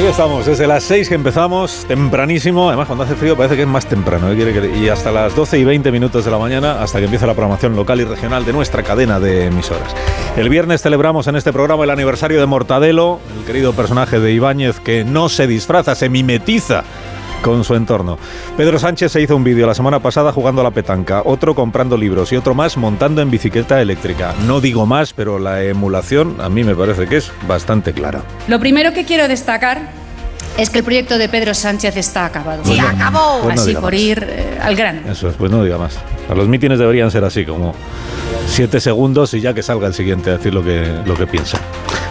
Ahí 0.00 0.06
estamos, 0.06 0.46
desde 0.46 0.66
las 0.66 0.82
6 0.84 1.10
que 1.10 1.14
empezamos, 1.14 1.84
tempranísimo, 1.86 2.68
además 2.68 2.86
cuando 2.86 3.04
hace 3.04 3.14
frío 3.16 3.36
parece 3.36 3.54
que 3.54 3.62
es 3.62 3.68
más 3.68 3.84
temprano, 3.84 4.32
¿eh? 4.32 4.72
y 4.74 4.88
hasta 4.88 5.12
las 5.12 5.36
12 5.36 5.58
y 5.58 5.64
20 5.64 5.92
minutos 5.92 6.24
de 6.24 6.30
la 6.30 6.38
mañana, 6.38 6.82
hasta 6.82 7.00
que 7.00 7.04
empieza 7.04 7.26
la 7.26 7.34
programación 7.34 7.76
local 7.76 8.00
y 8.00 8.04
regional 8.04 8.46
de 8.46 8.54
nuestra 8.54 8.82
cadena 8.82 9.20
de 9.20 9.44
emisoras. 9.44 9.94
El 10.38 10.48
viernes 10.48 10.80
celebramos 10.80 11.26
en 11.26 11.36
este 11.36 11.52
programa 11.52 11.84
el 11.84 11.90
aniversario 11.90 12.40
de 12.40 12.46
Mortadelo, 12.46 13.20
el 13.38 13.44
querido 13.44 13.74
personaje 13.74 14.20
de 14.20 14.32
Ibáñez 14.32 14.80
que 14.80 15.04
no 15.04 15.28
se 15.28 15.46
disfraza, 15.46 15.94
se 15.94 16.08
mimetiza 16.08 16.82
con 17.42 17.64
su 17.64 17.74
entorno. 17.74 18.18
Pedro 18.56 18.78
Sánchez 18.78 19.12
se 19.12 19.20
hizo 19.20 19.36
un 19.36 19.44
vídeo 19.44 19.66
la 19.66 19.74
semana 19.74 20.00
pasada 20.00 20.32
jugando 20.32 20.60
a 20.60 20.64
la 20.64 20.70
petanca, 20.70 21.22
otro 21.24 21.54
comprando 21.54 21.96
libros 21.96 22.32
y 22.32 22.36
otro 22.36 22.54
más 22.54 22.76
montando 22.76 23.22
en 23.22 23.30
bicicleta 23.30 23.80
eléctrica. 23.80 24.34
No 24.46 24.60
digo 24.60 24.86
más, 24.86 25.12
pero 25.12 25.38
la 25.38 25.62
emulación 25.64 26.36
a 26.40 26.48
mí 26.48 26.64
me 26.64 26.74
parece 26.74 27.06
que 27.06 27.16
es 27.16 27.32
bastante 27.46 27.92
clara. 27.92 28.22
Lo 28.48 28.58
primero 28.60 28.92
que 28.92 29.04
quiero 29.04 29.28
destacar 29.28 29.90
es 30.58 30.70
que 30.70 30.78
el 30.78 30.84
proyecto 30.84 31.18
de 31.18 31.28
Pedro 31.28 31.54
Sánchez 31.54 31.96
está 31.96 32.26
acabado. 32.26 32.62
Pues 32.62 32.76
¡Se 32.76 32.82
no, 32.82 32.88
acabó! 32.88 33.40
pues 33.42 33.56
no 33.56 33.62
así 33.62 33.74
por 33.74 33.92
más. 33.92 33.94
ir 33.94 34.26
eh, 34.28 34.58
al 34.60 34.76
grano. 34.76 35.10
Eso 35.10 35.28
es, 35.28 35.36
pues 35.36 35.50
no 35.50 35.62
diga 35.64 35.78
más. 35.78 35.98
A 36.28 36.34
los 36.34 36.48
mítines 36.48 36.78
deberían 36.78 37.10
ser 37.10 37.24
así, 37.24 37.44
como 37.44 37.74
siete 38.46 38.80
segundos 38.80 39.34
y 39.34 39.40
ya 39.40 39.54
que 39.54 39.62
salga 39.62 39.86
el 39.86 39.94
siguiente 39.94 40.30
a 40.30 40.36
decir 40.36 40.52
lo 40.54 40.62
que, 40.62 41.00
lo 41.04 41.14
que 41.16 41.26
piensa. 41.26 41.58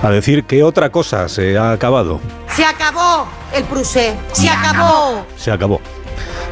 A 0.02 0.10
decir 0.10 0.46
que 0.46 0.64
otra 0.64 0.90
cosa 0.90 1.28
se 1.28 1.58
ha 1.58 1.72
acabado. 1.72 2.22
Se 2.56 2.66
acabó 2.66 3.28
el 3.54 3.64
Prusé. 3.66 4.14
Se 4.32 4.50
acabó. 4.50 5.26
Se 5.38 5.52
acabó. 5.52 5.82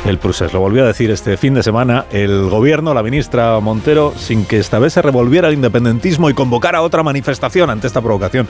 El 0.08 0.18
Prusés. 0.20 0.54
Lo 0.54 0.60
volvió 0.62 0.84
a 0.84 0.88
decir 0.88 1.12
este 1.12 1.36
fin 1.38 1.54
de 1.54 1.62
semana 1.64 2.06
el 2.12 2.50
gobierno, 2.50 2.94
la 2.94 3.04
ministra 3.04 3.60
Montero, 3.60 4.14
sin 4.18 4.46
que 4.46 4.58
esta 4.58 4.80
vez 4.80 4.94
se 4.94 5.02
revolviera 5.02 5.50
el 5.50 5.54
independentismo 5.56 6.30
y 6.30 6.34
convocara 6.34 6.82
otra 6.82 7.04
manifestación 7.04 7.70
ante 7.70 7.88
esta 7.88 8.02
provocación 8.02 8.48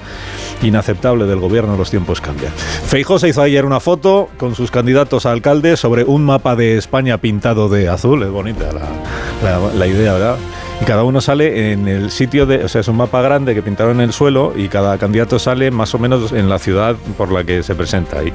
inaceptable 0.61 1.25
del 1.25 1.39
gobierno. 1.39 1.75
Los 1.75 1.89
tiempos 1.89 2.21
cambian. 2.21 2.53
Feijó 2.53 3.17
se 3.19 3.29
hizo 3.29 3.41
ayer 3.41 3.65
una 3.65 3.79
foto 3.79 4.29
con 4.37 4.53
sus 4.55 4.69
candidatos 4.71 5.25
a 5.25 5.31
alcalde 5.31 5.77
sobre 5.77 6.03
un 6.03 6.23
mapa 6.25 6.55
de 6.55 6.77
España 6.77 7.17
pintado 7.17 7.69
de 7.69 7.89
azul. 7.89 8.21
Es 8.23 8.29
bonita 8.29 8.69
la- 8.71 9.73
la 9.73 9.87
idea, 9.87 10.13
¿verdad? 10.13 10.37
Y 10.79 10.85
cada 10.85 11.03
uno 11.03 11.21
sale 11.21 11.71
en 11.71 11.87
el 11.87 12.11
sitio 12.11 12.45
de, 12.45 12.63
o 12.63 12.67
sea, 12.67 12.81
es 12.81 12.87
un 12.87 12.97
mapa 12.97 13.21
grande 13.21 13.55
que 13.55 13.61
pintaron 13.61 13.99
en 13.99 14.07
el 14.07 14.13
suelo 14.13 14.53
y 14.55 14.67
cada 14.67 14.97
candidato 14.97 15.39
sale 15.39 15.71
más 15.71 15.93
o 15.95 15.99
menos 15.99 16.31
en 16.31 16.49
la 16.49 16.59
ciudad 16.59 16.95
por 17.17 17.31
la 17.31 17.43
que 17.43 17.63
se 17.63 17.75
presenta. 17.75 18.23
Y 18.23 18.31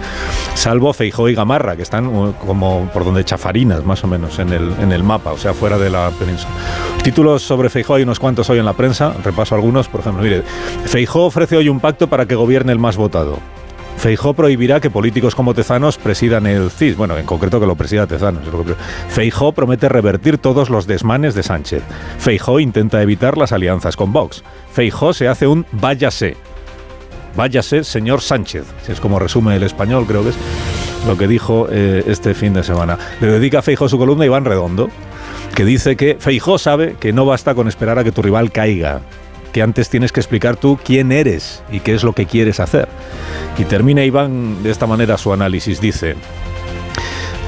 salvo 0.55 0.93
Feijó 0.93 1.29
y 1.29 1.35
Gamarra, 1.35 1.77
que 1.77 1.83
están 1.83 2.07
uh, 2.07 2.33
como 2.35 2.91
por 2.93 3.05
donde 3.05 3.25
chafarinas, 3.25 3.85
más 3.85 4.03
o 4.05 4.09
menos, 4.09 4.39
en 4.39 4.53
el, 4.53 4.73
en 4.81 4.93
el 4.93 5.03
mapa, 5.03 5.33
o 5.33 5.39
sea, 5.39 5.55
fuera 5.55 5.79
de 5.79 5.91
la 5.91 6.11
península. 6.11 6.53
Títulos 7.03 7.43
sobre 7.43 7.71
Feijó 7.71 7.95
hay 7.95 8.03
unos 8.03 8.19
cuantos 8.19 8.51
hoy 8.51 8.59
en 8.59 8.65
la 8.65 8.73
prensa, 8.73 9.15
repaso 9.25 9.55
algunos, 9.55 9.89
por 9.89 10.01
ejemplo, 10.01 10.23
mire, 10.23 10.43
Feijó 10.85 11.27
ofrece 11.27 11.57
hoy 11.57 11.69
un 11.69 11.81
pacto 11.81 12.09
para 12.09 12.27
que 12.27 12.35
gobierne 12.35 12.73
el 12.73 12.79
más 12.79 12.97
votado. 12.97 13.39
Feijó 14.03 14.35
prohibirá 14.35 14.81
que 14.81 14.91
políticos 14.91 15.37
como 15.37 15.55
Tezanos 15.55 15.97
presidan 15.97 16.49
el 16.49 16.73
CIS. 16.73 16.97
Bueno, 16.97 17.17
en 17.17 17.25
concreto 17.25 17.61
que 17.61 17.67
lo 17.67 17.77
presida 17.77 18.09
Tezanos. 18.09 18.43
Feijó 19.09 19.53
promete 19.53 19.89
revertir 19.89 20.39
todos 20.39 20.71
los 20.71 20.89
desmanes 20.89 21.37
de 21.37 21.45
Sánchez. 21.45 21.85
Feijó 22.19 22.59
intenta 22.59 23.01
evitar 23.01 23.39
las 23.39 23.53
alianzas 23.53 23.95
con 23.95 24.13
Vox. 24.13 24.43
Feijó 24.73 25.13
se 25.13 25.29
hace 25.29 25.47
un 25.47 25.67
váyase. 25.71 26.37
Váyase, 27.37 27.85
señor 27.85 28.23
Sánchez. 28.23 28.65
Es 28.89 28.99
como 28.99 29.21
resume 29.21 29.55
el 29.55 29.63
español, 29.63 30.05
creo 30.09 30.25
que 30.25 30.31
es 30.31 30.37
lo 31.07 31.17
que 31.17 31.29
dijo 31.29 31.69
eh, 31.71 32.03
este 32.09 32.35
fin 32.35 32.55
de 32.55 32.65
semana. 32.65 32.99
Le 33.21 33.29
dedica 33.29 33.61
a 33.61 33.63
Feijó 33.63 33.89
su 33.89 33.99
columna 33.99 34.27
Iván 34.27 34.45
Redondo, 34.45 34.89
que 35.55 35.65
dice 35.65 35.95
que 35.95 36.17
Feijó 36.19 36.59
sabe 36.59 36.97
que 36.99 37.13
no 37.13 37.25
basta 37.25 37.55
con 37.55 37.69
esperar 37.69 38.01
a 38.01 38.05
que 38.05 38.11
tu 38.11 38.21
rival 38.21 38.51
caiga, 38.51 39.03
que 39.53 39.63
antes 39.63 39.89
tienes 39.89 40.13
que 40.13 40.21
explicar 40.21 40.57
tú 40.57 40.79
quién 40.83 41.13
eres 41.13 41.63
y 41.71 41.81
qué 41.81 41.95
es 41.95 42.03
lo 42.03 42.13
que 42.13 42.27
quieres 42.27 42.61
hacer. 42.61 42.89
Y 43.59 43.65
termina 43.65 44.05
Iván 44.05 44.63
de 44.63 44.71
esta 44.71 44.87
manera 44.87 45.19
su 45.19 45.33
análisis. 45.33 45.81
Dice, 45.81 46.17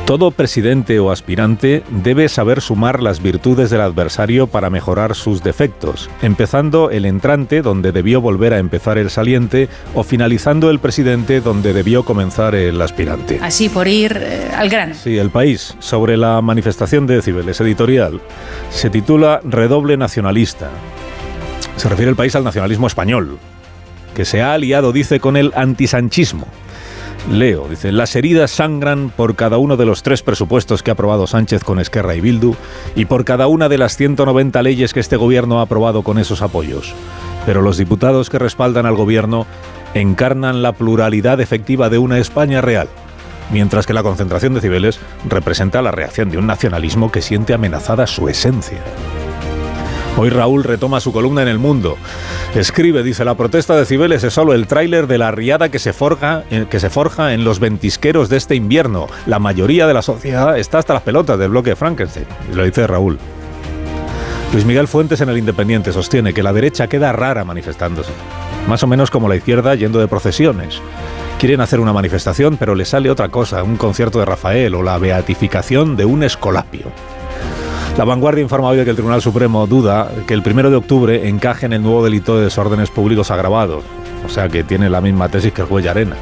todo 0.07 0.33
presidente 0.33 1.01
o 1.01 1.11
aspirante 1.11 1.83
debe 1.89 2.29
saber 2.29 2.61
sumar 2.61 3.03
las 3.03 3.23
virtudes 3.23 3.71
del 3.71 3.81
adversario 3.81 4.47
para 4.47 4.69
mejorar 4.69 5.15
sus 5.15 5.43
defectos, 5.43 6.11
empezando 6.21 6.91
el 6.91 7.07
entrante 7.07 7.63
donde 7.63 7.91
debió 7.91 8.21
volver 8.21 8.53
a 8.53 8.59
empezar 8.59 8.99
el 8.99 9.09
saliente 9.09 9.71
o 9.95 10.03
finalizando 10.03 10.69
el 10.69 10.79
presidente 10.79 11.41
donde 11.41 11.73
debió 11.73 12.05
comenzar 12.05 12.55
el 12.55 12.83
aspirante. 12.83 13.39
Así 13.41 13.71
por 13.71 13.89
ir 13.89 14.15
eh, 14.21 14.51
al 14.55 14.69
grano. 14.69 14.95
Sí, 14.95 15.17
el 15.17 15.31
país, 15.31 15.75
sobre 15.79 16.19
la 16.19 16.43
manifestación 16.43 17.07
de 17.07 17.23
Cibeles, 17.23 17.59
editorial, 17.63 18.21
se 18.69 18.91
titula 18.91 19.41
Redoble 19.43 19.97
Nacionalista. 19.97 20.69
Se 21.77 21.89
refiere 21.89 22.11
el 22.11 22.17
país 22.17 22.35
al 22.37 22.45
nacionalismo 22.45 22.87
español, 22.87 23.39
que 24.15 24.25
se 24.25 24.43
ha 24.43 24.55
aliado, 24.55 24.93
dice, 24.93 25.21
con 25.21 25.37
el 25.37 25.53
antisanchismo. 25.55 26.47
Leo, 27.31 27.69
dice, 27.69 27.91
las 27.91 28.15
heridas 28.17 28.51
sangran 28.51 29.11
por 29.11 29.35
cada 29.35 29.57
uno 29.57 29.79
de 29.79 29.87
los 29.87 30.03
tres 30.03 30.23
presupuestos 30.23 30.83
que 30.83 30.91
ha 30.91 30.93
aprobado 30.93 31.27
Sánchez 31.27 31.65
con 31.65 31.81
Esquerra 31.81 32.15
y 32.15 32.21
Bildu 32.21 32.55
y 32.95 33.07
por 33.07 33.25
cada 33.25 33.47
una 33.47 33.71
de 33.71 33.79
las 33.79 33.97
190 33.97 34.63
leyes 34.63 34.93
que 34.93 35.01
este 35.01 35.17
gobierno 35.17 35.59
ha 35.59 35.63
aprobado 35.63 36.03
con 36.03 36.19
esos 36.19 36.43
apoyos. 36.43 36.95
Pero 37.47 37.63
los 37.63 37.79
diputados 37.79 38.29
que 38.29 38.39
respaldan 38.39 38.85
al 38.85 38.95
gobierno 38.95 39.47
encarnan 39.95 40.63
la 40.63 40.73
pluralidad 40.73 41.41
efectiva 41.41 41.89
de 41.89 41.99
una 41.99 42.19
España 42.19 42.61
real, 42.61 42.89
mientras 43.51 43.87
que 43.87 43.95
la 43.95 44.03
concentración 44.03 44.53
de 44.53 44.61
Cibeles 44.61 45.01
representa 45.27 45.81
la 45.81 45.93
reacción 45.93 46.31
de 46.31 46.37
un 46.37 46.47
nacionalismo 46.47 47.11
que 47.11 47.23
siente 47.23 47.55
amenazada 47.55 48.07
su 48.07 48.29
esencia. 48.29 48.81
Hoy 50.17 50.31
Raúl 50.31 50.63
retoma 50.63 51.01
su 51.01 51.13
columna 51.13 51.43
en 51.43 51.49
El 51.49 51.59
Mundo. 51.59 51.97
Escribe, 52.55 53.03
dice, 53.03 53.25
la 53.25 53.35
protesta 53.35 53.75
de 53.75 53.85
Cibeles 53.85 54.23
es 54.23 54.33
solo 54.33 54.53
el 54.55 54.69
tráiler 54.69 55.09
de 55.09 55.19
la 55.19 55.33
riada 55.33 55.71
que 55.71 55.81
se, 55.81 55.93
forja, 55.93 56.45
eh, 56.53 56.67
que 56.71 56.79
se 56.79 56.89
forja 56.89 57.35
en 57.35 57.43
los 57.43 57.59
ventisqueros 57.59 58.29
de 58.29 58.37
este 58.37 58.55
invierno. 58.55 59.09
La 59.27 59.41
mayoría 59.41 59.89
de 59.89 59.95
la 59.95 60.03
sociedad 60.03 60.57
está 60.57 60.79
hasta 60.79 60.95
las 60.95 61.03
pelotas 61.03 61.37
del 61.37 61.51
bloque 61.51 61.71
de 61.71 61.77
Frankenstein. 61.77 62.27
Lo 62.53 62.65
dice 62.65 62.87
Raúl. 62.87 63.19
Luis 64.53 64.65
Miguel 64.65 64.87
Fuentes 64.87 65.21
en 65.21 65.31
El 65.31 65.39
Independiente 65.39 65.93
sostiene 65.93 66.33
que 66.33 66.45
la 66.45 66.53
derecha 66.53 66.87
queda 66.87 67.13
rara 67.13 67.45
manifestándose. 67.45 68.13
Más 68.69 68.85
o 68.85 68.87
menos 68.87 69.11
como 69.11 69.29
la 69.29 69.35
izquierda 69.35 69.75
yendo 69.75 69.99
de 69.99 70.07
procesiones. 70.07 70.81
Quieren 71.41 71.61
hacer 71.61 71.81
una 71.81 71.93
manifestación, 71.93 72.57
pero 72.57 72.77
les 72.77 72.91
sale 72.91 73.11
otra 73.11 73.31
cosa, 73.31 73.65
un 73.65 73.77
concierto 73.77 74.21
de 74.21 74.27
Rafael 74.27 74.77
o 74.77 74.85
la 74.85 74.97
beatificación 74.97 75.97
de 75.97 76.05
un 76.05 76.23
escolapio. 76.23 76.93
La 77.97 78.05
vanguardia 78.05 78.43
informa 78.43 78.69
hoy 78.69 78.77
de 78.77 78.83
que 78.83 78.91
el 78.91 78.97
Tribunal 78.97 79.23
Supremo 79.23 79.69
duda 79.69 80.11
que 80.27 80.35
el 80.35 80.43
primero 80.43 80.69
de 80.69 80.75
octubre 80.75 81.29
encaje 81.29 81.67
en 81.67 81.75
el 81.75 81.83
nuevo 81.83 82.03
delito 82.03 82.37
de 82.37 82.45
desórdenes 82.45 82.91
públicos 82.91 83.31
agravados. 83.31 83.85
O 84.27 84.29
sea 84.29 84.49
que 84.49 84.65
tiene 84.65 84.91
la 84.91 85.01
misma 85.01 85.29
tesis 85.29 85.53
que 85.53 85.61
el 85.61 85.69
juez 85.69 85.87
Arena. 85.87 86.17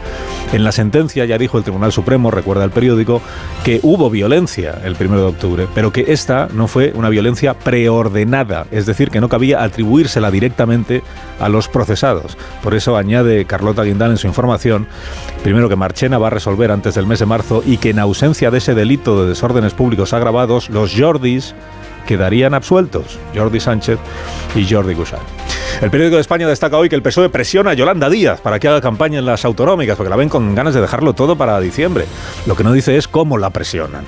En 0.52 0.64
la 0.64 0.72
sentencia 0.72 1.24
ya 1.24 1.38
dijo 1.38 1.56
el 1.56 1.64
Tribunal 1.64 1.92
Supremo, 1.92 2.30
recuerda 2.30 2.64
el 2.64 2.70
periódico, 2.70 3.22
que 3.64 3.80
hubo 3.82 4.10
violencia 4.10 4.78
el 4.84 4.96
primero 4.96 5.22
de 5.22 5.28
octubre, 5.28 5.66
pero 5.74 5.92
que 5.92 6.04
esta 6.08 6.48
no 6.52 6.68
fue 6.68 6.92
una 6.94 7.08
violencia 7.08 7.54
preordenada, 7.54 8.66
es 8.70 8.84
decir, 8.84 9.10
que 9.10 9.22
no 9.22 9.30
cabía 9.30 9.62
atribuírsela 9.62 10.30
directamente 10.30 11.02
a 11.40 11.48
los 11.48 11.68
procesados. 11.68 12.36
Por 12.62 12.74
eso 12.74 12.98
añade 12.98 13.46
Carlota 13.46 13.82
Guindal 13.82 14.10
en 14.10 14.18
su 14.18 14.26
información, 14.26 14.86
primero 15.42 15.70
que 15.70 15.76
Marchena 15.76 16.18
va 16.18 16.26
a 16.26 16.30
resolver 16.30 16.70
antes 16.70 16.94
del 16.94 17.06
mes 17.06 17.20
de 17.20 17.26
marzo 17.26 17.62
y 17.64 17.78
que 17.78 17.90
en 17.90 17.98
ausencia 17.98 18.50
de 18.50 18.58
ese 18.58 18.74
delito 18.74 19.22
de 19.22 19.30
desórdenes 19.30 19.72
públicos 19.72 20.12
agravados, 20.12 20.68
los 20.68 20.94
Jordis 20.94 21.54
quedarían 22.06 22.52
absueltos, 22.52 23.18
Jordi 23.34 23.60
Sánchez 23.60 23.98
y 24.54 24.70
Jordi 24.70 24.94
Cuixart. 24.94 25.51
El 25.80 25.90
periódico 25.90 26.16
de 26.16 26.22
España 26.22 26.46
destaca 26.46 26.76
hoy 26.76 26.88
que 26.88 26.94
el 26.94 27.02
PSOE 27.02 27.28
presiona 27.28 27.70
a 27.70 27.74
Yolanda 27.74 28.08
Díaz 28.08 28.40
para 28.40 28.58
que 28.58 28.68
haga 28.68 28.80
campaña 28.80 29.18
en 29.18 29.26
las 29.26 29.44
autonómicas, 29.44 29.96
porque 29.96 30.10
la 30.10 30.16
ven 30.16 30.28
con 30.28 30.54
ganas 30.54 30.74
de 30.74 30.80
dejarlo 30.80 31.14
todo 31.14 31.36
para 31.36 31.58
diciembre. 31.60 32.04
Lo 32.46 32.56
que 32.56 32.64
no 32.64 32.72
dice 32.72 32.96
es 32.96 33.08
cómo 33.08 33.38
la 33.38 33.50
presionan. 33.50 34.04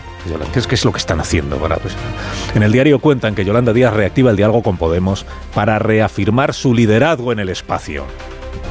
¿Qué 0.53 0.59
es, 0.59 0.67
qué 0.67 0.75
es 0.75 0.85
lo 0.85 0.93
que 0.93 0.99
están 0.99 1.21
haciendo 1.21 1.57
para 1.57 1.77
presionar? 1.77 2.09
En 2.55 2.63
el 2.63 2.73
diario 2.73 2.99
cuentan 2.99 3.35
que 3.35 3.45
Yolanda 3.45 3.73
Díaz 3.73 3.95
reactiva 3.95 4.31
el 4.31 4.37
diálogo 4.37 4.63
con 4.63 4.77
Podemos 4.77 5.27
para 5.55 5.79
reafirmar 5.79 6.55
su 6.55 6.75
liderazgo 6.75 7.33
en 7.33 7.41
el 7.41 7.49
espacio. 7.49 8.05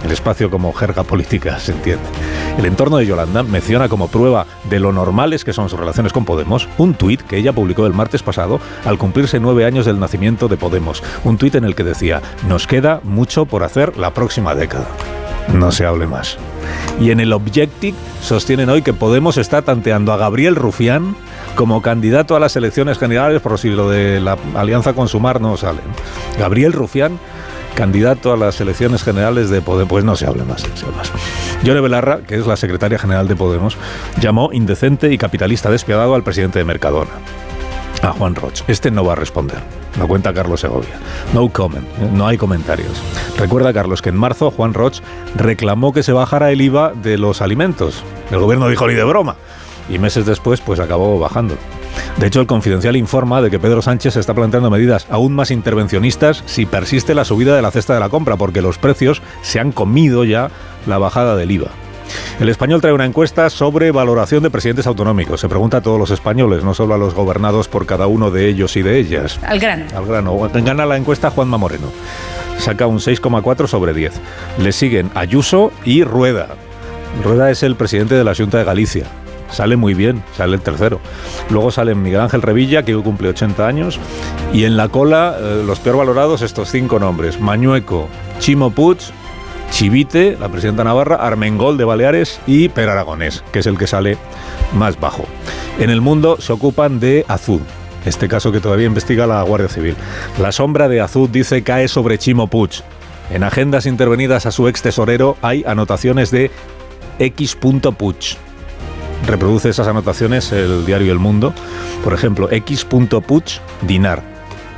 El 0.03 0.11
espacio 0.11 0.49
como 0.49 0.73
jerga 0.73 1.03
política, 1.03 1.59
se 1.59 1.71
entiende. 1.71 2.03
El 2.57 2.65
entorno 2.65 2.97
de 2.97 3.05
Yolanda 3.05 3.43
menciona 3.43 3.87
como 3.87 4.09
prueba 4.09 4.45
de 4.69 4.79
lo 4.79 4.91
normales 4.91 5.43
que 5.43 5.53
son 5.53 5.69
sus 5.69 5.79
relaciones 5.79 6.13
con 6.13 6.25
Podemos 6.25 6.67
un 6.77 6.93
tuit 6.93 7.21
que 7.21 7.37
ella 7.37 7.53
publicó 7.53 7.85
el 7.85 7.93
martes 7.93 8.23
pasado 8.23 8.59
al 8.85 8.97
cumplirse 8.97 9.39
nueve 9.39 9.65
años 9.65 9.85
del 9.85 9.99
nacimiento 9.99 10.47
de 10.47 10.57
Podemos. 10.57 11.03
Un 11.23 11.37
tuit 11.37 11.55
en 11.55 11.63
el 11.63 11.75
que 11.75 11.83
decía, 11.83 12.21
nos 12.47 12.67
queda 12.67 12.99
mucho 13.03 13.45
por 13.45 13.63
hacer 13.63 13.97
la 13.97 14.13
próxima 14.13 14.55
década. 14.55 14.87
no 15.53 15.71
se 15.71 15.85
hable 15.85 16.07
más. 16.07 16.37
Y 16.99 17.11
en 17.11 17.19
el 17.19 17.33
Objective 17.33 17.97
sostienen 18.21 18.69
hoy 18.69 18.81
que 18.81 18.93
Podemos 18.93 19.37
está 19.37 19.61
tanteando 19.61 20.13
a 20.13 20.17
Gabriel 20.17 20.55
Rufián 20.55 21.15
como 21.55 21.81
candidato 21.81 22.35
a 22.35 22.39
las 22.39 22.55
elecciones 22.55 22.97
generales 22.97 23.41
por 23.41 23.59
si 23.59 23.69
lo 23.69 23.89
de 23.89 24.19
la 24.19 24.37
alianza 24.55 24.93
con 24.93 25.07
Sumar 25.07 25.41
no 25.41 25.57
sale. 25.57 25.81
Gabriel 26.39 26.73
Rufián, 26.73 27.19
candidato 27.75 28.33
a 28.33 28.37
las 28.37 28.59
elecciones 28.61 29.03
generales 29.03 29.49
de 29.49 29.61
Podemos. 29.61 29.89
Pues 29.89 30.03
no 30.03 30.15
se 30.15 30.25
hable 30.25 30.43
más. 30.43 30.61
Se 30.61 30.85
hable 30.85 30.97
más. 30.97 31.11
Belarra, 31.63 32.21
que 32.21 32.35
es 32.35 32.47
la 32.47 32.55
secretaria 32.55 32.97
general 32.97 33.27
de 33.27 33.35
Podemos, 33.35 33.77
llamó 34.19 34.49
indecente 34.53 35.11
y 35.11 35.17
capitalista 35.17 35.69
despiadado 35.69 36.15
al 36.15 36.23
presidente 36.23 36.59
de 36.59 36.65
Mercadona, 36.65 37.11
a 38.01 38.11
Juan 38.11 38.35
Roch. 38.35 38.61
Este 38.67 38.91
no 38.91 39.03
va 39.03 39.13
a 39.13 39.15
responder. 39.15 39.59
Lo 39.99 40.07
cuenta 40.07 40.33
Carlos 40.33 40.61
Segovia. 40.61 40.95
No 41.33 41.49
comment, 41.49 41.85
¿eh? 41.85 42.09
no 42.11 42.27
hay 42.27 42.37
comentarios. 42.37 43.01
Recuerda, 43.37 43.73
Carlos, 43.73 44.01
que 44.01 44.09
en 44.09 44.17
marzo 44.17 44.51
Juan 44.51 44.73
Roch 44.73 44.99
reclamó 45.35 45.93
que 45.93 46.03
se 46.03 46.13
bajara 46.13 46.51
el 46.51 46.61
IVA 46.61 46.93
de 46.93 47.17
los 47.17 47.41
alimentos. 47.41 48.03
El 48.31 48.39
gobierno 48.39 48.67
dijo 48.69 48.87
ni 48.87 48.93
de 48.93 49.03
broma 49.03 49.35
y 49.89 49.99
meses 49.99 50.25
después 50.25 50.61
pues 50.61 50.79
acabó 50.79 51.19
bajando. 51.19 51.55
De 52.17 52.27
hecho, 52.27 52.41
el 52.41 52.47
Confidencial 52.47 52.95
informa 52.95 53.41
de 53.41 53.49
que 53.49 53.59
Pedro 53.59 53.81
Sánchez 53.81 54.17
está 54.17 54.33
planteando 54.33 54.69
medidas 54.69 55.07
aún 55.09 55.33
más 55.33 55.51
intervencionistas 55.51 56.43
si 56.45 56.65
persiste 56.65 57.15
la 57.15 57.25
subida 57.25 57.55
de 57.55 57.61
la 57.61 57.71
cesta 57.71 57.93
de 57.93 57.99
la 57.99 58.09
compra, 58.09 58.37
porque 58.37 58.61
los 58.61 58.77
precios 58.77 59.21
se 59.41 59.59
han 59.59 59.71
comido 59.71 60.23
ya 60.23 60.49
la 60.85 60.97
bajada 60.97 61.35
del 61.35 61.51
IVA. 61.51 61.71
El 62.39 62.49
español 62.49 62.81
trae 62.81 62.93
una 62.93 63.05
encuesta 63.05 63.49
sobre 63.49 63.91
valoración 63.91 64.43
de 64.43 64.49
presidentes 64.49 64.85
autonómicos. 64.85 65.41
Se 65.41 65.49
pregunta 65.49 65.77
a 65.77 65.81
todos 65.81 65.99
los 65.99 66.11
españoles, 66.11 66.63
no 66.63 66.73
solo 66.73 66.93
a 66.93 66.97
los 66.97 67.13
gobernados 67.13 67.67
por 67.67 67.85
cada 67.85 68.07
uno 68.07 68.29
de 68.31 68.47
ellos 68.47 68.75
y 68.75 68.81
de 68.81 68.99
ellas. 68.99 69.39
Al 69.43 69.59
grano. 69.59 69.85
Al 69.95 70.05
grano. 70.05 70.37
Gana 70.53 70.85
la 70.85 70.97
encuesta 70.97 71.29
Juanma 71.31 71.57
Moreno. 71.57 71.91
Saca 72.59 72.87
un 72.87 72.99
6,4 72.99 73.67
sobre 73.67 73.93
10. 73.93 74.13
Le 74.59 74.71
siguen 74.71 75.09
Ayuso 75.15 75.71
y 75.85 76.03
Rueda. 76.03 76.49
Rueda 77.23 77.49
es 77.49 77.63
el 77.63 77.75
presidente 77.75 78.15
de 78.15 78.23
la 78.23 78.35
Junta 78.35 78.57
de 78.57 78.63
Galicia 78.63 79.05
sale 79.53 79.77
muy 79.77 79.93
bien, 79.93 80.23
sale 80.35 80.55
el 80.55 80.61
tercero. 80.61 80.99
Luego 81.49 81.71
sale 81.71 81.95
Miguel 81.95 82.21
Ángel 82.21 82.41
Revilla, 82.41 82.83
que 82.83 82.95
cumple 82.95 83.29
80 83.29 83.67
años, 83.67 83.99
y 84.51 84.65
en 84.65 84.77
la 84.77 84.89
cola 84.89 85.37
eh, 85.39 85.63
los 85.65 85.79
peor 85.79 85.97
valorados 85.97 86.41
estos 86.41 86.69
cinco 86.69 86.99
nombres, 86.99 87.39
Mañueco, 87.39 88.07
Chimo 88.39 88.71
Puig, 88.71 88.97
Chivite, 89.71 90.37
la 90.39 90.49
presidenta 90.49 90.83
Navarra, 90.83 91.15
Armengol 91.15 91.77
de 91.77 91.83
Baleares 91.83 92.39
y 92.45 92.69
Per 92.69 92.89
Aragonés, 92.89 93.43
que 93.51 93.59
es 93.59 93.65
el 93.65 93.77
que 93.77 93.87
sale 93.87 94.17
más 94.75 94.99
bajo. 94.99 95.25
En 95.79 95.89
el 95.89 96.01
mundo 96.01 96.37
se 96.39 96.53
ocupan 96.53 96.99
de 96.99 97.25
Azud, 97.27 97.61
este 98.05 98.27
caso 98.27 98.51
que 98.51 98.59
todavía 98.59 98.85
investiga 98.85 99.25
la 99.25 99.41
Guardia 99.41 99.69
Civil. 99.69 99.95
La 100.39 100.51
sombra 100.51 100.87
de 100.89 101.01
Azud 101.01 101.29
dice 101.29 101.63
cae 101.63 101.87
sobre 101.87 102.17
Chimo 102.17 102.47
Puig. 102.47 102.83
En 103.31 103.43
agendas 103.43 103.85
intervenidas 103.85 104.45
a 104.45 104.51
su 104.51 104.67
ex 104.67 104.81
tesorero 104.81 105.37
hay 105.41 105.63
anotaciones 105.65 106.29
de 106.29 106.51
X. 107.17 107.55
Puig 107.55 108.37
reproduce 109.25 109.69
esas 109.69 109.87
anotaciones 109.87 110.51
el 110.51 110.85
diario 110.85 111.11
El 111.11 111.19
Mundo. 111.19 111.53
Por 112.03 112.13
ejemplo, 112.13 112.49
x.puch 112.51 113.59
dinar, 113.81 114.21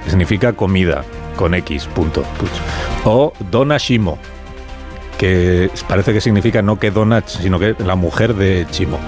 que 0.03 0.09
significa 0.09 0.53
comida, 0.53 1.03
con 1.35 1.53
x.puch. 1.53 2.23
O 3.05 3.33
Dona 3.51 3.77
Shimo, 3.77 4.17
que 5.17 5.69
parece 5.87 6.13
que 6.13 6.21
significa 6.21 6.61
no 6.61 6.79
que 6.79 6.91
Dona, 6.91 7.23
sino 7.25 7.59
que 7.59 7.75
la 7.79 7.95
mujer 7.95 8.35
de 8.35 8.65
Chimo. 8.71 8.99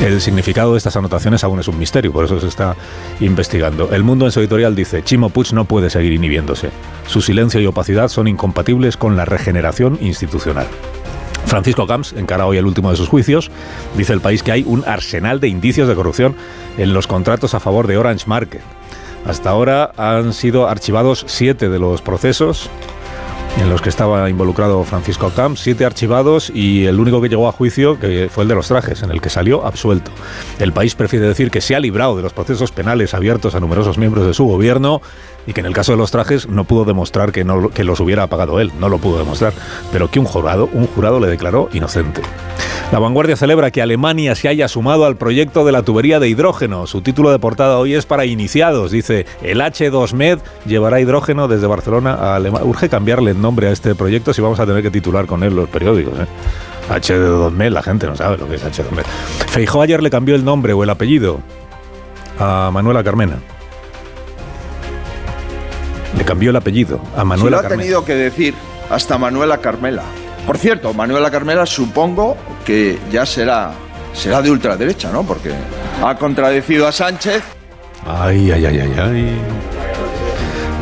El 0.00 0.20
significado 0.20 0.72
de 0.72 0.78
estas 0.78 0.96
anotaciones 0.96 1.44
aún 1.44 1.60
es 1.60 1.68
un 1.68 1.78
misterio, 1.78 2.12
por 2.12 2.24
eso 2.24 2.40
se 2.40 2.48
está 2.48 2.74
investigando. 3.20 3.90
El 3.92 4.02
Mundo 4.02 4.24
en 4.24 4.32
su 4.32 4.40
editorial 4.40 4.74
dice, 4.74 5.04
Chimo 5.04 5.28
Puig 5.30 5.52
no 5.52 5.64
puede 5.64 5.90
seguir 5.90 6.12
inhibiéndose. 6.12 6.70
Su 7.06 7.20
silencio 7.20 7.60
y 7.60 7.66
opacidad 7.66 8.08
son 8.08 8.26
incompatibles 8.26 8.96
con 8.96 9.16
la 9.16 9.24
regeneración 9.24 9.98
institucional. 10.00 10.66
Francisco 11.52 11.86
Camps 11.86 12.14
encara 12.14 12.46
hoy 12.46 12.56
el 12.56 12.64
último 12.64 12.90
de 12.90 12.96
sus 12.96 13.10
juicios. 13.10 13.50
Dice 13.94 14.14
el 14.14 14.22
país 14.22 14.42
que 14.42 14.52
hay 14.52 14.64
un 14.66 14.84
arsenal 14.86 15.38
de 15.38 15.48
indicios 15.48 15.86
de 15.86 15.94
corrupción 15.94 16.34
en 16.78 16.94
los 16.94 17.06
contratos 17.06 17.52
a 17.52 17.60
favor 17.60 17.86
de 17.86 17.98
Orange 17.98 18.24
Market. 18.26 18.62
Hasta 19.26 19.50
ahora 19.50 19.92
han 19.98 20.32
sido 20.32 20.66
archivados 20.66 21.26
siete 21.28 21.68
de 21.68 21.78
los 21.78 22.00
procesos 22.00 22.70
en 23.60 23.68
los 23.68 23.82
que 23.82 23.90
estaba 23.90 24.30
involucrado 24.30 24.82
Francisco 24.84 25.30
Camps, 25.36 25.60
siete 25.60 25.84
archivados 25.84 26.50
y 26.54 26.86
el 26.86 26.98
único 26.98 27.20
que 27.20 27.28
llegó 27.28 27.46
a 27.46 27.52
juicio 27.52 28.00
que 28.00 28.30
fue 28.32 28.44
el 28.44 28.48
de 28.48 28.54
los 28.54 28.68
trajes, 28.68 29.02
en 29.02 29.10
el 29.10 29.20
que 29.20 29.28
salió 29.28 29.66
absuelto. 29.66 30.10
El 30.58 30.72
país 30.72 30.94
prefiere 30.94 31.28
decir 31.28 31.50
que 31.50 31.60
se 31.60 31.76
ha 31.76 31.80
librado 31.80 32.16
de 32.16 32.22
los 32.22 32.32
procesos 32.32 32.72
penales 32.72 33.12
abiertos 33.12 33.54
a 33.54 33.60
numerosos 33.60 33.98
miembros 33.98 34.26
de 34.26 34.32
su 34.32 34.46
gobierno 34.46 35.02
y 35.46 35.52
que 35.52 35.60
en 35.60 35.66
el 35.66 35.74
caso 35.74 35.92
de 35.92 35.98
los 35.98 36.10
trajes 36.10 36.48
no 36.48 36.64
pudo 36.64 36.84
demostrar 36.84 37.32
que, 37.32 37.44
no, 37.44 37.70
que 37.70 37.84
los 37.84 38.00
hubiera 38.00 38.26
pagado 38.26 38.60
él, 38.60 38.72
no 38.78 38.88
lo 38.88 38.98
pudo 38.98 39.18
demostrar, 39.18 39.52
pero 39.90 40.10
que 40.10 40.18
un 40.18 40.26
jurado, 40.26 40.68
un 40.72 40.86
jurado 40.86 41.20
le 41.20 41.28
declaró 41.28 41.68
inocente. 41.72 42.22
La 42.92 42.98
vanguardia 42.98 43.36
celebra 43.36 43.70
que 43.70 43.80
Alemania 43.80 44.34
se 44.34 44.48
haya 44.48 44.68
sumado 44.68 45.06
al 45.06 45.16
proyecto 45.16 45.64
de 45.64 45.72
la 45.72 45.82
tubería 45.82 46.20
de 46.20 46.28
hidrógeno. 46.28 46.86
Su 46.86 47.00
título 47.00 47.30
de 47.30 47.38
portada 47.38 47.78
hoy 47.78 47.94
es 47.94 48.04
para 48.04 48.26
iniciados. 48.26 48.90
Dice, 48.90 49.24
el 49.40 49.62
H2Med 49.62 50.40
llevará 50.66 51.00
hidrógeno 51.00 51.48
desde 51.48 51.66
Barcelona 51.66 52.12
a 52.12 52.36
Alemania. 52.36 52.66
Urge 52.66 52.90
cambiarle 52.90 53.30
el 53.30 53.40
nombre 53.40 53.68
a 53.68 53.70
este 53.70 53.94
proyecto 53.94 54.34
si 54.34 54.42
vamos 54.42 54.60
a 54.60 54.66
tener 54.66 54.82
que 54.82 54.90
titular 54.90 55.24
con 55.24 55.42
él 55.42 55.56
los 55.56 55.70
periódicos. 55.70 56.18
¿eh? 56.18 56.26
H2Med, 56.90 57.70
la 57.70 57.82
gente 57.82 58.06
no 58.06 58.14
sabe 58.14 58.36
lo 58.36 58.46
que 58.46 58.56
es 58.56 58.62
H2Med. 58.62 59.06
Feijó 59.48 59.80
ayer 59.80 60.02
le 60.02 60.10
cambió 60.10 60.34
el 60.34 60.44
nombre 60.44 60.74
o 60.74 60.82
el 60.82 60.90
apellido 60.90 61.40
a 62.38 62.68
Manuela 62.74 63.02
Carmena. 63.02 63.38
Le 66.16 66.24
cambió 66.24 66.50
el 66.50 66.56
apellido 66.56 67.00
a 67.16 67.24
Manuela 67.24 67.58
Se 67.58 67.62
lo 67.62 67.66
ha 67.68 67.76
tenido 67.76 68.04
que 68.04 68.14
decir 68.14 68.54
hasta 68.90 69.18
Manuela 69.18 69.58
Carmela. 69.58 70.02
Por 70.46 70.58
cierto, 70.58 70.92
Manuela 70.92 71.30
Carmela 71.30 71.66
supongo 71.66 72.36
que 72.64 72.98
ya 73.10 73.24
será, 73.24 73.72
será 74.12 74.42
de 74.42 74.50
ultraderecha, 74.50 75.10
¿no? 75.12 75.22
Porque 75.22 75.52
ha 76.04 76.16
contradecido 76.16 76.86
a 76.86 76.92
Sánchez. 76.92 77.42
Ay, 78.06 78.50
ay, 78.50 78.66
ay, 78.66 78.78
ay, 78.80 78.94
ay. 78.98 79.38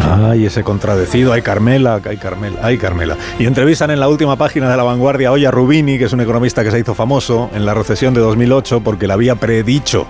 Ay, 0.03 0.47
ese 0.47 0.65
contradecido, 0.65 1.33
ay 1.33 1.43
Carmela, 1.43 2.01
ay 2.05 2.17
Carmela, 2.17 2.59
ay 2.63 2.79
Carmela. 2.79 3.17
Y 3.39 3.47
entrevistan 3.47 3.91
en 3.91 4.01
la 4.01 4.09
última 4.09 4.37
página 4.37 4.71
de 4.71 4.77
La 4.77 4.83
Vanguardia 4.83 5.31
hoy 5.31 5.45
a 5.45 5.51
Rubini, 5.51 5.99
que 5.99 6.05
es 6.05 6.13
un 6.13 6.21
economista 6.21 6.65
que 6.65 6.71
se 6.71 6.79
hizo 6.79 6.95
famoso 6.95 7.51
en 7.55 7.67
la 7.67 7.75
recesión 7.75 8.15
de 8.15 8.21
2008 8.21 8.81
porque 8.81 9.07
la 9.07 9.15
había 9.15 9.37
predicho. 9.37 10.07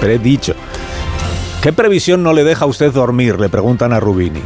Predicho. 0.00 0.54
¿Qué 1.66 1.72
previsión 1.72 2.22
no 2.22 2.32
le 2.32 2.44
deja 2.44 2.64
a 2.64 2.68
usted 2.68 2.92
dormir? 2.92 3.40
Le 3.40 3.48
preguntan 3.48 3.92
a 3.92 3.98
Rubini. 3.98 4.42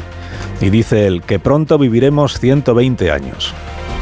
Y 0.63 0.71
dice 0.71 1.07
él 1.07 1.21
que 1.21 1.39
pronto 1.39 1.77
viviremos 1.77 2.41
120 2.41 3.11
años. 3.11 3.53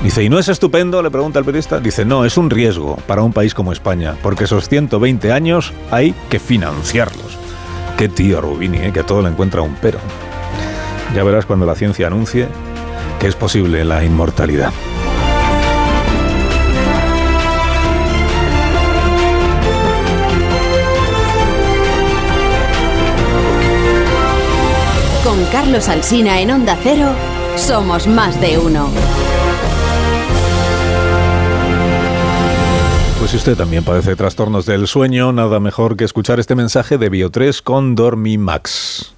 Dice, 0.04 0.22
¿y 0.22 0.28
no 0.28 0.38
es 0.38 0.46
estupendo? 0.46 1.02
Le 1.02 1.10
pregunta 1.10 1.40
el 1.40 1.44
periodista. 1.44 1.80
Dice, 1.80 2.04
no, 2.04 2.24
es 2.24 2.36
un 2.36 2.48
riesgo 2.48 2.94
para 3.08 3.22
un 3.22 3.32
país 3.32 3.54
como 3.54 3.72
España, 3.72 4.14
porque 4.22 4.44
esos 4.44 4.68
120 4.68 5.32
años 5.32 5.72
hay 5.90 6.14
que 6.30 6.38
financiarlos. 6.38 7.36
Qué 7.96 8.08
tío 8.08 8.40
Rubini, 8.40 8.78
¿eh? 8.78 8.92
que 8.92 9.00
a 9.00 9.06
todo 9.06 9.20
le 9.20 9.30
encuentra 9.30 9.62
un 9.62 9.74
pero. 9.82 9.98
Ya 11.12 11.24
verás 11.24 11.44
cuando 11.44 11.66
la 11.66 11.74
ciencia 11.74 12.06
anuncie 12.06 12.46
que 13.18 13.26
es 13.26 13.34
posible 13.34 13.84
la 13.84 14.04
inmortalidad. 14.04 14.70
Carlos 25.52 25.88
Alsina 25.88 26.40
en 26.40 26.50
Onda 26.50 26.76
Cero, 26.82 27.08
somos 27.56 28.06
más 28.06 28.38
de 28.40 28.58
uno. 28.58 28.90
Pues 33.18 33.30
si 33.30 33.38
usted 33.38 33.56
también 33.56 33.82
padece 33.82 34.14
trastornos 34.14 34.66
del 34.66 34.86
sueño, 34.86 35.32
nada 35.32 35.58
mejor 35.58 35.96
que 35.96 36.04
escuchar 36.04 36.38
este 36.38 36.54
mensaje 36.54 36.98
de 36.98 37.10
Bio3 37.10 37.62
con 37.62 37.94
Dormimax. 37.94 39.17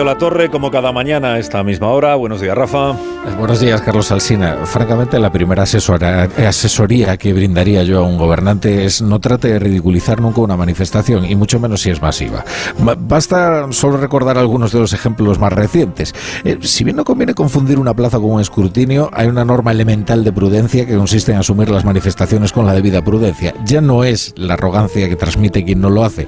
Gallo 0.00 0.12
La 0.12 0.16
Torre, 0.16 0.48
como 0.48 0.70
cada 0.70 0.92
mañana 0.92 1.34
a 1.34 1.38
esta 1.38 1.62
misma 1.62 1.88
hora. 1.88 2.14
Buenos 2.14 2.40
días, 2.40 2.56
Rafa. 2.56 2.96
Buenos 3.36 3.60
días, 3.60 3.82
Carlos 3.82 4.10
Alsina. 4.10 4.64
Francamente, 4.64 5.18
la 5.18 5.30
primera 5.30 5.64
asesora, 5.64 6.22
asesoría 6.22 7.18
que 7.18 7.34
brindaría 7.34 7.82
yo 7.82 7.98
a 7.98 8.02
un 8.02 8.16
gobernante 8.16 8.86
es 8.86 9.02
no 9.02 9.20
trate 9.20 9.48
de 9.48 9.58
ridiculizar 9.58 10.18
nunca 10.18 10.40
una 10.40 10.56
manifestación, 10.56 11.26
y 11.26 11.36
mucho 11.36 11.60
menos 11.60 11.82
si 11.82 11.90
es 11.90 12.00
masiva. 12.00 12.46
Basta 12.98 13.70
solo 13.72 13.98
recordar 13.98 14.38
algunos 14.38 14.72
de 14.72 14.78
los 14.78 14.94
ejemplos 14.94 15.38
más 15.38 15.52
recientes. 15.52 16.14
Eh, 16.44 16.58
si 16.62 16.82
bien 16.82 16.96
no 16.96 17.04
conviene 17.04 17.34
confundir 17.34 17.78
una 17.78 17.92
plaza 17.92 18.18
con 18.18 18.30
un 18.30 18.40
escrutinio, 18.40 19.10
hay 19.12 19.26
una 19.26 19.44
norma 19.44 19.70
elemental 19.70 20.24
de 20.24 20.32
prudencia 20.32 20.86
que 20.86 20.96
consiste 20.96 21.32
en 21.32 21.38
asumir 21.38 21.68
las 21.68 21.84
manifestaciones 21.84 22.52
con 22.52 22.64
la 22.64 22.72
debida 22.72 23.04
prudencia. 23.04 23.52
Ya 23.66 23.82
no 23.82 24.02
es 24.04 24.32
la 24.36 24.54
arrogancia 24.54 25.10
que 25.10 25.16
transmite 25.16 25.62
quien 25.62 25.82
no 25.82 25.90
lo 25.90 26.04
hace, 26.04 26.26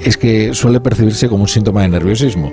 es 0.00 0.16
que 0.16 0.54
suele 0.54 0.80
percibirse 0.80 1.28
como 1.28 1.42
un 1.42 1.48
síntoma 1.48 1.82
de 1.82 1.88
nerviosismo. 1.88 2.50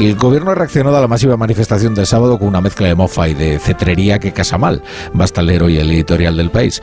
El 0.00 0.16
gobierno 0.16 0.52
ha 0.52 0.54
reaccionado 0.54 0.96
a 0.96 1.00
la 1.02 1.08
masiva 1.08 1.36
manifestación 1.36 1.94
del 1.94 2.06
sábado 2.06 2.38
con 2.38 2.48
una 2.48 2.62
mezcla 2.62 2.88
de 2.88 2.94
mofa 2.94 3.28
y 3.28 3.34
de 3.34 3.58
cetrería 3.58 4.18
que 4.18 4.32
casa 4.32 4.56
mal. 4.56 4.82
Basta 5.12 5.42
leer 5.42 5.64
el 5.64 5.90
editorial 5.90 6.38
del 6.38 6.50
país. 6.50 6.80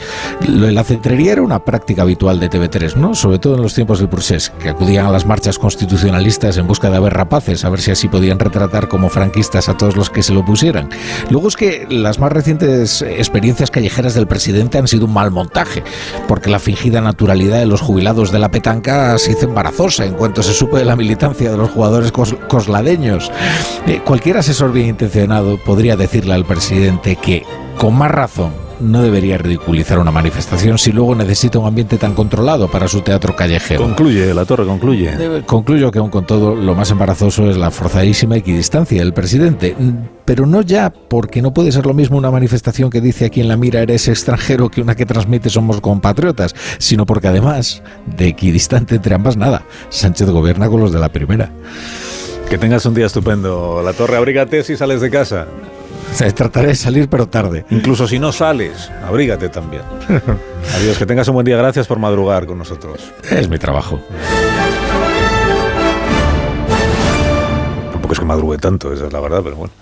La 0.48 0.84
cetrería 0.84 1.32
era 1.32 1.42
una 1.42 1.66
práctica 1.66 2.04
habitual 2.04 2.40
de 2.40 2.48
TV3, 2.48 2.96
¿no? 2.96 3.16
Sobre 3.16 3.40
todo 3.40 3.56
en 3.56 3.64
los 3.64 3.74
tiempos 3.74 3.98
del 3.98 4.08
procés, 4.08 4.52
que 4.62 4.70
acudían 4.70 5.08
a 5.08 5.12
las 5.12 5.26
marchas 5.26 5.58
constitucionalistas 5.58 6.58
en 6.58 6.68
busca 6.68 6.92
de 6.92 6.98
haber 6.98 7.16
rapaces, 7.16 7.66
a 7.66 7.70
ver 7.72 7.82
si 7.82 7.90
así 7.90 8.08
podían 8.08 8.38
retratar 8.38 8.88
como 8.88 9.10
franquistas 9.10 9.68
a 9.68 9.76
todos 9.76 9.98
los 9.98 10.12
que 10.12 10.22
se 10.22 10.34
lo 10.34 10.46
pusieran. 10.46 10.90
Luego 11.32 11.48
es 11.48 11.56
que 11.56 11.88
las 11.90 12.20
más 12.20 12.32
recientes 12.32 13.02
experiencias 13.02 13.72
callejeras 13.72 14.14
del 14.14 14.28
presidente 14.28 14.78
han 14.78 14.88
sido 14.88 15.06
un 15.06 15.14
mal 15.14 15.32
montaje, 15.32 15.84
porque 16.28 16.52
la 16.52 16.60
fingida 16.60 17.02
naturalidad 17.02 17.58
de 17.58 17.66
los 17.66 17.82
jubilados 17.82 18.32
de 18.32 18.38
la 18.38 18.52
petanca 18.52 19.18
se 19.18 19.32
hizo 19.32 19.46
embarazosa 19.46 20.06
en 20.06 20.14
cuanto 20.14 20.44
se 20.44 20.54
supo 20.54 20.78
de 20.78 20.86
la 20.86 20.96
militancia 20.96 21.50
de 21.50 21.58
los 21.58 21.72
jugadores 21.72 22.12
cosladeños. 22.12 23.07
Eh, 23.88 24.02
cualquier 24.04 24.38
asesor 24.38 24.72
bien 24.72 24.88
intencionado 24.88 25.58
podría 25.64 25.96
decirle 25.96 26.34
al 26.34 26.46
presidente 26.46 27.16
que, 27.16 27.44
con 27.78 27.96
más 27.96 28.12
razón, 28.12 28.68
no 28.80 29.02
debería 29.02 29.38
ridiculizar 29.38 30.00
una 30.00 30.12
manifestación 30.12 30.78
si 30.78 30.92
luego 30.92 31.16
necesita 31.16 31.60
un 31.60 31.68
ambiente 31.68 31.98
tan 31.98 32.14
controlado 32.14 32.70
para 32.70 32.88
su 32.88 33.02
teatro 33.02 33.36
callejero. 33.36 33.82
Concluye, 33.82 34.34
la 34.34 34.46
torre 34.46 34.66
concluye. 34.66 35.44
concluyo 35.46 35.92
que 35.92 36.00
aún 36.00 36.10
con 36.10 36.26
todo 36.26 36.56
lo 36.56 36.76
más 36.76 36.92
embarazoso 36.92 37.50
es 37.50 37.58
la 37.58 37.72
forzadísima 37.72 38.38
equidistancia 38.38 39.00
del 39.00 39.14
presidente, 39.14 39.76
pero 40.26 40.46
no 40.46 40.62
ya 40.62 40.92
porque 40.92 41.42
no 41.42 41.54
puede 41.54 41.72
ser 41.72 41.86
lo 41.86 41.94
mismo 41.94 42.18
una 42.18 42.32
manifestación 42.32 42.90
que 42.90 43.02
dice 43.02 43.26
a 43.26 43.30
quien 43.30 43.48
la 43.48 43.58
mira 43.58 43.82
eres 43.82 44.08
extranjero 44.08 44.70
que 44.70 44.82
una 44.82 44.96
que 44.96 45.06
transmite 45.06 45.50
somos 45.50 45.82
compatriotas, 45.82 46.54
sino 46.78 47.06
porque 47.06 47.28
además 47.28 47.82
de 48.18 48.28
equidistante 48.28 48.96
entre 48.96 49.16
ambas 49.16 49.38
nada, 49.38 49.64
Sánchez 49.90 50.30
gobierna 50.30 50.70
con 50.70 50.82
los 50.82 50.92
de 50.92 51.00
la 51.00 51.10
primera. 51.10 51.52
Que 52.50 52.58
tengas 52.58 52.86
un 52.86 52.94
día 52.94 53.08
estupendo. 53.08 53.82
La 53.84 53.92
torre, 53.92 54.16
abrígate 54.16 54.64
si 54.64 54.78
sales 54.78 55.02
de 55.02 55.10
casa. 55.10 55.48
trataré 56.34 56.70
de 56.70 56.76
salir, 56.76 57.10
pero 57.10 57.28
tarde. 57.28 57.66
Incluso 57.70 58.08
si 58.08 58.20
no 58.20 58.32
sales, 58.32 58.90
abrígate 59.06 59.50
también. 59.50 59.82
Adiós, 60.76 60.98
que 60.98 61.06
tengas 61.06 61.28
un 61.28 61.34
buen 61.34 61.46
día. 61.46 61.58
Gracias 61.58 61.88
por 61.88 62.00
madrugar 62.00 62.46
con 62.46 62.58
nosotros. 62.58 63.12
Es 63.30 63.50
mi 63.50 63.58
trabajo. 63.58 64.00
Tampoco 67.92 68.14
es 68.14 68.20
que 68.20 68.26
madrugue 68.26 68.58
tanto, 68.58 68.94
esa 68.94 69.08
es 69.08 69.14
la 69.14 69.20
verdad, 69.20 69.42
pero 69.44 69.58
bueno. 69.58 69.74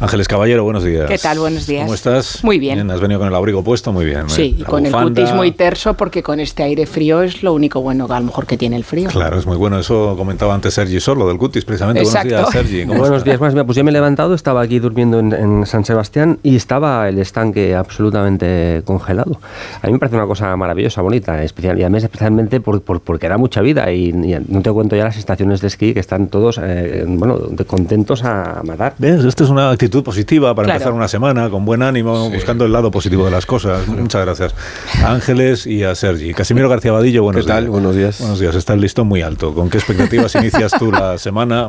Ángeles 0.00 0.28
Caballero, 0.28 0.62
buenos 0.62 0.84
días. 0.84 1.06
¿Qué 1.06 1.18
tal? 1.18 1.40
Buenos 1.40 1.66
días. 1.66 1.82
¿Cómo 1.82 1.94
estás? 1.94 2.44
Muy 2.44 2.60
bien. 2.60 2.88
Has 2.88 3.00
venido 3.00 3.18
con 3.18 3.26
el 3.26 3.34
abrigo 3.34 3.64
puesto, 3.64 3.92
muy 3.92 4.04
bien. 4.04 4.30
Sí, 4.30 4.54
y 4.56 4.62
con 4.62 4.86
el 4.86 4.92
cutis 4.92 5.32
muy 5.34 5.50
terso, 5.50 5.94
porque 5.94 6.22
con 6.22 6.38
este 6.38 6.62
aire 6.62 6.86
frío 6.86 7.20
es 7.22 7.42
lo 7.42 7.52
único 7.52 7.80
bueno, 7.80 8.06
a 8.08 8.20
lo 8.20 8.26
mejor 8.26 8.46
que 8.46 8.56
tiene 8.56 8.76
el 8.76 8.84
frío. 8.84 9.08
Claro, 9.08 9.40
es 9.40 9.46
muy 9.46 9.56
bueno. 9.56 9.76
Eso 9.76 10.14
comentaba 10.16 10.54
antes 10.54 10.74
Sergi 10.74 11.00
Solo, 11.00 11.26
del 11.26 11.36
cutis, 11.36 11.64
precisamente. 11.64 12.00
Exacto. 12.00 12.28
Buenos 12.28 12.52
días, 12.52 12.64
Sergi. 12.64 12.84
Buenos 12.84 13.24
días, 13.24 13.40
más. 13.40 13.54
Pues 13.64 13.74
ya 13.74 13.82
me 13.82 13.90
he 13.90 13.92
levantado, 13.92 14.34
estaba 14.34 14.62
aquí 14.62 14.78
durmiendo 14.78 15.18
en, 15.18 15.66
San 15.66 15.84
Sebastián 15.84 16.38
y 16.44 16.54
estaba 16.54 17.08
el 17.08 17.18
estanque 17.18 17.74
absolutamente 17.74 18.82
congelado. 18.84 19.40
A 19.82 19.86
mí 19.88 19.94
me 19.94 19.98
parece 19.98 20.14
una 20.14 20.26
cosa 20.26 20.56
maravillosa, 20.56 21.02
bonita, 21.02 21.42
especial, 21.42 21.76
y 21.76 21.82
además 21.82 22.04
especialmente 22.04 22.60
por, 22.60 22.82
porque 22.82 23.28
da 23.28 23.36
mucha 23.36 23.62
vida 23.62 23.90
y, 23.92 24.12
no 24.12 24.62
te 24.62 24.70
cuento 24.70 24.94
ya 24.94 25.04
las 25.04 25.16
estaciones 25.16 25.60
de 25.60 25.66
esquí 25.66 25.92
que 25.92 26.00
están 26.00 26.28
todos, 26.28 26.60
eh, 26.62 27.04
bueno, 27.08 27.40
contentos 27.66 28.22
a 28.22 28.62
matar. 28.64 28.94
¿Ves? 28.98 29.24
Esta 29.24 29.42
es 29.42 29.50
una 29.50 29.70
actitud 29.70 29.87
positiva 29.90 30.54
para 30.54 30.72
empezar 30.72 30.92
una 30.92 31.08
semana 31.08 31.50
con 31.50 31.64
buen 31.64 31.82
ánimo, 31.82 32.30
buscando 32.30 32.64
el 32.64 32.72
lado 32.72 32.90
positivo 32.90 33.24
de 33.24 33.30
las 33.30 33.46
cosas. 33.46 33.86
Muchas 33.88 34.24
gracias 34.24 34.54
a 35.02 35.12
Ángeles 35.12 35.66
y 35.66 35.84
a 35.84 35.94
Sergi. 35.94 36.34
Casimiro 36.34 36.68
García 36.68 36.92
Vadillo, 36.92 37.22
buenos 37.22 37.44
¿Qué 37.44 37.48
tal? 37.52 37.68
Buenos 37.68 37.96
días. 37.96 38.20
Buenos 38.20 38.40
días. 38.40 38.54
Está 38.54 38.74
el 38.74 38.80
listón 38.80 39.08
muy 39.08 39.22
alto. 39.22 39.54
¿Con 39.54 39.70
qué 39.70 39.78
expectativas 39.78 40.34
inicias 40.34 40.72
tú 40.78 40.92
la 40.92 41.18
semana? 41.18 41.68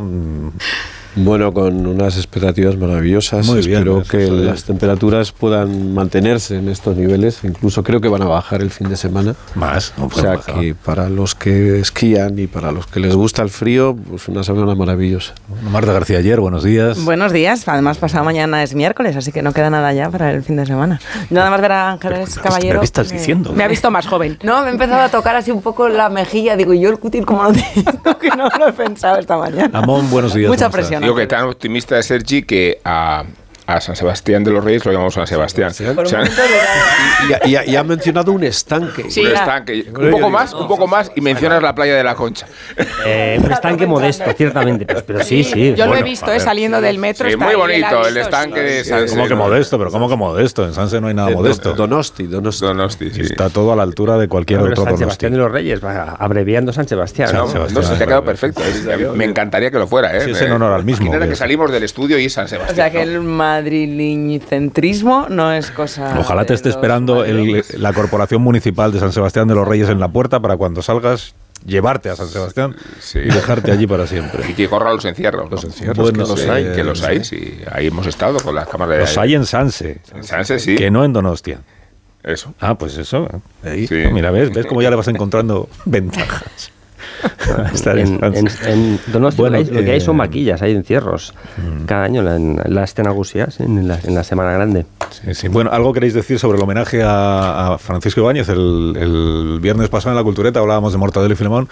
Bueno, 1.23 1.53
con 1.53 1.85
unas 1.85 2.15
expectativas 2.15 2.77
maravillosas. 2.77 3.45
Muy 3.45 3.61
bien, 3.61 3.79
Espero 3.79 4.03
que 4.03 4.31
las 4.31 4.63
temperaturas 4.63 5.31
puedan 5.31 5.93
mantenerse 5.93 6.57
en 6.57 6.69
estos 6.69 6.95
niveles. 6.95 7.43
Incluso 7.43 7.83
creo 7.83 7.99
que 7.99 8.07
van 8.07 8.21
a 8.21 8.25
bajar 8.27 8.61
el 8.61 8.71
fin 8.71 8.89
de 8.89 8.95
semana. 8.95 9.35
Más. 9.55 9.93
o 9.99 10.09
sea 10.09 10.37
que 10.37 10.73
para 10.75 11.09
los 11.09 11.35
que 11.35 11.79
esquían 11.79 12.39
y 12.39 12.47
para 12.47 12.71
los 12.71 12.87
que 12.87 12.99
les 12.99 13.15
gusta 13.15 13.41
el 13.41 13.49
frío, 13.49 13.97
pues 14.09 14.27
una 14.29 14.43
semana 14.43 14.75
maravillosa. 14.75 15.33
Marta 15.71 15.91
García 15.91 16.19
ayer, 16.19 16.39
buenos 16.39 16.63
días. 16.63 17.03
Buenos 17.03 17.33
días. 17.33 17.67
Además, 17.67 17.97
pasado 17.97 18.23
mañana 18.23 18.63
es 18.63 18.73
miércoles, 18.73 19.15
así 19.15 19.31
que 19.31 19.41
no 19.41 19.51
queda 19.53 19.69
nada 19.69 19.91
ya 19.93 20.09
para 20.09 20.31
el 20.31 20.43
fin 20.43 20.55
de 20.55 20.65
semana. 20.65 21.01
Nada 21.29 21.49
más 21.49 21.59
ver 21.61 21.73
a 21.73 21.91
Ángeles 21.91 22.39
Caballero. 22.39 22.79
¿Qué 22.79 22.85
estás 22.85 23.09
diciendo? 23.09 23.51
Me 23.53 23.63
ha 23.63 23.67
visto 23.67 23.91
más 23.91 24.07
joven. 24.07 24.37
No, 24.43 24.61
me 24.61 24.69
he 24.69 24.71
empezado 24.71 25.01
a 25.01 25.09
tocar 25.09 25.35
así 25.35 25.51
un 25.51 25.61
poco 25.61 25.89
la 25.89 26.09
mejilla. 26.09 26.55
Digo, 26.55 26.73
yo 26.73 26.89
el 26.89 26.97
cutil 26.97 27.25
como 27.25 27.43
no 27.43 27.51
tengo, 27.51 28.17
que 28.19 28.29
no 28.29 28.47
lo 28.57 28.67
he 28.69 28.73
pensado 28.73 29.19
esta 29.19 29.37
mañana. 29.37 29.79
Amón, 29.79 30.09
buenos 30.09 30.33
días. 30.33 30.49
Mucha 30.49 30.69
presión. 30.69 31.03
Digo 31.09 31.17
que 31.17 31.25
tan 31.25 31.45
optimista 31.45 31.95
de 31.95 32.03
Sergi 32.03 32.43
que 32.43 32.79
a, 32.85 33.23
a 33.75 33.81
San 33.81 33.95
Sebastián 33.95 34.43
de 34.43 34.51
los 34.51 34.63
Reyes 34.63 34.85
lo 34.85 34.91
llamamos 34.91 35.13
San 35.13 35.27
Sebastián. 35.27 35.71
y, 37.45 37.75
ha 37.75 37.83
mencionado 37.83 38.31
un 38.31 38.43
estanque. 38.43 39.03
un 39.03 39.27
estanque. 39.27 39.85
Un 39.95 40.11
poco 40.11 40.29
más, 40.29 40.53
un 40.53 40.67
poco 40.67 40.87
más 40.87 41.11
y 41.15 41.21
mencionas 41.21 41.61
la 41.61 41.75
playa 41.75 41.95
de 41.95 42.03
la 42.03 42.15
Concha. 42.15 42.47
Eh, 43.05 43.39
un 43.43 43.51
estanque 43.51 43.85
modesto, 43.85 44.25
ciertamente, 44.35 44.85
pero, 44.85 45.23
sí, 45.23 45.43
sí. 45.43 45.73
Yo 45.75 45.85
lo 45.85 45.95
he 45.95 46.03
visto, 46.03 46.31
eh, 46.31 46.39
saliendo 46.39 46.81
del 46.81 46.97
metro. 46.97 47.29
Sí, 47.29 47.35
muy 47.35 47.55
bonito, 47.55 48.07
el, 48.07 48.17
estanque 48.17 48.59
de 48.59 48.83
Sanse. 48.83 49.15
¿Cómo 49.15 49.27
que 49.27 49.35
modesto? 49.35 49.77
Pero 49.77 49.91
¿cómo 49.91 50.09
que 50.09 50.15
modesto? 50.15 50.65
En 50.65 50.73
Sanse 50.73 50.99
no 50.99 51.07
hay 51.07 51.13
nada 51.13 51.29
modesto. 51.29 51.73
Donosti, 51.73 52.23
Donosti. 52.27 52.65
Donosti 52.65 53.11
sí. 53.11 53.21
Está 53.21 53.49
todo 53.49 53.71
a 53.71 53.75
la 53.75 53.83
altura 53.83 54.17
de 54.17 54.27
cualquier 54.27 54.61
otro 54.61 54.83
San 54.83 54.97
Sebastián 54.97 55.31
de 55.31 55.37
los 55.37 55.51
Reyes, 55.51 55.81
abreviando 55.83 56.73
San 56.73 56.87
Sebastián. 56.87 57.29
No, 57.33 57.45
no, 57.45 57.83
se 57.83 57.95
te 57.95 58.03
ha 58.03 58.07
quedado 58.07 58.23
perfecto. 58.23 58.61
Me 59.15 59.25
encantaría 59.25 59.69
que 59.71 59.77
lo 59.77 59.87
fuera, 59.87 60.15
¿eh? 60.15 60.21
Sí, 60.21 60.31
es 60.31 60.41
en 60.41 60.51
honor 60.51 60.73
al 60.73 60.83
mismo. 60.83 61.05
Imagínate 61.05 61.29
que 61.29 61.35
salimos 61.35 61.71
del 61.71 61.83
estudio 61.83 62.17
y 62.17 62.29
San 62.29 62.47
Sebastián. 62.47 62.73
O 62.73 62.75
sea, 62.75 62.91
que 62.91 63.01
el 63.01 63.19
madrileñicentrismo 63.59 65.27
no 65.29 65.51
es 65.51 65.71
cosa... 65.71 66.17
Ojalá 66.19 66.45
te 66.45 66.53
esté 66.53 66.69
esperando 66.69 67.25
la 67.77 67.93
Corporación 67.93 68.41
Municipal 68.41 68.91
de 68.91 68.99
San 68.99 69.11
Sebastián 69.11 69.47
de 69.47 69.55
los 69.55 69.67
Reyes 69.67 69.89
en 69.89 69.99
la 69.99 70.07
puerta 70.07 70.39
para 70.39 70.57
cuando 70.57 70.81
salgas 70.81 71.35
llevarte 71.65 72.09
a 72.09 72.15
San 72.15 72.27
Sebastián 72.27 72.75
y 73.15 73.27
dejarte 73.27 73.71
allí 73.71 73.85
para 73.85 74.07
siempre. 74.07 74.49
Y 74.49 74.53
que 74.53 74.67
corra 74.69 74.93
los 74.93 75.03
encierros. 75.05 75.51
Los 75.51 75.63
encierros. 75.63 76.11
que 76.11 76.17
los 76.17 76.47
hay. 76.47 76.71
Que 76.73 76.83
los 76.83 77.03
hay, 77.03 77.23
sí. 77.23 77.59
Ahí 77.71 77.87
hemos 77.87 78.07
estado 78.07 78.39
con 78.39 78.55
las 78.55 78.67
cámaras 78.67 78.95
de... 78.95 78.99
Los 79.01 79.17
hay 79.17 79.35
en 79.35 79.45
Sanse. 79.45 79.99
En 80.13 80.23
Sanse, 80.23 80.59
sí. 80.59 80.75
Que 80.75 80.89
no 80.89 81.03
en 81.03 81.13
Donostia. 81.13 81.59
Eso. 82.23 82.53
Ah, 82.59 82.77
pues 82.77 82.97
eso. 82.97 83.27
Ahí. 83.63 83.87
Mira, 84.11 84.31
ves, 84.31 84.51
ves 84.51 84.65
cómo 84.65 84.81
ya 84.81 84.89
le 84.89 84.95
vas 84.95 85.07
encontrando 85.07 85.69
ventajas. 85.85 86.71
en, 87.85 88.47
en, 88.65 88.99
Donosti 89.07 89.41
lo 89.41 89.83
que 89.83 89.91
hay 89.91 90.01
son 90.01 90.15
eh, 90.15 90.19
maquillas, 90.19 90.61
hay 90.61 90.73
encierros 90.73 91.33
mm. 91.57 91.85
cada 91.85 92.03
año 92.03 92.29
en 92.29 92.59
la 92.65 92.83
escena 92.83 93.11
Gusias, 93.11 93.59
en 93.59 93.87
la, 93.87 93.99
en 94.03 94.15
la 94.15 94.23
Semana 94.23 94.51
Grande. 94.53 94.85
Bueno, 95.49 95.71
¿algo 95.71 95.93
queréis 95.93 96.13
decir 96.13 96.39
sobre 96.39 96.57
el 96.57 96.63
homenaje 96.63 97.01
a, 97.03 97.77
Francisco 97.79 98.21
Ibáñez? 98.21 98.49
El, 98.49 98.95
el, 98.97 99.59
viernes 99.61 99.89
pasado 99.89 100.11
en 100.11 100.17
la 100.17 100.23
Cultureta 100.23 100.59
hablábamos 100.59 100.91
de 100.91 100.97
Mortadelo 100.97 101.33
y 101.33 101.37
Filemón 101.37 101.69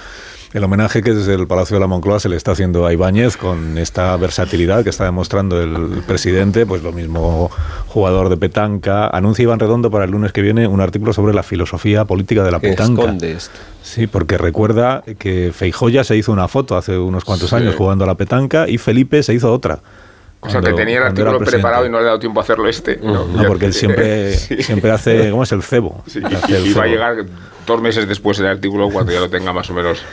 el 0.54 0.64
homenaje 0.64 1.02
que 1.02 1.14
desde 1.14 1.34
el 1.34 1.48
Palacio 1.48 1.76
de 1.76 1.82
la 1.82 1.88
Moncloa 1.88 2.20
se 2.20 2.30
le 2.30 2.38
está 2.38 2.52
haciendo 2.52 2.86
a 2.86 2.94
Ibáñez 2.94 3.38
con 3.38 3.78
esta 3.78 4.16
versatilidad 4.18 4.84
que 4.84 4.90
está 4.90 5.04
demostrando 5.04 5.62
el 5.62 6.04
presidente, 6.08 6.66
pues 6.66 6.84
lo 6.84 6.94
mismo 6.94 7.52
jugador 7.88 8.30
de 8.30 8.38
petanca. 8.38 9.08
Anuncia 9.08 9.44
Iván 9.44 9.60
Redondo 9.60 9.92
para 9.92 10.06
el 10.06 10.12
lunes 10.12 10.32
que 10.32 10.42
viene 10.42 10.68
un 10.68 10.80
artículo 10.80 11.14
sobre 11.14 11.34
la 11.34 11.44
filosofía 11.44 12.06
política 12.06 12.44
de 12.44 12.52
la 12.52 12.60
petanca. 12.60 13.16
Esto. 13.22 13.58
Sí, 13.84 14.08
porque 14.08 14.38
recuerda 14.38 15.04
que 15.18 15.52
Feijoya 15.54 16.04
se 16.04 16.16
hizo 16.16 16.32
una 16.32 16.48
foto 16.48 16.78
hace 16.78 16.98
unos 16.98 17.26
cuantos 17.26 17.54
años 17.54 17.76
jugando 17.76 18.04
a 18.04 18.08
la 18.08 18.16
petanca 18.16 18.68
y 18.68 18.78
Felipe 18.78 19.24
se 19.24 19.34
hizo 19.34 19.52
otra. 19.52 19.80
O 20.40 20.50
sea, 20.50 20.62
que 20.62 20.74
tenía 20.74 20.98
el 20.98 21.04
artículo 21.04 21.40
preparado 21.40 21.86
y 21.86 21.90
no 21.90 21.98
le 21.98 22.04
ha 22.04 22.08
dado 22.08 22.20
tiempo 22.20 22.40
a 22.40 22.44
hacerlo 22.44 22.68
este. 22.70 22.98
No, 23.02 23.26
porque 23.48 23.66
él 23.66 23.74
siempre, 23.74 24.34
siempre 24.38 24.92
hace, 24.92 25.32
¿cómo 25.32 25.44
es? 25.44 25.52
El 25.52 25.64
cebo. 25.64 26.04
y, 26.66 26.74
va 26.74 26.84
a 26.84 26.88
llegar 26.88 27.26
dos 27.66 27.82
meses 27.82 28.08
después 28.08 28.40
el 28.40 28.48
artículo 28.48 28.90
cuando 28.90 29.12
ya 29.12 29.20
lo 29.20 29.30
tenga 29.30 29.52
más 29.54 29.70
o 29.70 29.74
menos 29.74 30.04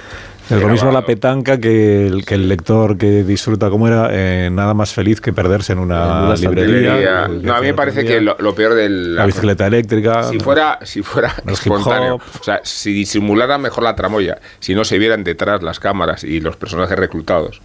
es 0.50 0.60
lo 0.60 0.68
mismo 0.68 0.92
la 0.92 1.06
petanca 1.06 1.58
que 1.58 2.06
el, 2.06 2.24
que 2.26 2.34
el 2.34 2.48
lector 2.48 2.98
que 2.98 3.24
disfruta 3.24 3.70
como 3.70 3.88
era, 3.88 4.08
eh, 4.12 4.50
nada 4.52 4.74
más 4.74 4.92
feliz 4.92 5.20
que 5.20 5.32
perderse 5.32 5.72
en 5.72 5.78
una, 5.78 6.34
librería. 6.34 7.28
No, 7.28 7.54
a 7.54 7.60
mí 7.60 7.68
me 7.68 7.74
parece 7.74 8.04
que 8.04 8.20
lo, 8.20 8.54
peor 8.54 8.74
de 8.74 8.88
La 8.90 9.24
bicicleta 9.24 9.66
eléctrica. 9.66 10.24
Si 10.24 10.38
fuera, 10.38 10.78
si 10.82 11.02
fuera 11.02 11.34
espontáneo, 11.46 12.16
o 12.16 12.44
sea, 12.44 12.60
si 12.62 12.92
disimulara 12.92 13.56
mejor 13.56 13.84
la 13.84 13.96
tramoya, 13.96 14.38
si 14.60 14.74
no 14.74 14.84
se 14.84 14.98
vieran 14.98 15.24
detrás 15.24 15.62
las 15.62 15.80
cámaras 15.80 16.24
y 16.24 16.40
los 16.40 16.56
personajes 16.56 16.98
reclutados 16.98 17.62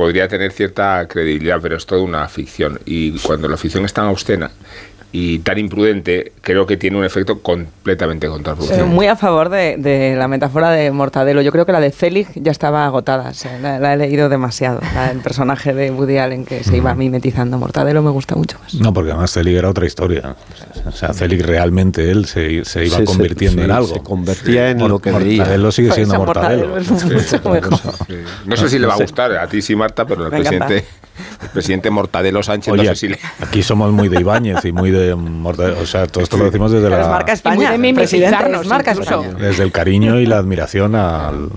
podría 0.00 0.28
tener 0.28 0.50
cierta 0.50 1.06
credibilidad, 1.06 1.58
pero 1.60 1.76
es 1.76 1.84
toda 1.84 2.00
una 2.00 2.26
ficción. 2.26 2.80
Y 2.86 3.18
cuando 3.18 3.48
la 3.48 3.58
ficción 3.58 3.84
es 3.84 3.92
tan 3.92 4.06
obscena 4.06 4.50
y 5.12 5.40
tan 5.40 5.58
imprudente, 5.58 6.32
creo 6.40 6.66
que 6.66 6.76
tiene 6.76 6.96
un 6.96 7.04
efecto 7.04 7.40
completamente 7.40 8.28
contraproducente. 8.28 8.84
muy 8.84 9.06
a 9.06 9.16
favor 9.16 9.48
de, 9.48 10.14
la 10.16 10.28
metáfora 10.28 10.70
de 10.70 10.90
Mortadelo. 10.92 11.42
Yo 11.42 11.50
creo 11.50 11.66
que 11.66 11.72
la 11.72 11.80
de 11.80 11.90
Zelig 11.90 12.28
ya 12.36 12.52
estaba 12.52 12.86
agotada. 12.86 13.32
la, 13.60 13.94
he 13.94 13.96
leído 13.96 14.28
demasiado. 14.28 14.80
el 15.10 15.18
personaje 15.18 15.74
de 15.74 15.90
Woody 15.90 16.18
Allen 16.18 16.44
que 16.44 16.62
se 16.62 16.76
iba 16.76 16.94
mimetizando. 16.94 17.58
Mortadelo 17.58 18.02
me 18.02 18.10
gusta 18.10 18.36
mucho 18.36 18.58
más. 18.60 18.74
No, 18.74 18.92
porque 18.92 19.10
además 19.10 19.32
Zelig 19.32 19.56
era 19.56 19.68
otra 19.68 19.86
historia. 19.86 20.36
O 20.86 20.92
sea, 20.92 21.12
Zelig 21.12 21.44
realmente 21.44 22.10
él 22.10 22.26
se, 22.26 22.62
iba 22.84 23.04
convirtiendo 23.04 23.62
en 23.62 23.70
algo. 23.72 23.94
Se 23.94 24.00
convertía 24.00 24.70
en 24.70 24.78
lo 24.78 25.00
que 25.00 25.10
veía. 25.10 25.38
Mortadelo 25.38 25.72
sigue 25.72 25.92
siendo 25.92 26.16
Mortadelo. 26.16 26.76
No 28.46 28.56
sé 28.56 28.68
si 28.68 28.78
le 28.78 28.86
va 28.86 28.94
a 28.94 28.98
gustar 28.98 29.32
a 29.32 29.46
ti 29.48 29.60
sí, 29.60 29.74
Marta, 29.74 30.06
pero 30.06 30.26
el 30.26 30.30
presidente, 30.30 30.84
el 31.42 31.48
presidente 31.48 31.90
Mortadelo 31.90 32.42
Sánchez 32.42 32.74
no 32.74 32.84
sé 32.84 32.94
si 32.94 33.08
le... 33.08 33.18
Aquí 33.40 33.62
somos 33.62 33.92
muy 33.92 34.08
de 34.08 34.20
Ibáñez 34.20 34.64
y 34.64 34.72
muy 34.72 34.90
de 34.90 34.99
o 35.08 35.86
sea, 35.86 36.06
todo 36.06 36.24
esto 36.24 36.36
lo 36.36 36.44
decimos 36.44 36.72
desde 36.72 36.90
la... 36.90 37.08
Marca 37.08 37.32
España, 37.32 37.76
de 37.76 37.94
presidente, 37.94 38.48
marca 38.66 38.92
España. 38.92 39.32
Desde 39.32 39.62
el 39.62 39.72
cariño 39.72 40.20
y 40.20 40.26
la 40.26 40.38
admiración 40.38 40.94
al, 40.94 41.50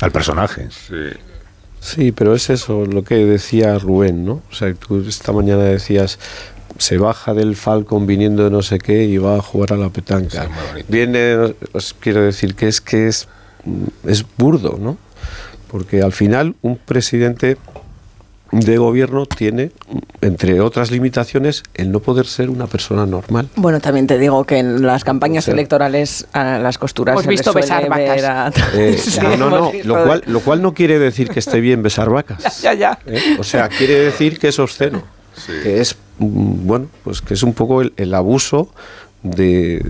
al 0.00 0.10
personaje. 0.10 0.68
Sí. 0.70 1.18
Sí, 1.80 2.12
pero 2.12 2.34
es 2.34 2.48
eso 2.48 2.86
lo 2.86 3.02
que 3.02 3.16
decía 3.16 3.76
Rubén, 3.76 4.24
¿no? 4.24 4.40
O 4.50 4.54
sea, 4.54 4.72
tú 4.72 5.04
esta 5.06 5.32
mañana 5.32 5.64
decías, 5.64 6.20
se 6.78 6.96
baja 6.96 7.34
del 7.34 7.56
Falcon 7.56 8.06
viniendo 8.06 8.44
de 8.44 8.50
no 8.50 8.62
sé 8.62 8.78
qué 8.78 9.02
y 9.04 9.18
va 9.18 9.36
a 9.36 9.42
jugar 9.42 9.72
a 9.72 9.76
la 9.76 9.88
petanca. 9.88 10.48
Viene, 10.86 11.54
os 11.72 11.94
quiero 11.98 12.22
decir 12.22 12.54
que 12.54 12.68
es 12.68 12.80
que 12.80 13.08
es, 13.08 13.28
es 14.06 14.24
burdo, 14.38 14.78
¿no? 14.80 14.96
Porque 15.68 16.02
al 16.02 16.12
final 16.12 16.54
un 16.62 16.76
presidente 16.76 17.56
de 18.52 18.76
gobierno 18.76 19.24
tiene, 19.26 19.72
entre 20.20 20.60
otras 20.60 20.90
limitaciones, 20.90 21.62
el 21.74 21.90
no 21.90 22.00
poder 22.00 22.26
ser 22.26 22.50
una 22.50 22.66
persona 22.66 23.06
normal. 23.06 23.48
Bueno, 23.56 23.80
también 23.80 24.06
te 24.06 24.18
digo 24.18 24.44
que 24.44 24.58
en 24.58 24.82
las 24.82 25.04
campañas 25.04 25.48
electorales 25.48 26.26
a 26.32 26.58
las 26.58 26.78
costuras 26.78 27.14
Hemos 27.14 27.26
visto 27.26 27.52
besar 27.52 27.88
vacas. 27.88 28.54
Eh, 28.74 29.00
no, 29.22 29.36
no, 29.36 29.50
no, 29.50 29.72
lo 29.84 30.04
cual, 30.04 30.22
lo 30.26 30.40
cual 30.40 30.62
no 30.62 30.74
quiere 30.74 30.98
decir 30.98 31.30
que 31.30 31.38
esté 31.38 31.60
bien 31.60 31.82
besar 31.82 32.10
vacas. 32.10 32.42
Ya, 32.62 32.74
ya. 32.74 32.98
¿Eh? 33.06 33.36
O 33.40 33.44
sea, 33.44 33.68
quiere 33.68 33.98
decir 33.98 34.38
que 34.38 34.48
es 34.48 34.58
obsceno, 34.60 35.02
que 35.64 35.80
es, 35.80 35.96
mm, 36.18 36.66
bueno, 36.66 36.88
pues 37.02 37.20
que 37.20 37.34
es 37.34 37.42
un 37.42 37.54
poco 37.54 37.82
el 37.82 38.14
abuso 38.14 38.72
de, 39.22 39.80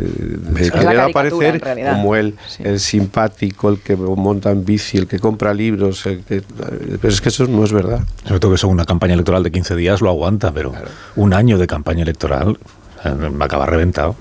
querer 0.73 1.01
aparecer 1.01 1.61
como 1.61 2.17
el, 2.17 2.35
el 2.59 2.81
simpático, 2.81 3.71
el 3.71 3.79
que 3.81 3.97
monta 3.97 4.51
en 4.51 4.65
bici, 4.65 4.99
el 4.99 5.07
que 5.07 5.19
compra 5.19 5.55
libros. 5.55 6.05
pero 6.27 7.09
es 7.09 7.21
que 7.21 7.29
eso 7.31 7.47
no 7.47 7.65
es 7.65 7.73
verdad. 7.73 8.01
Sobre 8.25 8.41
todo 8.41 8.51
que 8.51 8.57
eso 8.57 8.69
una 8.69 8.85
campaña 8.85 9.15
electoral 9.15 9.43
de 9.43 9.51
15 9.51 9.77
días 9.77 10.01
lo 10.01 10.11
aguanta, 10.11 10.53
pero 10.53 10.73
un 11.17 11.33
año 11.33 11.59
de 11.59 11.67
campaña 11.67 12.03
electoral 12.03 12.59
eh, 13.05 13.11
va 13.11 13.45
a 13.45 13.47
acabar 13.47 13.71
reventado. 13.71 14.17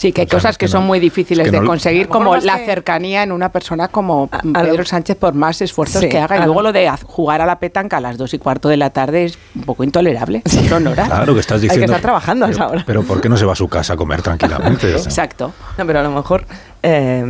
Sí, 0.00 0.12
que 0.12 0.22
hay 0.22 0.26
cosas 0.26 0.56
que, 0.56 0.66
son 0.66 0.86
muy 0.86 0.98
difíciles 0.98 1.52
de 1.52 1.62
conseguir, 1.62 2.08
como 2.08 2.34
la 2.34 2.56
cercanía 2.56 3.22
en 3.22 3.32
una 3.32 3.50
persona 3.50 3.88
como 3.88 4.28
Pedro 4.28 4.82
Sánchez, 4.86 5.18
por 5.18 5.34
más 5.34 5.60
esfuerzos 5.60 6.02
que 6.06 6.18
haga. 6.18 6.38
Y 6.38 6.44
luego 6.46 6.62
lo 6.62 6.72
de 6.72 6.90
jugar 7.04 7.42
a 7.42 7.46
la 7.46 7.58
petanca 7.58 7.98
a 7.98 8.00
las 8.00 8.16
dos 8.16 8.32
y 8.32 8.38
cuarto 8.38 8.70
de 8.70 8.78
la 8.78 8.88
tarde 8.88 9.26
es 9.26 9.38
un 9.54 9.64
poco 9.64 9.84
intolerable. 9.84 10.42
Son 10.46 10.86
horas. 10.86 11.06
Claro 11.06 11.34
que 11.34 11.40
estás 11.40 11.60
diciendo. 11.60 11.82
Hay 11.84 11.86
que 11.86 11.92
estar 11.96 12.00
trabajando 12.00 12.46
a 12.46 12.50
esa 12.50 12.68
hora. 12.68 12.82
Pero 12.86 13.02
¿por 13.02 13.20
qué 13.20 13.28
no 13.28 13.36
se 13.36 13.44
va 13.44 13.52
a 13.52 13.56
su 13.56 13.68
casa 13.68 13.92
a 13.92 13.96
comer 13.96 14.22
tranquilamente? 14.22 14.90
Exacto. 14.96 15.52
No, 15.76 15.84
pero 15.84 16.00
a 16.00 16.02
lo 16.02 16.10
mejor 16.12 16.46
eh, 16.82 17.22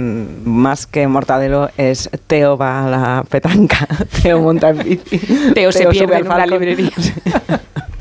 más 0.45 0.87
que 0.87 1.09
Mortadelo 1.09 1.71
es 1.77 2.09
Teo 2.29 2.57
va 2.57 2.87
a 2.87 2.89
la 2.89 3.25
petanca, 3.29 3.85
Teo 4.23 4.39
monta 4.39 4.69
en 4.69 4.79
bici. 4.79 5.19
Teo, 5.55 5.73
se 5.73 5.87
pierde 5.89 6.19
en 6.19 6.27
una 6.27 6.47
librería. 6.47 6.93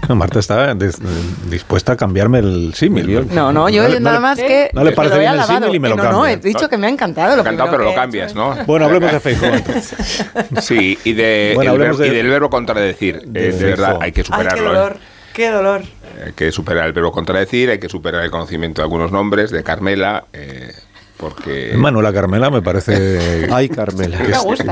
Marta 0.16 0.39
está 0.39 0.75
dispuesta 1.50 1.94
a 1.94 1.98
cambiarme 1.98 2.39
el 2.39 2.74
símil. 2.74 3.28
No, 3.32 3.51
no, 3.51 3.70
yo 3.70 3.88
nada 4.00 4.20
más 4.20 4.38
que. 4.38 4.70
No 4.74 4.84
le 4.84 4.92
parece 4.92 5.20
bien 5.20 5.34
el 5.34 5.44
símil 5.44 5.75
y 5.75 5.80
me 5.80 5.89
lo 5.89 5.96
no, 5.96 6.04
cambia. 6.04 6.20
No, 6.20 6.28
he 6.28 6.38
dicho 6.38 6.70
que 6.70 6.78
me 6.78 6.88
ha 6.88 6.89
encantado. 6.89 7.36
Lo 7.36 7.42
encantado, 7.42 7.72
pero 7.72 7.84
lo 7.84 7.96
cambias, 7.96 8.36
¿no? 8.36 8.56
Bueno, 8.70 8.86
hablemos 8.86 9.12
de 9.12 9.20
Facebook 9.20 9.63
Sí, 10.62 10.98
y, 11.04 11.13
de, 11.13 11.56
y 11.58 12.10
del 12.10 12.28
verbo 12.28 12.50
contradecir. 12.50 13.22
De, 13.26 13.50
eh, 13.50 13.52
de 13.52 13.65
verdad, 13.65 13.98
hay 14.02 14.12
que 14.12 14.24
superarlo. 14.24 14.58
qué 14.58 14.62
dolor. 14.62 14.91
¿eh? 14.93 15.00
Qué 15.34 15.50
dolor. 15.50 15.82
Hay 16.26 16.34
que 16.34 16.52
superar 16.52 16.88
el 16.88 16.93
verbo 16.93 17.12
contradecir, 17.12 17.69
hay 17.69 17.80
que 17.80 17.89
superar 17.89 18.24
el 18.24 18.32
conocimiento 18.32 18.82
de 18.82 18.84
algunos 18.84 19.12
nombres, 19.12 19.52
de 19.52 19.63
Carmela. 19.63 20.26
Eh, 20.34 20.74
porque 21.19 21.73
Manuela 21.75 22.13
Carmela 22.13 22.49
me 22.49 22.62
parece 22.62 23.47
Ay, 23.51 23.67
Carmela. 23.67 24.17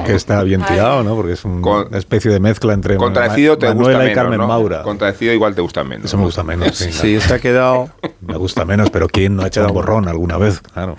Que, 0.06 0.16
está 0.16 0.42
bien 0.44 0.64
tirado, 0.64 1.04
¿no? 1.04 1.16
Porque 1.16 1.34
es 1.34 1.44
una 1.44 1.98
especie 1.98 2.32
de 2.32 2.40
mezcla 2.40 2.74
entre 2.74 2.96
contradecido 2.96 3.58
te 3.58 3.68
Manuela 3.68 4.00
gusta 4.00 4.12
y 4.12 4.16
Carmen 4.16 4.40
¿no? 4.40 4.48
Maura. 4.48 4.82
Contradecido 4.84 5.34
igual 5.34 5.56
te 5.56 5.62
gusta 5.62 5.84
menos. 5.84 6.06
Eso 6.06 6.18
me 6.18 6.24
gusta 6.24 6.44
menos. 6.44 6.76
Sí, 6.76 6.92
sí 6.92 7.20
se 7.20 7.34
ha 7.34 7.40
quedado. 7.40 7.90
Me 8.22 8.38
gusta 8.38 8.64
menos, 8.64 8.90
pero 8.90 9.08
¿quién 9.08 9.36
no 9.36 9.44
ha 9.44 9.48
echado 9.48 9.74
borrón 9.74 10.08
alguna 10.08 10.38
vez? 10.38 10.62
Claro. 10.62 10.98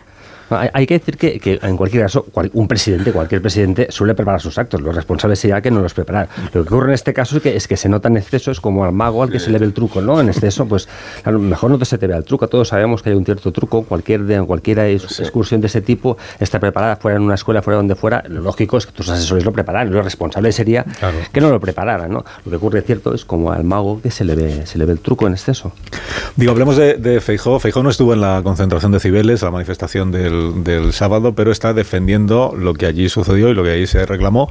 Hay, 0.50 0.86
que 0.86 0.98
decir 0.98 1.16
que, 1.16 1.58
en 1.62 1.76
cualquier 1.76 2.04
caso, 2.04 2.26
un 2.52 2.68
presidente, 2.68 3.12
cualquier 3.12 3.42
presidente, 3.42 3.88
suele 3.90 4.14
preparar 4.14 4.40
sus 4.40 4.56
actos. 4.58 4.80
Los 4.80 4.94
responsables 4.94 5.38
sería 5.38 5.60
que 5.60 5.70
no 5.70 5.80
los 5.80 5.94
preparar. 5.94 6.28
Lo 6.52 6.64
que 6.64 6.68
ocurre 6.74 6.88
en 6.88 6.94
este 6.94 7.12
caso 7.12 7.36
es 7.36 7.42
que, 7.42 7.56
es 7.56 7.68
que 7.68 7.76
se 7.76 7.88
nota 7.88 8.08
en 8.08 8.16
exceso, 8.16 8.50
es 8.50 8.60
como 8.60 8.84
al 8.84 8.92
mago 8.92 9.22
al 9.22 9.30
que 9.30 9.38
se 9.38 9.50
le 9.50 9.58
ve 9.58 9.66
el 9.66 9.74
truco, 9.74 10.00
¿no? 10.00 10.20
En 10.20 10.28
exceso, 10.28 10.66
pues 10.66 10.88
a 11.24 11.30
lo 11.30 11.38
mejor 11.38 11.70
no 11.70 11.84
se 11.84 11.98
te 11.98 12.06
ve 12.06 12.16
el 12.16 12.24
truco. 12.24 12.48
Todos 12.48 12.68
sabemos 12.68 13.02
que 13.02 13.10
hay 13.10 13.16
un 13.16 13.24
cierto 13.24 13.52
truco. 13.52 13.82
Cualquier, 13.82 14.24
de, 14.24 14.42
cualquier 14.42 14.78
excursión 14.78 15.60
de 15.60 15.66
ese 15.66 15.82
tipo 15.82 16.16
está 16.38 16.58
preparada 16.58 16.96
fuera 16.96 17.16
en 17.16 17.22
una 17.22 17.34
escuela, 17.34 17.62
fuera 17.62 17.76
donde 17.76 17.94
fuera. 17.94 18.24
Lo 18.28 18.40
lógico 18.40 18.78
es 18.78 18.86
que 18.86 18.92
tus 18.92 19.08
asesores 19.08 19.44
lo 19.44 19.52
prepararan. 19.52 19.92
Lo 19.92 20.02
responsable 20.02 20.52
sería 20.52 20.84
que 21.32 21.40
no 21.40 21.50
lo 21.50 21.60
prepararan, 21.60 22.10
¿no? 22.10 22.24
Lo 22.44 22.50
que 22.50 22.56
ocurre, 22.56 22.82
cierto, 22.82 23.14
es 23.14 23.24
como 23.24 23.52
al 23.52 23.64
mago 23.64 24.00
que 24.00 24.10
se 24.10 24.24
le 24.24 24.34
ve, 24.34 24.66
se 24.66 24.78
le 24.78 24.84
ve 24.84 24.92
el 24.92 25.00
truco 25.00 25.26
en 25.26 25.34
exceso. 25.34 25.72
Digo, 26.36 26.52
hablemos 26.52 26.76
de, 26.76 26.94
de 26.94 27.20
Feijó. 27.20 27.58
Feijó 27.60 27.82
no 27.82 27.90
estuvo 27.90 28.14
en 28.14 28.20
la 28.20 28.40
concentración 28.42 28.92
de 28.92 29.00
Cibeles, 29.00 29.42
la 29.42 29.50
manifestación 29.50 30.10
del, 30.10 30.37
del 30.64 30.92
sábado 30.92 31.34
pero 31.34 31.52
está 31.52 31.72
defendiendo 31.74 32.54
lo 32.56 32.74
que 32.74 32.86
allí 32.86 33.08
sucedió 33.08 33.48
y 33.48 33.54
lo 33.54 33.64
que 33.64 33.70
allí 33.70 33.86
se 33.86 34.04
reclamó 34.06 34.48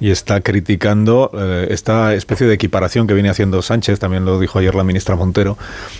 y 0.00 0.10
está 0.10 0.40
criticando 0.40 1.30
eh, 1.34 1.68
esta 1.70 2.14
especie 2.14 2.46
de 2.46 2.54
equiparación 2.54 3.06
que 3.06 3.14
viene 3.14 3.28
haciendo 3.28 3.62
Sánchez, 3.62 3.98
también 3.98 4.24
lo 4.24 4.38
dijo 4.38 4.58
ayer 4.58 4.74
la 4.74 4.84
ministra 4.84 5.16
Montero, 5.16 5.56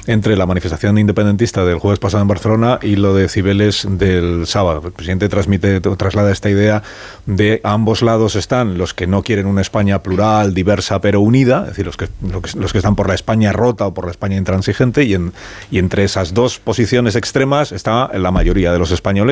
entre 0.06 0.36
la 0.36 0.46
manifestación 0.46 0.98
independentista 0.98 1.64
del 1.64 1.78
jueves 1.78 1.98
pasado 1.98 2.22
en 2.22 2.28
Barcelona 2.28 2.78
y 2.82 2.96
lo 2.96 3.14
de 3.14 3.28
Cibeles 3.28 3.86
del 3.88 4.46
sábado. 4.46 4.82
El 4.84 4.92
presidente 4.92 5.28
transmite, 5.28 5.80
traslada 5.80 6.32
esta 6.32 6.50
idea 6.50 6.82
de 7.26 7.60
ambos 7.64 8.02
lados 8.02 8.36
están 8.36 8.78
los 8.78 8.94
que 8.94 9.06
no 9.06 9.22
quieren 9.22 9.46
una 9.46 9.60
España 9.60 10.02
plural, 10.02 10.54
diversa, 10.54 11.00
pero 11.00 11.20
unida, 11.20 11.62
es 11.62 11.68
decir, 11.68 11.86
los 11.86 11.96
que, 11.96 12.08
los 12.56 12.72
que 12.72 12.78
están 12.78 12.96
por 12.96 13.08
la 13.08 13.14
España 13.14 13.52
rota 13.52 13.86
o 13.86 13.94
por 13.94 14.06
la 14.06 14.10
España 14.10 14.36
intransigente, 14.36 15.04
y, 15.04 15.14
en, 15.14 15.32
y 15.70 15.78
entre 15.78 16.04
esas 16.04 16.34
dos 16.34 16.58
posiciones 16.58 17.16
extremas 17.16 17.72
está 17.72 18.10
la 18.16 18.30
mayoría 18.30 18.72
de 18.72 18.78
los 18.78 18.90
españoles 18.90 19.25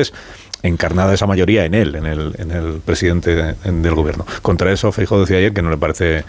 encarnada 0.67 1.13
esa 1.13 1.27
mayoría 1.27 1.65
en 1.65 1.73
él, 1.73 1.95
en 1.95 2.05
el, 2.05 2.35
en 2.37 2.51
el 2.51 2.81
presidente 2.83 3.55
del 3.63 3.95
gobierno. 3.95 4.25
Contra 4.41 4.71
eso, 4.71 4.91
Feijóo 4.91 5.19
decía 5.19 5.37
ayer 5.37 5.53
que 5.53 5.61
no 5.61 5.69
le 5.69 5.77
parece 5.77 6.23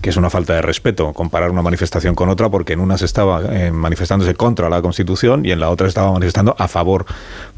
que 0.00 0.10
es 0.10 0.16
una 0.16 0.30
falta 0.30 0.54
de 0.54 0.62
respeto 0.62 1.12
comparar 1.12 1.50
una 1.50 1.62
manifestación 1.62 2.14
con 2.14 2.28
otra, 2.28 2.48
porque 2.48 2.72
en 2.72 2.80
una 2.80 2.98
se 2.98 3.04
estaba 3.04 3.42
eh, 3.50 3.70
manifestándose 3.70 4.34
contra 4.34 4.68
la 4.68 4.82
Constitución 4.82 5.44
y 5.44 5.52
en 5.52 5.60
la 5.60 5.70
otra 5.70 5.86
estaba 5.86 6.10
manifestando 6.12 6.56
a 6.58 6.68
favor 6.68 7.06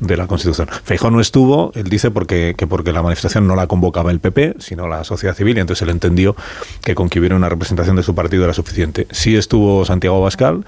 de 0.01 0.17
la 0.17 0.27
Constitución. 0.27 0.69
Feijóo 0.85 1.11
no 1.11 1.21
estuvo, 1.21 1.73
él 1.75 1.85
dice 1.85 2.11
porque, 2.11 2.55
que 2.57 2.67
porque 2.67 2.93
la 2.93 3.03
manifestación 3.03 3.47
no 3.47 3.55
la 3.57 3.67
convocaba 3.67 4.11
el 4.11 4.21
PP, 4.21 4.57
sino 4.59 4.89
la 4.89 5.05
sociedad 5.05 5.35
civil, 5.35 5.57
y 5.57 5.61
entonces 5.61 5.83
él 5.83 5.91
entendió 5.91 6.37
que 6.83 6.95
con 6.95 7.09
que 7.09 7.21
hubiera 7.21 7.37
una 7.37 7.49
representación 7.49 7.97
de 7.97 8.03
su 8.03 8.15
partido 8.15 8.45
era 8.45 8.55
suficiente. 8.55 9.07
Sí 9.11 9.37
estuvo 9.37 9.85
Santiago 9.85 10.21
Bascal 10.21 10.65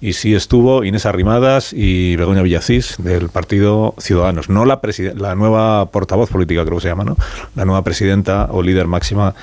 y 0.00 0.14
sí 0.14 0.34
estuvo 0.34 0.84
Inés 0.84 1.06
Arrimadas 1.06 1.72
y 1.72 2.16
Begoña 2.16 2.42
Villacís 2.42 2.96
del 2.98 3.28
Partido 3.28 3.94
Ciudadanos, 3.98 4.48
no 4.48 4.64
la, 4.64 4.80
la 5.16 5.34
nueva 5.34 5.86
portavoz 5.86 6.30
política 6.30 6.64
creo 6.64 6.78
que 6.78 6.82
se 6.82 6.88
llama, 6.88 7.04
¿no? 7.04 7.16
la 7.54 7.64
nueva 7.64 7.82
presidenta 7.84 8.48
o 8.50 8.62
líder 8.62 8.86
máxima 8.86 9.34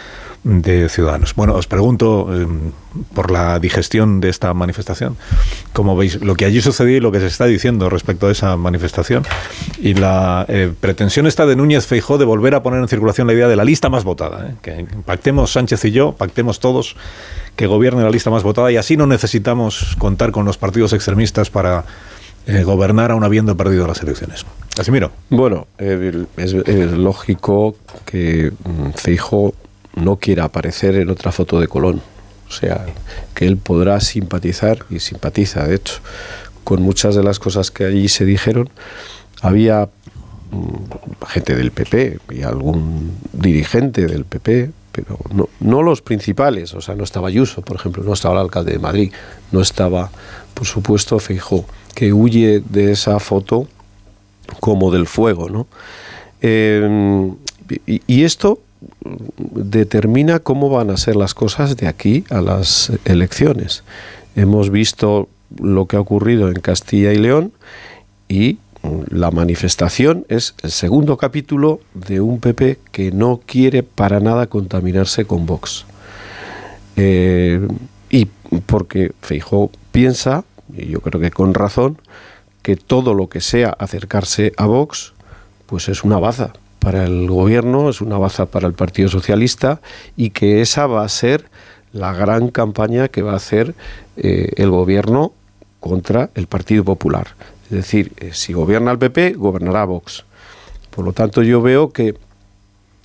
de 0.48 0.88
Ciudadanos. 0.88 1.36
Bueno, 1.36 1.56
os 1.56 1.68
pregunto 1.68 2.34
em, 2.34 2.72
por 3.14 3.32
la 3.32 3.60
digestión 3.60 4.22
de 4.22 4.30
esta 4.30 4.54
manifestación, 4.54 5.18
cómo 5.74 5.98
veis 5.98 6.22
lo 6.22 6.36
que 6.36 6.46
allí 6.46 6.62
sucedió 6.62 6.98
y 6.98 7.00
lo 7.02 7.12
que 7.12 7.20
se 7.20 7.28
está 7.28 7.46
diciendo 7.46 7.90
respecto 7.90 8.28
a 8.28 8.32
esa 8.32 8.56
manifestación 8.56 9.24
y 9.80 9.94
la 9.94 10.46
eh, 10.48 10.72
pretensión 10.80 11.28
está 11.28 11.46
de 11.46 11.58
Núñez 11.58 11.86
Feijó 11.86 12.18
de 12.18 12.24
volver 12.24 12.56
a 12.56 12.64
poner 12.64 12.80
en 12.80 12.88
circulación 12.88 13.28
la 13.28 13.34
idea 13.34 13.50
de 13.50 13.58
la 13.58 13.66
lista 13.66 13.90
más 13.90 14.06
votada, 14.06 14.48
¿eh? 14.48 14.56
que 14.62 14.88
pactemos 15.06 15.52
Sánchez 15.52 15.84
y 15.86 15.92
yo, 15.92 16.14
pactemos 16.14 16.62
todos 16.62 16.96
que 17.58 17.68
gobierne 17.68 18.04
la 18.04 18.10
lista 18.10 18.30
más 18.30 18.44
votada 18.44 18.72
y 18.72 18.78
así 18.78 18.96
no 18.96 19.06
necesitamos 19.06 19.98
contar 19.98 20.32
con 20.32 20.46
los 20.46 20.58
partidos 20.58 20.94
extremistas 20.94 21.50
para 21.50 21.84
eh, 22.46 22.64
gobernar 22.64 23.12
aún 23.12 23.26
habiendo 23.26 23.58
perdido 23.58 23.86
las 23.86 24.02
elecciones. 24.02 24.46
Casimiro. 24.74 25.12
Bueno, 25.30 25.68
es, 25.78 26.54
lógico 26.94 27.76
que 28.06 28.52
mm, 28.64 28.92
Feijo 28.96 29.54
no 29.98 30.18
quiera 30.18 30.46
aparecer 30.46 30.96
en 30.96 31.10
otra 31.10 31.32
foto 31.32 31.60
de 31.60 31.68
Colón. 31.68 32.02
O 32.48 32.52
sea, 32.52 32.86
que 33.34 33.46
él 33.46 33.58
podrá 33.58 34.00
simpatizar, 34.00 34.86
y 34.90 35.00
simpatiza 35.00 35.68
de 35.68 35.76
hecho, 35.76 36.00
con 36.64 36.82
muchas 36.82 37.16
de 37.16 37.24
las 37.24 37.40
cosas 37.40 37.72
que 37.72 37.86
allí 37.86 38.08
se 38.08 38.26
dijeron. 38.26 38.70
Había 39.42 39.90
mm, 40.52 41.26
gente 41.28 41.56
del 41.56 41.72
PP 41.72 42.20
y 42.32 42.44
algún 42.44 43.18
dirigente 43.34 44.08
del 44.08 44.26
PP 44.26 44.72
pero 44.98 45.20
no, 45.32 45.48
no 45.60 45.84
los 45.84 46.02
principales. 46.02 46.74
O 46.74 46.82
sea, 46.82 46.96
no 46.96 47.04
estaba 47.04 47.28
Ayuso, 47.28 47.62
por 47.62 47.78
ejemplo, 47.78 48.04
no 48.04 48.14
estaba 48.14 48.34
el 48.36 48.42
alcalde 48.42 48.72
de 48.72 48.80
Madrid, 48.80 49.12
no 49.52 49.62
estaba, 49.62 50.10
por 50.56 50.66
supuesto, 50.66 51.20
Feijó, 51.20 51.66
que 51.94 52.14
huye 52.14 52.64
de 52.68 52.94
esa 52.94 53.20
foto 53.20 53.68
como 54.60 54.92
del 54.92 55.06
fuego, 55.06 55.50
¿no? 55.50 55.68
Eh, 56.42 57.32
y, 57.86 58.24
esto 58.24 58.60
determina 59.54 60.40
cómo 60.40 60.70
van 60.70 60.90
a 60.90 60.98
ser 60.98 61.16
las 61.16 61.34
cosas 61.34 61.78
de 61.78 61.88
aquí 61.88 62.24
a 62.30 62.42
las 62.42 62.92
elecciones. 63.06 63.84
Hemos 64.36 64.70
visto 64.70 65.30
lo 65.60 65.86
que 65.86 65.98
ha 65.98 66.00
ocurrido 66.00 66.50
en 66.50 66.60
Castilla 66.60 67.14
y 67.14 67.18
León 67.18 67.52
y 68.28 68.58
la 69.10 69.32
manifestación 69.32 70.26
es 70.30 70.54
el 70.62 70.72
segundo 70.72 71.18
capítulo 71.18 71.80
de 71.94 72.22
un 72.22 72.40
PP 72.40 72.80
que 72.92 73.12
no 73.12 73.42
quiere 73.46 73.84
para 73.84 74.20
nada 74.20 74.48
contaminarse 74.48 75.26
con 75.26 75.46
Vox. 75.46 75.86
Eh, 76.96 77.68
y 78.10 78.26
porque 78.66 79.12
Feijó 79.22 79.72
piensa, 79.92 80.44
y 80.74 80.88
yo 80.88 81.02
creo 81.02 81.20
que 81.20 81.32
con 81.32 81.54
razón, 81.54 81.98
que 82.62 82.76
todo 82.76 83.14
lo 83.14 83.30
que 83.30 83.42
sea 83.42 83.70
acercarse 83.70 84.54
a 84.58 84.66
Vox, 84.66 85.14
pues 85.66 85.90
es 85.90 86.04
una 86.04 86.20
baza 86.20 86.54
para 86.88 87.04
el 87.04 87.28
gobierno, 87.28 87.90
es 87.90 88.00
una 88.00 88.18
baza 88.18 88.46
para 88.46 88.66
el 88.66 88.74
Partido 88.74 89.10
Socialista 89.10 89.82
y 90.16 90.30
que 90.30 90.62
esa 90.62 90.88
va 90.88 91.04
a 91.04 91.10
ser 91.10 91.44
la 91.92 92.14
gran 92.14 92.48
campaña 92.48 93.10
que 93.10 93.22
va 93.22 93.34
a 93.34 93.36
hacer 93.36 93.76
eh, 94.16 94.54
el 94.56 94.70
gobierno 94.70 95.34
contra 95.82 96.30
el 96.34 96.48
Partido 96.48 96.86
Popular. 96.86 97.28
Es 97.66 97.72
decir, 97.72 98.14
eh, 98.16 98.30
si 98.32 98.54
gobierna 98.54 98.92
el 98.92 99.00
PP, 99.00 99.34
gobernará 99.34 99.84
Vox. 99.84 100.24
Por 100.90 101.04
lo 101.04 101.12
tanto, 101.12 101.44
yo 101.44 101.62
veo 101.62 101.92
que 101.92 102.16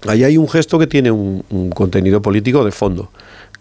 ahí 0.07 0.23
hay 0.23 0.37
un 0.37 0.49
gesto 0.49 0.79
que 0.79 0.87
tiene 0.87 1.11
un, 1.11 1.73
contenido 1.75 2.23
político 2.23 2.65
de 2.65 2.71
fondo, 2.71 3.11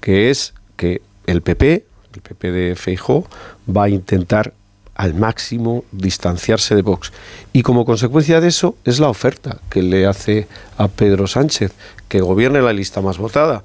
que 0.01 0.29
es 0.29 0.53
que 0.75 1.01
el 1.25 1.41
PP, 1.41 1.83
el 2.13 2.21
PP 2.21 2.51
de 2.51 2.75
Feijó, 2.75 3.25
va 3.67 3.85
a 3.85 3.89
intentar 3.89 4.53
al 5.01 5.13
máximo 5.13 5.83
distanciarse 5.91 6.75
de 6.75 6.81
Vox. 6.81 7.11
Y 7.53 7.63
como 7.63 7.85
consecuencia 7.85 8.39
de 8.39 8.49
eso 8.49 8.75
es 8.85 8.99
la 8.99 9.09
oferta 9.09 9.59
que 9.69 9.81
le 9.81 10.05
hace 10.05 10.47
a 10.77 10.87
Pedro 10.87 11.27
Sánchez, 11.27 11.73
que 12.07 12.21
gobierne 12.21 12.61
la 12.61 12.73
lista 12.73 13.01
más 13.01 13.17
votada. 13.17 13.63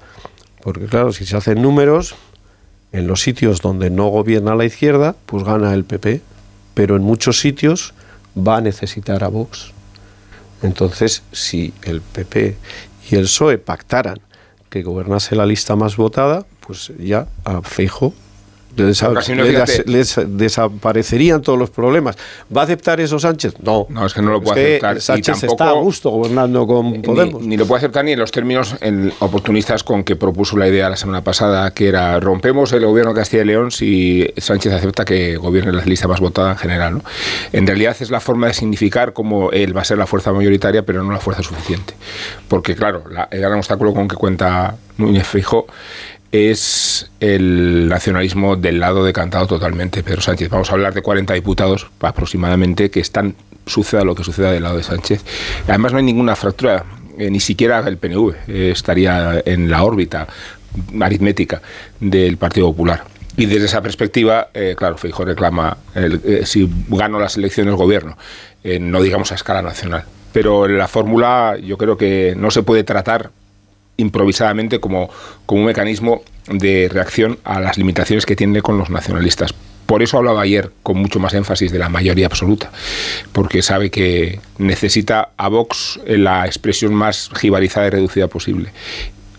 Porque 0.61 0.85
claro, 0.85 1.11
si 1.13 1.25
se 1.25 1.37
hacen 1.37 1.61
números, 1.61 2.15
en 2.91 3.07
los 3.07 3.21
sitios 3.21 3.61
donde 3.61 3.89
no 3.89 4.07
gobierna 4.07 4.55
la 4.55 4.65
izquierda, 4.65 5.15
pues 5.25 5.43
gana 5.43 5.73
el 5.73 5.83
PP 5.83 6.21
pero 6.77 6.95
en 6.95 7.01
muchos 7.01 7.39
sitios 7.39 7.95
va 8.37 8.57
a 8.57 8.61
necesitar 8.61 9.23
a 9.23 9.29
Vox. 9.29 9.71
Entonces, 10.61 11.23
si 11.31 11.73
el 11.81 12.01
PP 12.01 12.55
y 13.09 13.15
el 13.15 13.23
PSOE 13.23 13.57
pactaran 13.57 14.19
que 14.69 14.83
gobernase 14.83 15.35
la 15.35 15.47
lista 15.47 15.75
más 15.75 15.97
votada, 15.97 16.45
pues 16.59 16.91
ya 16.99 17.27
a 17.45 17.63
les, 18.77 20.19
desaparecerían 20.27 21.41
todos 21.41 21.57
los 21.57 21.69
problemas. 21.69 22.15
¿Va 22.55 22.61
a 22.61 22.63
aceptar 22.65 22.99
eso 22.99 23.19
Sánchez? 23.19 23.55
No. 23.61 23.87
No, 23.89 24.05
es 24.05 24.13
que 24.13 24.21
no 24.21 24.31
lo 24.31 24.41
puede 24.41 24.77
aceptar. 24.77 25.01
Sánchez 25.01 25.43
está 25.43 25.69
a 25.69 25.73
gusto 25.73 26.09
gobernando 26.09 26.65
con 26.67 27.01
Podemos. 27.01 27.41
Ni, 27.41 27.57
lo 27.57 27.65
puede 27.65 27.79
aceptar 27.79 28.05
ni 28.05 28.13
en 28.13 28.19
los 28.19 28.31
términos 28.31 28.75
oportunistas 29.19 29.83
con 29.83 30.03
que 30.03 30.15
propuso 30.15 30.57
la 30.57 30.67
idea 30.67 30.89
la 30.89 30.97
semana 30.97 31.23
pasada, 31.23 31.71
que 31.71 31.87
era 31.87 32.19
rompemos 32.19 32.71
el 32.73 32.85
gobierno 32.85 33.13
de 33.13 33.19
Castilla 33.19 33.43
y 33.43 33.45
León 33.45 33.71
si 33.71 34.27
Sánchez 34.37 34.73
acepta 34.73 35.05
que 35.05 35.37
gobierne 35.37 35.71
la 35.71 35.83
lista 35.83 36.07
más 36.07 36.19
votada 36.19 36.51
en 36.51 36.57
general. 36.57 36.95
¿no? 36.95 37.03
En 37.53 37.67
realidad 37.67 37.95
es 37.99 38.11
la 38.11 38.19
forma 38.19 38.47
de 38.47 38.53
significar 38.53 39.13
cómo 39.13 39.51
él 39.51 39.75
va 39.75 39.81
a 39.81 39.85
ser 39.85 39.97
la 39.97 40.07
fuerza 40.07 40.31
mayoritaria, 40.31 40.83
pero 40.83 41.03
no 41.03 41.11
la 41.11 41.19
fuerza 41.19 41.43
suficiente. 41.43 41.93
Porque, 42.47 42.75
claro, 42.75 43.03
el 43.31 43.39
gran 43.41 43.53
obstáculo 43.53 43.93
con 43.93 44.07
que 44.07 44.15
cuenta 44.15 44.75
Núñez 44.97 45.27
Feijóo 45.27 45.67
es 46.31 47.09
el 47.19 47.87
nacionalismo 47.87 48.55
del 48.55 48.79
lado 48.79 49.05
decantado 49.05 49.47
totalmente 49.47 50.03
Pedro 50.03 50.21
Sánchez. 50.21 50.49
Vamos 50.49 50.69
a 50.69 50.73
hablar 50.73 50.93
de 50.93 51.01
40 51.01 51.33
diputados 51.33 51.87
aproximadamente 52.01 52.89
que 52.89 52.99
están, 52.99 53.35
suceda 53.65 54.03
lo 54.03 54.15
que 54.15 54.23
suceda 54.23 54.51
del 54.51 54.63
lado 54.63 54.77
de 54.77 54.83
Sánchez. 54.83 55.23
Además 55.67 55.93
no 55.93 55.99
hay 55.99 56.03
ninguna 56.03 56.35
fractura, 56.35 56.85
eh, 57.17 57.29
ni 57.29 57.39
siquiera 57.39 57.79
el 57.87 57.97
PNV 57.97 58.33
eh, 58.47 58.71
estaría 58.71 59.41
en 59.45 59.69
la 59.69 59.83
órbita 59.83 60.27
aritmética 60.99 61.61
del 61.99 62.37
Partido 62.37 62.67
Popular. 62.67 63.03
Y 63.37 63.45
desde 63.45 63.65
esa 63.65 63.81
perspectiva, 63.81 64.49
eh, 64.53 64.75
claro, 64.75 64.97
Feijóo 64.97 65.23
reclama, 65.23 65.77
si 66.43 66.67
gano 66.89 67.19
las 67.19 67.37
elecciones, 67.37 67.75
gobierno, 67.75 68.17
no 68.63 69.01
digamos 69.01 69.31
a 69.31 69.35
escala 69.35 69.61
nacional. 69.61 70.05
Pero 70.33 70.67
la 70.67 70.87
fórmula 70.87 71.55
yo 71.63 71.77
creo 71.77 71.97
que 71.97 72.33
no 72.35 72.49
se 72.49 72.63
puede 72.63 72.83
tratar 72.83 73.29
improvisadamente 73.97 74.79
como, 74.79 75.09
como 75.45 75.61
un 75.61 75.67
mecanismo 75.67 76.21
de 76.47 76.89
reacción 76.91 77.39
a 77.43 77.59
las 77.59 77.77
limitaciones 77.77 78.25
que 78.25 78.35
tiene 78.35 78.61
con 78.61 78.77
los 78.77 78.89
nacionalistas. 78.89 79.53
Por 79.85 80.03
eso 80.03 80.17
hablaba 80.17 80.41
ayer 80.41 80.71
con 80.83 80.97
mucho 80.97 81.19
más 81.19 81.33
énfasis 81.33 81.71
de 81.71 81.79
la 81.79 81.87
mayoría 81.87 82.25
absoluta, 82.25 82.71
porque 83.31 83.61
sabe 83.61 83.89
que 83.89 84.39
necesita 84.57 85.29
a 85.37 85.47
Vox 85.47 85.99
la 86.05 86.45
expresión 86.45 86.93
más 86.93 87.29
jibarizada 87.39 87.87
y 87.87 87.89
reducida 87.91 88.27
posible. 88.27 88.71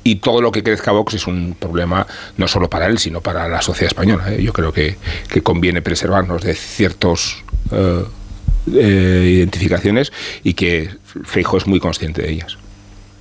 Y 0.04 0.16
todo 0.16 0.40
lo 0.40 0.50
que 0.50 0.62
crezca 0.62 0.90
Vox 0.92 1.12
es 1.12 1.26
un 1.26 1.54
problema 1.58 2.06
no 2.38 2.48
solo 2.48 2.70
para 2.70 2.86
él, 2.86 2.98
sino 2.98 3.20
para 3.20 3.46
la 3.46 3.60
sociedad 3.60 3.88
española. 3.88 4.32
¿eh? 4.32 4.42
Yo 4.42 4.54
creo 4.54 4.72
que, 4.72 4.96
conviene 5.42 5.82
preservarnos 5.82 6.42
de 6.42 6.54
ciertos 6.54 7.44
eh, 7.70 8.04
eh, 8.72 9.32
identificaciones 9.36 10.10
y 10.42 10.54
que 10.54 10.88
Feijo 11.24 11.58
es 11.58 11.66
muy 11.66 11.78
consciente 11.78 12.22
de 12.22 12.30
ellas. 12.30 12.56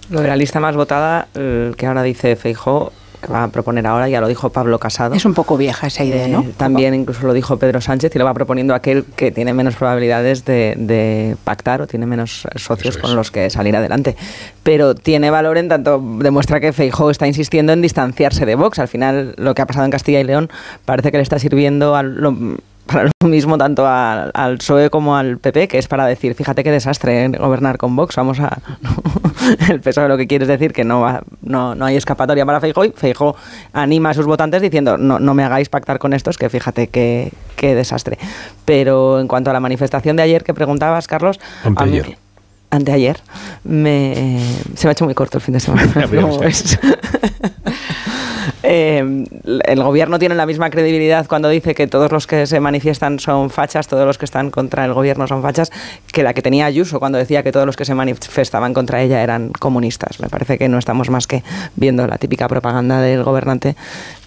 Lo 0.10 0.22
de 0.22 0.28
la 0.28 0.36
lista 0.36 0.60
más 0.60 0.76
votada, 0.76 1.28
que 1.34 1.86
ahora 1.86 2.04
dice 2.04 2.36
Feijó, 2.36 2.92
que 3.22 3.32
va 3.32 3.44
a 3.44 3.48
proponer 3.48 3.88
ahora, 3.88 4.08
ya 4.10 4.22
lo 4.22 4.28
dijo 4.28 4.50
Pablo 4.50 4.80
Casado. 4.80 5.16
Es 5.16 5.26
un 5.26 5.34
poco 5.34 5.58
vieja 5.58 5.88
esa 5.88 6.04
idea, 6.04 6.28
¿no? 6.28 6.42
Eh, 6.42 6.54
también 6.56 6.94
incluso 6.94 7.26
lo 7.26 7.34
dijo 7.34 7.58
Pedro 7.58 7.82
Sánchez 7.82 8.16
y 8.16 8.20
lo 8.20 8.26
va 8.26 8.34
proponiendo 8.34 8.76
aquel 8.76 9.06
que 9.16 9.32
tiene 9.32 9.54
menos 9.54 9.76
probabilidades 9.76 10.46
de, 10.46 11.36
pactar 11.44 11.82
o 11.82 11.88
tiene 11.88 12.06
menos 12.06 12.48
socios 12.56 12.98
con 12.98 13.16
los 13.16 13.32
que 13.32 13.50
salir 13.50 13.76
adelante. 13.76 14.16
Pero 14.64 14.96
tiene 14.96 15.32
valor 15.32 15.58
en 15.58 15.70
tanto 15.70 16.02
demuestra 16.20 16.60
que 16.60 16.74
Feijó 16.74 17.10
está 17.10 17.28
insistiendo 17.28 17.74
en 17.74 17.82
distanciarse 17.82 18.46
de 18.46 18.56
Vox. 18.56 18.80
Al 18.80 18.88
final, 18.88 19.34
lo 19.38 19.56
que 19.56 19.62
ha 19.62 19.66
pasado 19.66 19.86
en 19.86 19.92
Castilla 19.92 20.20
y 20.20 20.24
León 20.24 20.50
parece 20.86 21.12
que 21.12 21.18
le 21.18 21.24
está 21.24 21.40
sirviendo 21.40 21.96
a 21.96 22.04
lo, 22.04 22.58
para 22.88 23.10
lo 23.22 23.28
mismo 23.28 23.58
tanto 23.58 23.86
al, 23.86 24.58
PSOE 24.58 24.90
como 24.90 25.16
al 25.16 25.38
PP, 25.38 25.68
que 25.68 25.78
es 25.78 25.88
para 25.88 26.06
decir, 26.06 26.34
fíjate 26.34 26.64
qué 26.64 26.72
desastre 26.72 27.28
gobernar 27.30 27.78
con 27.78 27.96
Vox, 27.96 28.16
vamos 28.16 28.40
a... 28.40 28.60
el 29.70 29.82
PSOE 29.82 30.08
lo 30.08 30.18
que 30.18 30.28
quiere 30.28 30.46
es 30.46 30.50
decir 30.50 30.74
que 30.74 30.84
no, 30.84 31.02
va, 31.02 31.24
no, 31.42 31.76
no 31.76 31.86
hay 31.86 31.96
escapatoria 31.96 32.46
para 32.46 32.60
Feijóo 32.60 32.86
y 32.86 32.92
Feijóo 32.92 33.36
anima 33.74 34.12
a 34.12 34.14
sus 34.14 34.26
votantes 34.26 34.62
diciendo, 34.62 34.98
no, 34.98 35.20
no 35.20 35.34
me 35.34 35.44
hagáis 35.44 35.70
pactar 35.70 36.00
con 36.00 36.14
estos, 36.14 36.38
que 36.38 36.50
fíjate 36.50 36.88
qué, 36.88 37.32
qué 37.56 37.76
desastre. 37.76 38.18
Pero 38.66 39.20
en 39.20 39.28
cuanto 39.28 39.50
a 39.50 39.54
la 39.54 39.60
manifestación 39.60 40.16
de 40.16 40.24
ayer 40.24 40.44
que 40.44 40.54
preguntabas, 40.54 41.08
Carlos... 41.08 41.40
Anteayer. 41.64 42.18
anteayer, 42.70 43.18
me, 43.64 44.42
se 44.76 44.88
me 44.88 44.90
ha 44.90 44.92
hecho 44.94 45.06
muy 45.06 45.14
corto 45.14 45.38
el 45.38 45.42
fin 45.42 45.54
de 45.54 45.60
semana. 45.60 45.94
Eh, 48.64 49.26
el 49.66 49.84
gobierno 49.84 50.20
tiene 50.20 50.36
la 50.36 50.46
misma 50.46 50.70
credibilidad 50.70 51.28
cuando 51.28 51.50
dice 51.50 51.76
que 51.76 51.88
todos 51.88 52.12
los 52.12 52.28
que 52.28 52.46
se 52.48 52.60
manifiestan 52.60 53.20
son 53.20 53.50
fachas, 53.50 53.88
todos 53.88 54.06
los 54.06 54.18
que 54.18 54.26
están 54.26 54.52
contra 54.52 54.86
el 54.86 54.94
gobierno 54.94 55.28
son 55.28 55.42
fachas, 55.42 55.72
que 56.12 56.24
la 56.24 56.34
que 56.34 56.42
tenía 56.42 56.66
Ayuso 56.66 57.00
cuando 57.00 57.18
decía 57.18 57.44
que 57.44 57.52
todos 57.52 57.66
los 57.66 57.76
que 57.76 57.86
se 57.86 57.94
manifestaban 57.94 58.74
contra 58.74 59.02
ella 59.02 59.24
eran 59.24 59.50
comunistas. 59.50 60.20
Me 60.20 60.30
parece 60.30 60.58
que 60.58 60.68
no 60.68 60.78
estamos 60.78 61.10
más 61.10 61.28
que 61.28 61.44
viendo 61.76 62.06
la 62.08 62.18
típica 62.18 62.48
propaganda 62.48 63.02
del 63.02 63.24
gobernante 63.24 63.76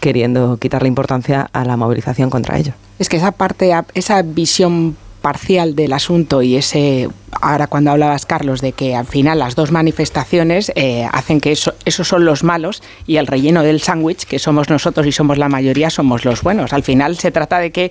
queriendo 0.00 0.56
quitarle 0.56 0.88
importancia 0.88 1.48
a 1.52 1.64
la 1.64 1.76
movilización 1.76 2.30
contra 2.30 2.58
ello. 2.58 2.72
Es 2.98 3.08
que 3.08 3.16
esa 3.16 3.32
parte, 3.32 3.72
esa 3.94 4.22
visión 4.22 4.96
parcial 5.20 5.74
del 5.76 5.92
asunto 5.92 6.42
y 6.42 6.56
ese 6.56 7.08
ahora 7.40 7.66
cuando 7.66 7.90
hablabas 7.90 8.26
Carlos 8.26 8.60
de 8.60 8.72
que 8.72 8.96
al 8.96 9.06
final 9.06 9.38
las 9.38 9.54
dos 9.54 9.70
manifestaciones 9.70 10.72
eh, 10.74 11.06
hacen 11.12 11.40
que 11.40 11.52
eso, 11.52 11.74
esos 11.84 12.08
son 12.08 12.24
los 12.24 12.42
malos 12.42 12.82
y 13.06 13.16
el 13.16 13.26
relleno 13.26 13.62
del 13.62 13.80
sándwich 13.80 14.24
que 14.24 14.38
somos 14.38 14.68
nosotros 14.68 15.06
y 15.06 15.12
somos 15.12 15.38
la 15.38 15.48
mayoría 15.48 15.90
somos 15.90 16.24
los 16.24 16.42
buenos 16.42 16.72
al 16.72 16.82
final 16.82 17.16
se 17.16 17.30
trata 17.30 17.58
de 17.58 17.70
que 17.70 17.90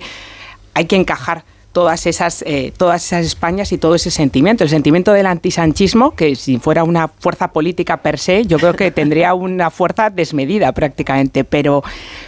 hay 0.74 0.84
que 0.86 0.96
encajar 0.96 1.44
todas 1.72 2.06
esas, 2.06 2.42
eh, 2.46 2.72
todas 2.76 3.04
esas 3.04 3.24
Españas 3.24 3.72
y 3.72 3.78
todo 3.78 3.94
ese 3.94 4.10
sentimiento. 4.10 4.64
El 4.64 4.70
sentimiento 4.70 5.12
del 5.12 5.26
antisanchismo, 5.26 6.14
que 6.14 6.34
si 6.34 6.58
fuera 6.58 6.84
una 6.84 7.08
fuerza 7.08 7.52
política 7.52 7.98
per 7.98 8.18
se, 8.18 8.44
yo 8.46 8.58
creo 8.58 8.74
que 8.74 8.90
tendría 8.90 9.34
una 9.34 9.70
fuerza 9.70 10.10
desmedida 10.10 10.72
prácticamente, 10.72 11.44
pero, 11.44 11.82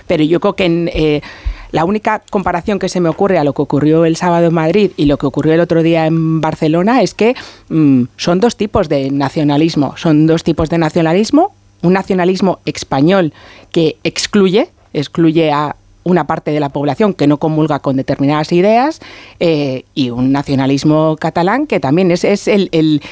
pero 0.07 0.23
yo 0.23 0.41
creo 0.41 0.55
que 0.55 0.65
en, 0.65 0.91
eh, 0.93 1.23
la 1.73 1.85
única 1.87 2.23
comparación 2.31 2.79
que 2.79 2.89
se 2.89 3.01
me 3.01 3.09
ocurre 3.09 3.39
a 3.39 3.45
lo 3.45 3.55
que 3.55 3.63
ocurrió 3.63 4.05
el 4.05 4.17
sábado 4.17 4.47
en 4.47 4.55
Madrid 4.55 4.93
y 4.97 5.07
lo 5.07 5.17
que 5.17 5.27
ocurrió 5.27 5.55
el 5.55 5.61
otro 5.61 5.83
día 5.83 6.07
en 6.07 6.41
Barcelona 6.41 7.03
es 7.03 7.15
que 7.15 7.35
mm, 7.71 8.05
son 8.17 8.41
dos 8.41 8.57
tipos 8.57 8.89
de 8.89 9.11
nacionalismo. 9.11 9.97
Son 9.97 10.27
dos 10.27 10.45
tipos 10.45 10.69
de 10.69 10.79
nacionalismo. 10.79 11.53
Un 11.83 11.95
nacionalismo 11.95 12.61
español 12.67 13.33
que 13.73 13.97
excluye, 14.05 14.69
excluye 14.93 15.51
a 15.51 15.77
una 16.05 16.27
parte 16.27 16.51
de 16.51 16.61
la 16.61 16.69
población 16.69 17.15
que 17.15 17.27
no 17.27 17.39
comulga 17.39 17.79
con 17.79 17.97
determinadas 17.97 18.53
ideas 18.53 19.01
eh, 19.41 19.85
y 19.95 20.11
un 20.11 20.31
nacionalismo 20.33 21.17
catalán 21.19 21.67
que 21.67 21.81
también 21.81 22.11
es, 22.11 22.25
el 22.49 22.69
el 22.73 23.03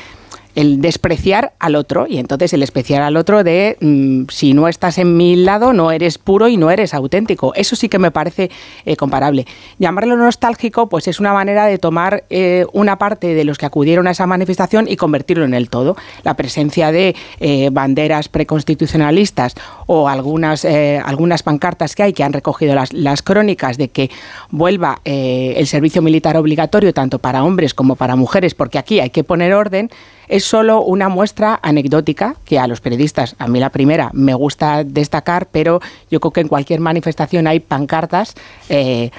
despreciar 0.55 1.53
al 1.59 1.77
otro 1.77 2.07
y 2.09 2.19
entonces 2.19 2.53
el 2.53 2.61
despreciar 2.61 3.03
al 3.03 3.17
otro 3.17 3.45
de 3.45 3.77
mm, 3.81 4.31
si 4.31 4.53
no 4.53 4.69
estás 4.69 4.99
en 4.99 5.17
mi 5.17 5.37
lado 5.37 5.73
no 5.73 5.93
eres 5.93 6.19
puro 6.19 6.49
y 6.49 6.57
no 6.57 6.71
eres 6.71 6.95
auténtico. 6.95 7.55
Eso 7.55 7.77
sí 7.77 7.89
que 7.89 7.99
me 7.99 8.11
parece 8.11 8.51
eh, 8.85 8.97
comparable. 8.97 9.47
Llamarlo 9.79 10.17
nostálgico 10.17 10.89
pues 10.89 11.09
es 11.09 11.21
una 11.21 11.33
manera 11.33 11.67
de 11.67 11.79
tomar 11.79 12.25
eh, 12.31 12.67
una 12.73 12.99
parte 12.99 13.35
de 13.35 13.45
los 13.45 13.59
que 13.59 13.67
acudieron 13.67 14.07
a 14.07 14.11
esa 14.11 14.27
manifestación 14.27 14.89
y 14.89 14.97
convertirlo 14.97 15.45
en 15.45 15.55
el 15.55 15.69
todo. 15.71 15.97
La 16.25 16.35
presencia 16.35 16.93
de 16.93 17.15
eh, 17.39 17.71
banderas 17.73 18.29
preconstitucionalistas 18.29 19.55
o 19.87 20.09
algunas, 20.09 20.65
algunas 20.65 21.43
pancartas 21.43 21.95
que 21.95 22.03
hay 22.03 22.13
que 22.13 22.23
han 22.23 22.33
recogido 22.33 22.75
las, 22.75 22.93
las 22.93 23.23
crónicas 23.23 23.77
de 23.77 23.89
que 23.89 24.11
vuelva 24.51 25.01
el 25.05 25.67
servicio 25.67 26.01
militar 26.01 26.37
obligatorio 26.37 26.93
tanto 26.93 27.19
para 27.19 27.43
hombres 27.45 27.75
como 27.75 27.97
para 27.97 28.17
mujeres, 28.17 28.55
porque 28.55 28.79
aquí 28.79 29.01
hay 29.01 29.11
que 29.11 29.25
poner 29.25 29.53
orden 29.53 29.91
es 30.31 30.45
solo 30.45 30.83
una 30.83 31.09
muestra 31.09 31.59
anecdótica 31.63 32.37
que 32.45 32.59
a 32.59 32.67
los 32.67 32.81
periodistas, 32.81 33.35
a 33.39 33.49
mí 33.49 33.59
la 33.59 33.71
primera, 33.71 34.11
me 34.15 34.33
gusta 34.33 34.85
destacar, 34.85 35.49
pero 35.51 35.81
yo 36.11 36.21
creo 36.21 36.31
que 36.31 36.41
en 36.41 36.49
cualquier 36.49 36.81
manifestación 36.81 37.47
hay 37.47 37.61
pancartas. 37.61 38.35
Eh, 38.69 39.11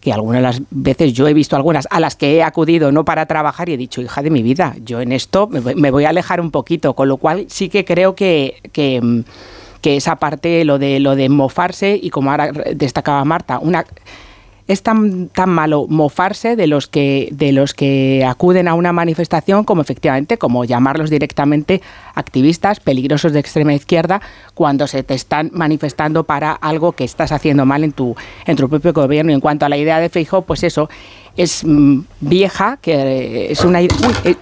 que 0.00 0.12
algunas 0.12 0.40
las 0.40 0.62
veces 0.70 1.12
yo 1.12 1.26
he 1.26 1.34
visto 1.34 1.56
algunas 1.56 1.88
a 1.90 1.98
las 1.98 2.14
que 2.14 2.36
he 2.36 2.42
acudido 2.44 2.92
no 2.92 3.04
para 3.04 3.26
trabajar 3.26 3.68
y 3.68 3.72
he 3.72 3.76
dicho, 3.76 4.00
hija 4.00 4.22
de 4.22 4.30
mi 4.30 4.44
vida, 4.44 4.76
yo 4.84 5.00
en 5.00 5.10
esto 5.10 5.48
me 5.48 5.90
voy 5.90 6.04
a 6.04 6.10
alejar 6.10 6.40
un 6.40 6.52
poquito, 6.52 6.94
con 6.94 7.08
lo 7.08 7.16
cual 7.16 7.46
sí 7.48 7.68
que 7.68 7.84
creo 7.84 8.14
que, 8.14 8.58
que, 8.70 9.24
que 9.80 9.96
esa 9.96 10.14
parte, 10.16 10.64
lo 10.64 10.78
de, 10.78 11.00
lo 11.00 11.16
de 11.16 11.28
mofarse 11.28 11.98
y 12.00 12.10
como 12.10 12.30
ahora 12.30 12.52
destacaba 12.74 13.24
Marta, 13.24 13.58
una 13.58 13.84
es 14.68 14.82
tan, 14.82 15.28
tan 15.28 15.48
malo 15.48 15.86
mofarse 15.88 16.54
de 16.54 16.66
los 16.66 16.86
que 16.86 17.28
de 17.32 17.52
los 17.52 17.72
que 17.72 18.24
acuden 18.24 18.68
a 18.68 18.74
una 18.74 18.92
manifestación 18.92 19.64
como 19.64 19.80
efectivamente 19.80 20.36
como 20.36 20.64
llamarlos 20.64 21.10
directamente 21.10 21.80
activistas 22.14 22.78
peligrosos 22.78 23.32
de 23.32 23.40
extrema 23.40 23.72
izquierda 23.74 24.20
cuando 24.54 24.86
se 24.86 25.02
te 25.02 25.14
están 25.14 25.50
manifestando 25.54 26.24
para 26.24 26.52
algo 26.52 26.92
que 26.92 27.04
estás 27.04 27.32
haciendo 27.32 27.64
mal 27.64 27.82
en 27.82 27.92
tu 27.92 28.14
en 28.46 28.56
tu 28.56 28.68
propio 28.68 28.92
gobierno. 28.92 29.32
Y 29.32 29.34
en 29.34 29.40
cuanto 29.40 29.64
a 29.64 29.68
la 29.68 29.76
idea 29.76 30.00
de 30.00 30.10
Feijóo, 30.10 30.42
pues 30.42 30.62
eso 30.62 30.90
es 31.38 31.64
mm, 31.64 32.00
vieja, 32.20 32.78
que 32.82 33.50
es 33.50 33.64
una 33.64 33.80
eh, 33.80 33.88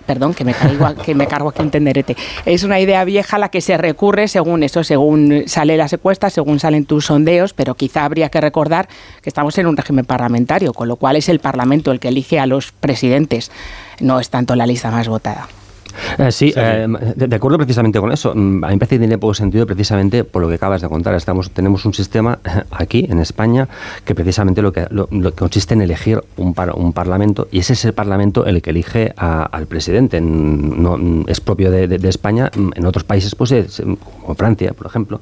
perdón, 0.06 0.34
que 0.34 0.44
me 0.44 0.54
cargo, 0.54 0.94
que 1.02 1.14
me 1.14 1.28
cargo 1.28 1.50
aquí 1.50 1.62
un 1.62 1.70
tenderete. 1.70 2.16
Es 2.44 2.64
una 2.64 2.80
idea 2.80 3.04
vieja 3.04 3.36
a 3.36 3.38
la 3.38 3.50
que 3.50 3.60
se 3.60 3.76
recurre 3.76 4.26
según 4.26 4.62
eso, 4.62 4.82
según 4.82 5.44
sale 5.46 5.76
la 5.76 5.88
secuestra, 5.88 6.30
según 6.30 6.58
salen 6.58 6.86
tus 6.86 7.06
sondeos, 7.06 7.52
pero 7.52 7.74
quizá 7.74 8.04
habría 8.04 8.30
que 8.30 8.40
recordar 8.40 8.88
que 9.22 9.28
estamos 9.28 9.56
en 9.58 9.66
un 9.66 9.76
régimen 9.76 10.06
parlamentario, 10.06 10.72
con 10.72 10.88
lo 10.88 10.96
cual 10.96 11.16
es 11.16 11.28
el 11.28 11.38
Parlamento 11.38 11.92
el 11.92 12.00
que 12.00 12.08
elige 12.08 12.40
a 12.40 12.46
los 12.46 12.72
presidentes, 12.72 13.50
no 14.00 14.18
es 14.18 14.30
tanto 14.30 14.56
la 14.56 14.66
lista 14.66 14.90
más 14.90 15.06
votada. 15.06 15.48
Eh, 16.18 16.32
sí, 16.32 16.52
eh, 16.56 16.86
de, 17.16 17.36
acuerdo 17.36 17.58
precisamente 17.58 17.98
con 18.00 18.12
eso. 18.12 18.32
Mm, 18.34 18.64
a 18.64 18.68
mí 18.68 18.74
me 18.74 18.78
parece 18.78 18.96
que 18.96 19.00
tiene 19.00 19.18
poco 19.18 19.34
sentido 19.34 19.66
precisamente 19.66 20.24
por 20.24 20.42
lo 20.42 20.48
que 20.48 20.54
acabas 20.54 20.82
de 20.82 20.88
contar. 20.88 21.14
Estamos, 21.14 21.50
tenemos 21.50 21.84
un 21.84 21.94
sistema 21.94 22.38
aquí 22.70 23.06
en 23.08 23.18
España 23.18 23.68
que 24.04 24.14
precisamente 24.14 24.62
lo 24.62 24.72
que, 24.72 24.86
lo, 24.90 25.08
que 25.08 25.32
consiste 25.32 25.74
en 25.74 25.82
elegir 25.82 26.22
un, 26.36 26.54
un 26.74 26.92
parlamento 26.92 27.48
y 27.50 27.58
ese 27.58 27.74
es 27.74 27.84
el 27.84 27.92
parlamento 27.92 28.46
el 28.46 28.62
que 28.62 28.70
elige 28.70 29.14
al 29.16 29.66
presidente. 29.66 30.20
No, 30.20 30.98
es 31.26 31.40
propio 31.40 31.70
de, 31.70 31.96
España. 32.06 32.50
En 32.54 32.86
otros 32.86 33.04
países, 33.04 33.34
pues 33.34 33.52
como 34.22 34.34
Francia, 34.34 34.72
por 34.72 34.86
ejemplo, 34.86 35.20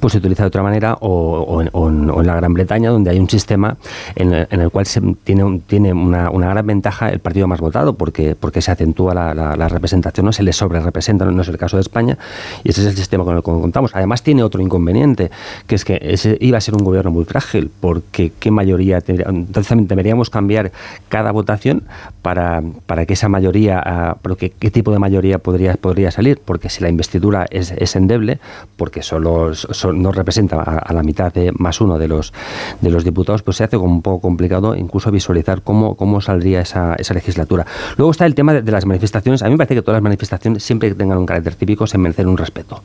pues 0.00 0.12
se 0.12 0.18
utiliza 0.18 0.42
de 0.42 0.48
otra 0.48 0.62
manera 0.62 0.96
o, 1.00 1.62
en, 1.62 2.26
la 2.26 2.36
Gran 2.36 2.54
Bretaña 2.54 2.90
donde 2.90 3.10
hay 3.10 3.18
un 3.18 3.28
sistema 3.28 3.76
en, 4.16 4.32
el 4.32 4.70
cual 4.70 4.86
se 4.86 5.00
tiene, 5.22 5.60
tiene 5.66 5.92
una, 5.92 6.30
gran 6.30 6.66
ventaja 6.66 7.10
el 7.10 7.20
partido 7.20 7.46
más 7.46 7.60
votado 7.60 7.94
porque, 7.94 8.34
porque 8.34 8.60
se 8.60 8.70
acentúa 8.70 9.14
la 9.14 9.68
representación 9.68 10.13
no 10.22 10.32
se 10.32 10.42
le 10.42 10.52
sobre 10.52 10.80
representa, 10.80 11.24
no 11.24 11.42
es 11.42 11.48
el 11.48 11.58
caso 11.58 11.76
de 11.76 11.82
España, 11.82 12.18
y 12.62 12.70
ese 12.70 12.82
es 12.82 12.88
el 12.88 12.96
sistema 12.96 13.24
con 13.24 13.36
el 13.36 13.42
que 13.42 13.50
contamos. 13.50 13.90
Además 13.94 14.22
tiene 14.22 14.42
otro 14.42 14.60
inconveniente, 14.62 15.30
que 15.66 15.74
es 15.74 15.84
que 15.84 15.98
ese 16.02 16.36
iba 16.40 16.58
a 16.58 16.60
ser 16.60 16.74
un 16.74 16.84
gobierno 16.84 17.10
muy 17.10 17.24
frágil, 17.24 17.70
porque 17.80 18.32
qué 18.38 18.50
mayoría 18.50 19.00
tendría, 19.00 19.28
entonces 19.28 19.76
deberíamos 19.88 20.30
cambiar 20.30 20.72
cada 21.08 21.32
votación 21.32 21.84
para, 22.22 22.62
para 22.86 23.06
que 23.06 23.14
esa 23.14 23.28
mayoría, 23.28 23.82
ah, 23.84 24.16
porque 24.22 24.50
qué 24.50 24.70
tipo 24.70 24.90
de 24.90 24.98
mayoría 24.98 25.38
podría, 25.38 25.74
podría 25.74 26.10
salir, 26.10 26.40
porque 26.44 26.68
si 26.68 26.82
la 26.82 26.88
investidura 26.88 27.46
es, 27.50 27.72
es 27.72 27.96
endeble, 27.96 28.38
porque 28.76 29.02
solo, 29.02 29.52
no 29.92 30.12
representa 30.12 30.62
a, 30.62 30.92
la 30.92 31.02
mitad 31.02 31.32
de 31.32 31.52
más 31.52 31.80
uno 31.80 31.98
de 31.98 32.08
los, 32.08 32.32
de 32.80 32.90
los 32.90 33.04
diputados, 33.04 33.42
pues 33.42 33.56
se 33.56 33.64
hace 33.64 33.76
como 33.76 33.92
un 33.92 34.02
poco 34.02 34.20
complicado 34.20 34.74
incluso 34.76 35.10
visualizar 35.10 35.62
cómo, 35.62 35.96
cómo 35.96 36.20
saldría 36.20 36.60
esa, 36.60 36.94
esa 36.96 37.14
legislatura. 37.14 37.66
Luego 37.96 38.10
está 38.10 38.26
el 38.26 38.34
tema 38.34 38.54
de, 38.54 38.62
de 38.62 38.72
las 38.72 38.86
manifestaciones. 38.86 39.42
A 39.42 39.46
mí 39.46 39.52
me 39.52 39.58
parece 39.58 39.74
que 39.74 39.82
todas 39.82 39.96
las 39.96 40.02
manifestaciones 40.04 40.62
siempre 40.62 40.90
que 40.90 40.94
tengan 40.94 41.18
un 41.18 41.26
carácter 41.26 41.54
cívico 41.54 41.86
se 41.88 41.98
merecen 41.98 42.28
un 42.28 42.36
respeto 42.36 42.82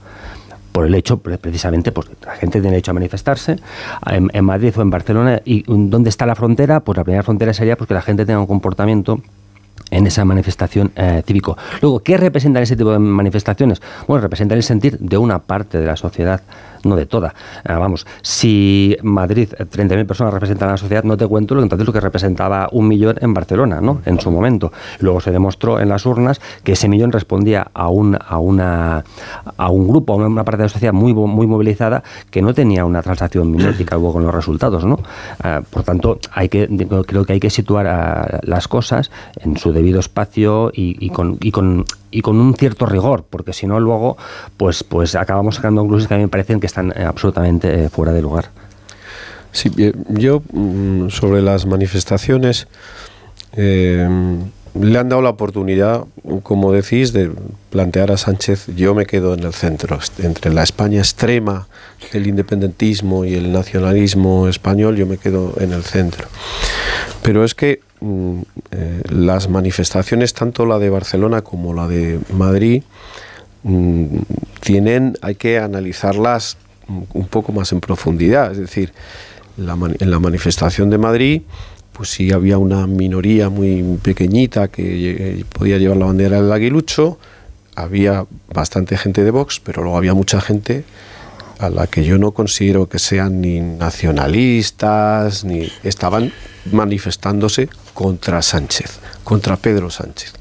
por 0.72 0.86
el 0.86 0.96
hecho, 0.96 1.18
precisamente, 1.18 1.92
pues 1.92 2.08
la 2.26 2.36
gente 2.36 2.60
tiene 2.60 2.72
derecho 2.72 2.92
a 2.92 2.94
manifestarse 2.94 3.58
en, 4.06 4.46
Madrid 4.46 4.74
o 4.78 4.82
en 4.82 4.90
Barcelona. 4.90 5.42
¿Y 5.44 5.64
dónde 5.68 6.10
está 6.10 6.26
la 6.26 6.36
frontera? 6.36 6.80
Pues 6.80 6.98
la 6.98 7.04
primera 7.04 7.24
frontera 7.24 7.54
sería 7.54 7.76
pues, 7.76 7.88
que 7.88 7.94
la 7.94 8.02
gente 8.02 8.26
tenga 8.26 8.40
un 8.40 8.48
comportamiento 8.48 9.20
en 9.92 10.08
esa 10.08 10.24
manifestación 10.26 10.92
eh, 10.96 11.24
cívico. 11.26 11.58
Luego, 11.82 12.00
¿qué 12.02 12.18
representan 12.18 12.64
ese 12.64 12.76
tipo 12.76 12.92
de 12.92 13.00
manifestaciones? 13.00 13.82
Bueno, 14.08 14.22
representan 14.22 14.58
el 14.58 14.64
sentir 14.64 15.00
de 15.00 15.18
una 15.18 15.40
parte 15.40 15.80
de 15.80 15.86
la 15.86 15.96
sociedad 15.96 16.42
no 16.84 16.96
de 16.96 17.06
toda. 17.06 17.34
Ah, 17.64 17.78
vamos, 17.78 18.06
si 18.22 18.98
Madrid, 19.02 19.50
30.000 19.58 20.06
personas 20.06 20.34
representan 20.34 20.70
a 20.70 20.72
la 20.74 20.78
sociedad, 20.78 21.04
no 21.04 21.18
te 21.18 21.28
cuento 21.28 21.56
lo, 21.56 21.64
entonces 21.64 21.86
lo 21.86 21.94
que 21.94 22.00
representaba 22.00 22.70
un 22.72 22.88
millón 22.88 23.16
en 23.22 23.34
Barcelona, 23.34 23.82
¿no? 23.82 24.02
En 24.06 24.20
su 24.20 24.32
momento. 24.32 24.72
Luego 25.00 25.20
se 25.20 25.32
demostró 25.32 25.80
en 25.80 25.90
las 25.90 26.06
urnas 26.06 26.42
que 26.64 26.74
ese 26.74 26.88
millón 26.88 27.12
respondía 27.12 27.70
a 27.74 27.90
un, 27.90 28.18
a 28.20 28.40
una, 28.40 29.04
a 29.58 29.70
un 29.70 29.88
grupo, 29.88 30.14
a 30.14 30.16
una 30.16 30.44
parte 30.44 30.58
de 30.58 30.66
la 30.66 30.70
sociedad 30.70 30.94
muy, 30.94 31.14
muy 31.14 31.48
movilizada 31.48 32.04
que 32.30 32.42
no 32.42 32.54
tenía 32.54 32.86
una 32.86 33.02
transacción 33.02 33.52
mimética 33.52 33.96
luego 33.96 34.14
con 34.14 34.24
los 34.24 34.34
resultados, 34.34 34.86
¿no? 34.86 35.00
Ah, 35.44 35.62
por 35.70 35.84
tanto, 35.84 36.20
hay 36.32 36.50
que, 36.50 36.68
creo 37.06 37.26
que 37.26 37.34
hay 37.34 37.40
que 37.40 37.50
situar 37.50 37.88
ah, 37.88 38.40
las 38.44 38.68
cosas 38.68 39.12
en 39.40 39.58
su 39.58 39.72
debido 39.72 40.00
espacio 40.00 40.72
y, 40.74 41.10
con, 41.10 41.38
y 41.42 41.52
con 41.52 41.86
y 42.12 42.22
con 42.22 42.40
un 42.40 42.56
cierto 42.56 42.86
rigor, 42.86 43.24
porque 43.30 43.54
si 43.54 43.68
no 43.68 43.80
luego 43.80 44.18
pues 44.58 44.84
pues 44.84 45.16
acabamos 45.16 45.56
sacando 45.56 45.82
conclusiones 45.82 46.08
que 46.08 46.14
a 46.16 46.18
mí 46.18 46.24
me 46.24 46.30
parecen 46.30 46.60
que 46.60 46.66
están 46.70 46.94
eh, 46.96 47.04
absolutamente 47.04 47.86
eh, 47.86 47.90
fuera 47.90 48.14
de 48.14 48.22
lugar. 48.22 48.52
Sí, 49.52 49.72
yo 50.10 50.44
mm, 50.54 51.10
sobre 51.10 51.42
las 51.42 51.66
manifestaciones 51.66 52.68
eh, 53.54 54.08
le 54.80 55.00
han 55.00 55.10
dado 55.10 55.24
la 55.24 55.32
oportunidad, 55.32 56.06
como 56.44 56.72
decís, 56.72 57.12
de 57.12 57.32
plantear 57.72 58.12
a 58.12 58.18
Sánchez, 58.18 58.68
yo 58.76 58.94
me 58.94 59.08
quedo 59.08 59.34
en 59.34 59.44
el 59.44 59.54
centro, 59.54 59.98
entre 60.20 60.54
la 60.54 60.62
España 60.62 61.00
extrema, 61.00 61.68
el 62.14 62.28
independentismo 62.28 63.26
y 63.26 63.34
el 63.34 63.52
nacionalismo 63.52 64.48
español, 64.48 64.96
yo 64.96 65.08
me 65.08 65.18
quedo 65.18 65.56
en 65.60 65.74
el 65.74 65.84
centro. 65.84 66.28
Pero 67.24 67.44
es 67.44 67.56
que 67.56 67.82
Mm, 68.02 68.44
eh, 68.72 69.02
las 69.10 69.50
manifestaciones, 69.50 70.34
tanto 70.34 70.66
la 70.66 70.80
de 70.80 70.90
Barcelona 70.90 71.42
como 71.42 71.74
la 71.74 71.88
de 71.88 72.20
Madrid, 72.32 72.84
tienen, 74.62 75.18
hay 75.22 75.36
que 75.36 75.60
analizarlas 75.60 76.58
un 77.14 77.28
poco 77.28 77.52
más 77.52 77.72
en 77.72 77.82
profundidad. 77.82 78.52
Es 78.52 78.58
decir, 78.58 78.94
en 79.58 80.12
la 80.12 80.20
manifestación 80.20 80.90
de 80.90 80.98
Madrid, 80.98 81.42
pues 81.94 82.10
sí 82.10 82.32
había 82.32 82.58
una 82.58 82.88
minoría 82.88 83.50
muy 83.50 83.84
pequeñita 84.02 84.70
que 84.70 85.44
podía 85.52 85.78
llevar 85.78 85.98
la 85.98 86.06
bandera 86.06 86.42
del 86.42 86.52
aguilucho, 86.52 87.20
había 87.76 88.26
bastante 88.54 88.98
gente 88.98 89.24
de 89.24 89.32
Vox, 89.32 89.60
pero 89.60 89.84
luego 89.84 89.98
había 89.98 90.14
mucha 90.14 90.40
gente 90.42 90.84
a 91.60 91.70
la 91.70 91.88
que 91.88 92.06
yo 92.06 92.18
no 92.18 92.32
considero 92.32 92.88
que 92.88 93.00
sean 93.00 93.42
ni 93.42 93.60
nacionalistas, 93.60 95.44
ni 95.44 95.70
estaban 95.84 96.32
manifestándose 96.72 97.70
contra 97.94 98.42
Sánchez, 98.42 99.00
contra 99.26 99.58
Pedro 99.58 99.90
Sánchez. 99.90 100.34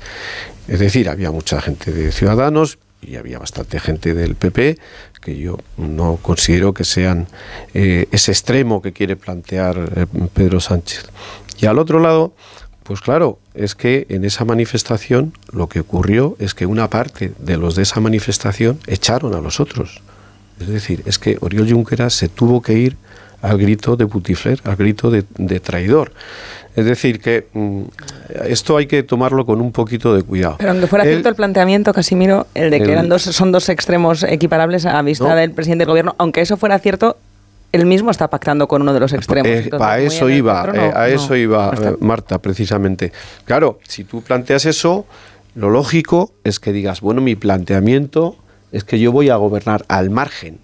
Es 0.68 0.78
decir, 0.78 1.08
había 1.08 1.32
mucha 1.32 1.60
gente 1.60 1.90
de 1.90 2.12
Ciudadanos 2.12 2.78
y 3.02 3.16
había 3.16 3.38
bastante 3.38 3.80
gente 3.80 4.14
del 4.14 4.34
PP 4.34 4.78
que 5.20 5.36
yo 5.36 5.58
no 5.76 6.18
considero 6.20 6.74
que 6.74 6.84
sean 6.84 7.26
eh, 7.74 8.06
ese 8.12 8.32
extremo 8.32 8.82
que 8.82 8.92
quiere 8.92 9.16
plantear 9.16 9.92
eh, 9.96 10.06
Pedro 10.32 10.60
Sánchez. 10.60 11.06
Y 11.60 11.66
al 11.66 11.78
otro 11.78 11.98
lado, 11.98 12.34
pues 12.84 13.00
claro, 13.00 13.38
es 13.54 13.74
que 13.74 14.06
en 14.08 14.24
esa 14.24 14.44
manifestación 14.44 15.32
lo 15.52 15.68
que 15.68 15.80
ocurrió 15.80 16.36
es 16.38 16.54
que 16.54 16.66
una 16.66 16.88
parte 16.88 17.32
de 17.38 17.56
los 17.56 17.74
de 17.74 17.82
esa 17.82 18.00
manifestación 18.00 18.78
echaron 18.86 19.34
a 19.34 19.40
los 19.40 19.60
otros. 19.60 20.00
Es 20.60 20.68
decir, 20.68 21.02
es 21.06 21.18
que 21.18 21.36
Oriol 21.40 21.70
Junqueras 21.70 22.14
se 22.14 22.28
tuvo 22.28 22.62
que 22.62 22.74
ir 22.74 22.96
al 23.42 23.58
grito 23.58 23.96
de 23.96 24.06
Putifler, 24.06 24.60
al 24.64 24.76
grito 24.76 25.10
de, 25.10 25.60
traidor. 25.60 26.12
Es 26.76 26.84
decir, 26.84 27.20
que 27.20 27.46
mm, 27.52 27.82
esto 28.46 28.76
hay 28.76 28.86
que 28.86 29.02
tomarlo 29.02 29.44
con 29.44 29.60
un 29.60 29.72
poquito 29.72 30.14
de 30.14 30.22
cuidado. 30.22 30.56
Pero 30.58 30.70
aunque 30.70 30.86
fuera 30.86 31.04
cierto 31.04 31.28
el 31.28 31.34
planteamiento, 31.34 31.92
Casimiro, 31.92 32.46
el 32.54 32.70
de 32.70 32.80
que 32.80 32.92
eran 32.92 33.08
dos, 33.08 33.22
son 33.22 33.50
dos 33.52 33.68
extremos 33.68 34.22
equiparables 34.22 34.86
a 34.86 35.00
vista 35.02 35.34
del 35.34 35.52
presidente 35.52 35.82
del 35.82 35.90
gobierno, 35.90 36.14
aunque 36.18 36.40
eso 36.40 36.56
fuera 36.56 36.78
cierto, 36.78 37.16
él 37.72 37.84
mismo 37.84 38.10
está 38.10 38.28
pactando 38.28 38.66
con 38.68 38.82
uno 38.82 38.94
de 38.94 39.00
los 39.00 39.12
extremos. 39.12 39.50
Eh, 39.50 39.70
a 39.78 39.98
eso 39.98 40.30
iba, 40.30 40.64
a 40.94 41.08
eso 41.08 41.36
iba, 41.36 41.72
Marta, 42.00 42.38
precisamente. 42.38 43.12
Claro, 43.44 43.78
si 43.86 44.04
tú 44.04 44.22
planteas 44.22 44.64
eso, 44.64 45.06
lo 45.54 45.70
lógico 45.70 46.32
es 46.44 46.60
que 46.60 46.72
digas, 46.72 47.00
bueno, 47.00 47.20
mi 47.20 47.34
planteamiento 47.34 48.36
es 48.72 48.84
que 48.84 48.98
yo 48.98 49.12
voy 49.12 49.30
a 49.30 49.36
gobernar 49.36 49.84
al 49.88 50.10
margen 50.10 50.58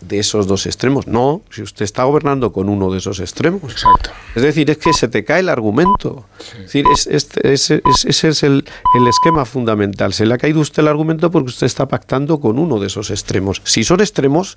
de, 0.00 0.18
esos 0.18 0.46
dos 0.46 0.66
extremos. 0.66 1.06
No, 1.06 1.42
si 1.50 1.62
usted 1.62 1.84
está 1.84 2.04
gobernando 2.04 2.52
con 2.52 2.68
uno 2.68 2.90
de 2.90 2.98
esos 2.98 3.20
extremos. 3.20 3.72
Exacto. 3.72 4.10
Es 4.34 4.42
decir, 4.42 4.70
es 4.70 4.78
que 4.78 4.92
se 4.92 5.08
te 5.08 5.24
cae 5.24 5.40
el 5.40 5.48
argumento. 5.48 6.26
Es 6.52 6.72
decir, 6.72 6.86
ese 6.94 7.82
es 8.28 8.42
el, 8.42 8.64
el, 8.94 9.08
esquema 9.08 9.44
fundamental. 9.44 10.12
Se 10.12 10.26
le 10.26 10.34
ha 10.34 10.38
caído 10.38 10.60
usted 10.60 10.82
el 10.82 10.88
argumento 10.88 11.30
porque 11.30 11.48
usted 11.48 11.66
está 11.66 11.88
pactando 11.88 12.40
con 12.40 12.58
uno 12.58 12.78
de 12.78 12.86
esos 12.86 13.10
extremos. 13.10 13.60
Si 13.64 13.84
son 13.84 14.00
extremos, 14.00 14.56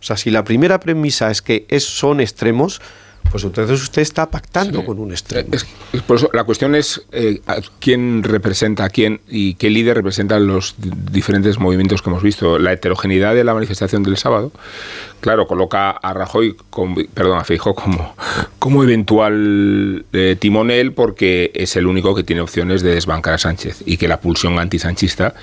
o 0.00 0.02
sea, 0.02 0.16
si 0.16 0.30
la 0.30 0.44
primera 0.44 0.78
premisa 0.80 1.30
es 1.30 1.42
que 1.42 1.66
es, 1.68 1.84
son 1.84 2.20
extremos, 2.20 2.80
pues 3.30 3.44
entonces 3.44 3.82
usted 3.82 4.02
está 4.02 4.30
pactando 4.30 4.84
con 4.84 4.98
un 4.98 5.10
extremo. 5.10 5.50
por 6.06 6.16
eso 6.16 6.30
la 6.32 6.44
cuestión 6.44 6.74
es 6.74 7.02
eh, 7.12 7.40
quién 7.80 8.22
representa 8.22 8.84
a 8.84 8.88
quién 8.88 9.20
y 9.28 9.54
qué 9.54 9.70
líder 9.70 9.96
representa 9.96 10.38
los 10.38 10.74
diferentes 10.78 11.58
movimientos 11.58 12.02
que 12.02 12.10
hemos 12.10 12.22
visto. 12.22 12.58
La 12.58 12.72
heterogeneidad 12.72 13.34
de 13.34 13.44
la 13.44 13.54
manifestación 13.54 14.02
del 14.02 14.16
sábado, 14.16 14.52
claro, 15.20 15.46
coloca 15.46 15.90
a 15.90 16.14
Rajoy, 16.14 16.56
perdón, 17.14 17.38
a 17.38 17.44
Feijóo 17.44 17.74
como, 17.74 18.14
como 18.58 18.82
eventual 18.82 20.04
eh, 20.12 20.36
timonel 20.38 20.92
porque 20.92 21.50
es 21.54 21.76
el 21.76 21.86
único 21.86 22.14
que 22.14 22.24
tiene 22.24 22.42
opciones 22.42 22.82
de 22.82 22.94
desbancar 22.94 23.34
a 23.34 23.38
Sánchez 23.38 23.82
y 23.84 23.96
que 23.96 24.08
la 24.08 24.20
pulsión 24.20 24.58
antisanchista 24.58 25.34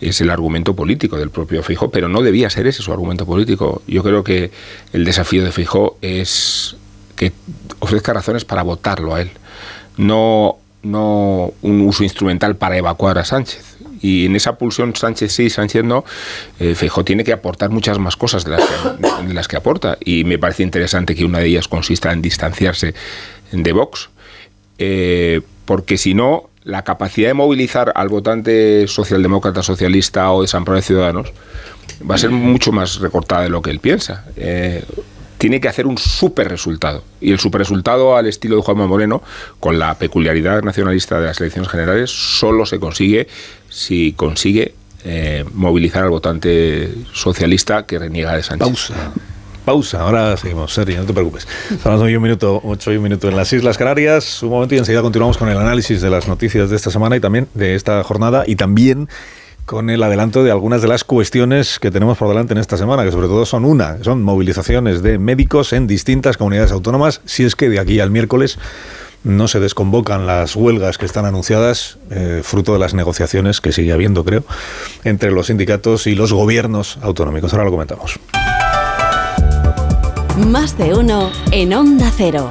es 0.00 0.20
el 0.20 0.30
argumento 0.30 0.74
político 0.74 1.16
del 1.16 1.30
propio 1.30 1.62
Feijóo, 1.62 1.90
pero 1.90 2.08
no 2.08 2.22
debía 2.22 2.50
ser 2.50 2.66
ese 2.66 2.82
su 2.82 2.92
argumento 2.92 3.26
político. 3.26 3.82
Yo 3.86 4.02
creo 4.02 4.24
que 4.24 4.50
el 4.92 5.04
desafío 5.04 5.44
de 5.44 5.52
Feijóo 5.52 5.96
es 6.02 6.76
que 7.22 7.32
ofrezca 7.78 8.12
razones 8.12 8.44
para 8.44 8.62
votarlo 8.62 9.14
a 9.14 9.20
él, 9.20 9.30
no, 9.96 10.56
no 10.82 11.52
un 11.62 11.80
uso 11.82 12.02
instrumental 12.02 12.56
para 12.56 12.76
evacuar 12.76 13.18
a 13.18 13.24
Sánchez. 13.24 13.76
Y 14.00 14.26
en 14.26 14.34
esa 14.34 14.58
pulsión 14.58 14.96
Sánchez 14.96 15.32
sí, 15.32 15.48
Sánchez 15.48 15.84
no, 15.84 16.04
eh, 16.58 16.74
tiene 17.04 17.22
que 17.22 17.32
aportar 17.32 17.70
muchas 17.70 18.00
más 18.00 18.16
cosas 18.16 18.44
de 19.28 19.32
las, 19.32 19.46
que, 19.46 19.56
aporta. 19.56 19.96
Y 20.04 20.24
me 20.24 20.38
parece 20.38 20.64
interesante 20.64 21.14
que 21.14 21.24
una 21.24 21.38
de 21.38 21.46
ellas 21.46 21.68
consista 21.68 22.12
en 22.12 22.20
distanciarse 22.20 22.94
de 23.52 23.72
Vox, 23.72 24.10
eh, 24.78 25.42
porque 25.64 25.98
si 25.98 26.14
no, 26.14 26.50
la 26.64 26.82
capacidad 26.82 27.28
de 27.28 27.34
movilizar 27.34 27.92
al 27.94 28.08
votante 28.08 28.88
socialdemócrata, 28.88 29.62
socialista 29.62 30.32
o 30.32 30.42
de 30.42 30.48
San 30.48 30.64
Pablo 30.64 30.80
de 30.80 30.82
Ciudadanos 30.82 31.32
va 32.08 32.16
a 32.16 32.18
ser 32.18 32.30
mucho 32.30 32.72
más 32.72 32.98
recortada 32.98 33.42
de 33.42 33.48
lo 33.48 33.62
que 33.62 33.70
él 33.70 33.78
piensa. 33.78 34.24
Eh, 34.36 34.84
tiene 35.42 35.60
que 35.60 35.66
hacer 35.66 35.88
un 35.88 35.98
super 35.98 36.48
resultado. 36.48 37.02
Y 37.20 37.32
el 37.32 37.40
super 37.40 37.58
resultado 37.58 38.16
al 38.16 38.28
estilo 38.28 38.54
de 38.54 38.62
Juanma 38.62 38.86
Moreno, 38.86 39.24
con 39.58 39.76
la 39.76 39.98
peculiaridad 39.98 40.62
nacionalista 40.62 41.18
de 41.18 41.26
las 41.26 41.40
elecciones 41.40 41.68
generales, 41.68 42.12
solo 42.12 42.64
se 42.64 42.78
consigue 42.78 43.26
si 43.68 44.12
consigue 44.12 44.76
eh, 45.04 45.44
movilizar 45.52 46.04
al 46.04 46.10
votante 46.10 46.94
socialista 47.12 47.86
que 47.86 47.98
reniega 47.98 48.36
de 48.36 48.44
Sánchez. 48.44 48.68
Pausa. 48.68 48.94
Pausa, 49.64 50.02
ahora 50.02 50.36
seguimos, 50.36 50.72
Sergio, 50.72 50.98
no 50.98 51.06
te 51.06 51.12
preocupes. 51.12 51.48
Son 51.82 51.90
las 51.90 52.00
un 52.00 52.22
minuto, 52.22 52.60
8 52.62 52.92
y 52.92 52.96
un 52.98 53.02
minuto 53.02 53.28
en 53.28 53.34
las 53.34 53.52
Islas 53.52 53.76
Canarias. 53.76 54.44
Un 54.44 54.50
momento 54.50 54.76
y 54.76 54.78
enseguida 54.78 55.02
continuamos 55.02 55.38
con 55.38 55.48
el 55.48 55.58
análisis 55.58 56.00
de 56.00 56.08
las 56.08 56.28
noticias 56.28 56.70
de 56.70 56.76
esta 56.76 56.92
semana 56.92 57.16
y 57.16 57.20
también 57.20 57.48
de 57.54 57.74
esta 57.74 58.04
jornada 58.04 58.44
y 58.46 58.54
también 58.54 59.08
con 59.66 59.90
el 59.90 60.02
adelanto 60.02 60.42
de 60.42 60.50
algunas 60.50 60.82
de 60.82 60.88
las 60.88 61.04
cuestiones 61.04 61.78
que 61.78 61.90
tenemos 61.90 62.18
por 62.18 62.28
delante 62.28 62.52
en 62.52 62.58
esta 62.58 62.76
semana, 62.76 63.04
que 63.04 63.12
sobre 63.12 63.28
todo 63.28 63.46
son 63.46 63.64
una, 63.64 64.02
son 64.02 64.22
movilizaciones 64.22 65.02
de 65.02 65.18
médicos 65.18 65.72
en 65.72 65.86
distintas 65.86 66.36
comunidades 66.36 66.72
autónomas, 66.72 67.20
si 67.24 67.44
es 67.44 67.56
que 67.56 67.68
de 67.68 67.78
aquí 67.78 68.00
al 68.00 68.10
miércoles 68.10 68.58
no 69.24 69.46
se 69.46 69.60
desconvocan 69.60 70.26
las 70.26 70.56
huelgas 70.56 70.98
que 70.98 71.06
están 71.06 71.26
anunciadas, 71.26 71.98
eh, 72.10 72.40
fruto 72.42 72.72
de 72.72 72.80
las 72.80 72.92
negociaciones 72.94 73.60
que 73.60 73.72
sigue 73.72 73.92
habiendo, 73.92 74.24
creo, 74.24 74.44
entre 75.04 75.30
los 75.30 75.46
sindicatos 75.46 76.06
y 76.06 76.14
los 76.14 76.32
gobiernos 76.32 76.98
autonómicos. 77.02 77.52
Ahora 77.52 77.64
lo 77.64 77.70
comentamos. 77.70 78.18
Más 80.48 80.76
de 80.76 80.94
uno 80.94 81.30
en 81.50 81.72
Onda 81.74 82.10
Cero. 82.16 82.48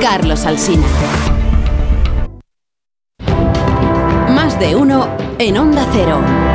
Carlos 0.00 0.44
Alsina. 0.44 0.86
De 4.58 4.74
uno 4.74 5.08
en 5.38 5.58
Onda 5.58 5.86
Cero. 5.92 6.45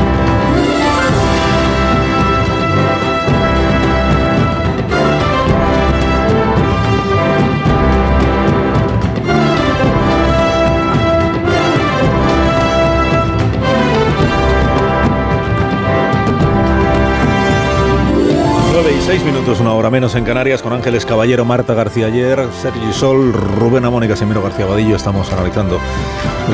9 19.12 19.24
y 19.24 19.26
6 19.26 19.34
minutos, 19.34 19.60
una 19.60 19.74
hora 19.74 19.90
menos 19.90 20.16
en 20.16 20.24
Canarias, 20.24 20.62
con 20.62 20.72
Ángeles 20.72 21.06
Caballero, 21.06 21.44
Marta 21.44 21.74
García 21.74 22.06
Ayer, 22.06 22.48
Sergi 22.62 22.94
Sol, 22.94 23.34
Rubén 23.34 23.84
Amón 23.84 24.06
y 24.06 24.08
Casimiro 24.08 24.42
García 24.42 24.66
Vadillo. 24.66 24.96
Estamos 24.96 25.30
analizando 25.34 25.82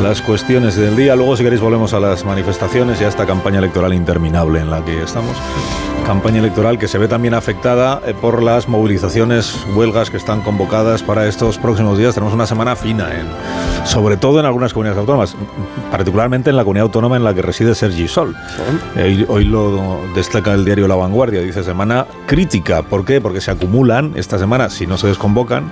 las 0.02 0.24
cuestiones 0.24 0.76
del 0.76 0.96
día. 0.96 1.15
Luego, 1.15 1.38
si 1.38 1.43
queréis, 1.43 1.62
volvemos 1.62 1.93
a 1.93 2.00
las 2.00 2.26
manifestaciones 2.26 3.00
y 3.00 3.04
a 3.04 3.10
esta 3.10 3.28
campaña 3.28 3.60
electoral 3.60 3.93
interminable 3.93 4.60
en 4.60 4.72
la 4.72 4.84
que 4.84 5.04
estamos 5.04 5.38
campaña 6.08 6.39
electoral 6.39 6.80
que 6.80 6.88
se 6.88 6.98
ve 6.98 7.10
también 7.10 7.34
afectada 7.34 8.02
eh, 8.06 8.13
por 8.13 8.41
las 8.41 8.70
movilizaciones, 8.70 9.54
huelgas 9.76 10.10
que 10.10 10.15
están 10.15 10.39
convocadas 10.39 11.04
para 11.04 11.28
estos 11.28 11.58
próximos 11.58 11.98
días. 11.98 12.15
Tenemos 12.15 12.34
una 12.34 12.48
semana 12.48 12.78
fina, 12.78 13.10
en, 13.13 13.28
sobre 13.86 14.15
todo 14.15 14.39
en 14.39 14.46
algunas 14.46 14.72
comunidades 14.72 15.02
autónomas, 15.02 15.36
particularmente 15.91 16.50
en 16.50 16.56
la 16.56 16.63
comunidad 16.63 16.84
autónoma 16.84 17.17
en 17.17 17.26
la 17.26 17.34
que 17.34 17.41
reside 17.41 17.76
Sergi 17.76 18.08
Sol. 18.08 18.38
Eh, 18.96 19.26
hoy 19.28 19.43
lo 19.43 20.00
destaca 20.15 20.54
el 20.54 20.63
diario 20.63 20.88
La 20.88 20.96
Vanguardia, 20.96 21.41
dice 21.41 21.62
semana 21.62 22.08
crítica. 22.26 22.84
¿Por 22.84 23.04
qué? 23.04 23.20
Porque 23.20 23.41
se 23.41 23.52
acumulan 23.52 24.13
esta 24.15 24.39
semana, 24.39 24.70
si 24.70 24.88
no 24.88 24.98
se 24.98 25.08
desconvocan, 25.08 25.70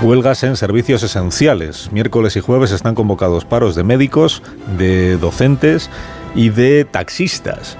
huelgas 0.00 0.44
en 0.44 0.56
servicios 0.56 1.02
esenciales. 1.02 1.90
Miércoles 1.90 2.36
y 2.36 2.40
jueves 2.40 2.70
están 2.70 2.94
convocados 2.94 3.44
paros 3.44 3.74
de 3.74 3.82
médicos, 3.82 4.44
de 4.78 5.16
docentes 5.16 5.90
y 6.36 6.50
de 6.50 6.84
taxistas. 6.84 7.76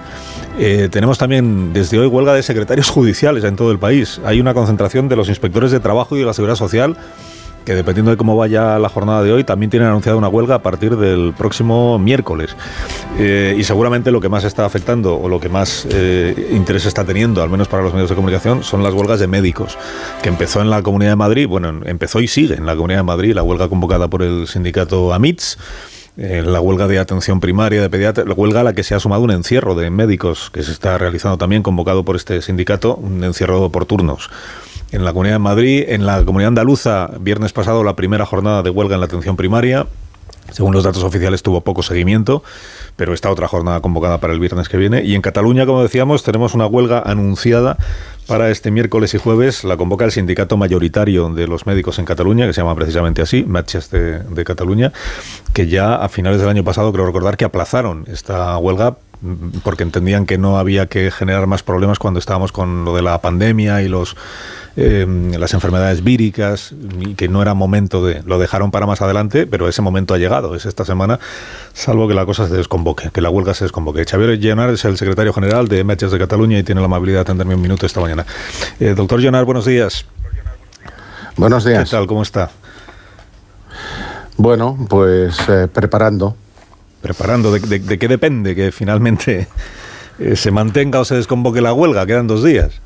Eh, 0.58 0.88
tenemos 0.90 1.18
también 1.18 1.72
desde 1.72 1.98
hoy 1.98 2.06
huelga 2.06 2.34
de 2.34 2.42
secretarios 2.42 2.90
judiciales 2.90 3.44
en 3.44 3.56
todo 3.56 3.72
el 3.72 3.78
país. 3.78 4.20
Hay 4.24 4.40
una 4.40 4.54
concentración 4.54 5.08
de 5.08 5.16
los 5.16 5.28
inspectores 5.28 5.70
de 5.70 5.80
trabajo 5.80 6.16
y 6.16 6.20
de 6.20 6.26
la 6.26 6.34
seguridad 6.34 6.56
social 6.56 6.96
que 7.64 7.74
dependiendo 7.74 8.10
de 8.10 8.16
cómo 8.16 8.36
vaya 8.36 8.78
la 8.78 8.88
jornada 8.88 9.22
de 9.22 9.32
hoy, 9.32 9.44
también 9.44 9.70
tienen 9.70 9.88
anunciado 9.88 10.18
una 10.18 10.28
huelga 10.28 10.56
a 10.56 10.62
partir 10.62 10.96
del 10.96 11.32
próximo 11.36 11.98
miércoles. 11.98 12.56
Eh, 13.18 13.54
y 13.58 13.64
seguramente 13.64 14.10
lo 14.10 14.20
que 14.20 14.28
más 14.28 14.44
está 14.44 14.64
afectando 14.64 15.18
o 15.18 15.28
lo 15.28 15.40
que 15.40 15.48
más 15.48 15.86
eh, 15.90 16.50
interés 16.52 16.86
está 16.86 17.04
teniendo, 17.04 17.42
al 17.42 17.50
menos 17.50 17.68
para 17.68 17.82
los 17.82 17.92
medios 17.92 18.10
de 18.10 18.16
comunicación, 18.16 18.62
son 18.62 18.82
las 18.82 18.94
huelgas 18.94 19.20
de 19.20 19.26
médicos, 19.26 19.78
que 20.22 20.28
empezó 20.28 20.60
en 20.60 20.70
la 20.70 20.82
Comunidad 20.82 21.12
de 21.12 21.16
Madrid, 21.16 21.46
bueno, 21.46 21.80
empezó 21.84 22.20
y 22.20 22.28
sigue 22.28 22.54
en 22.54 22.66
la 22.66 22.74
Comunidad 22.74 23.00
de 23.00 23.04
Madrid, 23.04 23.34
la 23.34 23.42
huelga 23.42 23.68
convocada 23.68 24.08
por 24.08 24.22
el 24.22 24.46
sindicato 24.48 25.12
AMITS 25.12 25.58
eh, 26.16 26.42
la 26.44 26.60
huelga 26.60 26.88
de 26.88 26.98
atención 26.98 27.40
primaria, 27.40 27.80
de 27.80 27.88
pediatría, 27.88 28.26
la 28.26 28.34
huelga 28.34 28.60
a 28.60 28.64
la 28.64 28.74
que 28.74 28.82
se 28.82 28.94
ha 28.94 29.00
sumado 29.00 29.22
un 29.22 29.30
encierro 29.30 29.74
de 29.74 29.90
médicos 29.90 30.50
que 30.50 30.62
se 30.62 30.72
está 30.72 30.98
realizando 30.98 31.38
también, 31.38 31.62
convocado 31.62 32.04
por 32.04 32.16
este 32.16 32.42
sindicato, 32.42 32.96
un 32.96 33.24
encierro 33.24 33.70
por 33.70 33.86
turnos. 33.86 34.30
En 34.90 35.06
la 35.06 35.12
Comunidad 35.12 35.36
de 35.36 35.38
Madrid, 35.38 35.84
en 35.88 36.04
la 36.04 36.22
Comunidad 36.22 36.48
Andaluza, 36.48 37.10
viernes 37.18 37.54
pasado 37.54 37.82
la 37.82 37.96
primera 37.96 38.26
jornada 38.26 38.62
de 38.62 38.68
huelga 38.68 38.94
en 38.94 39.00
la 39.00 39.06
atención 39.06 39.36
primaria, 39.36 39.86
según 40.52 40.74
los 40.74 40.84
datos 40.84 41.02
oficiales 41.02 41.42
tuvo 41.42 41.62
poco 41.62 41.82
seguimiento, 41.82 42.42
pero 42.96 43.14
está 43.14 43.30
otra 43.30 43.48
jornada 43.48 43.80
convocada 43.80 44.18
para 44.18 44.32
el 44.32 44.40
viernes 44.40 44.68
que 44.68 44.76
viene. 44.76 45.02
Y 45.02 45.14
en 45.14 45.22
Cataluña, 45.22 45.66
como 45.66 45.82
decíamos, 45.82 46.22
tenemos 46.22 46.54
una 46.54 46.66
huelga 46.66 47.02
anunciada 47.04 47.76
para 48.26 48.50
este 48.50 48.70
miércoles 48.70 49.14
y 49.14 49.18
jueves. 49.18 49.64
La 49.64 49.76
convoca 49.76 50.04
el 50.04 50.12
sindicato 50.12 50.56
mayoritario 50.56 51.28
de 51.30 51.46
los 51.46 51.66
médicos 51.66 51.98
en 51.98 52.04
Cataluña, 52.04 52.46
que 52.46 52.52
se 52.52 52.60
llama 52.60 52.74
precisamente 52.74 53.22
así, 53.22 53.44
Matches 53.44 53.90
de, 53.90 54.20
de 54.20 54.44
Cataluña, 54.44 54.92
que 55.52 55.66
ya 55.66 55.96
a 55.96 56.08
finales 56.08 56.40
del 56.40 56.48
año 56.48 56.64
pasado, 56.64 56.92
creo 56.92 57.06
recordar, 57.06 57.36
que 57.36 57.44
aplazaron 57.44 58.04
esta 58.08 58.56
huelga 58.58 58.96
porque 59.62 59.82
entendían 59.82 60.26
que 60.26 60.38
no 60.38 60.58
había 60.58 60.86
que 60.86 61.10
generar 61.10 61.46
más 61.46 61.62
problemas 61.62 61.98
cuando 61.98 62.18
estábamos 62.18 62.52
con 62.52 62.84
lo 62.84 62.96
de 62.96 63.02
la 63.02 63.20
pandemia 63.20 63.82
y 63.82 63.88
los 63.88 64.16
eh, 64.76 65.06
las 65.38 65.52
enfermedades 65.52 66.02
víricas 66.02 66.74
y 66.98 67.14
que 67.14 67.28
no 67.28 67.42
era 67.42 67.52
momento 67.52 68.04
de 68.04 68.22
lo 68.24 68.38
dejaron 68.38 68.70
para 68.70 68.86
más 68.86 69.02
adelante 69.02 69.46
pero 69.46 69.68
ese 69.68 69.82
momento 69.82 70.14
ha 70.14 70.18
llegado 70.18 70.54
es 70.54 70.64
esta 70.64 70.86
semana 70.86 71.20
salvo 71.74 72.08
que 72.08 72.14
la 72.14 72.24
cosa 72.24 72.48
se 72.48 72.54
desconvoque 72.54 73.10
que 73.12 73.20
la 73.20 73.30
huelga 73.30 73.54
se 73.54 73.64
desconvoque. 73.64 74.04
Xavier 74.04 74.38
Llenar 74.38 74.70
es 74.70 74.84
el 74.84 74.96
secretario 74.96 75.32
general 75.32 75.68
de 75.68 75.84
Metges 75.84 76.10
de 76.10 76.18
Cataluña 76.18 76.58
y 76.58 76.62
tiene 76.62 76.80
la 76.80 76.86
amabilidad 76.86 77.18
de 77.18 77.22
atenderme 77.22 77.54
un 77.54 77.62
minuto 77.62 77.86
esta 77.86 78.00
mañana. 78.00 78.26
Eh, 78.80 78.94
doctor 78.94 79.20
Llenar 79.20 79.44
buenos 79.44 79.66
días. 79.66 80.06
Buenos 81.36 81.64
días. 81.64 81.84
¿qué 81.84 81.96
tal 81.96 82.06
cómo 82.06 82.22
está 82.22 82.50
bueno 84.36 84.76
pues 84.88 85.38
eh, 85.48 85.68
preparando 85.72 86.36
preparando. 87.02 87.52
¿De, 87.52 87.98
qué 87.98 88.08
depende 88.08 88.54
que 88.54 88.72
finalmente 88.72 89.48
eh, 90.18 90.36
se 90.36 90.50
mantenga 90.50 91.00
o 91.00 91.04
se 91.04 91.16
desconvoque 91.16 91.60
la 91.60 91.72
huelga? 91.72 92.06
Quedan 92.06 92.26
dos 92.26 92.42
días. 92.42 92.80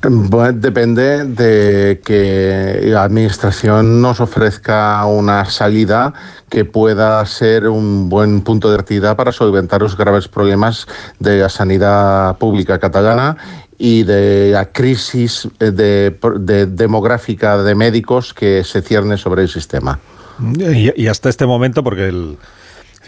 Bueno, 0.00 0.52
depende 0.52 1.24
de 1.24 2.00
que 2.04 2.82
la 2.84 3.02
Administración 3.02 4.00
nos 4.00 4.20
ofrezca 4.20 5.04
una 5.06 5.44
salida 5.46 6.14
que 6.48 6.64
pueda 6.64 7.24
ser 7.26 7.66
un 7.66 8.08
buen 8.08 8.42
punto 8.42 8.70
de 8.70 8.76
partida 8.76 9.16
para 9.16 9.32
solventar 9.32 9.82
los 9.82 9.96
graves 9.96 10.28
problemas 10.28 10.86
de 11.18 11.38
la 11.38 11.48
sanidad 11.48 12.38
pública 12.38 12.78
catalana 12.78 13.36
y 13.76 14.04
de 14.04 14.50
la 14.52 14.66
crisis 14.66 15.48
de, 15.58 16.16
demográfica 16.68 17.60
de 17.60 17.74
médicos 17.74 18.32
que 18.32 18.62
se 18.62 18.82
cierne 18.82 19.16
sobre 19.16 19.42
el 19.42 19.48
sistema. 19.48 19.98
Y, 20.60 21.02
y 21.02 21.08
hasta 21.08 21.28
este 21.28 21.44
momento, 21.44 21.82
porque 21.82 22.06
el, 22.06 22.38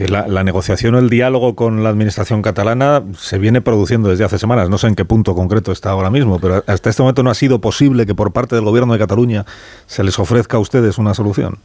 la, 0.08 0.44
negociación 0.44 0.94
o 0.94 0.98
el 0.98 1.10
diálogo 1.10 1.54
con 1.54 1.82
la 1.82 1.90
administración 1.90 2.42
catalana 2.42 3.02
se 3.18 3.38
viene 3.38 3.60
produciendo 3.60 4.08
desde 4.08 4.24
hace 4.24 4.38
semanas. 4.38 4.70
No 4.70 4.78
sé 4.78 4.86
en 4.86 4.94
qué 4.94 5.04
punto 5.04 5.34
concreto 5.34 5.72
está 5.72 5.90
ahora 5.90 6.10
mismo, 6.10 6.38
pero 6.40 6.62
hasta 6.66 6.90
este 6.90 7.02
momento 7.02 7.22
no 7.22 7.30
ha 7.30 7.34
sido 7.34 7.60
posible 7.60 8.06
que 8.06 8.14
por 8.14 8.32
parte 8.32 8.54
del 8.54 8.64
gobierno 8.64 8.92
de 8.92 8.98
Cataluña 8.98 9.46
se 9.86 10.04
les 10.04 10.18
ofrezca 10.18 10.56
a 10.56 10.60
ustedes 10.60 10.98
una 10.98 11.14
solución. 11.14 11.58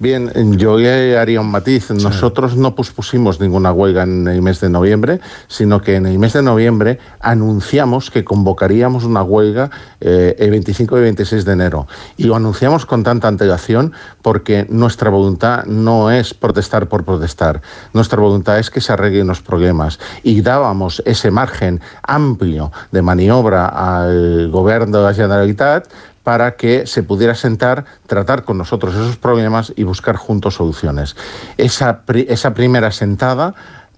Bien, 0.00 0.56
yo 0.56 0.76
haría 1.18 1.42
un 1.42 1.50
matiz. 1.50 1.90
Nosotros 1.90 2.56
no 2.56 2.74
pospusimos 2.74 3.38
ninguna 3.38 3.70
huelga 3.70 4.04
en 4.04 4.26
el 4.28 4.40
mes 4.40 4.58
de 4.58 4.70
noviembre, 4.70 5.20
sino 5.46 5.82
que 5.82 5.96
en 5.96 6.06
el 6.06 6.18
mes 6.18 6.32
de 6.32 6.40
noviembre 6.40 6.98
anunciamos 7.20 8.10
que 8.10 8.24
convocaríamos 8.24 9.04
una 9.04 9.22
huelga 9.22 9.70
eh, 10.00 10.36
el 10.38 10.52
25 10.52 10.96
y 10.96 11.02
26 11.02 11.44
de 11.44 11.52
enero. 11.52 11.86
Y 12.16 12.24
lo 12.24 12.34
anunciamos 12.34 12.86
con 12.86 13.02
tanta 13.02 13.28
antelación 13.28 13.92
porque 14.22 14.66
nuestra 14.70 15.10
voluntad 15.10 15.66
no 15.66 16.10
es 16.10 16.32
protestar 16.32 16.88
por 16.88 17.04
protestar. 17.04 17.60
Nuestra 17.92 18.22
voluntad 18.22 18.58
es 18.58 18.70
que 18.70 18.80
se 18.80 18.94
arreglen 18.94 19.26
los 19.26 19.42
problemas. 19.42 20.00
Y 20.22 20.40
dábamos 20.40 21.02
ese 21.04 21.30
margen 21.30 21.82
amplio 22.02 22.72
de 22.90 23.02
maniobra 23.02 23.66
al 23.66 24.48
gobierno 24.48 24.96
de 24.96 25.04
la 25.04 25.12
Generalitat 25.12 25.88
para 26.30 26.54
que 26.54 26.86
se 26.86 27.02
pudiera 27.02 27.34
sentar, 27.34 27.84
tratar 28.06 28.44
con 28.44 28.56
nosotros 28.56 28.94
esos 28.94 29.16
problemas 29.16 29.72
y 29.74 29.82
buscar 29.82 30.14
juntos 30.14 30.54
soluciones. 30.54 31.16
Esa, 31.56 32.02
esa 32.28 32.54
primera 32.54 32.92
sentada 32.92 33.52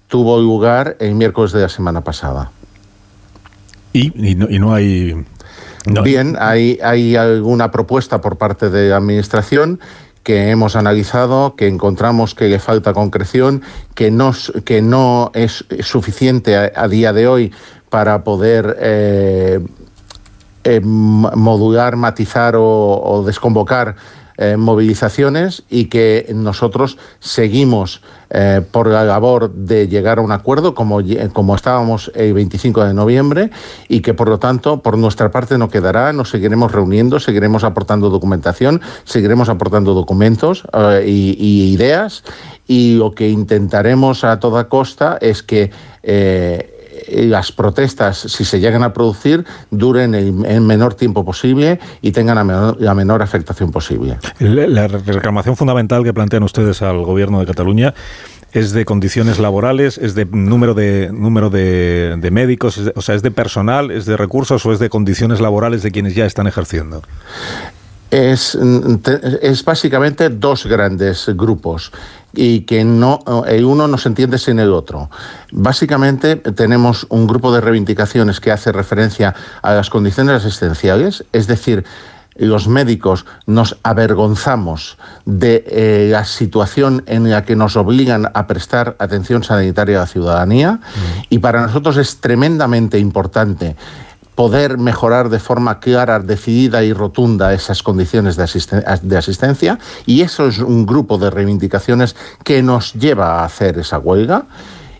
tuvo 0.07 0.41
lugar 0.41 0.97
el 0.99 1.13
miércoles 1.13 1.51
de 1.51 1.61
la 1.61 1.69
semana 1.69 2.01
pasada. 2.01 2.49
Y, 3.93 4.33
no, 4.33 4.73
hay... 4.73 5.23
Bien, 5.85 6.35
hay, 6.39 6.79
hay 6.81 7.15
alguna 7.15 7.69
propuesta 7.69 8.19
por 8.19 8.37
parte 8.37 8.71
de 8.71 8.89
la 8.89 8.97
Administración 8.97 9.79
que 10.23 10.49
hemos 10.49 10.75
analizado, 10.75 11.55
que 11.55 11.67
encontramos 11.67 12.33
que 12.33 12.49
le 12.49 12.57
falta 12.57 12.93
concreción, 12.93 13.61
que 13.93 14.09
no, 14.09 14.33
que 14.65 14.81
no 14.81 15.29
es 15.35 15.65
suficiente 15.81 16.55
a, 16.57 16.87
día 16.87 17.13
de 17.13 17.27
hoy 17.27 17.51
para 17.91 18.23
poder 18.23 18.75
eh, 18.79 19.59
eh, 20.65 20.79
modular, 20.81 21.97
matizar 21.97 22.55
o, 22.57 23.23
desconvocar 23.25 23.97
eh, 24.37 24.55
movilizaciones 24.55 25.63
y 25.69 25.85
que 25.85 26.31
nosotros 26.33 26.97
seguimos 27.19 28.01
eh, 28.29 28.61
por 28.71 28.87
la 28.87 29.03
labor 29.03 29.51
de 29.51 29.89
llegar 29.89 30.19
a 30.19 30.21
un 30.21 30.31
acuerdo 30.31 30.73
como, 30.73 31.01
como 31.33 31.55
estábamos 31.55 32.13
el 32.15 32.33
25 32.33 32.85
de 32.85 32.93
noviembre 32.93 33.51
y 33.89 33.99
que 33.99 34.13
por 34.13 34.29
lo 34.29 34.39
tanto 34.39 34.81
por 34.81 34.97
nuestra 34.97 35.31
parte 35.31 35.57
no 35.57 35.67
quedará, 35.67 36.13
nos 36.13 36.29
seguiremos 36.29 36.71
reuniendo, 36.71 37.19
seguiremos 37.19 37.65
aportando 37.65 38.09
documentación, 38.09 38.79
seguiremos 39.03 39.49
aportando 39.49 39.93
documentos 39.93 40.63
y, 41.05 41.35
y, 41.37 41.73
ideas 41.73 42.23
y 42.67 42.95
lo 42.95 43.11
que 43.11 43.27
intentaremos 43.27 44.23
a 44.23 44.39
toda 44.39 44.69
costa 44.69 45.17
es 45.19 45.43
que 45.43 45.71
las 47.11 47.51
protestas, 47.51 48.17
si 48.17 48.45
se 48.45 48.59
llegan 48.59 48.83
a 48.83 48.93
producir, 48.93 49.45
duren 49.71 50.15
el, 50.15 50.33
menor 50.33 50.93
tiempo 50.95 51.25
posible 51.25 51.79
y 52.01 52.11
tengan 52.11 52.47
la 52.79 52.93
menor, 52.93 53.21
afectación 53.21 53.71
posible. 53.71 54.17
La 54.39 54.87
reclamación 54.87 55.55
fundamental 55.55 56.03
que 56.03 56.13
plantean 56.13 56.43
ustedes 56.43 56.81
al 56.81 57.03
Gobierno 57.03 57.39
de 57.39 57.45
Cataluña 57.45 57.93
es 58.51 58.71
de 58.71 58.85
condiciones 58.85 59.39
laborales, 59.39 59.97
es 59.97 60.13
de 60.13 60.25
número 60.25 60.73
de 60.73 61.09
número 61.11 61.49
de, 61.49 62.29
médicos, 62.31 62.79
o 62.95 63.01
sea, 63.01 63.15
es 63.15 63.23
de 63.23 63.31
personal, 63.31 63.91
es 63.91 64.05
de 64.05 64.15
recursos 64.15 64.65
o 64.65 64.71
es 64.71 64.79
de 64.79 64.89
condiciones 64.89 65.41
laborales 65.41 65.81
de 65.81 65.91
quienes 65.91 66.13
ya 66.15 66.25
están 66.25 66.47
ejerciendo. 66.47 67.01
Es, 68.13 68.55
es 69.41 69.65
básicamente 69.65 70.29
dos 70.29 70.67
grandes 70.67 71.25
grupos 71.35 71.91
y 72.31 72.61
que 72.61 72.83
no, 72.83 73.19
el 73.47 73.65
uno 73.65 73.87
no 73.87 73.97
se 73.97 74.09
entiende 74.09 74.37
sin 74.37 74.59
el 74.59 74.71
otro. 74.71 75.09
Básicamente 75.51 76.35
tenemos 76.35 77.07
un 77.09 77.25
grupo 77.25 77.53
de 77.53 77.61
reivindicaciones 77.61 78.39
que 78.39 78.51
hace 78.51 78.71
referencia 78.71 79.33
a 79.61 79.73
las 79.73 79.89
condiciones 79.89 80.35
asistenciales, 80.35 81.25
es 81.31 81.47
decir, 81.47 81.85
los 82.35 82.67
médicos 82.67 83.25
nos 83.45 83.77
avergonzamos 83.83 84.97
de 85.25 85.63
eh, 85.67 86.07
la 86.11 86.25
situación 86.25 87.03
en 87.05 87.29
la 87.29 87.45
que 87.45 87.55
nos 87.55 87.75
obligan 87.75 88.29
a 88.33 88.47
prestar 88.47 88.95
atención 88.99 89.43
sanitaria 89.43 89.97
a 89.97 90.01
la 90.01 90.07
ciudadanía 90.07 90.73
mm. 90.73 90.79
y 91.29 91.39
para 91.39 91.61
nosotros 91.61 91.97
es 91.97 92.17
tremendamente 92.17 92.97
importante 92.97 93.75
poder 94.35 94.77
mejorar 94.77 95.29
de 95.29 95.39
forma 95.39 95.79
clara, 95.79 96.19
decidida 96.19 96.83
y 96.83 96.93
rotunda 96.93 97.53
esas 97.53 97.83
condiciones 97.83 98.35
de, 98.35 99.17
asistencia 99.17 99.79
y 100.05 100.21
eso 100.21 100.47
es 100.47 100.59
un 100.59 100.85
grupo 100.85 101.17
de 101.17 101.29
reivindicaciones 101.29 102.15
que 102.43 102.63
nos 102.63 102.93
lleva 102.93 103.39
a 103.39 103.45
hacer 103.45 103.77
esa 103.77 103.99
huelga. 103.99 104.45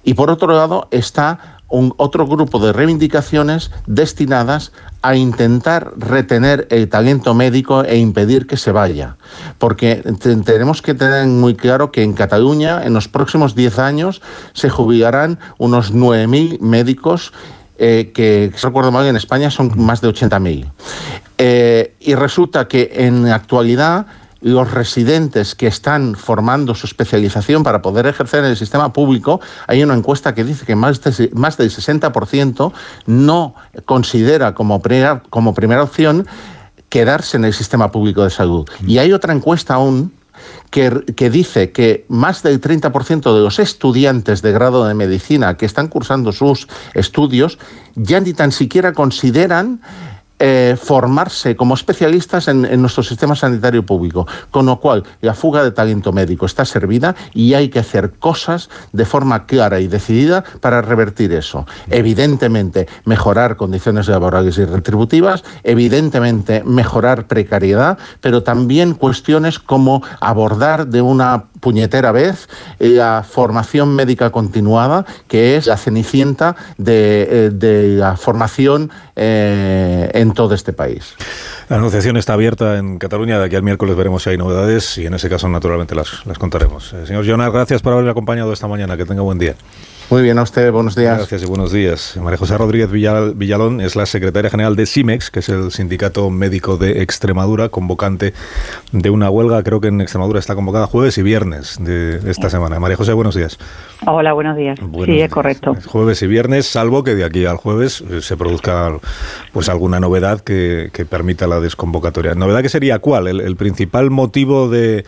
Y 0.04 0.16
por 0.16 0.30
otro 0.30 0.54
lado 0.54 0.88
está 0.92 1.54
un 1.70 1.92
otro 1.98 2.28
grupo 2.28 2.60
de 2.60 2.72
reivindicaciones 2.72 3.72
destinadas 3.88 4.72
a 5.02 5.16
intentar 5.16 5.94
retener 5.98 6.68
el 6.70 6.88
talento 6.88 7.34
médico 7.34 7.84
e 7.84 7.98
impedir 7.98 8.46
que 8.46 8.58
se 8.58 8.72
vaya. 8.72 9.16
Porque 9.58 10.04
tenemos 10.46 10.84
que 10.84 10.94
tener 10.94 11.26
muy 11.26 11.56
claro 11.56 11.92
que 11.92 12.04
en 12.04 12.14
Cataluña 12.14 12.84
en 12.84 12.94
los 12.94 13.08
próximos 13.08 13.56
10 13.56 13.80
años 13.80 14.22
se 14.54 14.70
jubilarán 14.70 15.40
unos 15.58 15.92
9.000 15.94 16.60
médicos 16.60 17.34
eh, 17.78 18.12
que, 18.14 18.52
si 18.56 18.66
recuerdo 18.66 18.92
mal, 18.92 19.06
en 19.06 19.16
España 19.16 19.50
son 19.50 19.72
más 19.76 20.02
de 20.02 20.10
80.000. 20.10 20.72
Eh, 21.38 21.96
y 22.00 22.16
resulta 22.16 22.68
que 22.68 22.92
en 22.94 23.28
actualidad 23.28 24.06
los 24.42 24.72
residentes 24.72 25.56
que 25.56 25.68
están 25.68 26.16
formando 26.16 26.76
su 26.76 26.86
especialización 26.86 27.64
para 27.64 27.82
poder 27.82 28.06
ejercer 28.08 28.44
en 28.44 28.52
el 28.52 28.58
sistema 28.58 28.92
público, 28.92 29.40
hay 29.68 29.82
una 29.82 29.96
encuesta 29.96 30.36
que 30.36 30.44
dice 30.44 30.66
que 30.66 30.76
más, 30.76 31.02
más 31.34 31.58
del 31.58 31.72
60% 31.72 32.74
no 33.06 33.56
considera 33.86 34.54
como 34.54 34.82
primera, 34.82 35.24
como 35.30 35.54
primera 35.54 35.84
opción 35.84 36.28
quedarse 36.90 37.38
en 37.38 37.46
el 37.46 37.54
sistema 37.54 37.92
público 37.92 38.24
de 38.24 38.30
salud. 38.30 38.70
Y 38.86 38.98
hay 38.98 39.14
otra 39.14 39.34
encuesta 39.34 39.76
aún 39.76 40.12
que, 40.70 41.30
dice 41.30 41.72
que 41.72 42.06
más 42.08 42.44
del 42.44 42.60
30% 42.60 43.34
de 43.34 43.42
los 43.42 43.60
estudiantes 43.60 44.42
de 44.42 44.52
grado 44.52 44.86
de 44.86 44.94
medicina 44.94 45.56
que 45.56 45.66
están 45.66 45.88
cursando 45.88 46.32
sus 46.32 46.68
estudios 46.94 47.60
ya 47.96 48.20
ni 48.20 48.34
tan 48.34 48.52
siquiera 48.52 48.94
consideran 48.94 49.82
eh, 50.46 50.76
formarse 50.76 51.56
como 51.56 51.74
especialistas 51.74 52.50
en, 52.50 52.82
nuestro 52.82 53.02
sistema 53.02 53.34
sanitario 53.34 53.86
público. 53.86 54.28
Con 54.52 54.66
lo 54.66 54.78
cual, 54.78 55.04
la 55.22 55.34
fuga 55.34 55.64
de 55.64 55.72
talento 55.72 56.12
médico 56.12 56.46
está 56.46 56.66
servida 56.66 57.16
y 57.34 57.54
hay 57.54 57.70
que 57.70 57.80
hacer 57.80 58.12
cosas 58.20 58.70
de 58.92 59.06
forma 59.06 59.46
clara 59.46 59.80
y 59.80 59.88
decidida 59.88 60.44
para 60.60 60.82
revertir 60.82 61.32
eso. 61.32 61.66
Evidentemente, 61.90 62.90
mejorar 63.06 63.56
condiciones 63.56 64.10
laborales 64.10 64.58
y 64.58 64.66
retributivas, 64.66 65.46
evidentemente, 65.64 66.62
mejorar 66.66 67.26
precariedad, 67.28 67.98
pero 68.20 68.44
también 68.44 68.96
cuestiones 68.96 69.60
como 69.60 70.04
abordar 70.20 70.88
de 70.88 71.02
una 71.02 71.46
puñetera 71.64 72.12
vez 72.12 72.50
la 72.78 73.24
formación 73.24 73.96
médica 73.96 74.32
continuada, 74.32 75.06
que 75.30 75.56
es 75.56 75.66
la 75.66 75.78
cenicienta 75.78 76.58
de, 76.78 77.50
eh, 77.62 77.96
la 77.98 78.18
formación 78.18 78.92
eh, 79.16 80.12
en 80.14 80.34
todo 80.34 80.56
este 80.56 80.74
país. 80.74 81.16
La 81.70 81.78
negociación 81.78 82.18
está 82.18 82.34
abierta 82.34 82.78
en 82.78 83.00
Cataluña. 83.00 83.40
De 83.40 83.46
aquí 83.46 83.56
al 83.56 83.64
miércoles 83.64 83.96
veremos 83.96 84.24
si 84.24 84.32
hay 84.32 84.38
novedades 84.38 84.98
y 84.98 85.06
en 85.06 85.14
ese 85.14 85.30
caso, 85.30 85.48
naturalmente, 85.48 85.96
las, 85.96 86.26
las 86.26 86.38
contaremos. 86.38 86.92
Eh, 86.92 87.08
señor 87.08 87.24
Jonas, 87.24 87.52
gracias 87.54 87.82
por 87.82 87.94
haberme 87.94 88.12
acompañado 88.12 88.52
esta 88.52 88.68
mañana. 88.68 88.98
Que 88.98 89.06
tenga 89.06 89.22
buen 89.22 89.40
día. 89.40 89.56
Muy 90.10 90.22
bien, 90.22 90.38
a 90.38 90.44
usted, 90.44 90.72
buenos 90.72 90.96
días. 90.96 91.18
Gracias 91.18 91.44
y 91.44 91.46
buenos 91.46 91.72
días. 91.72 92.18
María 92.22 92.38
José 92.38 92.58
Rodríguez 92.58 92.92
Villalón 92.92 93.82
es 93.82 93.96
la 93.96 94.06
secretaria 94.06 94.52
general 94.52 94.76
de 94.76 94.86
SIMEX, 94.86 95.32
que 95.32 95.40
es 95.40 95.50
el 95.50 95.72
Sindicato 95.72 96.30
Médico 96.30 96.78
de 96.78 97.02
Extremadura, 97.02 97.70
convocante 97.70 98.34
de 98.92 99.10
una 99.10 99.30
huelga, 99.30 99.64
creo 99.64 99.82
que 99.82 99.88
en 99.88 100.02
Extremadura 100.02 100.40
está 100.40 100.54
convocada 100.56 100.86
jueves 100.86 101.18
y 101.18 101.24
viernes 101.24 101.78
de 101.80 102.20
esta 102.30 102.50
semana. 102.50 102.80
María 102.80 102.98
José, 102.98 103.14
buenos 103.14 103.34
días. 103.34 103.58
Hola, 104.06 104.34
buenos 104.34 104.56
días. 104.56 104.78
sí, 105.06 105.22
es 105.22 105.32
correcto. 105.32 105.76
Jueves 105.88 106.22
y 106.22 106.28
viernes, 106.28 106.68
salvo 106.68 107.04
que 107.04 107.16
de 107.16 107.24
aquí 107.24 107.46
al 107.46 107.58
jueves 107.58 108.02
eh, 108.02 108.22
se 108.22 108.38
produzca 108.38 108.98
pues 109.52 109.70
alguna 109.70 110.00
novedad 110.00 110.42
que, 110.42 110.92
permita 111.10 111.48
la 111.48 111.60
desconvocatoria. 111.60 112.36
¿Novedad 112.36 112.62
que 112.62 112.70
sería 112.70 113.00
cuál? 113.00 113.28
el, 113.28 113.56
principal 113.56 114.10
motivo 114.10 114.70
de, 114.70 115.06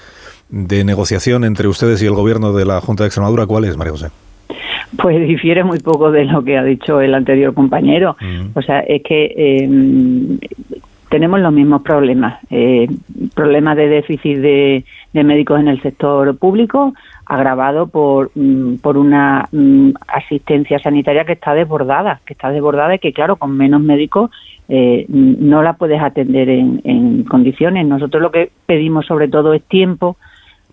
de 0.49 0.83
negociación 0.83 1.43
entre 1.43 1.67
ustedes 1.67 2.01
y 2.01 2.05
el 2.05 2.13
gobierno 2.13 2.53
de 2.53 2.65
la 2.65 2.81
Junta 2.81 3.03
de 3.03 3.07
Extremadura, 3.07 3.45
¿cuál 3.45 3.65
es, 3.65 3.77
María 3.77 3.91
José? 3.91 4.09
Pues 4.97 5.27
difiere 5.27 5.63
muy 5.63 5.79
poco 5.79 6.11
de 6.11 6.25
lo 6.25 6.43
que 6.43 6.57
ha 6.57 6.63
dicho 6.63 7.01
el 7.01 7.13
anterior 7.13 7.53
compañero. 7.53 8.15
O 8.53 8.61
sea, 8.61 8.79
es 8.79 9.01
que 9.03 9.33
eh, 9.35 10.39
tenemos 11.09 11.39
los 11.39 11.53
mismos 11.53 11.81
problemas. 11.81 12.39
Eh, 12.49 12.87
problemas 13.33 13.77
de 13.77 13.87
déficit 13.87 14.37
de, 14.39 14.85
médicos 15.13 15.59
en 15.59 15.69
el 15.69 15.81
sector 15.81 16.37
público, 16.37 16.93
agravado 17.25 17.87
por, 17.87 18.31
mm, 18.35 18.75
por 18.77 18.97
una 18.97 19.47
mm, 19.51 19.91
asistencia 20.07 20.77
sanitaria 20.79 21.23
que 21.23 21.33
está 21.33 21.53
desbordada, 21.53 22.19
que 22.25 22.33
está 22.33 22.51
desbordada 22.51 22.95
y 22.95 22.99
que, 22.99 23.13
claro, 23.13 23.37
con 23.37 23.55
menos 23.55 23.81
médicos 23.81 24.29
eh, 24.67 25.05
no 25.07 25.63
la 25.63 25.73
puedes 25.73 26.01
atender 26.01 26.49
en, 26.49 26.81
en 26.83 27.23
condiciones. 27.23 27.87
Nosotros 27.87 28.21
lo 28.21 28.31
que 28.31 28.51
pedimos 28.65 29.05
sobre 29.05 29.29
todo 29.29 29.53
es 29.53 29.63
tiempo 29.63 30.17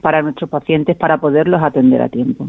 para 0.00 0.22
nuestros 0.22 0.50
pacientes 0.50 0.96
para 0.96 1.18
poderlos 1.18 1.62
atender 1.62 2.02
a 2.02 2.08
tiempo. 2.08 2.48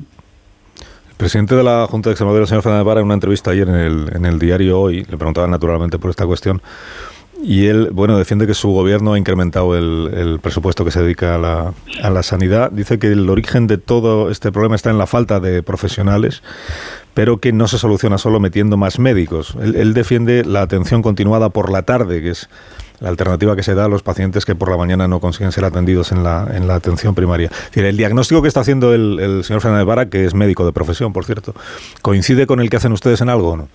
Presidente 1.24 1.56
de 1.56 1.64
la 1.64 1.88
Junta 1.90 2.10
de 2.10 2.16
Extremadura, 2.16 2.46
señor 2.46 2.64
Fernández 2.64 2.86
Vara, 2.86 3.00
en 3.00 3.06
una 3.06 3.14
entrevista 3.14 3.52
ayer 3.52 3.70
en 3.70 4.26
el, 4.26 4.40
diario 4.40 4.82
Hoy, 4.82 5.06
le 5.10 5.16
preguntaba 5.16 5.48
naturalmente 5.48 5.98
por 5.98 6.10
esta 6.10 6.26
cuestión, 6.26 6.62
y 7.42 7.68
él, 7.68 7.92
bueno, 7.94 8.18
defiende 8.18 8.46
que 8.46 8.54
su 8.54 8.72
gobierno 8.72 9.14
ha 9.14 9.18
incrementado 9.18 9.78
el, 9.78 10.40
presupuesto 10.42 10.84
que 10.84 10.92
se 10.92 11.02
dedica 11.02 11.36
a 11.36 11.38
la, 11.38 11.74
a 12.04 12.10
la, 12.10 12.24
sanidad. 12.24 12.72
Dice 12.72 13.00
que 13.00 13.08
el 13.08 13.30
origen 13.30 13.68
de 13.68 13.78
todo 13.78 14.32
este 14.32 14.52
problema 14.52 14.76
está 14.76 14.90
en 14.90 14.98
la 14.98 15.08
falta 15.08 15.40
de 15.40 15.64
profesionales, 15.64 16.44
pero 17.14 17.38
que 17.38 17.54
no 17.54 17.70
se 17.70 17.78
soluciona 17.78 18.18
solo 18.18 18.42
metiendo 18.42 18.76
más 18.76 19.00
médicos. 19.00 19.56
Él, 19.62 19.94
defiende 19.94 20.44
la 20.44 20.62
atención 20.62 21.02
continuada 21.02 21.52
por 21.52 21.72
la 21.72 21.84
tarde, 21.84 22.22
que 22.22 22.32
es 22.32 22.50
la 23.04 23.10
alternativa 23.10 23.54
que 23.58 23.64
se 23.64 23.76
da 23.76 23.86
a 23.86 23.88
los 23.90 24.02
pacientes 24.02 24.46
que 24.46 24.56
por 24.56 24.72
la 24.72 24.78
mañana 24.78 25.10
no 25.10 25.20
consiguen 25.20 25.52
ser 25.52 25.66
atendidos 25.66 26.14
en 26.14 26.24
la, 26.24 26.48
en 26.54 26.70
la 26.70 26.76
atención 26.76 27.14
primaria. 27.14 27.52
el 27.76 27.98
diagnóstico 27.98 28.42
que 28.42 28.48
está 28.48 28.62
haciendo 28.62 28.94
el, 28.94 29.20
el 29.20 29.44
señor 29.44 29.62
Fernández 29.62 29.86
Vara, 29.86 30.06
que 30.06 30.24
es 30.24 30.34
médico 30.34 30.66
de 30.66 30.72
profesión, 30.72 31.12
por 31.12 31.26
cierto, 31.26 31.54
¿coincide 32.02 32.48
con 32.48 32.62
el 32.62 32.70
que 32.70 32.78
hacen 32.78 32.94
ustedes 32.94 33.20
en 33.20 33.28
algo 33.28 33.52
o 33.52 33.58
no? 33.58 33.68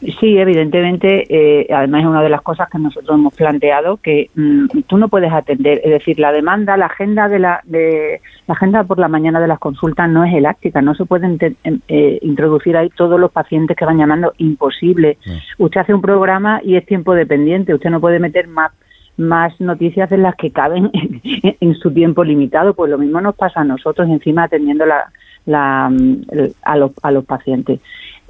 Sí, 0.00 0.36
evidentemente, 0.36 1.24
eh, 1.30 1.66
además 1.72 2.02
es 2.02 2.06
una 2.06 2.22
de 2.22 2.28
las 2.28 2.42
cosas 2.42 2.68
que 2.68 2.78
nosotros 2.78 3.18
hemos 3.18 3.34
planteado 3.34 3.96
que 3.96 4.28
mm, 4.34 4.80
tú 4.86 4.98
no 4.98 5.08
puedes 5.08 5.32
atender, 5.32 5.80
es 5.82 5.90
decir, 5.90 6.18
la 6.18 6.32
demanda, 6.32 6.76
la 6.76 6.86
agenda 6.86 7.28
de 7.28 7.38
la 7.38 7.60
de 7.64 8.20
la 8.46 8.54
agenda 8.54 8.84
por 8.84 8.98
la 8.98 9.08
mañana 9.08 9.40
de 9.40 9.48
las 9.48 9.58
consultas 9.58 10.10
no 10.10 10.22
es 10.22 10.34
elástica, 10.34 10.82
no 10.82 10.94
se 10.94 11.06
pueden 11.06 11.38
em, 11.40 11.80
eh, 11.88 12.18
introducir 12.20 12.76
ahí 12.76 12.90
todos 12.90 13.18
los 13.18 13.32
pacientes 13.32 13.74
que 13.74 13.86
van 13.86 13.96
llamando, 13.96 14.34
imposible. 14.36 15.16
Usted 15.56 15.80
hace 15.80 15.94
un 15.94 16.02
programa 16.02 16.60
y 16.62 16.76
es 16.76 16.84
tiempo 16.84 17.14
dependiente, 17.14 17.72
usted 17.72 17.88
no 17.90 18.00
puede 18.00 18.18
meter 18.18 18.48
más 18.48 18.72
más 19.16 19.58
noticias 19.62 20.10
de 20.10 20.18
las 20.18 20.36
que 20.36 20.50
caben 20.50 20.90
en, 21.60 21.74
su 21.76 21.90
tiempo 21.90 22.22
limitado, 22.22 22.74
pues 22.74 22.90
lo 22.90 22.98
mismo 22.98 23.18
nos 23.22 23.34
pasa 23.34 23.62
a 23.62 23.64
nosotros 23.64 24.10
encima 24.10 24.44
atendiendo 24.44 24.84
la, 24.84 25.10
la, 25.46 25.88
mm, 25.90 26.22
a, 26.62 26.76
los, 26.76 26.90
a 27.02 27.10
los 27.12 27.24
pacientes. 27.24 27.80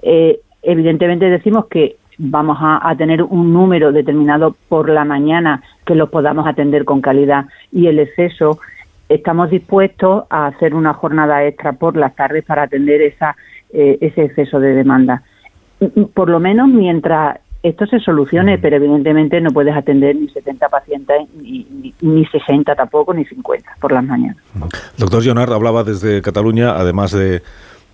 Eh, 0.00 0.38
evidentemente 0.66 1.30
decimos 1.30 1.66
que 1.66 1.96
vamos 2.18 2.58
a, 2.60 2.94
tener 2.96 3.22
un 3.22 3.52
número 3.52 3.92
determinado 3.92 4.56
por 4.68 4.88
la 4.88 5.04
mañana 5.04 5.62
que 5.84 5.94
los 5.94 6.08
podamos 6.08 6.46
atender 6.46 6.84
con 6.84 7.00
calidad 7.00 7.46
y 7.72 7.88
el 7.88 7.98
exceso 7.98 8.58
estamos 9.08 9.50
dispuestos 9.50 10.24
a 10.30 10.46
hacer 10.46 10.74
una 10.74 10.94
jornada 10.94 11.44
extra 11.44 11.72
por 11.72 11.96
las 11.96 12.14
tardes 12.16 12.44
para 12.44 12.62
atender 12.62 13.02
esa, 13.02 13.36
eh, 13.72 13.98
ese 14.00 14.24
exceso 14.24 14.58
de 14.58 14.74
demanda. 14.74 15.22
Por 16.14 16.30
lo 16.30 16.40
menos 16.40 16.68
mientras 16.68 17.38
esto 17.62 17.86
se 17.86 18.00
solucione, 18.00 18.58
pero 18.58 18.76
evidentemente 18.76 19.40
no 19.40 19.50
puedes 19.50 19.76
atender 19.76 20.16
ni 20.16 20.28
70 20.28 20.68
pacientes, 20.68 21.16
ni, 21.40 21.94
ni, 22.00 22.24
60 22.24 22.74
tampoco, 22.74 23.12
ni 23.12 23.24
50 23.24 23.76
por 23.80 23.92
las 23.92 24.04
mañanas. 24.04 24.38
Doctor 24.96 25.24
Leonard 25.24 25.52
hablaba 25.52 25.84
desde 25.84 26.22
Cataluña, 26.22 26.76
además 26.76 27.12
de 27.12 27.42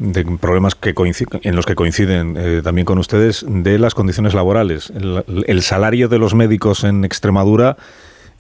de 0.03 0.25
problemas 0.41 0.75
que 0.75 0.95
en 1.43 1.57
los 1.57 1.65
que 1.65 1.75
coinciden 1.75 2.37
eh, 2.37 2.61
también 2.63 2.85
con 2.85 2.99
ustedes, 2.99 3.45
de 3.49 3.79
las 3.79 3.95
condiciones 3.95 4.35
laborales. 4.35 4.93
El, 4.95 5.63
salario 5.63 6.09
de 6.09 6.19
los 6.19 6.35
médicos 6.35 6.83
en 6.83 7.05
Extremadura 7.05 7.77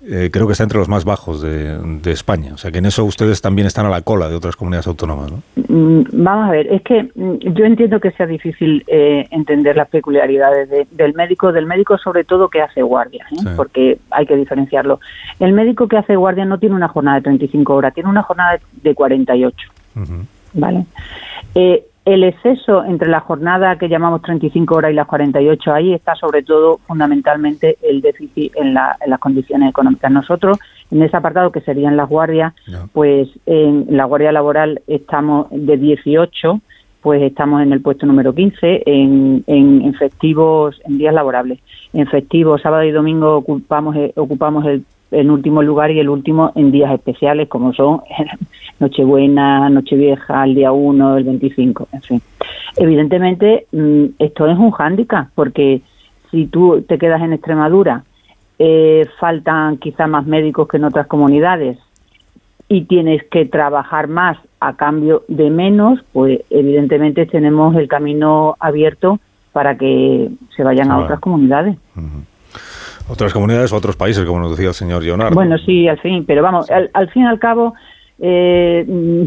eh, 0.04 0.30
creo 0.32 0.48
que 0.48 0.52
está 0.52 0.64
entre 0.64 0.78
los 0.78 0.88
más 0.88 1.04
bajos 1.04 1.40
de, 1.40 2.10
España. 2.10 2.52
O 2.54 2.56
sea 2.58 2.72
que 2.72 2.78
en 2.78 2.86
eso 2.86 3.04
ustedes 3.04 3.40
también 3.40 3.68
están 3.68 3.86
a 3.86 3.90
la 3.90 4.02
cola 4.02 4.28
de 4.28 4.34
otras 4.34 4.56
comunidades 4.56 4.88
autónomas. 4.88 5.30
¿no? 5.30 5.42
Mm, 5.68 6.02
vamos 6.12 6.48
a 6.48 6.50
ver, 6.50 6.66
es 6.66 6.82
que 6.82 7.04
mm, 7.14 7.36
yo 7.54 7.64
entiendo 7.64 8.00
que 8.00 8.10
sea 8.10 8.26
difícil 8.26 8.82
eh, 8.88 9.28
entender 9.30 9.76
las 9.76 9.88
peculiaridades 9.88 10.68
del 10.90 11.14
médico, 11.14 11.52
del 11.52 11.66
médico 11.66 11.96
sobre 11.98 12.24
todo 12.24 12.48
que 12.48 12.60
hace 12.60 12.82
guardia, 12.82 13.24
porque 13.54 13.98
hay 14.10 14.26
que 14.26 14.36
diferenciarlo. 14.36 14.98
El 15.38 15.52
médico 15.52 15.86
que 15.86 15.98
hace 15.98 16.16
guardia 16.16 16.44
no 16.44 16.58
tiene 16.58 16.74
una 16.74 16.88
jornada 16.88 17.18
de 17.18 17.22
35 17.22 17.72
horas, 17.72 17.94
tiene 17.94 18.10
una 18.10 18.22
jornada 18.24 18.58
de 18.82 18.94
48. 18.94 19.68
¿Vale? 20.54 20.86
Eh, 21.54 21.84
el 22.04 22.24
exceso 22.24 22.84
entre 22.84 23.08
la 23.08 23.20
jornada 23.20 23.76
que 23.76 23.88
llamamos 23.88 24.22
35 24.22 24.74
horas 24.74 24.90
y 24.90 24.94
las 24.94 25.06
48, 25.06 25.72
ahí 25.72 25.94
está 25.94 26.16
sobre 26.16 26.42
todo 26.42 26.78
fundamentalmente 26.86 27.78
el 27.80 28.00
déficit 28.00 28.56
en, 28.56 28.74
las 28.74 29.18
condiciones 29.20 29.70
económicas. 29.70 30.10
Nosotros, 30.10 30.58
en 30.90 31.02
ese 31.02 31.16
apartado 31.16 31.52
que 31.52 31.60
serían 31.60 31.96
las 31.96 32.08
guardias, 32.08 32.54
pues 32.92 33.28
en 33.46 33.86
la 33.90 34.04
guardia 34.06 34.32
laboral 34.32 34.82
estamos 34.88 35.46
de 35.50 35.76
18, 35.76 36.60
pues 37.02 37.22
estamos 37.22 37.62
en 37.62 37.72
el 37.72 37.80
puesto 37.80 38.04
número 38.04 38.34
15, 38.34 38.82
en, 38.84 39.44
en, 39.46 39.94
festivos, 39.94 40.80
en 40.84 40.98
días 40.98 41.14
laborables. 41.14 41.60
En 41.92 42.08
festivos, 42.08 42.62
sábado 42.62 42.82
y 42.82 42.90
domingo 42.90 43.36
ocupamos, 43.36 43.96
ocupamos 44.16 44.66
el 44.66 44.84
en 45.12 45.30
último 45.30 45.62
lugar 45.62 45.90
y 45.90 46.00
el 46.00 46.08
último 46.08 46.52
en 46.54 46.72
días 46.72 46.92
especiales 46.92 47.48
como 47.48 47.72
son 47.72 48.00
Nochebuena, 48.80 49.68
Nochevieja, 49.70 50.44
el 50.44 50.54
día 50.54 50.72
1, 50.72 51.16
el 51.18 51.24
25, 51.24 51.88
en 51.92 52.02
fin. 52.02 52.22
Evidentemente, 52.76 53.66
mm, 53.72 54.04
esto 54.18 54.46
es 54.48 54.58
un 54.58 54.70
hándicap 54.72 55.28
porque 55.34 55.82
si 56.30 56.46
tú 56.46 56.82
te 56.88 56.98
quedas 56.98 57.22
en 57.22 57.34
Extremadura, 57.34 58.04
eh, 58.58 59.06
faltan 59.18 59.76
quizá 59.78 60.06
más 60.06 60.26
médicos 60.26 60.68
que 60.68 60.78
en 60.78 60.84
otras 60.84 61.06
comunidades 61.06 61.78
y 62.68 62.82
tienes 62.84 63.22
que 63.24 63.44
trabajar 63.44 64.08
más 64.08 64.38
a 64.60 64.76
cambio 64.76 65.24
de 65.28 65.50
menos, 65.50 66.00
pues 66.12 66.40
evidentemente 66.48 67.26
tenemos 67.26 67.76
el 67.76 67.88
camino 67.88 68.56
abierto 68.60 69.18
para 69.52 69.76
que 69.76 70.30
se 70.56 70.64
vayan 70.64 70.90
a 70.90 70.98
otras 70.98 71.20
comunidades. 71.20 71.76
Otras 73.08 73.32
comunidades 73.32 73.72
o 73.72 73.76
otros 73.76 73.96
países, 73.96 74.24
como 74.24 74.40
nos 74.40 74.52
decía 74.52 74.68
el 74.68 74.74
señor 74.74 75.02
Leonardo. 75.02 75.34
Bueno, 75.34 75.58
sí, 75.58 75.88
al 75.88 75.98
fin, 76.00 76.24
pero 76.26 76.42
vamos, 76.42 76.70
al, 76.70 77.10
fin 77.10 77.22
y 77.22 77.26
al 77.26 77.38
cabo, 77.38 77.74
eh, 78.20 78.84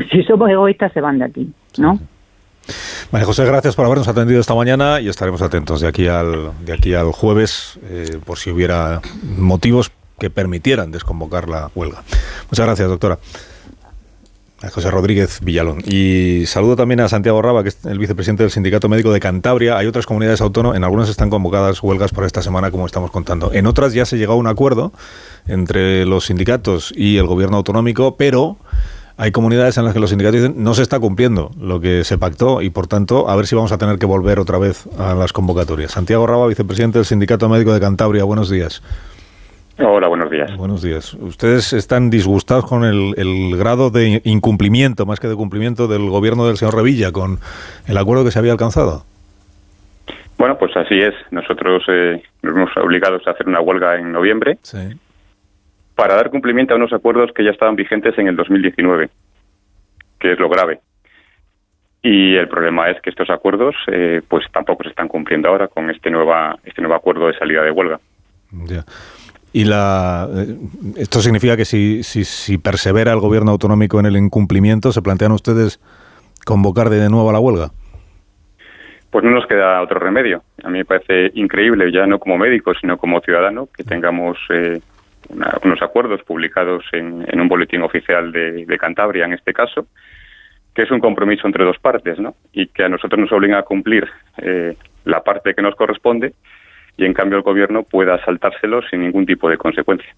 si 0.11 0.23
somos 0.23 0.49
egoístas, 0.49 0.91
se 0.93 1.01
van 1.01 1.19
de 1.19 1.25
aquí, 1.25 1.49
¿no? 1.77 1.99
María 3.11 3.27
José, 3.27 3.45
gracias 3.45 3.75
por 3.75 3.85
habernos 3.85 4.07
atendido 4.07 4.39
esta 4.39 4.55
mañana 4.55 4.99
y 4.99 5.07
estaremos 5.07 5.41
atentos 5.41 5.81
de 5.81 5.87
aquí 5.87 6.07
al, 6.07 6.51
de 6.65 6.73
aquí 6.73 6.95
al 6.95 7.11
jueves 7.11 7.79
eh, 7.83 8.17
por 8.25 8.39
si 8.39 8.49
hubiera 8.49 9.01
motivos 9.37 9.91
que 10.17 10.29
permitieran 10.29 10.91
desconvocar 10.91 11.47
la 11.47 11.69
huelga. 11.75 12.01
Muchas 12.49 12.65
gracias, 12.65 12.89
doctora. 12.89 13.19
José 14.71 14.91
Rodríguez 14.91 15.39
Villalón. 15.41 15.81
Y 15.85 16.45
saludo 16.47 16.75
también 16.75 16.99
a 16.99 17.09
Santiago 17.09 17.41
Raba, 17.41 17.63
que 17.63 17.69
es 17.69 17.85
el 17.85 17.99
vicepresidente 17.99 18.43
del 18.43 18.51
Sindicato 18.51 18.89
Médico 18.89 19.11
de 19.11 19.19
Cantabria. 19.19 19.77
Hay 19.77 19.87
otras 19.87 20.05
comunidades 20.05 20.41
autónomas, 20.41 20.77
en 20.77 20.83
algunas 20.83 21.09
están 21.09 21.29
convocadas 21.29 21.81
huelgas 21.81 22.11
por 22.11 22.25
esta 22.25 22.41
semana, 22.41 22.71
como 22.71 22.85
estamos 22.85 23.11
contando. 23.11 23.51
En 23.53 23.67
otras 23.67 23.93
ya 23.93 24.05
se 24.05 24.17
llegó 24.17 24.33
a 24.33 24.37
un 24.37 24.47
acuerdo 24.47 24.91
entre 25.47 26.05
los 26.05 26.25
sindicatos 26.25 26.93
y 26.95 27.17
el 27.17 27.27
gobierno 27.27 27.57
autonómico, 27.57 28.15
pero 28.17 28.57
hay 29.17 29.31
comunidades 29.31 29.77
en 29.77 29.85
las 29.85 29.93
que 29.93 29.99
los 29.99 30.09
sindicatos 30.09 30.41
dicen 30.41 30.55
no 30.57 30.73
se 30.73 30.81
está 30.81 30.99
cumpliendo 30.99 31.51
lo 31.59 31.79
que 31.79 32.03
se 32.03 32.17
pactó 32.17 32.61
y 32.61 32.69
por 32.69 32.87
tanto 32.87 33.29
a 33.29 33.35
ver 33.35 33.47
si 33.47 33.55
vamos 33.55 33.71
a 33.71 33.77
tener 33.77 33.97
que 33.97 34.05
volver 34.05 34.39
otra 34.39 34.57
vez 34.57 34.83
a 34.97 35.13
las 35.13 35.31
convocatorias. 35.31 35.91
Santiago 35.91 36.27
Raba, 36.27 36.47
vicepresidente 36.47 36.99
del 36.99 37.05
Sindicato 37.05 37.47
Médico 37.47 37.73
de 37.73 37.79
Cantabria, 37.79 38.23
buenos 38.25 38.49
días. 38.49 38.81
Hola, 39.77 40.07
buenos 40.07 40.31
días. 40.31 40.55
Buenos 40.55 40.81
días. 40.81 41.13
¿Ustedes 41.15 41.73
están 41.73 42.09
disgustados 42.09 42.65
con 42.65 42.85
el, 42.85 43.57
grado 43.57 43.89
de 43.89 44.21
incumplimiento, 44.23 45.05
más 45.05 45.19
que 45.19 45.27
de 45.27 45.35
cumplimiento, 45.35 45.87
del 45.87 46.09
gobierno 46.09 46.47
del 46.47 46.55
señor 46.55 46.75
Revilla 46.75 47.11
con 47.11 47.39
el 47.87 47.97
acuerdo 47.97 48.23
que 48.23 48.31
se 48.31 48.39
había 48.39 48.53
alcanzado? 48.53 49.03
Bueno, 50.37 50.57
pues 50.57 50.75
así 50.77 51.01
es. 51.01 51.13
Nosotros 51.31 51.83
eh, 51.89 52.23
nos 52.41 52.55
hemos 52.55 52.77
obligados 52.77 53.27
a 53.27 53.31
hacer 53.31 53.47
una 53.47 53.59
huelga 53.59 53.97
en 53.97 54.13
noviembre 54.13 54.57
para 55.95 56.15
dar 56.15 56.29
cumplimiento 56.29 56.73
a 56.73 56.77
unos 56.77 56.93
acuerdos 56.93 57.31
que 57.33 57.43
ya 57.43 57.51
estaban 57.51 57.75
vigentes 57.75 58.17
en 58.17 58.27
el 58.27 58.35
2019, 58.37 59.09
que 60.19 60.31
es 60.31 60.39
lo 60.39 60.47
grave. 60.47 60.79
Y 62.01 62.35
el 62.35 62.47
problema 62.47 62.89
es 62.89 63.01
que 63.01 63.09
estos 63.09 63.29
acuerdos 63.29 63.75
eh, 63.91 64.21
pues 64.27 64.45
tampoco 64.53 64.83
se 64.83 64.89
están 64.89 65.07
cumpliendo 65.09 65.49
ahora 65.49 65.67
con 65.67 65.89
este, 65.89 66.09
nueva, 66.11 66.57
este 66.63 66.81
nuevo 66.81 66.95
acuerdo 66.95 67.27
de 67.27 67.37
salida 67.37 67.63
de 67.63 67.71
huelga. 67.71 67.99
Ya. 68.51 68.85
Y 69.55 69.63
la, 69.63 70.27
eh, 70.35 70.57
esto 70.97 71.21
significa 71.21 71.55
que 71.55 71.63
si, 71.63 72.03
si, 72.03 72.25
si, 72.25 72.57
persevera 72.57 73.13
el 73.13 73.21
gobierno 73.21 73.51
autonómico 73.51 74.01
en 74.01 74.05
el 74.05 74.17
incumplimiento, 74.17 74.91
¿se 74.91 75.01
plantean 75.01 75.31
ustedes 75.31 75.79
convocar 76.45 76.89
de 76.89 77.09
nuevo 77.09 77.29
a 77.29 77.31
la 77.31 77.39
huelga? 77.39 77.69
Pues 79.09 79.23
no 79.23 79.31
nos 79.31 79.47
queda 79.47 79.81
otro 79.81 79.97
remedio. 79.97 80.43
A 80.61 80.67
mí 80.67 80.79
me 80.79 80.83
parece 80.83 81.31
increíble, 81.35 81.89
ya 81.89 82.05
no 82.05 82.19
como 82.19 82.37
médico, 82.37 82.73
sino 82.73 82.97
como 82.97 83.21
ciudadano, 83.21 83.69
que 83.73 83.85
tengamos 83.85 84.37
eh, 84.49 84.81
unos 85.63 85.81
acuerdos 85.81 86.21
publicados 86.23 86.83
en, 86.91 87.39
un 87.39 87.47
boletín 87.47 87.81
oficial 87.81 88.33
de, 88.33 88.77
Cantabria, 88.77 89.23
en 89.23 89.35
este 89.35 89.53
caso, 89.53 89.87
que 90.73 90.81
es 90.81 90.91
un 90.91 90.99
compromiso 90.99 91.47
entre 91.47 91.63
dos 91.63 91.79
partes, 91.79 92.19
¿no? 92.19 92.35
Y 92.51 92.67
que 92.67 92.83
a 92.83 92.89
nosotros 92.89 93.21
nos 93.21 93.31
obliga 93.31 93.59
a 93.59 93.63
cumplir 93.63 94.05
eh, 94.35 94.75
la 95.05 95.23
parte 95.23 95.53
que 95.53 95.61
nos 95.61 95.75
corresponde 95.75 96.33
y 96.97 97.05
en 97.05 97.13
cambio 97.13 97.37
el 97.37 97.43
gobierno 97.43 97.83
pueda 97.83 98.23
saltárselo 98.23 98.81
sin 98.89 99.01
ningún 99.01 99.25
tipo 99.25 99.49
de 99.49 99.57
consecuencia. 99.57 100.13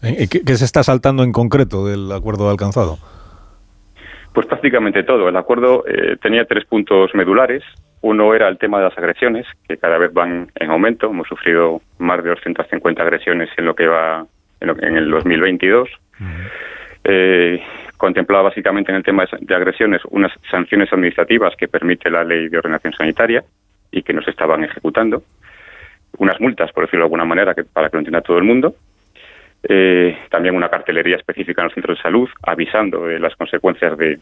¿Qué, 0.00 0.56
se 0.56 0.64
está 0.64 0.82
saltando 0.82 1.22
en 1.22 1.32
concreto 1.32 1.86
del 1.86 2.10
acuerdo 2.12 2.50
alcanzado? 2.50 2.98
Pues 4.32 4.46
prácticamente 4.46 5.02
todo. 5.02 5.28
El 5.28 5.36
acuerdo 5.36 5.84
eh, 5.86 6.16
tenía 6.20 6.44
tres 6.44 6.64
puntos 6.64 7.14
medulares. 7.14 7.62
Uno 8.02 8.34
era 8.34 8.48
el 8.48 8.58
tema 8.58 8.78
de 8.78 8.84
las 8.84 8.98
agresiones, 8.98 9.46
que 9.68 9.76
cada 9.76 9.98
vez 9.98 10.12
van 10.12 10.50
en 10.54 10.70
aumento. 10.70 11.10
Hemos 11.10 11.28
sufrido 11.28 11.80
más 11.98 12.22
de 12.22 12.30
250 12.30 13.02
agresiones 13.02 13.48
en 13.56 13.64
lo 13.64 13.74
que 13.74 13.86
va 13.86 14.26
en, 14.60 14.96
el 14.96 15.10
2022. 15.10 15.88
Eh, 17.04 17.62
contemplaba 17.96 18.44
básicamente 18.44 18.90
en 18.90 18.96
el 18.96 19.02
tema 19.02 19.24
de 19.40 19.54
agresiones 19.54 20.02
unas 20.10 20.32
sanciones 20.50 20.92
administrativas 20.92 21.54
que 21.56 21.68
permite 21.68 22.10
la 22.10 22.24
ley 22.24 22.48
de 22.48 22.58
ordenación 22.58 22.92
sanitaria 22.94 23.44
y 23.90 24.02
que 24.02 24.12
no 24.12 24.22
se 24.22 24.30
estaban 24.30 24.64
ejecutando. 24.64 25.22
Unas 26.18 26.40
multas, 26.40 26.72
por 26.72 26.84
decirlo 26.84 27.04
de 27.04 27.06
alguna 27.06 27.24
manera, 27.24 27.54
que, 27.54 27.64
para 27.64 27.88
que 27.88 27.96
lo 27.96 28.00
entienda 28.00 28.20
todo 28.20 28.38
el 28.38 28.44
mundo. 28.44 28.74
Eh, 29.62 30.16
también 30.30 30.56
una 30.56 30.70
cartelería 30.70 31.16
específica 31.16 31.60
en 31.60 31.66
los 31.66 31.74
centros 31.74 31.98
de 31.98 32.02
salud 32.02 32.28
avisando 32.42 33.06
de 33.06 33.18
las 33.18 33.36
consecuencias 33.36 33.96
de, 33.98 34.18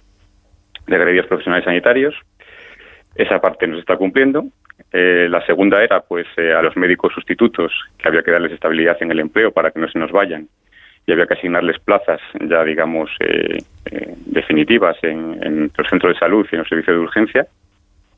de 0.87 0.97
agredidos 0.97 1.27
profesionales 1.27 1.65
sanitarios. 1.65 2.15
Esa 3.15 3.41
parte 3.41 3.67
no 3.67 3.75
se 3.75 3.81
está 3.81 3.97
cumpliendo. 3.97 4.47
Eh, 4.93 5.29
la 5.31 5.45
segunda 5.47 5.83
era, 5.83 6.01
pues, 6.01 6.27
eh, 6.37 6.53
a 6.53 6.63
los 6.63 6.77
médicos 6.77 7.13
sustitutos 7.15 7.73
que 7.97 8.09
había 8.09 8.23
que 8.23 8.31
darles 8.31 8.53
estabilidad 8.53 8.97
en 9.01 9.11
el 9.11 9.21
empleo 9.21 9.53
para 9.53 9.71
que 9.71 9.81
no 9.81 9.89
se 9.89 9.99
nos 9.99 10.13
vayan 10.13 10.49
y 11.07 11.13
había 11.13 11.27
que 11.27 11.35
asignarles 11.35 11.79
plazas 11.79 12.21
ya, 12.39 12.63
digamos, 12.65 13.11
definitivas 14.27 14.97
en, 15.03 15.71
los 15.75 15.89
centros 15.89 16.13
de 16.13 16.19
salud 16.19 16.47
y 16.53 16.55
en 16.55 16.59
los 16.59 16.69
servicios 16.69 16.97
de 16.97 17.03
urgencia 17.03 17.47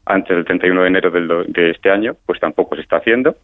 antes 0.07 0.37
del 0.37 0.45
31 0.45 0.83
de 0.83 0.89
enero 0.89 1.11
de 1.11 1.71
este 1.71 1.89
año, 1.89 2.17
pues 2.27 2.41
tampoco 2.41 2.75
se 2.75 2.83
está 2.83 2.97
haciendo. 2.97 3.37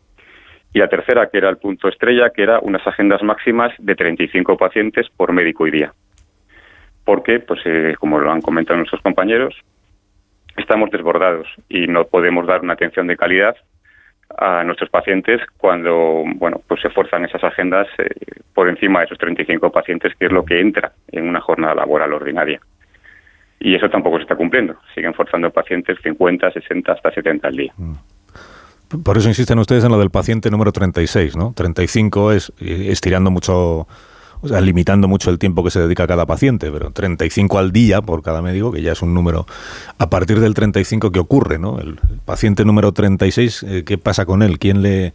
Y 0.72 0.78
la 0.78 0.88
tercera, 0.88 1.28
que 1.28 1.38
era 1.38 1.48
el 1.48 1.58
punto 1.58 1.88
estrella, 1.88 2.30
que 2.30 2.42
era 2.42 2.58
unas 2.60 2.86
agendas 2.86 3.22
máximas 3.22 3.72
de 3.78 3.94
35 3.94 4.56
pacientes 4.56 5.08
por 5.16 5.32
médico 5.32 5.66
y 5.66 5.70
día. 5.70 5.92
Porque, 7.04 7.40
pues, 7.40 7.60
eh, 7.64 7.94
como 7.98 8.18
lo 8.18 8.30
han 8.30 8.42
comentado 8.42 8.76
nuestros 8.76 9.00
compañeros, 9.00 9.54
estamos 10.56 10.90
desbordados 10.90 11.46
y 11.68 11.86
no 11.86 12.04
podemos 12.04 12.46
dar 12.46 12.62
una 12.62 12.74
atención 12.74 13.06
de 13.06 13.16
calidad 13.16 13.56
a 14.38 14.64
nuestros 14.64 14.90
pacientes 14.90 15.40
cuando, 15.56 16.24
bueno, 16.34 16.60
pues 16.66 16.80
se 16.80 16.90
forzan 16.90 17.24
esas 17.24 17.44
agendas 17.44 17.86
eh, 17.98 18.08
por 18.54 18.68
encima 18.68 19.00
de 19.00 19.06
esos 19.06 19.18
35 19.18 19.70
pacientes, 19.70 20.14
que 20.18 20.26
es 20.26 20.32
lo 20.32 20.44
que 20.44 20.60
entra 20.60 20.92
en 21.12 21.28
una 21.28 21.40
jornada 21.40 21.74
laboral 21.74 22.12
ordinaria. 22.12 22.60
Y 23.60 23.74
eso 23.74 23.88
tampoco 23.88 24.16
se 24.16 24.22
está 24.22 24.36
cumpliendo. 24.36 24.76
Siguen 24.94 25.14
forzando 25.14 25.50
pacientes 25.50 25.98
50, 26.02 26.50
60, 26.50 26.92
hasta 26.92 27.10
70 27.12 27.48
al 27.48 27.56
día. 27.56 27.72
Mm. 27.76 27.92
Por 29.02 29.18
eso 29.18 29.28
insisten 29.28 29.58
ustedes 29.58 29.84
en 29.84 29.90
lo 29.90 29.98
del 29.98 30.10
paciente 30.10 30.50
número 30.50 30.70
36, 30.70 31.36
¿no? 31.36 31.52
35 31.56 32.32
es 32.32 32.52
eh, 32.60 32.88
estirando 32.90 33.32
mucho, 33.32 33.88
o 34.40 34.48
sea, 34.48 34.60
limitando 34.60 35.08
mucho 35.08 35.30
el 35.30 35.40
tiempo 35.40 35.64
que 35.64 35.70
se 35.70 35.80
dedica 35.80 36.04
a 36.04 36.06
cada 36.06 36.24
paciente, 36.24 36.70
pero 36.70 36.90
35 36.92 37.58
al 37.58 37.72
día 37.72 38.00
por 38.00 38.22
cada 38.22 38.42
médico, 38.42 38.70
que 38.70 38.82
ya 38.82 38.92
es 38.92 39.02
un 39.02 39.12
número. 39.12 39.46
A 39.98 40.08
partir 40.08 40.38
del 40.38 40.54
35, 40.54 41.10
¿qué 41.10 41.18
ocurre, 41.18 41.58
no? 41.58 41.80
El 41.80 41.98
paciente 42.24 42.64
número 42.64 42.92
36, 42.92 43.62
eh, 43.64 43.84
¿qué 43.84 43.98
pasa 43.98 44.24
con 44.24 44.42
él? 44.42 44.60
¿Quién 44.60 44.82
le, 44.82 45.14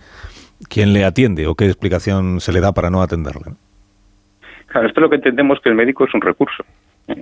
quién 0.67 0.91
le 0.91 1.05
atiende 1.05 1.47
o 1.47 1.55
qué 1.55 1.65
explicación 1.65 2.41
se 2.41 2.51
le 2.51 2.59
da 2.59 2.73
para 2.73 2.89
no 2.89 3.01
atenderle? 3.01 3.53
Claro, 4.67 4.87
esto 4.87 4.99
es 4.99 5.01
lo 5.01 5.09
que 5.09 5.15
entendemos 5.15 5.59
que 5.63 5.69
el 5.69 5.75
médico 5.75 6.05
es 6.05 6.13
un 6.13 6.21
recurso. 6.21 6.63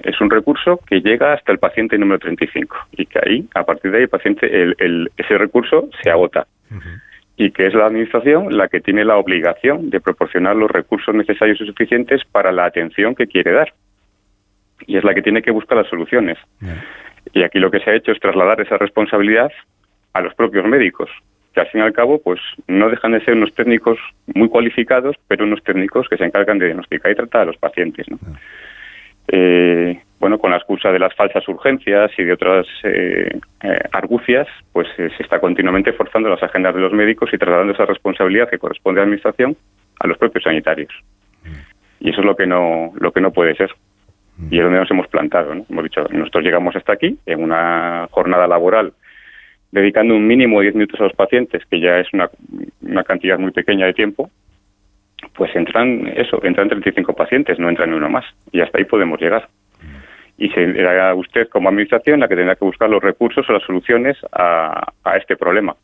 Es 0.04 0.20
un 0.22 0.30
recurso 0.30 0.80
que 0.88 1.02
llega 1.02 1.34
hasta 1.34 1.52
el 1.52 1.60
paciente 1.60 1.98
número 1.98 2.20
35 2.20 2.76
y 2.94 3.06
que 3.06 3.20
ahí, 3.26 3.48
a 3.56 3.64
partir 3.64 3.92
de 3.92 3.98
ahí, 3.98 4.04
el 4.04 4.10
paciente, 4.10 4.48
el, 4.48 5.12
ese 5.18 5.38
recurso 5.38 5.90
se 6.02 6.10
agota. 6.10 6.48
Y 7.38 7.52
que 7.52 7.68
es 7.68 7.74
la 7.74 7.86
Administración 7.86 8.58
la 8.58 8.68
que 8.68 8.82
tiene 8.82 9.06
la 9.06 9.18
obligación 9.18 9.90
de 9.90 10.02
proporcionar 10.02 10.56
los 10.56 10.70
recursos 10.70 11.16
necesarios 11.16 11.60
y 11.62 11.66
suficientes 11.66 12.24
para 12.26 12.52
la 12.52 12.66
atención 12.66 13.16
que 13.16 13.28
quiere 13.28 13.52
dar. 13.52 13.74
Y 14.86 14.98
es 14.98 15.04
la 15.04 15.14
que 15.14 15.22
tiene 15.22 15.42
que 15.42 15.52
buscar 15.52 15.78
las 15.78 15.88
soluciones. 15.88 16.38
Y 17.34 17.44
aquí 17.44 17.60
lo 17.60 17.72
que 17.72 17.80
se 17.80 17.90
ha 17.90 17.96
hecho 17.96 18.12
es 18.12 18.20
trasladar 18.20 18.60
esa 18.62 18.78
responsabilidad 18.78 19.52
a 20.14 20.22
los 20.22 20.34
propios 20.34 20.66
médicos, 20.66 21.10
que 21.54 21.62
al 21.62 21.68
fin 21.68 21.82
y 21.82 21.84
al 21.84 21.94
cabo 21.94 22.22
pues 22.22 22.40
no 22.68 22.90
dejan 22.90 23.12
de 23.12 23.24
ser 23.24 23.36
unos 23.36 23.54
técnicos 23.54 23.98
muy 24.34 24.50
cualificados, 24.50 25.16
pero 25.28 25.46
unos 25.46 25.64
técnicos 25.64 26.08
que 26.10 26.18
se 26.18 26.26
encargan 26.26 26.60
de 26.60 26.66
diagnosticar 26.66 27.12
y 27.12 27.16
tratar 27.16 27.42
a 27.42 27.46
los 27.46 27.58
pacientes. 27.58 28.10
¿no? 28.10 28.18
Eh, 29.32 30.02
bueno, 30.20 30.38
con 30.38 30.52
la 30.52 30.58
excusa 30.58 30.92
de 30.92 31.00
las 31.00 31.16
falsas 31.16 31.48
urgencias 31.48 32.12
y 32.18 32.24
de 32.24 32.34
otras 32.34 32.68
eh, 32.84 33.40
eh, 33.64 33.80
argucias, 33.94 34.48
pues 34.74 34.88
eh, 34.98 35.10
se 35.16 35.24
está 35.24 35.40
continuamente 35.40 35.94
forzando 35.94 36.30
las 36.30 36.44
agendas 36.44 36.76
de 36.76 36.82
los 36.82 36.92
médicos 36.92 37.30
y 37.32 37.38
trasladando 37.38 37.74
esa 37.74 37.86
responsabilidad 37.86 38.50
que 38.50 38.60
corresponde 38.60 39.00
a 39.00 39.02
la 39.02 39.06
administración 39.06 39.56
a 40.00 40.08
los 40.08 40.18
propios 40.18 40.44
sanitarios. 40.44 40.94
Y 42.02 42.10
eso 42.10 42.20
es 42.20 42.26
lo 42.26 42.36
que 42.36 42.48
no, 42.48 42.92
lo 43.00 43.12
que 43.12 43.22
no 43.22 43.32
puede 43.32 43.56
ser. 43.56 43.72
Y 44.50 44.58
es 44.58 44.64
donde 44.64 44.80
nos 44.80 44.92
hemos 44.92 45.08
plantado. 45.08 45.54
¿no? 45.54 45.66
Hemos 45.70 45.84
dicho, 45.84 46.06
nosotros 46.12 46.44
llegamos 46.44 46.76
hasta 46.76 46.94
aquí 46.94 47.18
en 47.26 47.44
una 47.44 48.08
jornada 48.12 48.48
laboral 48.48 48.94
dedicando 49.72 50.16
un 50.16 50.26
mínimo 50.26 50.60
de 50.60 50.66
10 50.66 50.76
minutos 50.76 51.00
a 51.00 51.04
los 51.04 51.14
pacientes, 51.14 51.64
que 51.70 51.80
ya 51.80 52.00
es 52.00 52.08
una, 52.14 52.30
una 52.82 53.04
cantidad 53.04 53.38
muy 53.38 53.52
pequeña 53.52 53.86
de 53.86 53.94
tiempo, 53.94 54.32
pues 55.40 55.56
entran 55.56 56.06
eso, 56.18 56.44
entran 56.44 56.68
35 56.68 57.14
pacientes, 57.14 57.58
no 57.60 57.70
entran 57.70 57.94
uno 57.94 58.10
más. 58.10 58.26
Y 58.52 58.60
hasta 58.60 58.78
ahí 58.78 58.84
podemos 58.84 59.20
llegar. 59.22 59.48
Y 60.38 60.50
será 60.50 61.16
usted 61.16 61.48
como 61.48 61.70
administración 61.70 62.20
la 62.20 62.28
que 62.28 62.36
tendrá 62.36 62.58
que 62.58 62.66
buscar 62.66 62.90
los 62.90 63.02
recursos 63.02 63.50
o 63.50 63.54
las 63.54 63.64
soluciones 63.64 64.18
a, 64.34 64.92
este 65.18 65.38
problema. 65.38 65.78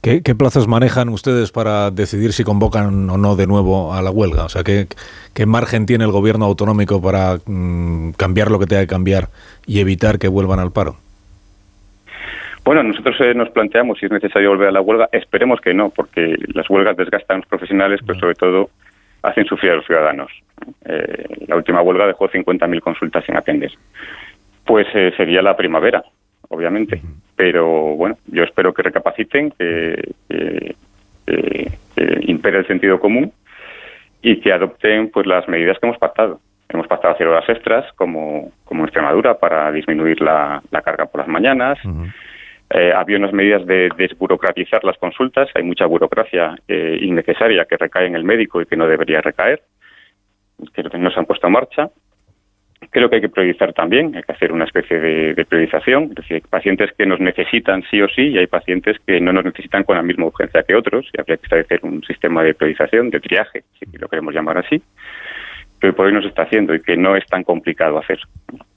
¿Qué, 0.00 0.34
plazos 0.34 0.66
manejan 0.66 1.10
ustedes 1.10 1.52
para 1.52 1.90
decidir 1.90 2.32
si 2.32 2.42
convocan 2.42 3.10
o 3.10 3.18
no 3.18 3.36
de 3.36 3.46
nuevo 3.46 3.92
a 3.92 4.00
la 4.00 4.10
huelga? 4.10 4.46
O 4.46 4.48
sea, 4.48 4.64
¿qué, 4.64 4.86
qué 5.34 5.44
margen 5.44 5.84
tiene 5.84 6.04
el 6.04 6.10
gobierno 6.10 6.46
autonómico 6.46 7.02
para 7.02 7.36
mm, 7.44 8.12
cambiar 8.12 8.50
lo 8.50 8.58
que 8.58 8.66
tenga 8.66 8.82
que 8.82 8.88
cambiar 8.88 9.28
y 9.66 9.80
evitar 9.80 10.18
que 10.18 10.28
vuelvan 10.28 10.58
al 10.58 10.72
paro? 10.72 10.96
Bueno, 12.64 12.82
nosotros 12.82 13.20
eh, 13.20 13.34
nos 13.34 13.50
planteamos 13.50 13.98
si 13.98 14.06
es 14.06 14.12
necesario 14.12 14.48
volver 14.48 14.68
a 14.68 14.72
la 14.72 14.80
huelga. 14.80 15.08
Esperemos 15.12 15.60
que 15.60 15.74
no, 15.74 15.90
porque 15.90 16.34
las 16.54 16.68
huelgas 16.70 16.96
desgastan 16.96 17.36
a 17.36 17.38
los 17.40 17.48
profesionales, 17.48 18.00
pero 18.06 18.18
sobre 18.18 18.34
todo 18.34 18.70
hacen 19.22 19.44
sufrir 19.44 19.72
a 19.72 19.76
los 19.76 19.86
ciudadanos. 19.86 20.32
Eh, 20.86 21.44
la 21.46 21.56
última 21.56 21.82
huelga 21.82 22.06
dejó 22.06 22.28
50.000 22.28 22.80
consultas 22.80 23.24
sin 23.26 23.36
atender. 23.36 23.70
Pues 24.64 24.86
eh, 24.94 25.12
sería 25.14 25.42
la 25.42 25.56
primavera, 25.56 26.02
obviamente. 26.48 27.02
Pero 27.36 27.96
bueno, 27.96 28.16
yo 28.28 28.44
espero 28.44 28.72
que 28.72 28.82
recapaciten, 28.82 29.50
que, 29.50 30.14
impere 32.26 32.58
el 32.58 32.66
sentido 32.66 32.98
común 32.98 33.32
y 34.22 34.40
que 34.40 34.52
adopten 34.52 35.10
pues 35.10 35.26
las 35.26 35.46
medidas 35.48 35.78
que 35.78 35.86
hemos 35.86 35.98
pactado. 35.98 36.40
Hemos 36.70 36.86
pactado 36.86 37.14
hacer 37.14 37.26
horas 37.26 37.48
extras, 37.48 37.92
como, 37.94 38.52
como 38.64 38.80
en 38.80 38.86
Extremadura, 38.86 39.38
para 39.38 39.70
disminuir 39.70 40.20
la, 40.22 40.62
carga 40.82 41.06
por 41.06 41.20
las 41.20 41.28
mañanas. 41.28 41.78
Eh, 42.70 42.92
había 42.92 43.18
unas 43.18 43.32
medidas 43.32 43.66
de 43.66 43.90
desburocratizar 43.96 44.82
las 44.84 44.96
consultas. 44.98 45.48
Hay 45.54 45.62
mucha 45.62 45.86
burocracia 45.86 46.56
eh, 46.66 46.98
innecesaria 47.00 47.66
que 47.66 47.76
recae 47.76 48.06
en 48.06 48.16
el 48.16 48.24
médico 48.24 48.60
y 48.60 48.66
que 48.66 48.76
no 48.76 48.86
debería 48.86 49.20
recaer, 49.20 49.62
que 50.72 50.82
no 50.82 51.10
se 51.10 51.18
han 51.18 51.26
puesto 51.26 51.46
en 51.46 51.52
marcha. 51.52 51.90
Creo 52.90 53.08
que 53.08 53.16
hay 53.16 53.22
que 53.22 53.28
priorizar 53.28 53.72
también, 53.72 54.14
hay 54.14 54.22
que 54.22 54.32
hacer 54.32 54.52
una 54.52 54.64
especie 54.64 54.98
de, 54.98 55.44
priorización. 55.46 56.04
Es 56.04 56.14
decir, 56.16 56.34
hay 56.34 56.40
pacientes 56.40 56.92
que 56.96 57.06
nos 57.06 57.18
necesitan 57.18 57.82
sí 57.90 58.00
o 58.02 58.08
sí 58.08 58.28
y 58.28 58.38
hay 58.38 58.46
pacientes 58.46 58.98
que 59.06 59.20
no 59.20 59.32
nos 59.32 59.44
necesitan 59.44 59.84
con 59.84 59.96
la 59.96 60.02
misma 60.02 60.26
urgencia 60.26 60.62
que 60.62 60.74
otros 60.74 61.08
y 61.12 61.20
habría 61.20 61.36
que 61.38 61.44
establecer 61.44 61.80
un 61.82 62.02
sistema 62.02 62.42
de 62.42 62.54
priorización, 62.54 63.10
de 63.10 63.20
triaje, 63.20 63.64
si 63.78 63.86
lo 63.98 64.08
queremos 64.08 64.34
llamar 64.34 64.58
así 64.58 64.82
que 65.86 65.92
por 65.92 66.06
hoy 66.06 66.26
está 66.26 66.42
haciendo 66.42 66.74
y 66.74 66.80
que 66.80 66.96
no 66.96 67.16
es 67.16 67.26
tan 67.26 67.44
complicado 67.44 67.98
hacer. 67.98 68.18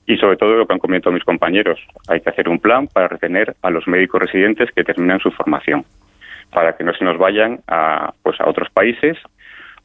Y 0.06 0.16
sobre 0.16 0.36
todo 0.36 0.56
lo 0.56 0.66
que 0.66 0.72
han 0.72 0.78
comentado 0.78 1.12
mis 1.12 1.24
compañeros, 1.24 1.78
hay 2.08 2.20
que 2.20 2.30
hacer 2.30 2.48
un 2.48 2.58
plan 2.58 2.86
para 2.86 3.08
retener 3.08 3.54
a 3.62 3.70
los 3.70 3.86
médicos 3.86 4.20
residentes 4.20 4.70
que 4.74 4.84
terminan 4.84 5.20
su 5.20 5.30
formación, 5.30 5.84
para 6.50 6.76
que 6.76 6.84
no 6.84 6.92
se 6.94 7.04
nos 7.04 7.18
vayan 7.18 7.60
a, 7.66 8.12
pues 8.22 8.40
a 8.40 8.48
otros 8.48 8.68
países, 8.70 9.16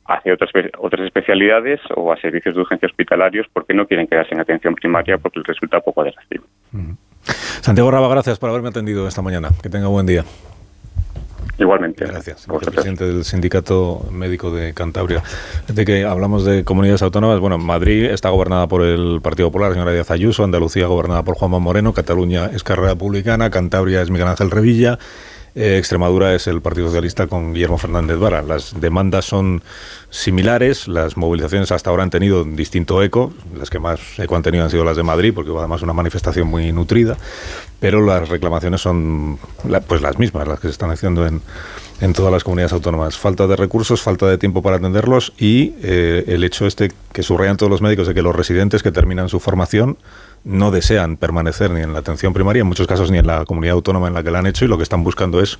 hacia 0.05 0.33
otras, 0.33 0.51
otras 0.77 1.05
especialidades 1.05 1.79
o 1.95 2.11
a 2.11 2.17
servicios 2.17 2.55
de 2.55 2.61
urgencia 2.61 2.87
hospitalarios 2.87 3.47
porque 3.53 3.73
no 3.73 3.87
quieren 3.87 4.07
quedarse 4.07 4.33
en 4.33 4.41
atención 4.41 4.75
primaria 4.75 5.17
porque 5.17 5.39
les 5.39 5.47
resulta 5.47 5.79
poco 5.79 6.01
atractivo. 6.01 6.45
Santiago 7.21 7.89
Raba, 7.89 8.09
gracias 8.09 8.37
por 8.37 8.49
haberme 8.49 8.69
atendido 8.69 9.07
esta 9.07 9.21
mañana. 9.21 9.49
Que 9.61 9.69
tenga 9.69 9.87
buen 9.87 10.05
día. 10.05 10.23
Igualmente. 11.57 12.05
Gracias. 12.05 12.47
presidente 12.47 13.05
del 13.05 13.23
Sindicato 13.23 14.07
Médico 14.11 14.51
de 14.51 14.73
Cantabria. 14.73 15.21
De 15.67 15.85
que 15.85 16.03
hablamos 16.03 16.45
de 16.45 16.63
comunidades 16.63 17.03
autónomas, 17.03 17.39
bueno, 17.39 17.57
Madrid 17.57 18.05
está 18.05 18.29
gobernada 18.29 18.67
por 18.67 18.81
el 18.81 19.19
Partido 19.21 19.49
Popular, 19.49 19.73
señora 19.73 19.91
Díaz 19.91 20.09
Ayuso, 20.09 20.43
Andalucía 20.43 20.87
gobernada 20.87 21.23
por 21.23 21.35
Juanma 21.35 21.59
Moreno, 21.59 21.93
Cataluña 21.93 22.49
es 22.53 22.63
Carrera 22.63 22.89
Republicana, 22.89 23.49
Cantabria 23.51 24.01
es 24.01 24.09
Miguel 24.09 24.27
Ángel 24.27 24.49
Revilla, 24.49 24.97
eh, 25.55 25.77
Extremadura 25.77 26.33
es 26.33 26.47
el 26.47 26.61
Partido 26.61 26.87
Socialista 26.87 27.27
con 27.27 27.53
Guillermo 27.53 27.77
Fernández 27.77 28.17
Vara. 28.17 28.41
Las 28.41 28.79
demandas 28.79 29.25
son 29.25 29.61
similares, 30.09 30.87
las 30.87 31.17
movilizaciones 31.17 31.71
hasta 31.71 31.89
ahora 31.89 32.03
han 32.03 32.09
tenido 32.09 32.43
distinto 32.43 33.01
eco, 33.03 33.33
las 33.55 33.69
que 33.69 33.79
más 33.79 33.99
eco 34.17 34.35
han 34.35 34.43
tenido 34.43 34.63
han 34.63 34.69
sido 34.69 34.83
las 34.83 34.97
de 34.97 35.03
Madrid, 35.03 35.33
porque 35.33 35.51
además 35.51 35.81
una 35.81 35.93
manifestación 35.93 36.47
muy 36.47 36.71
nutrida, 36.71 37.17
pero 37.79 38.01
las 38.01 38.29
reclamaciones 38.29 38.81
son 38.81 39.37
pues 39.87 40.01
las 40.01 40.17
mismas, 40.17 40.47
las 40.47 40.59
que 40.59 40.67
se 40.67 40.71
están 40.71 40.89
haciendo 40.89 41.27
en, 41.27 41.41
en 42.03 42.11
todas 42.11 42.33
las 42.33 42.43
comunidades 42.43 42.73
autónomas. 42.73 43.17
Falta 43.17 43.47
de 43.47 43.55
recursos, 43.55 44.01
falta 44.01 44.27
de 44.27 44.37
tiempo 44.37 44.61
para 44.61 44.75
atenderlos 44.75 45.31
y 45.37 45.73
eh, 45.81 46.25
el 46.27 46.43
hecho 46.43 46.67
este 46.67 46.91
que 47.13 47.23
subrayan 47.23 47.55
todos 47.55 47.69
los 47.69 47.81
médicos 47.81 48.07
de 48.07 48.13
que 48.13 48.21
los 48.21 48.35
residentes 48.35 48.83
que 48.83 48.91
terminan 48.91 49.29
su 49.29 49.39
formación 49.39 49.97
no 50.43 50.71
desean 50.71 51.15
permanecer 51.15 51.71
ni 51.71 51.79
en 51.79 51.93
la 51.93 51.99
atención 51.99 52.33
primaria, 52.33 52.59
en 52.59 52.67
muchos 52.67 52.87
casos 52.87 53.09
ni 53.09 53.19
en 53.19 53.27
la 53.27 53.45
comunidad 53.45 53.75
autónoma 53.75 54.09
en 54.09 54.15
la 54.15 54.21
que 54.21 54.31
la 54.31 54.39
han 54.39 54.47
hecho 54.47 54.65
y 54.65 54.67
lo 54.67 54.75
que 54.75 54.83
están 54.83 55.01
buscando 55.01 55.39
es 55.39 55.59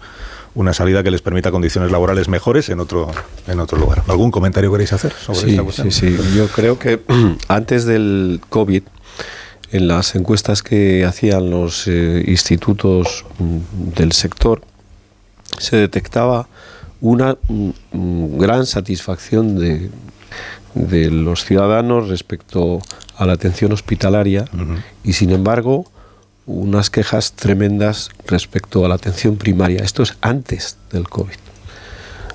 una 0.53 0.73
salida 0.73 1.01
que 1.01 1.11
les 1.11 1.21
permita 1.21 1.49
condiciones 1.49 1.91
laborales 1.91 2.27
mejores 2.27 2.67
en 2.67 2.81
otro 2.81 3.09
en 3.47 3.61
otro 3.61 3.77
lugar. 3.77 4.03
¿Algún 4.09 4.29
comentario 4.29 4.69
queréis 4.69 4.91
hacer 4.91 5.13
sobre 5.13 5.51
esta 5.51 5.63
cuestión? 5.63 5.91
Sí, 5.93 6.17
sí, 6.17 6.35
yo 6.35 6.47
creo 6.47 6.77
que 6.77 6.99
antes 7.47 7.85
del 7.85 8.41
COVID 8.49 8.83
en 9.71 9.87
las 9.87 10.13
encuestas 10.15 10.61
que 10.61 11.05
hacían 11.05 11.49
los 11.49 11.87
eh, 11.87 12.21
institutos 12.27 13.23
mm, 13.39 13.93
del 13.95 14.11
sector 14.11 14.61
se 15.59 15.77
detectaba 15.77 16.47
una 17.01 17.37
mm, 17.47 17.69
mm, 17.91 18.37
gran 18.37 18.65
satisfacción 18.65 19.57
de, 19.59 19.89
de 20.73 21.11
los 21.11 21.45
ciudadanos 21.45 22.09
respecto 22.09 22.81
a 23.15 23.25
la 23.25 23.33
atención 23.33 23.71
hospitalaria 23.71 24.45
y 25.03 25.13
sin 25.13 25.31
embargo 25.31 25.85
unas 26.45 26.89
quejas 26.89 27.33
tremendas 27.33 28.09
respecto 28.25 28.83
a 28.83 28.89
la 28.89 28.95
atención 28.95 29.37
primaria. 29.37 29.83
Esto 29.83 30.03
es 30.03 30.17
antes 30.21 30.77
del 30.91 31.07
COVID. 31.07 31.35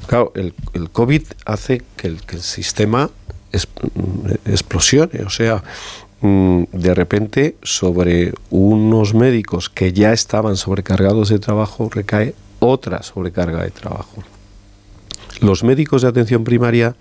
Claro, 0.07 0.33
el, 0.35 0.55
el 0.73 0.89
COVID 0.89 1.23
hace 1.45 1.83
que 1.97 2.07
el, 2.07 2.23
que 2.23 2.37
el 2.37 2.43
sistema 2.43 3.11
mm, 3.53 4.31
explosione, 4.47 5.23
o 5.25 5.31
sea, 5.31 5.63
de 6.21 6.95
repente 6.95 7.57
sobre 7.63 8.33
unos 8.51 9.15
médicos 9.15 9.69
que 9.69 9.93
ya 9.93 10.13
estaban 10.13 10.57
sobrecargados 10.57 11.29
de 11.29 11.39
trabajo 11.39 11.89
recae 11.93 12.35
otra 12.61 13.03
sobrecarga 13.03 13.63
de 13.63 13.71
trabajo. 13.71 14.23
Los 15.41 15.63
médicos 15.63 16.03
de 16.03 16.09
atención 16.09 16.45
primaria 16.45 16.97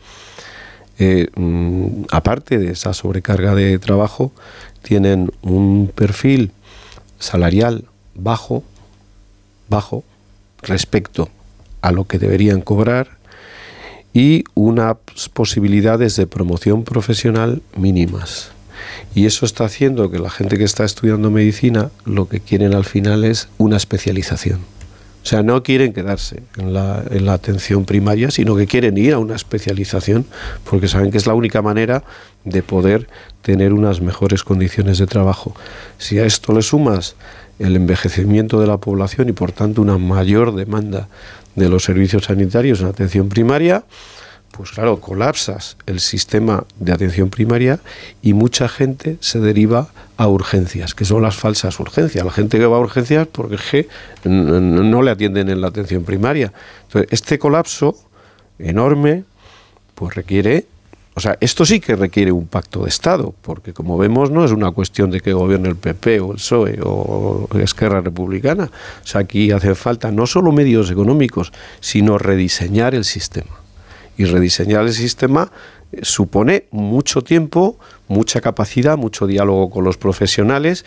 eh, 1.00 1.28
mm, 1.36 2.06
aparte 2.12 2.58
de 2.58 2.72
esa 2.72 2.94
sobrecarga 2.94 3.54
de 3.54 3.78
trabajo, 3.78 4.32
tienen 4.82 5.32
un 5.42 5.92
perfil 5.94 6.52
salarial 7.20 7.86
bajo, 8.16 8.64
bajo 9.70 10.04
respecto 10.64 11.30
a 11.82 11.92
lo 11.92 12.06
que 12.06 12.18
deberían 12.18 12.62
cobrar 12.62 13.18
y 14.14 14.44
unas 14.56 14.98
posibilidades 15.34 16.16
de 16.16 16.26
promoción 16.26 16.84
profesional 16.84 17.62
mínimas. 17.76 18.50
Y 19.14 19.28
eso 19.28 19.46
está 19.46 19.66
haciendo 19.66 20.10
que 20.10 20.18
la 20.18 20.30
gente 20.32 20.58
que 20.58 20.64
está 20.64 20.84
estudiando 20.84 21.30
medicina 21.30 21.92
lo 22.06 22.28
que 22.28 22.40
quieren 22.40 22.74
al 22.74 22.86
final 22.86 23.24
es 23.24 23.50
una 23.60 23.78
especialización. 23.78 24.77
O 25.28 25.30
sea, 25.30 25.44
no 25.44 25.62
quieren 25.62 25.92
quedarse 25.92 26.42
en 26.56 26.74
la, 26.74 27.04
en 27.12 27.26
la, 27.26 27.34
atención 27.34 27.84
primaria, 27.84 28.32
sino 28.32 28.56
que 28.56 28.66
quieren 28.66 28.98
ir 28.98 29.14
a 29.14 29.20
una 29.20 29.36
especialización 29.36 30.26
porque 30.64 30.88
saben 30.88 31.12
que 31.12 31.18
es 31.18 31.28
la 31.28 31.34
única 31.34 31.62
manera 31.62 32.06
de 32.46 32.64
poder 32.64 33.10
tener 33.42 33.74
unas 33.74 34.00
mejores 34.00 34.46
condiciones 34.46 35.00
de 35.00 35.06
trabajo. 35.06 35.54
Si 35.98 36.18
a 36.18 36.26
esto 36.26 36.54
le 36.54 36.62
sumas 36.62 37.18
el 37.60 37.76
envejecimiento 37.76 38.62
de 38.62 38.68
la 38.68 38.78
población 38.78 39.28
y 39.28 39.34
por 39.34 39.52
tanto 39.52 39.82
una 39.82 39.98
mayor 39.98 40.56
demanda 40.56 41.10
de 41.56 41.68
los 41.68 41.84
servicios 41.84 42.24
sanitarios 42.24 42.80
en 42.80 42.88
atención 42.88 43.28
primaria, 43.28 43.84
pues 44.52 44.72
claro, 44.72 45.00
colapsas 45.00 45.78
el 45.86 46.00
sistema 46.00 46.64
de 46.80 46.92
atención 46.92 47.30
primaria 47.30 47.80
y 48.22 48.34
mucha 48.34 48.68
gente 48.68 49.18
se 49.20 49.40
deriva 49.40 49.90
a 50.18 50.28
urgencias, 50.28 50.96
que 50.96 51.06
son 51.06 51.22
las 51.22 51.36
falsas 51.36 51.80
urgencias. 51.80 52.26
La 52.26 52.32
gente 52.32 52.58
que 52.58 52.66
va 52.66 52.78
a 52.78 52.80
urgencias 52.80 53.28
porque 53.28 53.88
no 54.24 55.02
le 55.04 55.12
atienden 55.12 55.50
en 55.50 55.62
la 55.62 55.68
atención 55.68 56.04
primaria. 56.04 56.52
Entonces, 56.84 57.08
este 57.12 57.38
colapso 57.38 57.96
enorme, 58.58 59.26
pues 59.94 60.16
requiere, 60.16 60.66
o 61.14 61.20
sea, 61.20 61.38
esto 61.40 61.64
sí 61.64 61.80
que 61.80 61.96
requiere 61.96 62.32
un 62.32 62.48
pacto 62.48 62.84
de 62.84 62.90
Estado, 62.90 63.36
porque 63.44 63.74
como 63.74 63.96
vemos 63.98 64.32
no 64.32 64.44
es 64.44 64.52
una 64.52 64.72
cuestión 64.72 65.12
de 65.12 65.22
que 65.22 65.34
gobierne 65.34 65.70
el 65.70 65.76
PP 65.76 66.20
o 66.20 66.32
el 66.32 66.38
PSOE 66.38 66.80
o 66.84 67.48
Esquerra 67.60 68.02
Republicana. 68.02 68.72
O 69.04 69.08
sea, 69.08 69.22
aquí 69.22 69.52
hace 69.52 69.76
falta 69.76 70.12
no 70.12 70.26
solo 70.26 70.52
medios 70.52 70.90
económicos, 70.90 71.54
sino 71.80 72.18
rediseñar 72.18 72.96
el 72.96 73.06
sistema 73.06 73.57
y 74.18 74.26
rediseñar 74.26 74.84
el 74.84 74.94
sistema 74.94 75.52
eh, 75.92 76.00
supone 76.04 76.66
mucho 76.72 77.22
tiempo, 77.22 77.80
mucha 78.08 78.42
capacidad, 78.42 78.98
mucho 78.98 79.28
diálogo 79.28 79.70
con 79.70 79.84
los 79.84 79.98
profesionales 79.98 80.86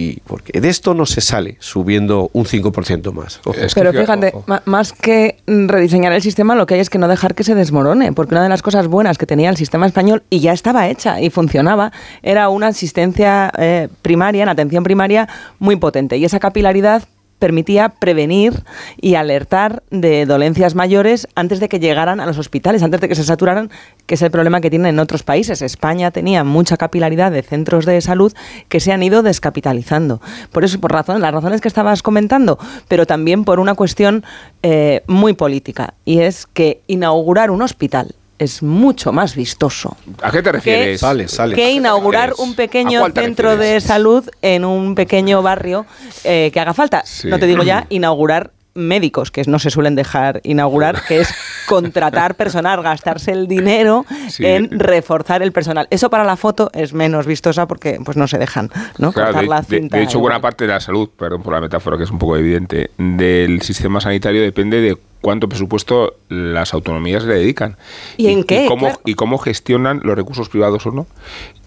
y 0.00 0.20
porque 0.20 0.60
de 0.60 0.68
esto 0.68 0.94
no 0.94 1.06
se 1.06 1.20
sale 1.20 1.56
subiendo 1.58 2.30
un 2.32 2.44
5% 2.44 3.12
más. 3.12 3.40
Pero 3.74 3.92
fíjate, 3.92 4.32
más 4.64 4.92
que 4.92 5.38
rediseñar 5.46 6.12
el 6.12 6.22
sistema, 6.22 6.54
lo 6.54 6.66
que 6.66 6.74
hay 6.74 6.80
es 6.80 6.88
que 6.88 6.98
no 6.98 7.08
dejar 7.08 7.34
que 7.34 7.42
se 7.42 7.56
desmorone, 7.56 8.12
porque 8.12 8.34
una 8.34 8.44
de 8.44 8.48
las 8.48 8.62
cosas 8.62 8.86
buenas 8.86 9.18
que 9.18 9.26
tenía 9.26 9.50
el 9.50 9.56
sistema 9.56 9.86
español 9.86 10.22
y 10.30 10.38
ya 10.38 10.52
estaba 10.52 10.88
hecha 10.88 11.20
y 11.20 11.30
funcionaba, 11.30 11.90
era 12.22 12.48
una 12.48 12.68
asistencia 12.68 13.52
eh, 13.58 13.88
primaria, 14.00 14.44
en 14.44 14.48
atención 14.48 14.84
primaria, 14.84 15.28
muy 15.58 15.74
potente. 15.74 16.16
Y 16.16 16.24
esa 16.24 16.38
capilaridad 16.38 17.02
permitía 17.38 17.90
prevenir 17.90 18.64
y 19.00 19.14
alertar 19.14 19.82
de 19.90 20.26
dolencias 20.26 20.74
mayores 20.74 21.28
antes 21.34 21.60
de 21.60 21.68
que 21.68 21.80
llegaran 21.80 22.20
a 22.20 22.26
los 22.26 22.38
hospitales, 22.38 22.82
antes 22.82 23.00
de 23.00 23.08
que 23.08 23.14
se 23.14 23.24
saturaran, 23.24 23.70
que 24.06 24.14
es 24.14 24.22
el 24.22 24.30
problema 24.30 24.60
que 24.60 24.70
tienen 24.70 24.94
en 24.94 24.98
otros 24.98 25.22
países. 25.22 25.62
España 25.62 26.10
tenía 26.10 26.44
mucha 26.44 26.76
capilaridad 26.76 27.32
de 27.32 27.42
centros 27.42 27.86
de 27.86 28.00
salud 28.00 28.32
que 28.68 28.80
se 28.80 28.92
han 28.92 29.02
ido 29.02 29.22
descapitalizando. 29.22 30.20
Por 30.52 30.64
eso, 30.64 30.80
por 30.80 30.92
razón, 30.92 31.20
las 31.20 31.32
razones 31.32 31.60
que 31.60 31.68
estabas 31.68 32.02
comentando, 32.02 32.58
pero 32.88 33.06
también 33.06 33.44
por 33.44 33.60
una 33.60 33.74
cuestión 33.74 34.24
eh, 34.62 35.02
muy 35.06 35.34
política, 35.34 35.94
y 36.04 36.20
es 36.20 36.46
que 36.46 36.82
inaugurar 36.86 37.50
un 37.50 37.62
hospital 37.62 38.14
es 38.38 38.62
mucho 38.62 39.12
más 39.12 39.34
vistoso. 39.34 39.96
¿A 40.22 40.30
qué 40.30 40.42
te 40.42 40.52
refieres? 40.52 41.00
Que, 41.54 41.70
inaugurar 41.72 42.34
un 42.38 42.54
pequeño 42.54 43.04
centro 43.12 43.56
de 43.56 43.80
salud 43.80 44.28
en 44.42 44.64
un 44.64 44.94
pequeño 44.94 45.42
barrio 45.42 45.86
eh, 46.24 46.50
que 46.52 46.60
haga 46.60 46.74
falta. 46.74 47.04
No 47.24 47.38
te 47.38 47.46
digo 47.46 47.62
ya 47.62 47.86
inaugurar 47.88 48.52
médicos, 48.78 49.30
que 49.30 49.42
no 49.46 49.58
se 49.58 49.70
suelen 49.70 49.94
dejar 49.94 50.40
inaugurar, 50.44 51.02
que 51.06 51.20
es 51.20 51.34
contratar 51.68 52.36
personal, 52.36 52.82
gastarse 52.82 53.32
el 53.32 53.46
dinero 53.48 54.06
en 54.38 54.78
reforzar 54.78 55.42
el 55.42 55.52
personal. 55.52 55.88
Eso 55.90 56.08
para 56.08 56.24
la 56.24 56.36
foto 56.36 56.70
es 56.72 56.94
menos 56.94 57.26
vistosa 57.26 57.66
porque 57.66 57.98
pues 58.04 58.16
no 58.16 58.28
se 58.28 58.38
dejan, 58.38 58.70
¿no? 58.98 59.12
de, 59.12 59.88
de, 59.90 60.02
hecho, 60.02 60.20
buena 60.20 60.40
parte 60.40 60.66
de 60.66 60.72
la 60.72 60.80
salud, 60.80 61.10
perdón 61.16 61.42
por 61.42 61.52
la 61.52 61.60
metáfora 61.60 61.98
que 61.98 62.04
es 62.04 62.10
un 62.10 62.18
poco 62.18 62.36
evidente, 62.36 62.90
del 62.96 63.60
sistema 63.62 64.00
sanitario 64.00 64.40
depende 64.42 64.80
de 64.80 64.96
cuánto 65.20 65.48
presupuesto 65.48 66.16
las 66.28 66.74
autonomías 66.74 67.24
le 67.24 67.34
dedican. 67.34 67.76
¿Y, 68.16 68.28
en 68.28 68.44
qué? 68.44 68.66
cómo, 68.68 68.92
y 69.04 69.14
cómo 69.14 69.38
gestionan 69.38 70.00
los 70.04 70.16
recursos 70.16 70.48
privados 70.48 70.86
o 70.86 70.90
no. 70.90 71.06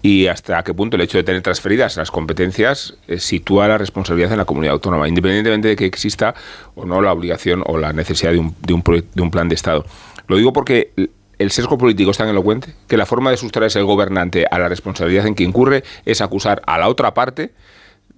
Y 0.02 0.26
hasta 0.26 0.62
qué 0.64 0.74
punto 0.74 0.96
el 0.96 1.02
hecho 1.02 1.18
de 1.18 1.24
tener 1.24 1.42
transferidas 1.42 1.96
las 1.96 2.10
competencias 2.10 2.94
eh, 3.08 3.18
sitúa 3.18 3.68
la 3.68 3.78
responsabilidad 3.78 4.32
en 4.32 4.38
la 4.38 4.44
comunidad 4.44 4.74
autónoma, 4.74 5.08
independientemente 5.08 5.68
de 5.68 5.76
que 5.76 5.86
exista 5.86 6.34
o 6.74 6.84
no 6.84 7.00
la 7.00 7.12
obligación 7.12 7.62
o 7.66 7.78
la 7.78 7.92
necesidad 7.92 8.32
de 8.32 8.38
un, 8.38 8.54
de 8.60 8.74
un, 8.74 8.82
de 8.82 9.22
un 9.22 9.30
plan 9.30 9.48
de 9.48 9.54
Estado. 9.54 9.84
Lo 10.26 10.36
digo 10.36 10.52
porque 10.52 10.92
el 11.38 11.50
sesgo 11.50 11.78
político 11.78 12.10
es 12.10 12.18
tan 12.18 12.28
elocuente 12.28 12.74
que 12.86 12.96
la 12.96 13.06
forma 13.06 13.30
de 13.30 13.36
sustraerse 13.36 13.78
el 13.78 13.84
gobernante 13.84 14.46
a 14.50 14.58
la 14.58 14.68
responsabilidad 14.68 15.26
en 15.26 15.34
que 15.34 15.44
incurre 15.44 15.82
es 16.04 16.20
acusar 16.20 16.62
a 16.66 16.78
la 16.78 16.88
otra 16.88 17.14
parte 17.14 17.52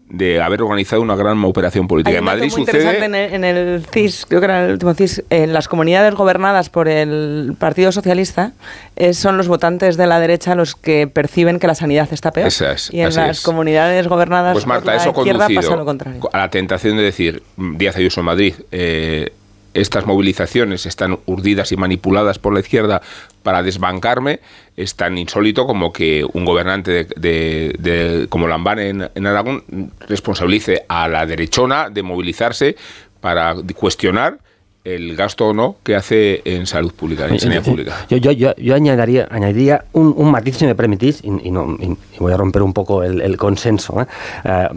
de 0.09 0.41
haber 0.41 0.63
organizado 0.63 1.03
una 1.03 1.17
gran 1.17 1.43
operación 1.45 1.89
política. 1.89 2.19
en 2.19 2.25
Madrid 2.25 2.51
sucede. 2.51 3.05
En 3.05 3.45
el, 3.45 3.85
CIS, 3.87 4.27
creo 4.29 4.41
que 4.41 4.45
era 4.45 4.65
el 4.67 4.73
último 4.73 4.95
CIS, 4.95 5.25
en 5.31 5.53
las 5.53 5.67
comunidades 5.67 6.15
gobernadas 6.15 6.71
por 6.71 6.89
el 6.89 7.55
Partido 7.59 7.91
Socialista, 7.91 8.53
eh, 8.97 9.15
son 9.15 9.37
los 9.37 9.49
votantes 9.49 9.97
de 9.97 10.07
la 10.07 10.21
derecha 10.21 10.55
los 10.55 10.75
que 10.75 11.07
perciben 11.07 11.59
que 11.59 11.67
la 11.67 11.75
sanidad 11.75 12.09
está 12.13 12.31
peor. 12.31 12.51
y 12.91 13.01
en 13.01 13.15
las 13.15 13.41
comunidades 13.41 14.07
gobernadas 14.09 14.53
pues 14.53 14.67
Marta, 14.67 14.85
por 14.85 14.95
la 14.95 15.01
eso 15.01 15.11
izquierda 15.11 15.49
pasa 15.55 15.77
lo 15.77 15.85
contrario. 15.85 16.21
A 16.33 16.39
la 16.39 16.51
tentación 16.51 16.97
de 16.97 17.03
decir, 17.03 17.43
Díaz 17.57 17.97
Ayuso 17.97 18.21
en 18.21 18.27
Madrid, 18.27 18.55
eh, 18.71 19.33
estas 19.75 20.07
movilizaciones 20.07 20.87
están 20.87 21.19
urdidas 21.27 21.73
y 21.73 21.77
manipuladas 21.77 22.39
por 22.39 22.55
la 22.55 22.61
izquierda 22.61 23.03
para 23.43 23.63
desbancarme, 23.63 24.41
es 24.77 24.95
tan 24.95 25.19
insólito 25.19 25.67
como 25.67 25.93
que 25.93 26.25
un 26.33 26.45
gobernante 26.45 27.07
de, 27.17 28.27
como 28.31 28.49
Lambán 28.49 28.79
en, 28.79 29.11
en 29.15 29.27
Aragón 29.27 29.65
responsabilice 30.09 30.85
a 30.89 31.09
la 31.09 31.27
derechona 31.27 31.91
de 31.91 32.03
movilizarse 32.03 32.77
para 33.21 33.55
cuestionar 33.75 34.39
el 34.85 35.17
gasto 35.17 35.49
o 35.49 35.55
no 35.55 35.77
que 35.83 35.97
hace 35.97 36.43
en 36.45 36.67
salud 36.67 36.93
pública, 36.93 37.27
en 37.27 37.41
sanidad 37.41 37.63
pública. 37.63 38.07
Yo, 38.11 38.19
yo, 38.19 38.55
yo, 38.55 38.75
añadiría, 38.75 39.27
añadiría 39.31 39.85
un, 39.93 40.13
un, 40.15 40.31
matiz, 40.31 40.59
si 40.59 40.67
me 40.67 40.75
permitís, 40.75 41.25
y, 41.25 41.51
no, 41.51 41.79
voy 42.19 42.33
a 42.33 42.37
romper 42.37 42.63
un 42.63 42.75
poco 42.75 43.03
el, 43.03 43.37
consenso. 43.39 44.03
¿eh? 44.03 44.07
Eh, 44.45 44.69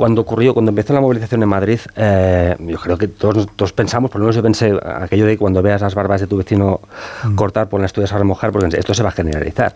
cuando 0.00 0.22
ocurrió, 0.22 0.54
cuando 0.54 0.70
empezó 0.70 0.94
la 0.94 1.02
movilización 1.02 1.42
en 1.42 1.48
Madrid, 1.50 1.78
eh, 1.94 2.56
yo 2.58 2.78
creo 2.78 2.96
que 2.96 3.06
todos, 3.06 3.46
todos, 3.54 3.74
pensamos, 3.74 4.10
por 4.10 4.18
lo 4.18 4.24
menos 4.24 4.36
yo 4.36 4.42
pensé 4.42 4.72
aquello 4.82 5.26
de 5.26 5.36
cuando 5.36 5.60
veas 5.60 5.82
las 5.82 5.94
barbas 5.94 6.22
de 6.22 6.26
tu 6.26 6.38
vecino 6.38 6.80
mm. 7.22 7.34
cortar, 7.34 7.68
por 7.68 7.82
las 7.82 7.92
tuyas 7.92 8.10
a 8.14 8.16
remojar, 8.16 8.50
porque 8.50 8.78
esto 8.78 8.94
se 8.94 9.02
va 9.02 9.10
a 9.10 9.12
generalizar. 9.12 9.74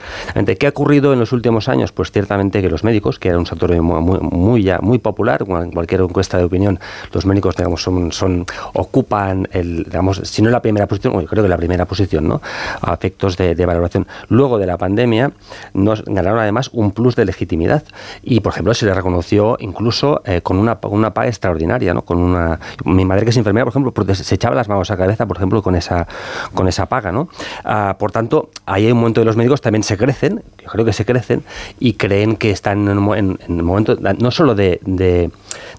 ¿Qué 0.59 0.67
ha 0.67 0.71
ocurrido 0.71 1.13
en 1.13 1.19
los 1.19 1.33
últimos 1.33 1.69
años? 1.69 1.93
Pues 1.93 2.11
ciertamente 2.11 2.63
que 2.63 2.71
los 2.71 2.85
médicos, 2.85 3.19
que 3.19 3.29
era 3.29 3.39
un 3.39 3.45
sector 3.45 3.79
muy, 3.83 4.01
muy, 4.01 4.19
muy, 4.21 4.63
ya, 4.63 4.79
muy 4.79 4.99
popular, 4.99 5.45
en 5.47 5.73
cualquier 5.73 6.01
encuesta 6.01 6.39
de 6.39 6.45
opinión, 6.45 6.81
los 7.13 7.27
médicos 7.27 7.55
digamos, 7.57 7.83
son, 7.83 8.11
son 8.11 8.47
ocupan 8.73 9.47
el, 9.53 9.85
digamos, 9.85 10.23
si 10.25 10.41
no 10.41 10.49
la 10.49 10.63
primera 10.63 10.87
posición, 10.87 11.21
yo 11.21 11.27
creo 11.27 11.43
que 11.43 11.51
la 11.51 11.59
primera 11.59 11.85
posición, 11.85 12.29
¿no? 12.29 12.41
A 12.81 12.95
efectos 12.95 13.37
de, 13.37 13.67
valoración. 13.67 14.07
Luego 14.31 14.57
de 14.57 14.65
la 14.65 14.79
pandemia, 14.79 15.33
nos 15.75 16.03
ganaron 16.03 16.39
además 16.39 16.71
un 16.73 16.93
plus 16.93 17.15
de 17.15 17.27
legitimidad. 17.27 17.85
Y, 18.23 18.41
por 18.41 18.55
ejemplo, 18.55 18.73
se 18.73 18.87
le 18.87 18.95
reconoció 18.95 19.59
incluso 19.61 20.14
eh, 20.25 20.41
con 20.43 20.59
una, 20.59 20.79
una 20.83 21.13
paga 21.13 21.29
extraordinaria, 21.29 21.95
¿no? 21.95 22.03
Con 22.03 22.19
una, 22.19 22.59
mi 22.85 23.05
madre 23.05 23.25
que 23.25 23.31
es 23.31 23.37
enfermera, 23.37 23.65
por 23.65 23.73
ejemplo, 23.73 24.15
se 24.15 24.35
echaba 24.35 24.55
las 24.55 24.69
manos 24.69 24.91
a 24.91 24.95
la 24.95 24.99
cabeza, 24.99 25.27
por 25.27 25.37
ejemplo, 25.37 25.63
con 25.63 25.75
esa, 25.75 26.07
con 26.55 26.69
esa 26.69 26.87
paga, 26.87 27.13
¿no? 27.13 27.29
Ah, 27.65 27.97
por 27.99 28.13
tanto, 28.13 28.51
ahí 28.67 28.87
hay 28.87 28.93
un 28.93 28.99
momento 28.99 29.21
de 29.21 29.25
los 29.25 29.37
médicos 29.37 29.61
también 29.61 29.83
se 29.83 29.97
crecen, 29.97 30.43
yo 30.63 30.69
creo 30.69 30.85
que 30.85 30.93
se 30.93 31.05
crecen, 31.05 31.45
y 31.79 31.95
creen 31.95 32.37
que 32.37 32.51
están 32.51 32.89
en, 32.89 33.39
el 33.49 33.63
momento, 33.63 33.97
no 34.19 34.31
solo 34.31 34.55
de, 34.55 34.81
de, 34.85 35.31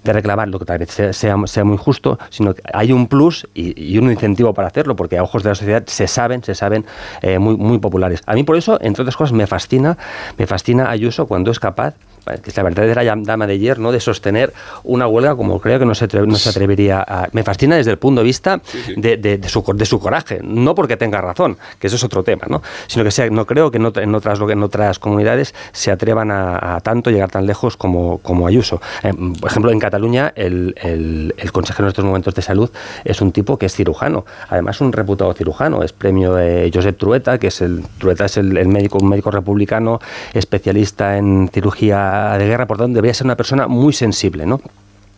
reclamar 0.04 0.48
lo 0.48 0.60
que 0.60 0.66
tal 0.66 0.78
vez 0.80 0.92
sea, 0.92 1.38
sea 1.48 1.64
muy 1.64 1.78
justo, 1.78 2.20
sino 2.30 2.54
que 2.54 2.62
hay 2.74 2.92
un 2.92 3.08
plus 3.08 3.48
y, 3.54 3.98
un 3.98 4.12
incentivo 4.12 4.54
para 4.54 4.68
hacerlo, 4.68 4.96
porque 4.96 5.18
a 5.18 5.24
ojos 5.24 5.44
de 5.44 5.50
la 5.50 5.56
sociedad 5.56 5.84
se 5.88 6.08
saben, 6.08 6.44
se 6.44 6.56
saben 6.56 6.86
eh, 7.22 7.40
muy, 7.40 7.58
muy 7.58 7.80
populares. 7.80 8.22
A 8.26 8.34
mí 8.34 8.44
por 8.44 8.56
eso, 8.56 8.78
entre 8.82 9.04
otras 9.04 9.18
cosas, 9.18 9.34
me 9.34 9.48
fascina, 9.48 9.98
me 10.38 10.48
fascina 10.48 10.90
Ayuso 10.90 11.28
cuando 11.28 11.52
es 11.52 11.60
capaz 11.60 11.96
que 12.26 12.50
es 12.50 12.58
la 12.58 12.64
verdadera 12.64 13.16
dama 13.18 13.48
de 13.48 13.60
hierro, 13.60 13.82
¿no? 13.82 13.92
de 13.92 14.00
sostener 14.00 14.54
una 14.84 15.08
huelga 15.08 15.36
como 15.36 15.60
creo 15.60 15.80
que 15.80 15.86
no 15.86 15.96
se, 15.96 16.08
no 16.26 16.36
se 16.36 16.50
atrevería 16.50 17.04
a... 17.08 17.28
Me 17.32 17.44
fascina 17.44 17.76
desde 17.76 17.92
el 17.92 17.98
punto 17.98 18.22
de 18.22 18.26
vista 18.26 18.62
De, 18.96 19.18
de, 19.18 19.50
su, 19.50 19.64
de 19.76 19.86
su 19.86 20.00
coraje, 20.00 20.40
no 20.44 20.76
porque 20.76 20.98
tenga 20.98 21.22
razón, 21.22 21.58
que 21.80 21.88
eso 21.88 21.96
es 21.96 22.04
otro 22.04 22.24
tema, 22.24 22.46
¿no? 22.50 22.62
sino 22.88 23.04
que 23.04 23.12
sea, 23.12 23.30
no 23.30 23.46
creo 23.46 23.72
que 23.72 23.78
en, 23.78 23.86
otras, 23.86 24.40
en 24.40 24.64
otras 24.64 25.00
comunidades 25.00 25.54
se 25.72 25.92
atrevan 25.92 26.32
a, 26.32 26.80
tanto 26.82 27.10
llegar 27.10 27.32
tan 27.32 27.46
lejos 27.46 27.78
como, 27.78 28.20
como 28.20 28.48
Ayuso. 28.48 28.82
Eh, 29.04 29.14
por 29.40 29.50
ejemplo, 29.50 29.72
en 29.72 29.80
Cataluña 29.80 30.34
el, 30.36 30.76
el, 30.78 31.52
consejero 31.52 31.88
en 31.88 31.90
estos 31.90 32.06
momentos 32.06 32.36
de 32.36 32.42
salud 32.42 32.70
es 33.04 33.22
un 33.22 33.32
tipo 33.32 33.58
que 33.58 33.68
es 33.68 33.76
cirujano, 33.76 34.26
además 34.50 34.82
un 34.82 34.92
reputado 34.92 35.34
cirujano, 35.34 35.84
es 35.84 35.94
premio 35.94 36.34
de 36.34 36.70
Josep 36.74 36.98
Trueta, 36.98 37.38
que 37.38 37.48
es 37.48 37.62
el, 37.62 37.84
Trueta 38.00 38.26
es 38.26 38.38
el, 38.38 38.58
el 38.58 38.68
médico, 38.68 38.98
un 38.98 39.10
médico 39.10 39.32
republicano 39.32 40.00
especialista 40.34 41.18
en 41.18 41.50
cirugía 41.54 42.15
de 42.38 42.46
guerra, 42.48 42.66
por 42.66 42.78
tanto, 42.78 42.94
debería 42.94 43.14
ser 43.14 43.26
una 43.26 43.36
persona 43.36 43.68
muy 43.68 43.94
sensible, 43.94 44.46
¿no? 44.46 44.62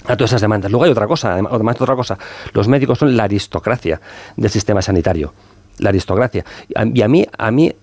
a 0.08 0.16
todas 0.16 0.32
esas 0.32 0.41
demandas. 0.41 0.72
Luego 0.72 0.86
hay 0.86 0.91
otra 0.91 1.08
cosa, 1.08 1.34
además 1.34 1.82
otra 1.82 1.95
cosa. 1.95 2.18
Los 2.54 2.68
médicos 2.68 2.98
son 2.98 3.16
la 3.16 3.24
aristocracia 3.24 4.00
del 4.36 4.50
sistema 4.50 4.82
sanitario. 4.82 5.34
La 5.80 5.89
aristocracia. 5.89 6.43
Y 6.93 7.02
a 7.02 7.08
mí, 7.08 7.26
a 7.38 7.52
mí 7.52 7.74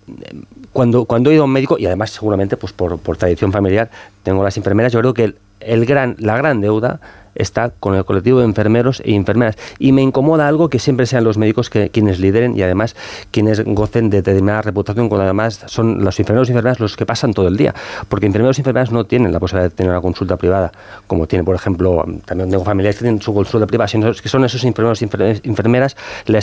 cuando, 0.72 1.04
cuando 1.04 1.30
he 1.30 1.34
ido 1.34 1.42
a 1.42 1.46
un 1.46 1.52
médico, 1.52 1.78
y 1.78 1.86
además 1.86 2.10
seguramente 2.10 2.56
pues 2.56 2.72
por, 2.72 2.98
por 2.98 3.16
tradición 3.16 3.52
familiar, 3.52 3.90
tengo 4.22 4.42
las 4.42 4.56
enfermeras, 4.56 4.92
yo 4.92 5.00
creo 5.00 5.14
que 5.14 5.34
el 5.60 5.86
gran, 5.86 6.16
la 6.18 6.36
gran 6.36 6.60
deuda 6.60 7.00
está 7.34 7.70
con 7.70 7.94
el 7.94 8.04
colectivo 8.04 8.38
de 8.38 8.44
enfermeros 8.44 9.00
e 9.04 9.14
enfermeras. 9.14 9.56
Y 9.78 9.92
me 9.92 10.02
incomoda 10.02 10.48
algo 10.48 10.68
que 10.68 10.78
siempre 10.78 11.06
sean 11.06 11.24
los 11.24 11.38
médicos 11.38 11.70
que, 11.70 11.90
quienes 11.90 12.18
lideren 12.18 12.56
y 12.56 12.62
además 12.62 12.96
quienes 13.30 13.64
gocen 13.64 14.10
de 14.10 14.22
determinada 14.22 14.62
reputación, 14.62 15.08
cuando 15.08 15.24
además 15.24 15.64
son 15.66 16.04
los 16.04 16.18
enfermeros 16.20 16.48
y 16.48 16.52
enfermeras 16.52 16.80
los 16.80 16.96
que 16.96 17.06
pasan 17.06 17.34
todo 17.34 17.48
el 17.48 17.56
día. 17.56 17.74
Porque 18.08 18.26
enfermeros 18.26 18.58
y 18.58 18.60
enfermeras 18.62 18.90
no 18.90 19.04
tienen 19.04 19.32
la 19.32 19.40
posibilidad 19.40 19.70
de 19.70 19.74
tener 19.74 19.90
una 19.90 20.00
consulta 20.00 20.36
privada, 20.36 20.72
como 21.06 21.26
tiene, 21.26 21.44
por 21.44 21.54
ejemplo, 21.54 22.04
también 22.24 22.50
tengo 22.50 22.64
familiares 22.64 22.96
que 22.96 23.04
tienen 23.04 23.20
su 23.20 23.34
consulta 23.34 23.66
privada, 23.66 23.88
sino 23.88 24.12
que 24.12 24.28
son 24.28 24.44
esos 24.44 24.64
enfermeros 24.64 25.02
y 25.02 25.04
enfermeras 25.48 25.96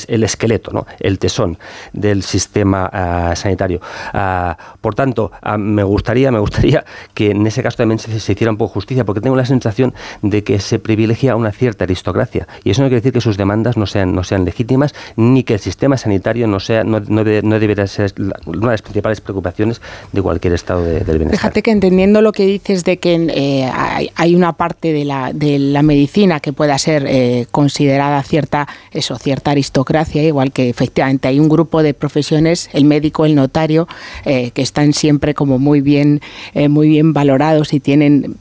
el 0.08 0.24
esqueleto, 0.24 0.72
¿no? 0.72 0.86
el 1.00 1.20
tesón 1.20 1.58
del 1.94 2.24
sistema 2.24 2.90
ah, 2.92 3.36
sanitario. 3.36 3.82
Ah, 4.14 4.58
por 4.82 4.96
tanto, 4.96 5.32
ah, 5.42 5.58
me 5.58 5.84
gustaría, 5.84 6.32
me 6.32 6.40
gustaría 6.40 6.86
que 7.14 7.32
en 7.32 7.46
ese 7.48 7.64
caso 7.64 7.78
también 7.78 8.00
se, 8.00 8.20
se 8.20 8.32
hiciera 8.32 8.52
un 8.52 8.58
poco 8.58 8.74
justicia, 8.74 9.06
porque 9.06 9.22
tengo 9.22 9.36
la 9.36 9.46
sensación 9.46 9.94
de 10.22 10.44
que 10.44 10.60
se 10.60 10.80
privilegia 10.82 11.34
a 11.34 11.36
una 11.36 11.52
cierta 11.52 11.84
aristocracia. 11.84 12.48
Y 12.64 12.72
eso 12.72 12.82
no 12.82 12.88
quiere 12.88 13.02
decir 13.02 13.14
que 13.14 13.22
sus 13.22 13.38
demandas 13.38 13.78
no 13.78 13.86
sean, 13.86 14.14
no 14.14 14.24
sean 14.24 14.46
legítimas, 14.46 14.94
ni 15.16 15.44
que 15.44 15.54
el 15.56 15.60
sistema 15.60 15.98
sanitario 15.98 16.48
no, 16.48 16.60
sea, 16.60 16.84
no, 16.84 17.00
no, 17.00 17.24
debería 17.24 17.88
ser 17.88 18.14
una 18.18 18.34
de 18.60 18.74
las 18.74 18.82
principales 18.82 19.22
preocupaciones 19.22 19.82
de 20.12 20.22
cualquier 20.22 20.54
estado 20.54 20.84
de, 20.84 21.02
del 21.02 21.18
bienestar. 21.18 21.40
Fíjate 21.40 21.64
que 21.64 21.72
entendiendo 21.72 22.22
lo 22.22 22.32
que 22.32 22.46
dices 22.46 22.84
de 22.84 22.98
que 22.98 23.16
eh, 23.34 23.72
hay, 24.16 24.36
una 24.36 24.54
parte 24.54 24.94
de 24.94 25.06
la, 25.06 25.32
de 25.34 25.60
la 25.60 25.84
medicina 25.84 26.40
que 26.40 26.54
pueda 26.54 26.78
ser 26.78 27.06
eh, 27.08 27.48
considerada 27.52 28.22
cierta, 28.24 28.68
eso, 28.92 29.18
cierta 29.18 29.52
aristocracia, 29.52 30.24
igual 30.24 30.52
que 30.52 30.70
efectivamente 30.70 31.28
hay 31.28 31.40
un 31.40 31.50
grupo 31.50 31.84
de 31.84 31.94
profesiones, 31.94 32.70
el 32.74 32.86
médico, 32.86 33.26
el 33.26 33.36
notario, 33.36 33.88
eh, 34.26 34.52
que 34.52 34.62
están 34.62 34.94
siempre 34.94 35.34
como 35.34 35.60
muy 35.60 35.82
bien, 35.82 36.22
muy 36.54 36.90
bien 36.90 37.14
valorados 37.14 37.74
y 37.74 37.80
tienen 37.80 38.38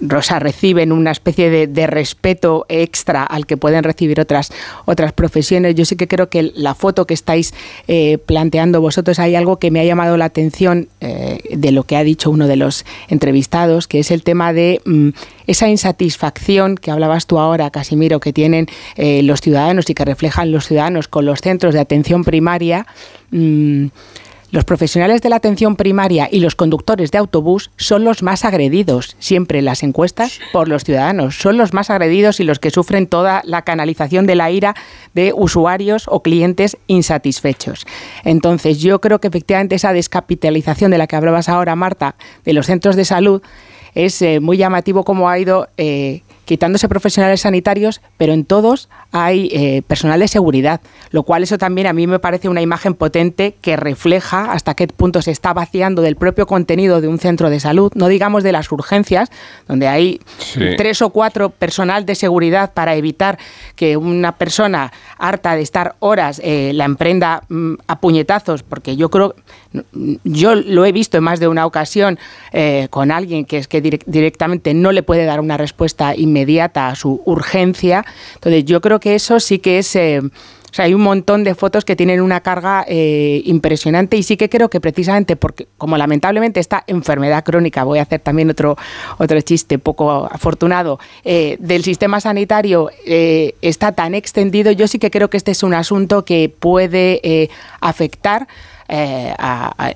Rosa, 0.00 0.38
reciben 0.38 0.92
una 0.92 1.10
especie 1.10 1.66
de, 1.66 1.86
respeto 1.86 2.66
extra 2.68 3.24
al 3.24 3.46
que 3.46 3.56
pueden 3.56 3.84
recibir 3.84 4.20
otras, 4.20 4.50
otras 4.84 5.12
profesiones. 5.12 5.74
Yo 5.74 5.84
sí 5.84 5.96
que 5.96 6.08
creo 6.08 6.28
que 6.28 6.52
la 6.54 6.74
foto 6.74 7.06
que 7.06 7.14
estáis 7.14 7.52
eh, 7.88 8.18
planteando 8.18 8.80
vosotros, 8.80 9.18
hay 9.18 9.34
algo 9.34 9.58
que 9.58 9.70
me 9.70 9.80
ha 9.80 9.84
llamado 9.84 10.16
la 10.16 10.26
atención 10.26 10.88
eh, 11.00 11.40
de 11.50 11.72
lo 11.72 11.84
que 11.84 11.96
ha 11.96 12.04
dicho 12.04 12.30
uno 12.30 12.46
de 12.46 12.56
los 12.56 12.84
entrevistados, 13.08 13.88
que 13.88 13.98
es 13.98 14.10
el 14.10 14.22
tema 14.22 14.52
de 14.52 14.80
mm, 14.84 15.10
esa 15.46 15.68
insatisfacción 15.68 16.76
que 16.76 16.90
hablabas 16.90 17.26
tú 17.26 17.38
ahora, 17.38 17.70
Casimiro, 17.70 18.20
que 18.20 18.32
tienen 18.32 18.66
eh, 18.96 19.22
los 19.22 19.40
ciudadanos 19.40 19.90
y 19.90 19.94
que 19.94 20.04
reflejan 20.04 20.52
los 20.52 20.66
ciudadanos 20.66 21.08
con 21.08 21.24
los 21.24 21.40
centros 21.40 21.74
de 21.74 21.80
atención 21.80 22.24
primaria. 22.24 22.86
Mm, 23.30 23.86
los 24.50 24.64
profesionales 24.64 25.22
de 25.22 25.28
la 25.28 25.36
atención 25.36 25.76
primaria 25.76 26.28
y 26.30 26.40
los 26.40 26.56
conductores 26.56 27.10
de 27.10 27.18
autobús 27.18 27.70
son 27.76 28.04
los 28.04 28.22
más 28.22 28.44
agredidos, 28.44 29.16
siempre 29.18 29.60
en 29.60 29.64
las 29.64 29.82
encuestas, 29.82 30.40
por 30.52 30.68
los 30.68 30.84
ciudadanos. 30.84 31.36
Son 31.36 31.56
los 31.56 31.72
más 31.72 31.90
agredidos 31.90 32.40
y 32.40 32.44
los 32.44 32.58
que 32.58 32.70
sufren 32.70 33.06
toda 33.06 33.42
la 33.44 33.62
canalización 33.62 34.26
de 34.26 34.34
la 34.34 34.50
ira 34.50 34.74
de 35.14 35.32
usuarios 35.34 36.06
o 36.08 36.22
clientes 36.22 36.76
insatisfechos. 36.88 37.86
Entonces, 38.24 38.80
yo 38.80 39.00
creo 39.00 39.20
que 39.20 39.28
efectivamente 39.28 39.76
esa 39.76 39.92
descapitalización 39.92 40.90
de 40.90 40.98
la 40.98 41.06
que 41.06 41.16
hablabas 41.16 41.48
ahora, 41.48 41.76
Marta, 41.76 42.16
de 42.44 42.52
los 42.52 42.66
centros 42.66 42.96
de 42.96 43.04
salud, 43.04 43.42
es 43.94 44.20
eh, 44.22 44.40
muy 44.40 44.56
llamativo 44.56 45.04
cómo 45.04 45.28
ha 45.28 45.38
ido 45.38 45.68
eh, 45.76 46.22
quitándose 46.50 46.88
profesionales 46.88 47.42
sanitarios, 47.42 48.00
pero 48.16 48.32
en 48.32 48.44
todos 48.44 48.88
hay 49.12 49.50
eh, 49.52 49.82
personal 49.86 50.18
de 50.18 50.26
seguridad, 50.26 50.80
lo 51.12 51.22
cual 51.22 51.44
eso 51.44 51.58
también 51.58 51.86
a 51.86 51.92
mí 51.92 52.08
me 52.08 52.18
parece 52.18 52.48
una 52.48 52.60
imagen 52.60 52.94
potente 52.94 53.54
que 53.60 53.76
refleja 53.76 54.50
hasta 54.50 54.74
qué 54.74 54.88
punto 54.88 55.22
se 55.22 55.30
está 55.30 55.52
vaciando 55.52 56.02
del 56.02 56.16
propio 56.16 56.48
contenido 56.48 57.00
de 57.00 57.06
un 57.06 57.20
centro 57.20 57.50
de 57.50 57.60
salud, 57.60 57.92
no 57.94 58.08
digamos 58.08 58.42
de 58.42 58.50
las 58.50 58.72
urgencias, 58.72 59.30
donde 59.68 59.86
hay 59.86 60.20
tres 60.76 61.02
o 61.02 61.10
cuatro 61.10 61.50
personal 61.50 62.04
de 62.04 62.16
seguridad 62.16 62.72
para 62.74 62.96
evitar 62.96 63.38
que 63.76 63.96
una 63.96 64.36
persona 64.36 64.92
harta 65.18 65.54
de 65.54 65.62
estar 65.62 65.94
horas 66.00 66.40
eh, 66.42 66.72
la 66.74 66.84
emprenda 66.84 67.44
mm, 67.48 67.74
a 67.86 68.00
puñetazos, 68.00 68.64
porque 68.64 68.96
yo 68.96 69.08
creo, 69.08 69.36
yo 70.24 70.54
lo 70.56 70.84
he 70.84 70.92
visto 70.92 71.16
en 71.16 71.24
más 71.24 71.38
de 71.38 71.46
una 71.46 71.64
ocasión 71.64 72.18
eh, 72.52 72.88
con 72.90 73.10
alguien 73.12 73.44
que 73.44 73.58
es 73.58 73.68
que 73.68 73.80
directamente 73.80 74.74
no 74.74 74.90
le 74.90 75.02
puede 75.02 75.24
dar 75.24 75.40
una 75.40 75.56
respuesta 75.56 76.14
inmediata 76.16 76.88
a 76.88 76.96
su 76.96 77.22
urgencia. 77.24 78.04
Entonces 78.34 78.64
yo 78.64 78.80
creo 78.80 79.00
que 79.00 79.14
eso 79.14 79.38
sí 79.40 79.58
que 79.58 79.78
es... 79.78 79.94
Eh, 79.96 80.20
o 80.22 80.72
sea, 80.72 80.84
hay 80.84 80.94
un 80.94 81.00
montón 81.00 81.42
de 81.42 81.56
fotos 81.56 81.84
que 81.84 81.96
tienen 81.96 82.20
una 82.20 82.42
carga 82.42 82.84
eh, 82.86 83.42
impresionante 83.44 84.16
y 84.16 84.22
sí 84.22 84.36
que 84.36 84.48
creo 84.48 84.70
que 84.70 84.80
precisamente 84.80 85.34
porque, 85.34 85.66
como 85.76 85.96
lamentablemente 85.96 86.60
esta 86.60 86.84
enfermedad 86.86 87.42
crónica, 87.42 87.82
voy 87.82 87.98
a 87.98 88.02
hacer 88.02 88.20
también 88.20 88.50
otro, 88.50 88.76
otro 89.18 89.40
chiste 89.40 89.80
poco 89.80 90.28
afortunado, 90.30 91.00
del 91.24 91.82
sistema 91.82 92.20
sanitario 92.20 92.88
está 93.04 93.90
tan 93.90 94.14
extendido, 94.14 94.70
yo 94.70 94.86
sí 94.86 95.00
que 95.00 95.10
creo 95.10 95.28
que 95.28 95.38
este 95.38 95.50
es 95.50 95.64
un 95.64 95.74
asunto 95.74 96.24
que 96.24 96.48
puede 96.56 97.50
afectar 97.80 98.46
eh, 98.92 99.32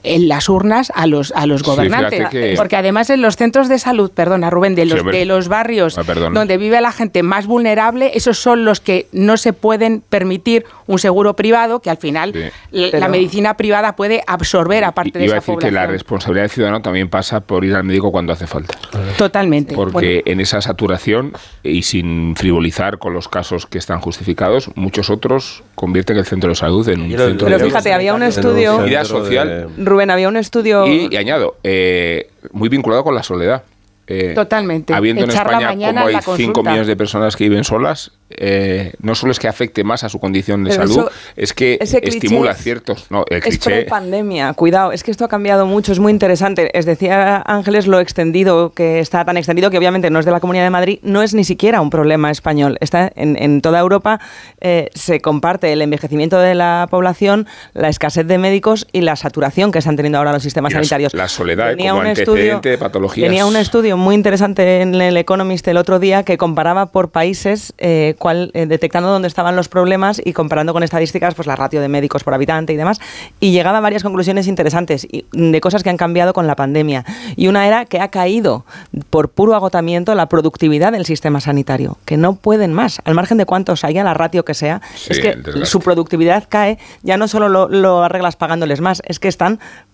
en 0.05 0.29
las 0.29 0.49
urnas 0.49 0.93
a 0.95 1.09
los, 1.09 1.33
a 1.35 1.47
los 1.47 1.65
gobernantes. 1.65 2.29
Porque 2.57 2.77
además 2.77 3.11
en 3.11 3.23
los 3.23 3.37
centros 3.37 3.69
de 3.69 3.81
salud, 3.81 4.13
perdona 4.13 4.51
Rubén, 4.51 4.77
de 4.77 4.85
los, 4.87 5.05
de 5.05 5.25
los 5.25 5.49
barrios 5.49 5.99
ah, 5.99 6.05
donde 6.33 6.59
vive 6.59 6.81
la 6.81 6.93
gente 6.93 7.25
más 7.25 7.49
vulnerable, 7.49 8.13
esos 8.15 8.39
son 8.39 8.65
los 8.65 8.79
que 8.79 9.09
no 9.11 9.37
se 9.37 9.53
pueden 9.53 10.01
permitir 10.09 10.65
un 10.87 11.01
seguro 11.01 11.35
privado, 11.35 11.81
que 11.81 11.91
al 11.91 11.97
final 11.97 12.53
la 12.71 13.09
medicina 13.09 13.57
privada 13.57 13.97
puede 13.97 14.23
absorber 14.29 14.85
aparte 14.85 15.19
de 15.19 15.25
esa 15.25 15.37
decir 15.37 15.57
que 15.59 15.73
la 15.73 15.87
responsabilidad 15.87 16.45
del 16.45 16.51
ciudadano 16.51 16.81
también 16.81 17.09
pasa 17.09 17.41
por 17.41 17.65
ir 17.65 17.75
al 17.75 17.83
médico 17.83 18.13
cuando 18.13 18.33
hace 18.33 18.47
falta. 18.47 18.79
Totalmente. 19.19 19.75
Porque 19.75 20.23
en 20.25 20.41
esa 20.41 20.61
saturación 20.61 21.33
y 21.65 21.83
sin 21.83 22.37
frivolizar 22.37 22.99
con 22.99 23.13
los 23.13 23.29
casos 23.29 23.67
que 23.67 23.79
están 23.79 24.01
justificados, 24.01 24.71
muchos 24.77 25.11
otros 25.11 25.65
convierten 25.75 26.17
el 26.17 26.27
centro 26.27 26.51
de 26.51 26.55
salud 26.55 26.89
en 26.89 27.01
un 27.01 27.11
centro 27.11 27.47
Pero 27.49 27.59
fíjate, 27.59 27.93
había 27.93 28.15
un 28.15 28.23
estudio... 28.23 28.84
social. 29.05 29.69
Rubén, 29.79 30.11
había 30.11 30.29
un 30.29 30.37
estudio... 30.37 30.87
Y, 30.87 31.17
añado, 31.17 31.57
eh, 31.63 32.31
muy 32.53 32.69
vinculado 32.69 33.05
con 33.05 33.15
la 33.15 33.23
soledad. 33.23 33.63
Eh, 34.07 34.33
Totalmente. 34.35 34.93
Habiendo 34.93 35.25
en 35.25 35.31
España 35.31 35.75
como 35.75 36.07
hay 36.07 36.17
5 36.37 36.63
millones 36.63 36.87
de 36.87 36.97
personas 36.97 37.37
que 37.37 37.45
viven 37.49 37.65
solas, 37.65 38.13
eh, 38.31 38.93
no 39.01 39.15
solo 39.15 39.33
es 39.33 39.39
que 39.39 39.49
afecte 39.49 39.85
más 39.85 40.03
a 40.03 40.09
su 40.09 40.19
condición 40.19 40.65
de 40.65 40.73
salud, 40.73 41.09
es 41.37 41.53
que 41.53 41.79
estimula 41.81 42.55
ciertos. 42.55 43.07
No, 43.11 43.25
el 43.29 43.43
es 43.45 43.59
pandemia, 43.89 44.55
cuidado, 44.55 44.93
es 44.93 45.03
que 45.03 45.11
esto 45.11 45.27
ha 45.27 45.29
cambiado 45.29 45.67
mucho, 45.67 45.93
es 45.93 45.99
muy 45.99 46.11
interesante. 46.11 46.77
Es 46.77 46.87
decía 46.87 47.43
Ángeles 47.47 47.87
lo 47.87 48.01
extendido, 48.01 48.73
que 48.73 48.99
está 48.99 49.25
tan 49.25 49.37
extendido 49.37 49.71
que 49.71 49.79
obviamente 49.79 50.11
no 50.11 50.19
es 50.19 50.25
de 50.25 50.33
la 50.33 50.41
Comunidad 50.41 50.65
de 50.65 50.71
Madrid, 50.71 50.99
no 51.03 51.23
es 51.23 51.35
ni 51.35 51.45
siquiera 51.45 51.81
un 51.81 51.91
problema 51.91 52.31
español. 52.31 52.79
Está 52.81 53.13
en, 53.15 53.61
toda 53.61 53.79
Europa 53.79 54.21
eh, 54.61 54.89
se 54.95 55.21
comparte 55.21 55.73
el 55.73 55.83
envejecimiento 55.83 56.39
de 56.39 56.55
la 56.55 56.89
población, 56.91 57.47
la 57.75 57.89
escasez 57.89 58.27
de 58.27 58.39
médicos 58.39 58.87
y 58.93 59.03
la 59.03 59.17
saturación 59.17 59.71
que 59.71 59.79
están 59.79 59.97
teniendo 59.97 60.19
ahora 60.19 60.33
los 60.33 60.43
sistemas 60.43 60.73
sanitarios. 60.73 61.13
La 61.15 61.29
soledad 61.29 61.77
como 61.77 62.01
antecedente 62.01 62.71
de 62.71 62.79
patologías. 62.79 63.29
Tenía 63.29 63.45
un 63.47 63.57
estudio 63.57 63.97
muy 63.97 64.15
interesante 64.15 64.81
en 64.81 64.95
el 64.95 65.17
Economist 65.17 65.69
el 65.69 65.77
otro 65.77 65.99
día 65.99 66.23
que 66.23 66.39
comparaba 66.39 66.87
por 66.87 67.11
países 67.11 67.75
eh, 67.79 68.14
eh, 68.55 68.67
detectando 68.67 69.09
dónde 69.09 69.29
estaban 69.29 69.57
los 69.57 69.69
problemas 69.69 70.21
y 70.25 70.33
comparando 70.33 70.73
con 70.73 70.83
estadísticas 70.83 71.35
pues 71.35 71.47
la 71.47 71.57
ratio 71.57 71.81
de 71.81 71.89
médicos 71.89 72.25
por 72.25 72.35
habitante 72.35 72.73
y 72.73 72.77
demás, 72.77 73.01
y 73.41 73.53
llegaba 73.53 73.79
a 73.79 73.81
varias 73.81 74.03
conclusiones 74.03 74.47
interesantes 74.47 75.07
de 75.33 75.61
cosas 75.61 75.83
que 75.83 75.91
han 75.91 75.97
cambiado 75.97 76.33
con 76.33 76.47
la 76.47 76.57
pandemia. 76.57 77.05
Y 77.37 77.49
una 77.49 77.67
era 77.67 77.85
que 77.85 78.01
ha 78.01 78.09
caído 78.09 78.65
por 79.11 79.29
puro 79.29 79.55
agotamiento 79.55 80.15
la 80.15 80.29
productividad 80.29 80.93
del 80.93 81.07
sistema 81.07 81.41
sanitario, 81.41 81.99
que 82.05 82.17
no 82.17 82.37
pueden 82.37 82.73
más, 82.73 83.01
al 83.05 83.15
margen 83.15 83.39
de 83.39 83.47
cuántos 83.47 83.85
haya, 83.85 84.05
la 84.05 84.15
ratio 84.15 84.45
que 84.45 84.55
sea, 84.55 84.81
es 85.09 85.19
que 85.19 85.37
su 85.65 85.81
productividad 85.81 86.45
cae, 86.49 86.79
ya 87.03 87.17
no 87.17 87.29
solo 87.29 87.49
lo, 87.49 87.69
lo 87.69 88.03
arreglas 88.03 88.37
pagándoles 88.37 88.81
más, 88.81 89.03
es 89.07 89.19
que 89.19 89.29
están 89.29 89.61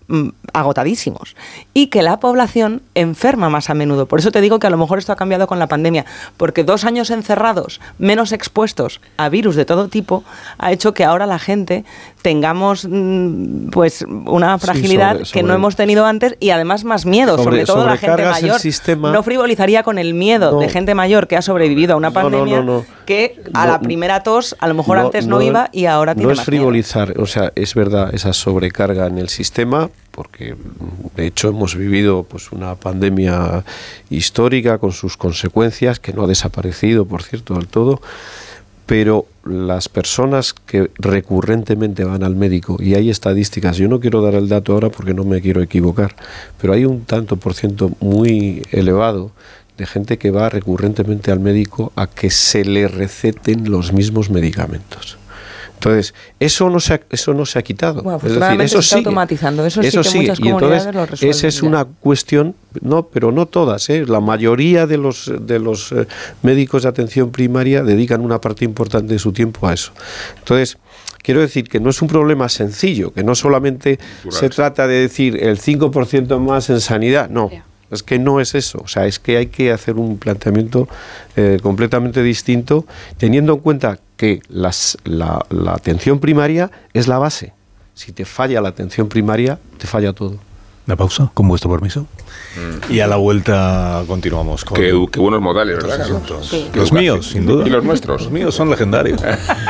agotadísimos 0.53 1.35
y 1.73 1.87
que 1.87 2.01
la 2.01 2.19
población 2.19 2.81
enferma 2.95 3.49
más 3.49 3.69
a 3.69 3.73
menudo. 3.73 4.07
Por 4.07 4.19
eso 4.19 4.31
te 4.31 4.41
digo 4.41 4.59
que 4.59 4.67
a 4.67 4.69
lo 4.69 4.77
mejor 4.77 4.99
esto 4.99 5.13
ha 5.13 5.15
cambiado 5.15 5.47
con 5.47 5.59
la 5.59 5.67
pandemia, 5.67 6.05
porque 6.37 6.63
dos 6.63 6.85
años 6.85 7.09
encerrados, 7.09 7.79
menos 7.97 8.31
expuestos 8.31 9.01
a 9.17 9.29
virus 9.29 9.55
de 9.55 9.65
todo 9.65 9.87
tipo, 9.87 10.23
ha 10.57 10.71
hecho 10.71 10.93
que 10.93 11.03
ahora 11.03 11.25
la 11.25 11.39
gente 11.39 11.85
tengamos 12.21 12.87
mm, 12.89 13.69
pues 13.69 14.05
una 14.07 14.57
fragilidad 14.59 15.21
que 15.31 15.43
no 15.43 15.53
hemos 15.53 15.75
tenido 15.75 16.05
antes 16.05 16.35
y 16.39 16.51
además 16.51 16.83
más 16.83 17.05
miedo, 17.05 17.37
sobre, 17.37 17.65
todo 17.65 17.85
la 17.85 17.97
gente 17.97 18.23
mayor. 18.23 18.59
No 18.97 19.23
frivolizaría 19.23 19.83
con 19.83 19.97
el 19.97 20.13
miedo 20.13 20.59
de 20.59 20.69
gente 20.69 20.95
mayor 20.95 21.27
que 21.27 21.37
ha 21.37 21.41
sobrevivido 21.41 21.93
a 21.93 21.97
una 21.97 22.11
pandemia 22.11 22.63
que 23.05 23.41
a 23.53 23.65
la 23.65 23.79
primera 23.79 24.23
tos 24.23 24.55
a 24.59 24.67
lo 24.67 24.73
mejor 24.73 24.97
antes 24.97 25.27
no, 25.27 25.41
iba 25.41 25.69
y 25.71 25.85
ahora 25.85 26.13
tiene 26.15 26.27
No 26.27 26.33
es 26.33 26.45
frivolizar, 26.45 27.19
o 27.19 27.25
sea, 27.25 27.51
es 27.55 27.75
verdad 27.75 28.13
esa 28.13 28.33
sobrecarga 28.33 29.07
en 29.07 29.17
el 29.17 29.29
sistema 29.29 29.89
porque 30.11 30.55
de 31.15 31.25
hecho 31.25 31.49
hemos 31.49 31.75
vivido 31.75 32.23
pues 32.23 32.51
una 32.51 32.75
pandemia 32.75 33.63
histórica 34.09 34.77
con 34.77 34.91
sus 34.91 35.17
consecuencias 35.17 35.99
que 35.99 36.13
no 36.13 36.23
ha 36.23 36.27
desaparecido, 36.27 37.05
por 37.05 37.23
cierto, 37.23 37.55
del 37.55 37.67
todo, 37.67 38.01
pero 38.91 39.25
las 39.45 39.87
personas 39.87 40.51
que 40.53 40.91
recurrentemente 40.95 42.03
van 42.03 42.23
al 42.23 42.35
médico 42.35 42.75
y 42.77 42.95
hay 42.95 43.09
estadísticas, 43.09 43.77
yo 43.77 43.87
no 43.87 44.01
quiero 44.01 44.21
dar 44.21 44.35
el 44.35 44.49
dato 44.49 44.73
ahora 44.73 44.89
porque 44.89 45.13
no 45.13 45.23
me 45.23 45.39
quiero 45.39 45.61
equivocar, 45.61 46.13
pero 46.59 46.73
hay 46.73 46.83
un 46.83 47.05
tanto 47.05 47.37
por 47.37 47.53
ciento 47.53 47.91
muy 48.01 48.63
elevado 48.71 49.31
de 49.77 49.85
gente 49.85 50.17
que 50.17 50.29
va 50.29 50.49
recurrentemente 50.49 51.31
al 51.31 51.39
médico 51.39 51.93
a 51.95 52.05
que 52.07 52.29
se 52.29 52.65
le 52.65 52.89
receten 52.89 53.71
los 53.71 53.93
mismos 53.93 54.29
medicamentos. 54.29 55.17
Entonces, 55.81 56.13
eso 56.39 56.69
no 56.69 56.79
se 56.79 56.93
ha, 56.93 57.01
eso 57.09 57.33
no 57.33 57.43
se 57.43 57.57
ha 57.57 57.63
quitado. 57.63 58.03
es 58.23 58.35
decir, 58.35 58.61
eso 58.61 58.79
está 58.79 58.97
automatizando, 58.97 59.65
eso, 59.65 59.81
sí 59.81 60.19
que 60.19 60.19
muchas 60.19 60.39
y 60.39 60.49
entonces, 60.49 61.23
Esa 61.23 61.47
es 61.47 61.63
una 61.63 61.85
cuestión, 61.85 62.53
no, 62.81 63.07
pero 63.07 63.31
no 63.31 63.47
todas, 63.47 63.89
¿eh? 63.89 64.05
la 64.05 64.19
mayoría 64.19 64.85
de 64.85 64.97
los, 64.97 65.31
de 65.41 65.57
los 65.57 65.91
eh, 65.91 66.05
médicos 66.43 66.83
de 66.83 66.89
atención 66.89 67.31
primaria 67.31 67.81
dedican 67.81 68.21
una 68.21 68.39
parte 68.39 68.63
importante 68.63 69.13
de 69.13 69.19
su 69.19 69.33
tiempo 69.33 69.67
a 69.67 69.73
eso. 69.73 69.91
Entonces, 70.37 70.77
quiero 71.23 71.41
decir 71.41 71.67
que 71.67 71.79
no 71.79 71.89
es 71.89 71.99
un 72.03 72.07
problema 72.07 72.47
sencillo, 72.47 73.11
que 73.11 73.23
no 73.23 73.33
solamente 73.33 73.97
se 74.29 74.49
trata 74.49 74.85
de 74.85 75.01
decir 75.01 75.43
el 75.43 75.59
5% 75.59 76.37
más 76.37 76.69
en 76.69 76.79
sanidad, 76.79 77.27
no. 77.27 77.49
Es 77.91 78.03
que 78.03 78.19
no 78.19 78.39
es 78.39 78.55
eso, 78.55 78.79
o 78.83 78.87
sea, 78.87 79.05
es 79.05 79.19
que 79.19 79.37
hay 79.37 79.47
que 79.47 79.71
hacer 79.71 79.95
un 79.95 80.17
planteamiento 80.17 80.87
eh, 81.35 81.59
completamente 81.61 82.23
distinto, 82.23 82.85
teniendo 83.17 83.53
en 83.53 83.59
cuenta 83.59 83.99
que 84.15 84.39
las, 84.47 84.97
la, 85.03 85.43
atención 85.67 86.19
primaria 86.19 86.71
es 86.93 87.07
la 87.07 87.17
base. 87.17 87.53
Si 87.93 88.13
te 88.13 88.23
falla 88.23 88.61
la 88.61 88.69
atención 88.69 89.09
primaria, 89.09 89.59
te 89.77 89.87
falla 89.87 90.13
todo. 90.13 90.37
Una 90.87 90.95
pausa, 90.95 91.31
con 91.33 91.47
vuestro 91.47 91.69
permiso. 91.69 92.07
Mm. 92.55 92.93
Y 92.93 92.99
a 93.01 93.07
la 93.07 93.17
vuelta 93.17 94.03
continuamos 94.07 94.65
con. 94.65 94.77
Qué, 94.77 94.91
buenos 94.91 95.41
modales, 95.41 95.75
¿verdad? 95.77 96.07
Los 96.73 96.91
míos, 96.91 97.27
sin 97.27 97.45
duda. 97.45 97.67
Y 97.67 97.69
los 97.69 97.83
nuestros. 97.83 98.23
Los 98.23 98.31
míos 98.31 98.55
son 98.55 98.69
legendarios. 98.69 99.21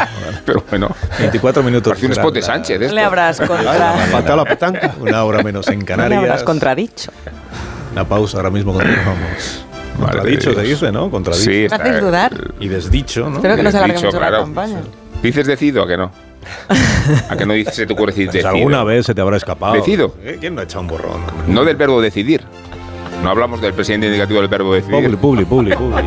Pero 0.46 0.64
bueno. 0.70 0.96
24 1.20 1.64
minutos. 1.64 1.92
Parece 1.92 2.06
un 2.06 2.12
spot 2.14 2.34
de 2.34 2.42
Sánchez. 2.42 2.92
Le 2.92 3.02
habrás 3.02 3.40
contra... 3.40 4.36
La 4.36 4.46
petanca. 4.46 4.96
Una 5.00 5.24
hora 5.24 5.44
menos 5.44 5.68
en 5.68 5.82
Canarias. 5.84 6.22
Le 6.22 6.28
habrás 6.28 6.44
contradicho. 6.44 7.12
Una 7.92 8.08
pausa, 8.08 8.38
ahora 8.38 8.50
mismo 8.50 8.74
continuamos. 8.74 9.66
Contradicho 10.00 10.54
se 10.54 10.62
dice, 10.62 10.92
¿no? 10.92 11.12
Contradicho. 11.12 11.52
Sí, 11.52 11.66
está, 11.66 11.78
¿Me 11.80 12.00
dudar? 12.00 12.32
Y 12.60 12.68
desdicho, 12.68 13.30
¿no? 13.30 13.36
Espero 13.36 13.56
que 13.56 13.64
no 13.64 13.72
se 13.72 13.78
alargue 13.78 14.04
mucho 14.04 14.20
la 14.20 14.32
campaña. 14.32 14.82
¿Dices 15.22 15.46
decido 15.46 15.84
a 15.84 15.88
que 15.88 15.98
no? 15.98 16.12
¿A 17.30 17.36
que 17.36 17.46
no 17.46 17.54
dices, 17.54 17.76
se 17.76 17.86
te 17.86 17.94
ocurre 17.94 18.12
decir 18.12 18.26
pues 18.28 18.44
decido? 18.44 18.50
alguna 18.56 18.84
vez 18.84 19.06
se 19.06 19.14
te 19.14 19.22
habrá 19.22 19.38
escapado. 19.38 19.74
¿Decido? 19.74 20.16
¿Eh? 20.24 20.38
¿Quién 20.40 20.56
no 20.56 20.62
ha 20.62 20.64
echado 20.64 20.82
un 20.82 20.88
borrón? 20.88 21.22
No 21.48 21.64
del 21.64 21.76
verbo 21.76 22.02
decidir. 22.02 22.42
No 23.24 23.30
hablamos 23.30 23.62
del 23.62 23.74
presidente 23.74 24.08
indicativo 24.08 24.40
del 24.40 24.50
verbo 24.50 24.74
decidir. 24.74 25.18
Publi, 25.18 25.46
publi, 25.46 25.46
publi, 25.46 25.76
publi. 25.76 26.04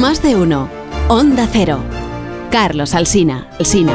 Más 0.00 0.22
de 0.22 0.34
uno. 0.36 0.68
Onda 1.08 1.48
Cero. 1.50 1.78
Carlos 2.50 2.94
Alsina. 2.94 3.48
Alsina. 3.58 3.92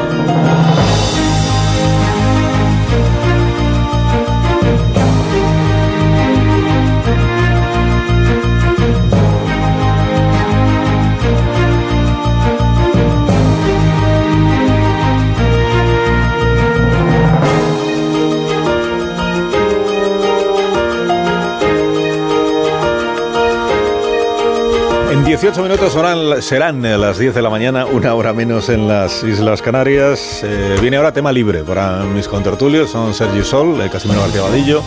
18 25.36 25.62
minutos 25.62 25.92
serán, 25.92 26.40
serán 26.40 26.82
las 26.98 27.18
10 27.18 27.34
de 27.34 27.42
la 27.42 27.50
mañana, 27.50 27.84
una 27.84 28.14
hora 28.14 28.32
menos 28.32 28.70
en 28.70 28.88
las 28.88 29.22
Islas 29.22 29.60
Canarias. 29.60 30.40
Eh, 30.42 30.78
viene 30.80 30.96
ahora 30.96 31.12
tema 31.12 31.30
libre 31.30 31.62
para 31.62 32.04
mis 32.04 32.26
contertulios. 32.26 32.88
Son 32.88 33.12
Sergi 33.12 33.44
Sol, 33.44 33.78
eh, 33.82 33.90
Casimiro 33.90 34.22
García 34.22 34.40
Vadillo, 34.40 34.82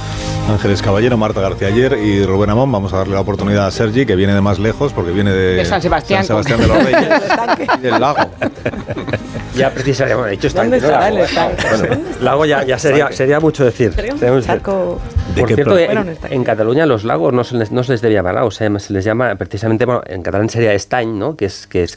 Ángeles 0.50 0.82
Caballero, 0.82 1.18
Marta 1.18 1.40
García 1.40 1.68
Ayer 1.68 2.00
y 2.04 2.26
Rubén 2.26 2.50
Amón. 2.50 2.72
Vamos 2.72 2.92
a 2.94 2.98
darle 2.98 3.14
la 3.14 3.22
oportunidad 3.22 3.68
a 3.68 3.72
Sergi, 3.72 4.08
que 4.08 4.16
viene 4.16 4.34
de 4.34 4.42
más 4.42 4.58
lejos, 4.58 4.92
porque 4.92 5.12
viene 5.12 5.32
de, 5.34 5.64
San 5.66 5.84
Sebastián, 5.84 6.26
San 6.26 6.44
Sebastián 6.44 6.62
de 6.62 6.68
los 6.68 6.84
Reyes 6.84 7.70
y 7.78 7.82
del 7.82 8.00
lago. 8.00 8.18
Ya 9.60 9.70
precisamente, 9.72 10.16
bueno, 10.16 10.32
dicho 10.32 10.48
estanque. 10.48 10.80
¿Dónde 10.80 10.94
está 10.94 11.08
el 11.10 11.18
estanque? 11.18 11.88
Bueno, 11.88 12.04
lago 12.22 12.46
ya, 12.46 12.64
ya 12.64 12.80
sería, 12.80 13.12
sería 13.12 13.40
mucho 13.40 13.66
decir. 13.66 13.94
Un 14.22 14.42
charco... 14.42 15.00
Por 15.38 15.54
cierto, 15.54 15.78
en, 15.78 16.18
en, 16.30 16.44
Cataluña 16.44 16.86
los 16.86 17.04
lagos 17.04 17.34
no 17.34 17.44
se 17.44 17.56
les, 17.56 17.72
no 17.72 17.84
se 17.84 17.94
les 17.94 18.02
debe 18.02 18.16
llamar 18.16 18.36
lagos, 18.36 18.56
se 18.56 18.70
les 18.70 19.06
llama 19.06 19.36
precisamente, 19.36 19.86
bueno, 19.86 20.02
en 20.08 20.24
catalán 20.24 20.50
sería 20.50 20.74
estany, 20.74 21.06
¿no? 21.06 21.36
Que 21.36 21.46
es 21.46 21.68
que 21.68 21.84
es 21.84 21.96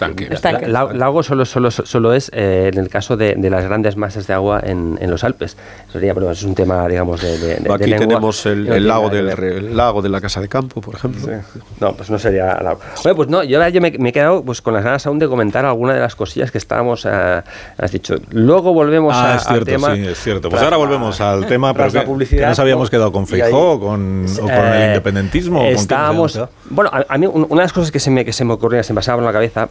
lago 0.69 1.23
solo, 1.23 1.45
solo, 1.45 1.71
solo 1.71 2.13
es 2.13 2.31
eh, 2.35 2.71
en 2.73 2.79
el 2.79 2.89
caso 2.89 3.17
de, 3.17 3.35
de, 3.37 3.51
las 3.51 3.65
grandes 3.65 3.97
masas 3.97 4.27
de 4.27 4.35
agua 4.35 4.61
en, 4.63 4.99
en 5.01 5.11
los 5.11 5.25
Alpes. 5.25 5.57
Sería, 5.91 6.15
pero 6.15 6.31
es 6.31 6.43
un 6.43 6.55
tema, 6.55 6.87
digamos, 6.87 7.23
de, 7.23 7.39
de 7.39 7.73
Aquí 7.73 7.95
tenemos 7.95 8.45
el, 8.47 8.69
el 8.69 8.87
lago 8.87 9.09
del 9.09 9.31
el 9.31 9.77
lago 9.77 10.03
de 10.03 10.09
la 10.09 10.21
casa 10.21 10.41
de 10.41 10.49
campo, 10.49 10.81
por 10.81 10.95
ejemplo. 10.95 11.33
No, 11.81 11.95
pues 11.95 12.11
no 12.11 12.19
sería 12.19 12.61
lago. 12.61 12.81
Bueno, 13.03 13.17
pues 13.17 13.29
no, 13.29 13.43
yo, 13.43 13.67
yo 13.69 13.81
me, 13.81 13.91
me, 13.93 14.11
he 14.11 14.13
quedado 14.13 14.45
pues 14.45 14.61
con 14.61 14.75
las 14.75 14.85
ganas 14.85 15.07
aún 15.07 15.19
de 15.19 15.27
comentar 15.27 15.65
alguna 15.65 15.95
de 15.95 16.01
las 16.01 16.15
cosillas 16.15 16.51
que 16.51 16.59
estábamos 16.59 17.05
uh, 17.05 17.43
Has 17.79 17.93
dicho, 17.93 18.17
luego 18.31 18.73
volvemos 18.73 19.15
ah, 19.15 19.33
a, 19.33 19.37
es 19.37 19.43
cierto, 19.43 19.59
al 19.59 19.65
tema. 19.65 19.95
Sí, 19.95 20.07
es 20.07 20.19
cierto. 20.19 20.51
Pues 20.51 20.63
ahora 20.63 20.77
volvemos 20.77 21.21
al 21.21 21.47
tema, 21.49 21.75
pero 21.75 21.93
que, 21.93 22.01
publicidad, 22.03 22.49
nos 22.49 22.59
habíamos 22.59 22.91
quedado 22.91 23.13
con 23.13 23.27
Feijó, 23.27 23.81
con, 23.81 24.27
o 24.27 24.41
con 24.41 24.51
el 24.51 24.83
eh, 24.83 24.87
independentismo. 24.89 25.63
Estábamos. 25.65 26.39
bueno, 26.71 26.91
a, 26.93 27.19
mí 27.19 27.27
una 27.27 27.47
de 27.49 27.57
las 27.57 27.73
cosas 27.73 27.91
que 27.91 28.01
se 28.01 28.11
me, 28.11 28.25
que 28.25 28.33
se 28.33 28.45
me 28.45 28.53
ocurría, 28.53 28.83
se 28.83 28.93
me 28.93 28.97
pasaba 28.97 29.19
por 29.19 29.27
la 29.27 29.33
cabeza, 29.33 29.69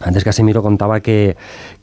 antes 0.00 0.24
Casemiro 0.24 0.62
contaba 0.62 1.00
que, 1.00 1.36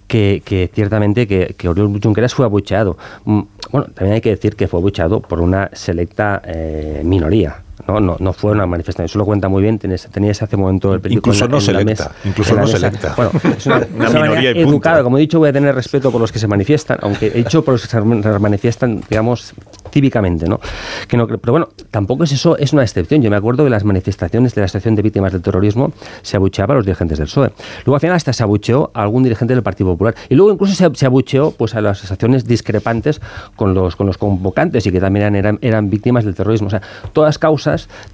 que, 0.08 0.70
ciertamente 0.74 1.28
que, 1.28 1.56
que 1.58 1.70
Oriol 1.70 2.00
Junqueras 2.02 2.34
fue 2.34 2.46
abucheado. 2.46 2.98
Mm, 3.26 3.42
bueno, 3.72 3.88
también 3.94 4.16
hay 4.16 4.22
que 4.22 4.30
decir 4.30 4.56
que 4.56 4.68
fue 4.68 4.80
abucheado 4.80 5.20
por 5.22 5.42
una 5.42 5.70
selecta 5.74 6.42
eh, 6.46 7.02
minoría. 7.04 7.63
No, 7.88 8.00
no, 8.00 8.16
no 8.20 8.34
fue 8.34 8.52
una 8.52 8.66
manifestación. 8.66 9.06
Eso 9.06 9.20
lo 9.20 9.26
cuenta 9.26 9.50
muy 9.50 9.62
bien. 9.62 9.80
Tenía 9.80 10.32
ese 10.32 10.58
momento 10.58 10.94
el 10.94 11.02
periódico. 11.02 11.30
Incluso 11.30 11.48
no 11.48 11.60
selecta. 11.60 12.12
incluso 12.24 12.56
no 12.56 12.68
selecta. 12.68 13.14
Bueno, 13.16 13.32
es 13.58 13.66
una, 13.66 13.80
minoría 13.80 14.52
educada. 14.52 15.04
Como 15.04 15.18
he 15.18 15.22
dicho, 15.22 15.40
voy 15.40 15.50
a 15.50 15.54
tener 15.54 15.74
respeto 15.74 16.12
por 16.12 16.22
los 16.22 16.32
que 16.32 16.40
se 16.40 16.48
manifiestan, 16.48 17.00
aunque 17.02 17.28
he 17.28 17.44
dicho 17.44 17.64
por 17.64 17.74
los 17.74 17.82
que 17.82 17.88
se 17.90 18.02
manifiestan, 18.02 19.02
digamos, 19.10 19.54
cívicamente, 19.92 20.48
¿no? 20.48 20.60
Que 21.08 21.18
no 21.18 21.28
pero 21.28 21.52
bueno, 21.52 21.70
tampoco 21.90 22.24
es 22.24 22.32
eso, 22.32 22.58
es 22.58 22.74
una 22.74 22.84
excepción. 22.84 23.22
Yo 23.22 23.30
me 23.30 23.36
acuerdo 23.36 23.64
de 23.64 23.70
las 23.70 23.84
manifestaciones 23.84 24.54
de 24.56 24.62
la 24.62 24.66
Asociación 24.66 24.96
de 24.96 25.02
Víctimas 25.02 25.34
del 25.34 25.42
Terrorismo, 25.42 25.92
se 26.22 26.38
abucheaba 26.38 26.76
a 26.76 26.78
los 26.78 26.86
dirigentes 26.86 27.18
del 27.18 27.28
PSOE. 27.28 27.54
Luego 27.86 27.96
al 27.96 28.02
final 28.02 28.16
hasta 28.16 28.34
se 28.34 28.44
abucheó 28.44 28.92
a 28.94 29.02
algún 29.02 29.24
dirigente 29.24 29.54
del 29.56 29.64
Partido 29.64 29.90
Popular. 29.92 30.16
Y 30.30 30.36
luego 30.36 30.52
incluso 30.52 30.74
se, 30.74 30.96
se 30.96 31.06
abucheó 31.06 31.52
pues, 31.52 31.76
a 31.76 31.82
las 31.82 31.98
asociaciones 32.00 32.46
discrepantes 32.46 33.20
con 33.56 33.74
los, 33.74 33.96
con 33.96 34.08
los 34.08 34.18
convocantes 34.18 34.86
y 34.86 34.92
que 34.92 35.00
también 35.00 35.36
eran, 35.36 35.58
eran 35.62 35.90
víctimas 35.90 36.24
del 36.24 36.36
terrorismo. 36.36 36.68
O 36.68 36.72
sea, 36.72 36.82
todas 37.14 37.38
causas 37.38 37.63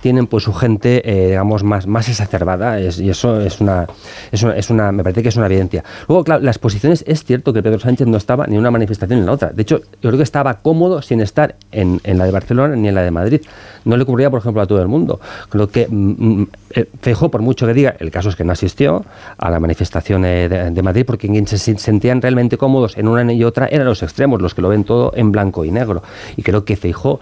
tienen 0.01 0.27
pues 0.27 0.43
su 0.43 0.53
gente, 0.53 1.01
eh, 1.05 1.27
digamos, 1.29 1.63
más, 1.63 1.87
más 1.87 2.09
exacerbada 2.09 2.79
y 2.79 3.09
eso 3.09 3.41
es 3.41 3.61
una, 3.61 3.87
es 4.31 4.43
una, 4.43 4.55
es, 4.55 4.69
una, 4.69 4.91
me 4.91 5.03
parece 5.03 5.23
que 5.23 5.29
es 5.29 5.35
una 5.35 5.45
evidencia. 5.45 5.83
Luego, 6.07 6.23
claro, 6.23 6.43
las 6.43 6.57
posiciones, 6.57 7.03
es 7.07 7.23
cierto 7.23 7.53
que 7.53 7.61
Pedro 7.61 7.79
Sánchez 7.79 8.07
no 8.07 8.17
estaba 8.17 8.47
ni 8.47 8.55
en 8.55 8.59
una 8.59 8.71
manifestación 8.71 9.19
ni 9.19 9.21
en 9.21 9.27
la 9.27 9.33
otra. 9.33 9.49
De 9.49 9.61
hecho, 9.61 9.79
yo 9.79 10.09
creo 10.09 10.17
que 10.17 10.23
estaba 10.23 10.55
cómodo 10.55 11.01
sin 11.01 11.21
estar 11.21 11.55
en, 11.71 12.01
la 12.03 12.25
de 12.25 12.31
Barcelona 12.31 12.75
ni 12.75 12.87
en 12.87 12.95
la 12.95 13.01
de 13.01 13.11
Madrid. 13.11 13.41
No 13.85 13.95
le 13.97 14.03
ocurría, 14.03 14.29
por 14.29 14.39
ejemplo, 14.39 14.61
a 14.61 14.67
todo 14.67 14.81
el 14.81 14.87
mundo. 14.87 15.19
Creo 15.49 15.69
que 15.69 15.87
mm, 15.89 16.41
mm, 16.41 16.47
eh, 16.71 17.15
por 17.31 17.41
mucho 17.41 17.65
que 17.65 17.73
diga, 17.73 17.95
el 17.99 18.11
caso 18.11 18.29
es 18.29 18.35
que 18.35 18.43
no 18.43 18.51
asistió 18.51 19.05
a 19.37 19.49
la 19.49 19.59
manifestación 19.59 20.25
eh, 20.25 20.49
de, 20.49 20.81
Madrid 20.81 21.03
porque 21.05 21.27
quien 21.27 21.47
se 21.47 21.57
sentían 21.57 22.21
realmente 22.21 22.57
cómodos 22.57 22.97
en 22.97 23.07
una 23.07 23.19
y 23.31 23.43
otra 23.43 23.67
eran 23.67 23.85
los 23.85 24.01
extremos, 24.01 24.41
los 24.41 24.53
que 24.53 24.61
lo 24.61 24.69
ven 24.69 24.83
todo 24.83 25.11
en 25.15 25.31
blanco 25.31 25.65
y 25.65 25.71
negro. 25.71 26.03
Y 26.37 26.43
creo 26.43 26.65
que 26.65 26.75
Feijó, 26.75 27.19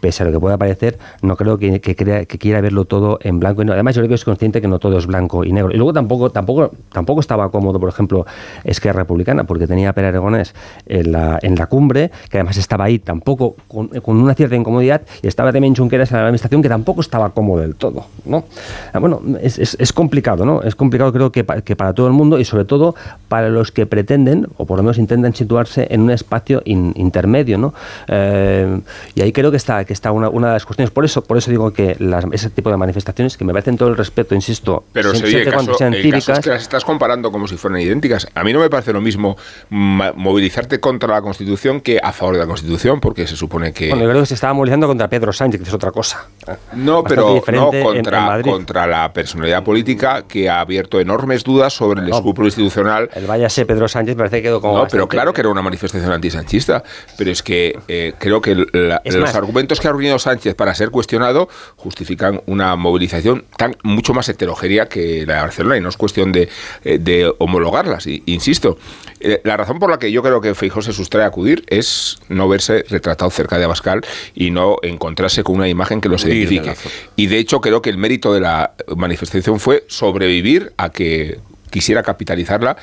pese 0.00 0.22
a 0.22 0.26
lo 0.26 0.32
que 0.32 0.40
pueda 0.40 0.56
parecer, 0.56 0.98
no 1.20 1.36
creo 1.36 1.58
que, 1.58 1.61
que, 1.70 2.26
que 2.26 2.38
quiera 2.38 2.60
verlo 2.60 2.84
todo 2.84 3.18
en 3.22 3.38
blanco 3.38 3.62
y 3.62 3.64
negro. 3.64 3.74
Además, 3.74 3.94
yo 3.94 4.00
creo 4.00 4.08
que 4.08 4.14
es 4.14 4.24
consciente 4.24 4.60
que 4.60 4.68
no 4.68 4.78
todo 4.78 4.98
es 4.98 5.06
blanco 5.06 5.44
y 5.44 5.52
negro. 5.52 5.72
Y 5.72 5.76
luego 5.76 5.92
tampoco, 5.92 6.30
tampoco, 6.30 6.70
tampoco 6.92 7.20
estaba 7.20 7.50
cómodo, 7.50 7.78
por 7.78 7.88
ejemplo, 7.88 8.26
Esquerra 8.64 9.00
Republicana, 9.00 9.44
porque 9.44 9.66
tenía 9.66 9.90
a 9.90 9.92
Pere 9.92 10.08
Aragonés 10.08 10.54
en 10.86 11.12
la, 11.12 11.38
en 11.42 11.54
la 11.54 11.66
cumbre, 11.66 12.10
que 12.28 12.38
además 12.38 12.56
estaba 12.56 12.84
ahí 12.84 12.98
tampoco 12.98 13.56
con, 13.68 13.90
una 14.04 14.34
cierta 14.34 14.56
incomodidad, 14.56 15.02
y 15.22 15.28
estaba 15.28 15.52
también 15.52 15.74
Junqueras 15.74 16.10
en 16.10 16.16
la 16.18 16.24
administración, 16.24 16.62
que 16.62 16.68
tampoco 16.68 17.00
estaba 17.00 17.30
cómodo 17.30 17.60
del 17.60 17.74
todo. 17.76 18.06
¿no? 18.24 18.44
Ah, 18.92 18.98
bueno, 18.98 19.20
es, 19.40 19.58
es, 19.58 19.92
complicado, 19.92 20.44
¿no? 20.44 20.62
Es 20.62 20.74
complicado 20.74 21.12
creo 21.12 21.32
que, 21.32 21.44
que, 21.64 21.76
para 21.76 21.92
todo 21.92 22.06
el 22.06 22.12
mundo 22.12 22.38
y 22.38 22.44
sobre 22.44 22.64
todo 22.64 22.94
para 23.28 23.48
los 23.48 23.72
que 23.72 23.86
pretenden, 23.86 24.46
o 24.56 24.66
por 24.66 24.78
lo 24.78 24.82
menos 24.82 24.98
intentan 24.98 25.34
situarse 25.34 25.86
en 25.90 26.02
un 26.02 26.10
espacio 26.10 26.62
intermedio, 26.64 27.58
¿no? 27.58 27.74
Eh, 28.08 28.80
y 29.14 29.22
ahí 29.22 29.32
creo 29.32 29.50
que 29.50 29.56
está, 29.56 29.84
que 29.84 29.92
está 29.92 30.12
una, 30.12 30.28
una 30.28 30.48
de 30.48 30.52
las 30.54 30.66
cuestiones. 30.66 30.90
Por 30.90 31.04
eso, 31.04 31.22
por 31.22 31.36
eso 31.36 31.50
digo 31.52 31.72
que 31.72 31.96
ese 32.32 32.50
tipo 32.50 32.70
de 32.70 32.76
manifestaciones, 32.76 33.36
que 33.36 33.44
me 33.44 33.52
parecen 33.52 33.76
todo 33.76 33.88
el 33.88 33.96
respeto, 33.96 34.34
insisto, 34.34 34.84
pero 34.92 35.12
cuando 35.52 35.74
sean 35.74 35.94
cívicas... 35.94 36.40
que 36.40 36.50
las 36.50 36.62
estás 36.62 36.84
comparando 36.84 37.30
como 37.30 37.46
si 37.46 37.56
fueran 37.56 37.80
idénticas. 37.80 38.26
A 38.34 38.42
mí 38.42 38.52
no 38.52 38.60
me 38.60 38.68
parece 38.68 38.92
lo 38.92 39.00
mismo 39.00 39.36
movilizarte 39.70 40.80
contra 40.80 41.14
la 41.14 41.22
Constitución 41.22 41.80
que 41.80 42.00
a 42.02 42.12
favor 42.12 42.34
de 42.34 42.40
la 42.40 42.46
Constitución, 42.46 43.00
porque 43.00 43.26
se 43.26 43.36
supone 43.36 43.72
que... 43.72 43.88
Bueno, 43.88 44.04
yo 44.04 44.10
creo 44.10 44.22
que 44.22 44.26
se 44.26 44.34
estaba 44.34 44.52
movilizando 44.52 44.86
contra 44.86 45.08
Pedro 45.08 45.32
Sánchez, 45.32 45.60
que 45.62 45.68
es 45.68 45.74
otra 45.74 45.92
cosa. 45.92 46.26
No, 46.72 47.04
pero 47.04 47.42
no 47.52 47.70
contra, 47.70 48.42
contra 48.42 48.86
la 48.86 49.12
personalidad 49.12 49.62
política 49.62 50.24
que 50.26 50.48
ha 50.48 50.60
abierto 50.60 51.00
enormes 51.00 51.44
dudas 51.44 51.72
sobre 51.72 52.02
el 52.02 52.08
escrúpulo 52.08 52.48
institucional. 52.48 53.10
El 53.14 53.26
váyase 53.26 53.66
Pedro 53.66 53.88
Sánchez 53.88 54.16
parece 54.16 54.36
que 54.36 54.42
quedó 54.42 54.60
como... 54.60 54.78
No, 54.78 54.88
pero 54.88 55.06
claro 55.08 55.32
que 55.32 55.42
era 55.42 55.50
una 55.50 55.62
manifestación 55.62 56.10
antisanchista, 56.12 56.82
pero 57.16 57.30
es 57.30 57.42
que 57.42 57.78
eh, 57.88 58.14
creo 58.18 58.40
que 58.40 58.54
los 58.54 59.34
argumentos 59.34 59.80
que 59.80 59.88
ha 59.88 59.90
reunido 59.90 60.18
Sánchez 60.18 60.54
para 60.54 60.74
ser 60.74 60.90
cuestionado 60.90 61.41
justifican 61.76 62.40
una 62.46 62.76
movilización 62.76 63.44
tan 63.56 63.76
mucho 63.82 64.14
más 64.14 64.28
heterogénea 64.28 64.88
que 64.88 65.24
la 65.26 65.34
de 65.34 65.40
Barcelona 65.40 65.76
y 65.76 65.80
no 65.80 65.88
es 65.88 65.96
cuestión 65.96 66.32
de, 66.32 66.48
eh, 66.84 67.32
homologarlas. 67.38 68.06
insisto, 68.06 68.78
eh, 69.20 69.40
la 69.44 69.56
razón 69.56 69.78
por 69.78 69.90
la 69.90 69.98
que 69.98 70.10
yo 70.10 70.22
creo 70.22 70.40
que 70.40 70.54
Feijóo 70.54 70.82
se 70.82 70.92
sustrae 70.92 71.24
a 71.24 71.28
acudir 71.28 71.64
es 71.68 72.18
no 72.28 72.48
verse 72.48 72.84
retratado 72.88 73.30
cerca 73.30 73.58
de 73.58 73.64
Abascal 73.64 74.02
y 74.34 74.50
no 74.50 74.76
encontrarse 74.82 75.42
con 75.42 75.56
una 75.56 75.68
imagen 75.68 76.00
que 76.00 76.08
los 76.08 76.24
identifique. 76.24 76.74
Y 77.16 77.26
de 77.26 77.38
hecho 77.38 77.60
creo 77.60 77.82
que 77.82 77.90
el 77.90 77.98
mérito 77.98 78.32
de 78.32 78.40
la 78.40 78.72
manifestación 78.96 79.60
fue 79.60 79.84
sobrevivir 79.88 80.72
a 80.76 80.90
que 80.90 81.38
quisiera 81.70 82.02
capitalizarla 82.02 82.76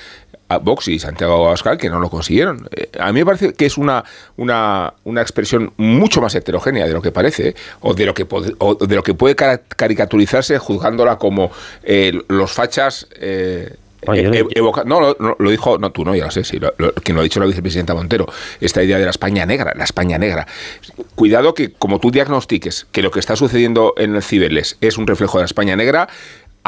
a 0.50 0.58
Vox 0.58 0.88
y 0.88 1.00
Santiago 1.00 1.48
Abascal 1.48 1.78
que 1.78 1.90
no 1.90 2.00
lo 2.00 2.10
consiguieron. 2.10 2.68
Eh, 2.76 2.90
a 3.00 3.14
mí 3.14 3.20
me 3.20 3.26
parece 3.26 3.54
que 3.54 3.66
es 3.66 3.78
una, 3.78 4.04
una, 4.36 4.94
una 5.04 5.22
expresión 5.22 5.72
mucho 5.78 6.22
más 6.22 6.36
heterogénea 6.36 6.86
de 6.86 6.94
lo 6.94 7.02
que 7.02 7.12
parece, 7.12 7.56
o 7.82 7.94
de 7.94 8.06
lo 8.06 8.14
que, 8.14 8.26
de 8.26 8.96
lo 8.96 9.04
que 9.04 9.14
puede 9.14 9.36
caricaturizarse 9.36 10.58
juzgándola 10.58 11.18
como 11.18 11.52
eh, 11.84 12.20
los 12.28 12.52
fachas... 12.52 13.08
Eh, 13.16 13.76
no, 14.86 15.00
lo 15.38 15.50
dijo, 15.52 15.78
no, 15.78 15.92
tú 15.92 16.06
no, 16.06 16.16
ya 16.16 16.24
lo 16.24 16.32
sé, 16.32 16.44
quien 17.04 17.16
lo 17.16 17.20
ha 17.20 17.24
dicho 17.24 17.42
la 17.42 17.46
vicepresidenta 17.46 17.94
Montero, 17.94 18.28
esta 18.62 18.82
idea 18.82 18.98
de 18.98 19.04
la 19.04 19.12
España 19.12 19.46
negra, 19.46 19.74
la 19.76 19.84
España 19.84 20.18
negra. 20.18 20.48
Cuidado 21.16 21.54
que 21.54 21.74
como 21.74 22.00
tú 22.00 22.10
diagnostiques 22.10 22.88
que 22.94 23.02
lo 23.02 23.12
que 23.12 23.20
está 23.20 23.36
sucediendo 23.36 23.94
en 23.98 24.16
el 24.16 24.24
Cibeles 24.24 24.78
es 24.80 24.98
un 24.98 25.06
reflejo 25.06 25.38
de 25.38 25.42
la 25.42 25.48
España 25.48 25.76
negra, 25.76 26.08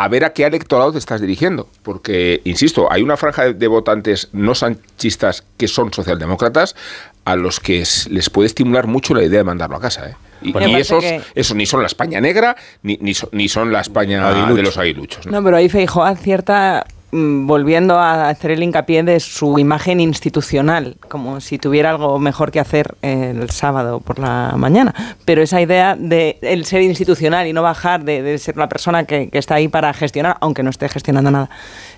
a 0.03 0.07
ver 0.07 0.25
a 0.25 0.33
qué 0.33 0.45
electorado 0.45 0.91
te 0.91 0.97
estás 0.97 1.21
dirigiendo. 1.21 1.67
Porque, 1.83 2.41
insisto, 2.43 2.91
hay 2.91 3.03
una 3.03 3.17
franja 3.17 3.53
de, 3.53 3.67
votantes 3.67 4.29
no 4.33 4.55
sanchistas 4.55 5.43
que 5.57 5.67
son 5.67 5.93
socialdemócratas 5.93 6.75
a 7.23 7.35
los 7.35 7.59
que 7.59 7.83
les 8.09 8.29
puede 8.31 8.47
estimular 8.47 8.87
mucho 8.87 9.13
la 9.13 9.23
idea 9.23 9.39
de 9.39 9.43
mandarlo 9.43 9.77
a 9.77 9.79
casa. 9.79 10.09
¿eh? 10.09 10.15
Y, 10.41 10.57
esos, 10.75 11.05
eso 11.35 11.53
ni 11.53 11.67
son 11.67 11.81
la 11.81 11.85
España 11.85 12.19
negra 12.19 12.55
ni, 12.81 12.97
ni, 12.97 13.47
son, 13.47 13.71
la 13.71 13.81
España 13.81 14.47
de 14.51 14.63
los 14.63 14.75
aguiluchos. 14.79 15.27
¿no? 15.27 15.43
pero 15.43 15.57
ahí 15.57 15.69
Feijóo 15.69 16.15
cierta 16.15 16.87
volviendo 17.11 17.99
a 17.99 18.29
hacer 18.29 18.51
el 18.51 18.63
hincapié 18.63 19.03
de 19.03 19.19
su 19.19 19.59
imagen 19.59 19.99
institucional, 19.99 20.95
como 21.09 21.41
si 21.41 21.57
tuviera 21.57 21.89
algo 21.89 22.19
mejor 22.19 22.51
que 22.51 22.59
hacer 22.59 22.95
el 23.01 23.49
sábado 23.49 23.99
por 23.99 24.19
la 24.19 24.53
mañana. 24.57 24.93
Pero 25.25 25.41
esa 25.41 25.61
idea 25.61 25.95
de 25.97 26.37
el 26.41 26.65
ser 26.65 26.81
institucional 26.81 27.47
y 27.47 27.53
no 27.53 27.61
bajar 27.61 28.03
de, 28.03 28.37
ser 28.37 28.57
la 28.57 28.69
persona 28.69 29.03
que, 29.05 29.29
está 29.33 29.55
ahí 29.55 29.67
para 29.67 29.93
gestionar, 29.93 30.37
aunque 30.39 30.63
no 30.63 30.69
esté 30.69 30.87
gestionando 30.87 31.31
nada, 31.31 31.49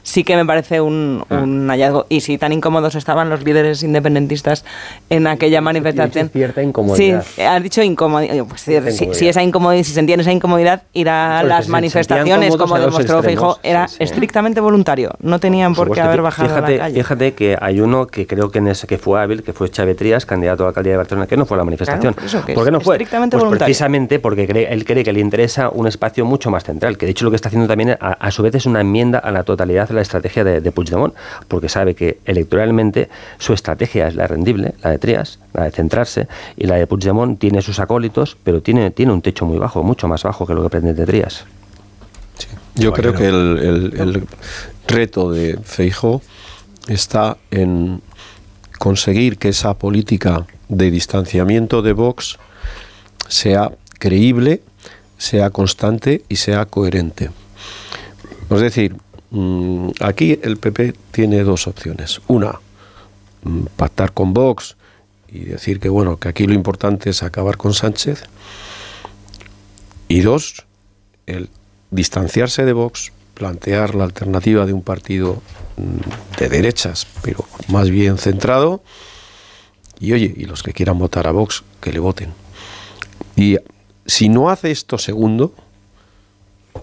sí 0.02 0.24
que 0.24 0.36
me 0.36 0.46
parece 0.46 0.82
un, 0.82 1.24
ah. 1.30 1.46
hallazgo. 1.72 2.06
Y 2.10 2.22
si 2.22 2.38
tan 2.38 2.52
incómodos 2.52 2.96
estaban 2.96 3.30
los 3.30 3.44
líderes 3.44 3.84
independentistas 3.84 4.66
en 5.10 5.28
aquella 5.28 5.62
manifestación. 5.62 6.30
cierta 6.30 6.64
incomodidad. 6.64 7.24
Sí, 7.36 7.42
has 7.42 7.62
dicho 7.62 7.84
incomodidad. 7.84 8.46
Pues, 8.46 8.62
si, 8.62 9.28
esa 9.28 9.44
incomodidad, 9.44 9.84
si 9.84 9.94
sentían 9.94 10.20
esa 10.20 10.32
incomodidad, 10.32 10.84
ir 10.94 11.10
a 11.10 11.44
las 11.44 11.68
manifestaciones, 11.68 12.56
como 12.56 12.80
demostró 12.80 13.22
Feijóo, 13.22 13.60
era 13.62 13.88
estrictamente 14.00 14.60
voluntario 14.60 15.03
no 15.20 15.40
tenían 15.40 15.74
por 15.74 15.92
qué 15.92 16.02
haber 16.02 16.22
bajado 16.22 16.50
fíjate, 16.50 16.74
a 16.74 16.78
la 16.78 16.84
calle. 16.84 16.96
Fíjate 16.96 17.34
que 17.34 17.58
hay 17.60 17.80
uno 17.80 18.08
que 18.08 18.28
creo 18.28 18.52
que, 18.52 18.60
en 18.60 18.68
ese, 18.68 18.88
que 18.88 18.98
fue 18.98 19.22
hábil, 19.22 19.44
que 19.44 19.54
fue 19.54 19.70
Chavetrías, 19.70 20.26
candidato 20.26 20.64
a 20.64 20.66
la 20.66 20.70
alcaldía 20.70 20.94
de 20.94 20.98
Barcelona, 20.98 21.28
que 21.28 21.38
no 21.38 21.46
fue 21.46 21.56
a 21.56 21.60
la 21.60 21.66
manifestación. 21.66 22.14
¿Por 22.14 22.66
qué 22.66 22.72
no 22.72 22.82
fue? 22.82 22.96
Estrictamente 22.96 23.38
pues 23.38 23.58
precisamente 23.58 24.20
porque 24.20 24.44
él 24.70 24.86
cree 24.86 25.04
que 25.04 25.14
le 25.14 25.20
interesa 25.20 25.70
un 25.70 25.88
espacio 25.88 26.26
mucho 26.26 26.50
más 26.50 26.64
central, 26.64 26.98
que 26.98 27.06
de 27.06 27.12
hecho 27.12 27.26
lo 27.26 27.32
que 27.32 27.36
está 27.36 27.50
haciendo 27.50 27.68
también 27.68 27.98
a, 28.00 28.32
su 28.32 28.44
vez 28.44 28.56
es 28.56 28.66
una 28.66 28.82
enmienda 28.82 29.20
a 29.20 29.32
la 29.32 29.44
totalidad 29.44 29.88
de 29.88 29.96
la 29.96 30.02
estrategia 30.02 30.44
de, 30.44 30.62
de 30.62 30.72
Puigdemont, 30.72 31.14
porque 31.48 31.70
sabe 31.70 31.96
que 31.96 32.20
electoralmente 32.26 33.10
su 33.38 33.54
estrategia 33.54 34.08
es 34.08 34.16
la 34.16 34.28
rendible, 34.28 34.74
la 34.84 34.92
de 34.92 35.00
Trias, 35.00 35.40
la 35.54 35.64
de 35.64 35.72
centrarse, 35.72 36.28
y 36.56 36.68
la 36.68 36.76
de 36.76 36.88
Puigdemont 36.88 37.40
tiene 37.40 37.62
sus 37.62 37.80
acólitos, 37.80 38.38
pero 38.44 38.62
tiene, 38.62 38.92
tiene 38.92 39.12
un 39.12 39.22
techo 39.22 39.46
muy 39.46 39.58
bajo, 39.58 39.84
mucho 39.84 40.08
más 40.08 40.24
bajo 40.24 40.46
que 40.46 40.54
lo 40.54 40.64
que 40.64 40.70
pretende 40.70 41.06
Yo 42.76 42.94
creo 42.94 43.14
que 43.14 43.28
el, 43.28 44.28
reto 44.88 45.32
de 45.32 45.58
Feijo 45.64 46.22
está 46.88 47.38
en 47.52 48.02
conseguir 48.80 49.38
que 49.38 49.50
esa 49.50 49.74
política 49.76 50.46
de 50.68 50.92
distanciamiento 50.92 51.82
de 51.82 51.94
Vox 51.94 52.38
sea 53.28 53.72
creíble, 54.00 54.62
sea 55.18 55.50
constante 55.52 56.24
y 56.28 56.36
sea 56.36 56.66
coherente. 56.66 57.30
Es 58.50 58.62
decir, 58.62 58.96
mm, 59.32 59.90
aquí 60.02 60.38
el 60.42 60.58
PP 60.58 60.94
tiene 61.12 61.44
dos 61.44 61.68
opciones. 61.68 62.22
Una, 62.28 62.60
mm, 63.44 63.66
pactar 63.78 64.12
con 64.12 64.34
Vox 64.34 64.76
y 65.30 65.46
decir 65.46 65.80
que 65.80 65.90
bueno, 65.90 66.18
que 66.18 66.30
aquí 66.30 66.46
lo 66.46 66.54
importante 66.54 67.10
es 67.10 67.24
acabar 67.24 67.58
con 67.58 67.74
Sánchez. 67.74 68.24
Y 70.08 70.22
dos, 70.22 70.66
el 71.26 71.50
distanciarse 71.94 72.66
de 72.66 72.74
Vox, 72.74 73.12
plantear 73.34 73.96
la 73.96 74.04
alternativa 74.04 74.66
de 74.66 74.74
un 74.74 74.82
partido 74.82 75.42
mm, 75.78 76.40
de 76.40 76.50
derechas, 76.50 77.08
pero 77.22 77.46
más 77.70 77.90
bien 77.90 78.18
centrado. 78.18 78.84
Y 80.00 80.14
oye, 80.14 80.34
y 80.36 80.46
los 80.46 80.64
que 80.64 80.74
quieran 80.74 80.98
votar 80.98 81.28
a 81.28 81.32
Vox, 81.32 81.64
que 81.80 81.94
le 81.94 82.00
voten. 82.00 82.34
Y 83.36 83.58
si 84.06 84.28
no 84.28 84.50
hace 84.50 84.72
esto 84.72 84.98
segundo, 84.98 85.54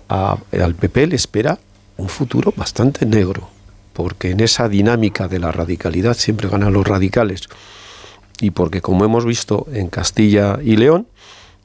al 0.08 0.74
PP 0.74 1.08
le 1.08 1.16
espera 1.16 1.58
un 1.96 2.08
futuro 2.08 2.52
bastante 2.56 3.04
negro, 3.04 3.48
porque 3.92 4.30
en 4.30 4.40
esa 4.40 4.68
dinámica 4.68 5.28
de 5.28 5.38
la 5.38 5.52
radicalidad 5.52 6.14
siempre 6.14 6.48
ganan 6.48 6.72
los 6.72 6.86
radicales. 6.86 7.42
Y 8.40 8.52
porque 8.52 8.80
como 8.80 9.04
hemos 9.04 9.26
visto 9.26 9.66
en 9.72 9.88
Castilla 9.88 10.58
y 10.62 10.76
León, 10.76 11.06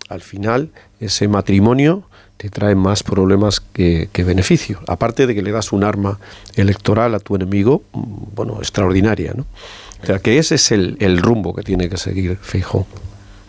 al 0.10 0.22
final 0.22 0.72
ese 1.00 1.28
matrimonio 1.28 2.04
te 2.38 2.50
trae 2.50 2.76
más 2.76 3.04
problemas 3.04 3.60
que, 3.60 4.10
beneficio. 4.16 4.80
Aparte 4.88 5.28
de 5.28 5.36
que 5.36 5.42
le 5.42 5.52
das 5.52 5.72
un 5.72 5.84
arma 5.84 6.20
electoral 6.56 7.16
a 7.16 7.20
tu 7.20 7.36
enemigo, 7.36 7.84
bueno, 7.94 8.58
extraordinaria, 8.60 9.34
¿no? 9.34 9.46
O 10.04 10.06
sea, 10.06 10.20
que 10.20 10.38
ese 10.38 10.56
es 10.56 10.72
el, 10.72 10.98
el 11.00 11.22
rumbo 11.22 11.56
que 11.56 11.64
tiene 11.64 11.90
que 11.90 11.98
seguir 11.98 12.38
Feijóo. 12.38 12.86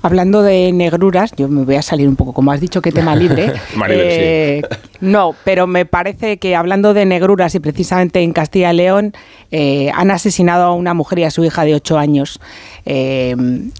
Hablando 0.06 0.44
de 0.44 0.70
negruras, 0.72 1.32
yo 1.36 1.48
me 1.48 1.64
voy 1.64 1.74
a 1.74 1.82
salir 1.82 2.06
un 2.06 2.14
poco, 2.14 2.32
como 2.32 2.52
has 2.52 2.60
dicho 2.60 2.80
que 2.80 2.92
tema 2.92 3.16
libre. 3.16 3.52
eh, 3.88 4.62
No, 5.00 5.34
pero 5.42 5.66
me 5.66 5.84
parece 5.84 6.36
que 6.36 6.54
hablando 6.54 6.94
de 6.94 7.04
negruras 7.06 7.56
y 7.56 7.58
precisamente 7.58 8.20
en 8.20 8.32
Castilla 8.32 8.72
y 8.72 8.76
León 8.76 9.14
eh, 9.50 9.90
han 9.92 10.12
asesinado 10.12 10.62
a 10.66 10.74
una 10.74 10.94
mujer 10.94 11.18
y 11.18 11.24
a 11.24 11.32
su 11.32 11.44
hija 11.44 11.64
de 11.64 11.74
ocho 11.74 11.98
años. 11.98 12.38
Eh, 12.84 13.34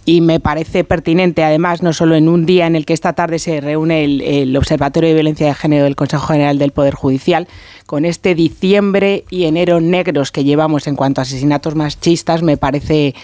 y 0.05 0.21
me 0.21 0.41
parece 0.41 0.83
pertinente, 0.83 1.45
además, 1.45 1.85
no 1.85 1.93
solo 1.93 2.17
en 2.17 2.29
un 2.29 2.45
día 2.45 2.67
en 2.67 2.75
el 2.75 2.87
que 2.87 2.93
esta 2.95 3.13
tarde 3.13 3.39
se 3.39 3.61
reúne 3.61 4.03
el, 4.03 4.21
el 4.21 4.57
Observatorio 4.57 5.11
de 5.11 5.15
Violencia 5.15 5.47
de 5.47 5.55
Género 5.55 5.85
del 5.85 5.95
Consejo 5.95 6.27
General 6.27 6.59
del 6.59 6.73
Poder 6.73 6.95
Judicial, 6.95 7.47
con 7.87 8.05
este 8.05 8.35
diciembre 8.35 9.23
y 9.31 9.45
enero 9.45 9.81
negros 9.81 10.33
que 10.33 10.43
llevamos 10.43 10.89
en 10.89 10.97
cuanto 10.97 11.21
a 11.21 11.23
asesinatos 11.23 11.77
machistas, 11.77 12.43
me 12.43 12.57
parece 12.57 13.15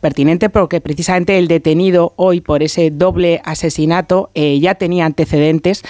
pertinente 0.00 0.50
porque 0.50 0.80
precisamente 0.80 1.38
el 1.38 1.48
detenido 1.48 2.12
hoy 2.16 2.40
por 2.40 2.62
ese 2.62 2.90
doble 2.90 3.40
asesinato 3.44 4.30
eh, 4.34 4.58
ya 4.58 4.74
tenía 4.74 5.06
antecedentes 5.06 5.82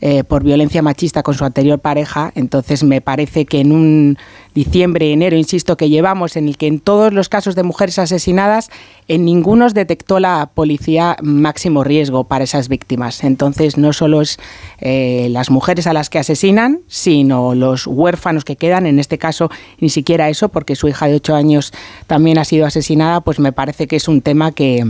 eh, 0.00 0.24
por 0.24 0.44
violencia 0.44 0.82
machista 0.82 1.22
con 1.22 1.34
su 1.34 1.44
anterior 1.44 1.78
pareja. 1.78 2.32
Entonces 2.34 2.84
me 2.84 3.00
parece 3.00 3.46
que 3.46 3.60
en 3.60 3.72
un 3.72 4.18
diciembre, 4.54 5.12
enero, 5.12 5.36
insisto, 5.36 5.76
que 5.76 5.88
llevamos, 5.88 6.36
en 6.36 6.48
el 6.48 6.56
que 6.56 6.66
en 6.66 6.80
todos 6.80 7.12
los 7.12 7.28
casos 7.28 7.54
de 7.54 7.62
mujeres 7.62 7.98
asesinadas, 7.98 8.70
en 9.06 9.24
ninguno 9.24 9.68
detectó 9.70 10.20
la 10.20 10.50
policía 10.52 11.16
máximo 11.22 11.84
riesgo 11.84 12.24
para 12.24 12.44
esas 12.44 12.68
víctimas. 12.68 13.24
Entonces 13.24 13.76
no 13.76 13.92
solo 13.92 14.20
es 14.22 14.38
eh, 14.80 15.28
las 15.30 15.50
mujeres 15.50 15.86
a 15.86 15.92
las 15.92 16.10
que 16.10 16.18
asesinan, 16.18 16.80
sino 16.88 17.54
los 17.54 17.86
huérfanos 17.86 18.44
que 18.44 18.56
quedan, 18.56 18.86
en 18.86 18.98
este 18.98 19.18
caso 19.18 19.50
ni 19.80 19.90
siquiera 19.90 20.28
eso, 20.28 20.48
porque 20.48 20.76
su 20.76 20.88
hija 20.88 21.06
de 21.06 21.16
ocho 21.16 21.34
años 21.34 21.72
también 22.06 22.38
ha 22.38 22.44
sido 22.44 22.66
asesinada, 22.66 23.20
pues 23.20 23.38
me 23.38 23.52
parece 23.52 23.86
que 23.86 23.96
es 23.96 24.08
un 24.08 24.22
tema 24.22 24.52
que 24.52 24.84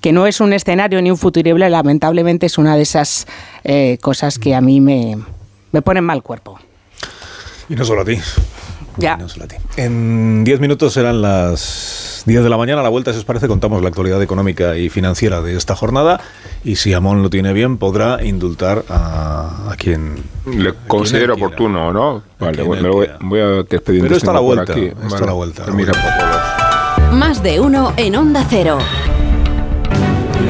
que 0.00 0.12
no 0.12 0.26
es 0.26 0.40
un 0.40 0.52
escenario 0.52 1.00
ni 1.02 1.10
un 1.10 1.18
futurible, 1.18 1.68
lamentablemente 1.70 2.46
es 2.46 2.58
una 2.58 2.76
de 2.76 2.82
esas 2.82 3.26
eh, 3.64 3.98
cosas 4.00 4.38
que 4.38 4.54
a 4.54 4.60
mí 4.60 4.80
me, 4.80 5.18
me 5.72 5.82
ponen 5.82 6.04
mal 6.04 6.22
cuerpo. 6.22 6.58
Y 7.68 7.74
no 7.74 7.84
solo 7.84 8.02
a 8.02 8.04
ti. 8.04 8.18
Ya. 8.96 9.16
No 9.16 9.28
solo 9.28 9.44
a 9.44 9.48
ti. 9.48 9.56
En 9.76 10.44
10 10.44 10.60
minutos 10.60 10.92
serán 10.92 11.22
las 11.22 12.22
10 12.26 12.42
de 12.42 12.50
la 12.50 12.56
mañana. 12.56 12.80
A 12.80 12.82
la 12.82 12.88
vuelta, 12.88 13.12
si 13.12 13.18
os 13.18 13.24
parece, 13.24 13.48
contamos 13.48 13.82
la 13.82 13.88
actualidad 13.88 14.20
económica 14.22 14.76
y 14.76 14.88
financiera 14.88 15.40
de 15.40 15.56
esta 15.56 15.76
jornada. 15.76 16.20
Y 16.64 16.76
si 16.76 16.92
Amón 16.92 17.22
lo 17.22 17.30
tiene 17.30 17.52
bien, 17.52 17.78
podrá 17.78 18.24
indultar 18.24 18.84
a, 18.88 19.70
a 19.70 19.76
quien. 19.76 20.16
Le 20.46 20.74
considero 20.86 21.34
oportuno, 21.34 21.92
¿no? 21.92 22.22
Vale, 22.38 22.62
voy, 22.62 23.08
voy, 23.20 23.40
a 23.40 23.46
despedir 23.62 24.02
Pero 24.02 24.16
está 24.16 24.32
a 24.32 24.34
la 24.34 24.40
vuelta. 24.40 24.72
Aquí. 24.72 24.86
Está 24.86 25.06
vale. 25.06 25.22
a 25.22 25.26
la 25.26 25.32
vuelta. 25.32 25.66
Mira, 25.72 25.92
Más 27.12 27.42
de 27.42 27.60
uno 27.60 27.92
en 27.96 28.16
Onda 28.16 28.44
Cero. 28.48 28.78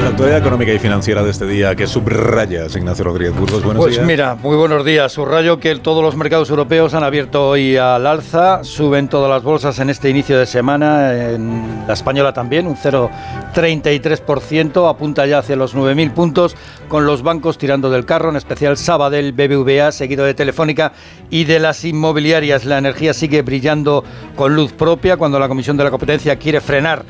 La 0.01 0.09
actualidad 0.09 0.39
económica 0.39 0.73
y 0.73 0.79
financiera 0.79 1.21
de 1.21 1.29
este 1.29 1.45
día 1.45 1.75
que 1.75 1.85
subrayas, 1.85 2.75
Ignacio 2.75 3.05
Rodríguez 3.05 3.35
Burgos. 3.35 3.63
Buenos 3.63 3.83
pues 3.83 3.93
días. 3.93 4.07
mira, 4.07 4.33
muy 4.33 4.55
buenos 4.55 4.83
días. 4.83 5.11
Subrayo 5.11 5.59
que 5.59 5.75
todos 5.75 6.03
los 6.03 6.15
mercados 6.15 6.49
europeos 6.49 6.95
han 6.95 7.03
abierto 7.03 7.49
hoy 7.49 7.77
al 7.77 8.07
alza. 8.07 8.63
Suben 8.63 9.09
todas 9.09 9.29
las 9.29 9.43
bolsas 9.43 9.77
en 9.77 9.91
este 9.91 10.09
inicio 10.09 10.39
de 10.39 10.47
semana. 10.47 11.13
En 11.13 11.83
la 11.87 11.93
española 11.93 12.33
también, 12.33 12.65
un 12.65 12.77
0,33%. 12.77 14.89
Apunta 14.89 15.27
ya 15.27 15.37
hacia 15.37 15.55
los 15.55 15.75
9.000 15.75 16.13
puntos, 16.13 16.55
con 16.87 17.05
los 17.05 17.21
bancos 17.21 17.59
tirando 17.59 17.91
del 17.91 18.05
carro, 18.05 18.31
en 18.31 18.37
especial 18.37 18.77
Sabadell, 18.77 19.33
BBVA, 19.33 19.91
seguido 19.91 20.25
de 20.25 20.33
Telefónica 20.33 20.93
y 21.29 21.43
de 21.43 21.59
las 21.59 21.85
inmobiliarias. 21.85 22.65
La 22.65 22.79
energía 22.79 23.13
sigue 23.13 23.43
brillando 23.43 24.03
con 24.35 24.55
luz 24.55 24.73
propia 24.73 25.17
cuando 25.17 25.37
la 25.37 25.47
Comisión 25.47 25.77
de 25.77 25.83
la 25.83 25.91
Competencia 25.91 26.37
quiere 26.37 26.59
frenar 26.59 27.05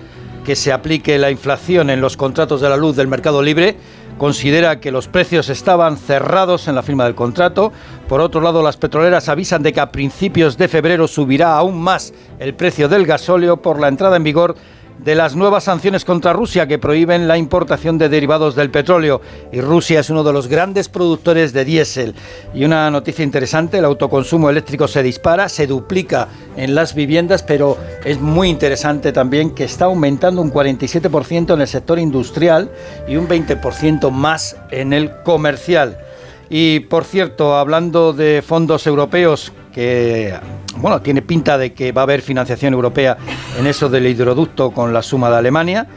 que 0.45 0.55
se 0.55 0.71
aplique 0.71 1.17
la 1.17 1.31
inflación 1.31 1.89
en 1.89 2.01
los 2.01 2.17
contratos 2.17 2.61
de 2.61 2.69
la 2.69 2.77
luz 2.77 2.95
del 2.95 3.07
mercado 3.07 3.41
libre, 3.41 3.77
considera 4.17 4.79
que 4.79 4.91
los 4.91 5.07
precios 5.07 5.49
estaban 5.49 5.97
cerrados 5.97 6.67
en 6.67 6.75
la 6.75 6.83
firma 6.83 7.05
del 7.05 7.15
contrato. 7.15 7.71
Por 8.07 8.21
otro 8.21 8.41
lado, 8.41 8.61
las 8.61 8.77
petroleras 8.77 9.29
avisan 9.29 9.63
de 9.63 9.73
que 9.73 9.79
a 9.79 9.91
principios 9.91 10.57
de 10.57 10.67
febrero 10.67 11.07
subirá 11.07 11.55
aún 11.55 11.81
más 11.81 12.13
el 12.39 12.53
precio 12.53 12.87
del 12.87 13.05
gasóleo 13.05 13.57
por 13.57 13.79
la 13.79 13.87
entrada 13.87 14.17
en 14.17 14.23
vigor 14.23 14.55
de 15.03 15.15
las 15.15 15.35
nuevas 15.35 15.63
sanciones 15.63 16.05
contra 16.05 16.33
Rusia 16.33 16.67
que 16.67 16.77
prohíben 16.77 17.27
la 17.27 17.37
importación 17.37 17.97
de 17.97 18.09
derivados 18.09 18.55
del 18.55 18.69
petróleo. 18.69 19.21
Y 19.51 19.59
Rusia 19.59 19.99
es 19.99 20.09
uno 20.09 20.23
de 20.23 20.33
los 20.33 20.47
grandes 20.47 20.89
productores 20.89 21.53
de 21.53 21.65
diésel. 21.65 22.15
Y 22.53 22.65
una 22.65 22.91
noticia 22.91 23.23
interesante, 23.23 23.79
el 23.79 23.85
autoconsumo 23.85 24.49
eléctrico 24.49 24.87
se 24.87 25.01
dispara, 25.01 25.49
se 25.49 25.65
duplica 25.65 26.27
en 26.55 26.75
las 26.75 26.93
viviendas, 26.93 27.41
pero 27.41 27.77
es 28.05 28.19
muy 28.19 28.49
interesante 28.49 29.11
también 29.11 29.51
que 29.51 29.63
está 29.63 29.85
aumentando 29.85 30.41
un 30.41 30.53
47% 30.53 31.53
en 31.53 31.61
el 31.61 31.67
sector 31.67 31.97
industrial 31.97 32.71
y 33.07 33.15
un 33.15 33.27
20% 33.27 34.11
más 34.11 34.55
en 34.69 34.93
el 34.93 35.11
comercial. 35.23 35.97
Y 36.49 36.81
por 36.81 37.05
cierto, 37.05 37.55
hablando 37.55 38.13
de 38.13 38.43
fondos 38.45 38.85
europeos 38.85 39.51
que 39.71 40.33
bueno, 40.77 41.01
tiene 41.01 41.21
pinta 41.21 41.57
de 41.57 41.73
que 41.73 41.91
va 41.91 42.01
a 42.01 42.03
haber 42.03 42.21
financiación 42.21 42.73
europea 42.73 43.17
en 43.59 43.67
eso 43.67 43.89
del 43.89 44.07
hidroducto 44.07 44.71
con 44.71 44.93
la 44.93 45.01
suma 45.01 45.29
de 45.29 45.37
Alemania, 45.37 45.87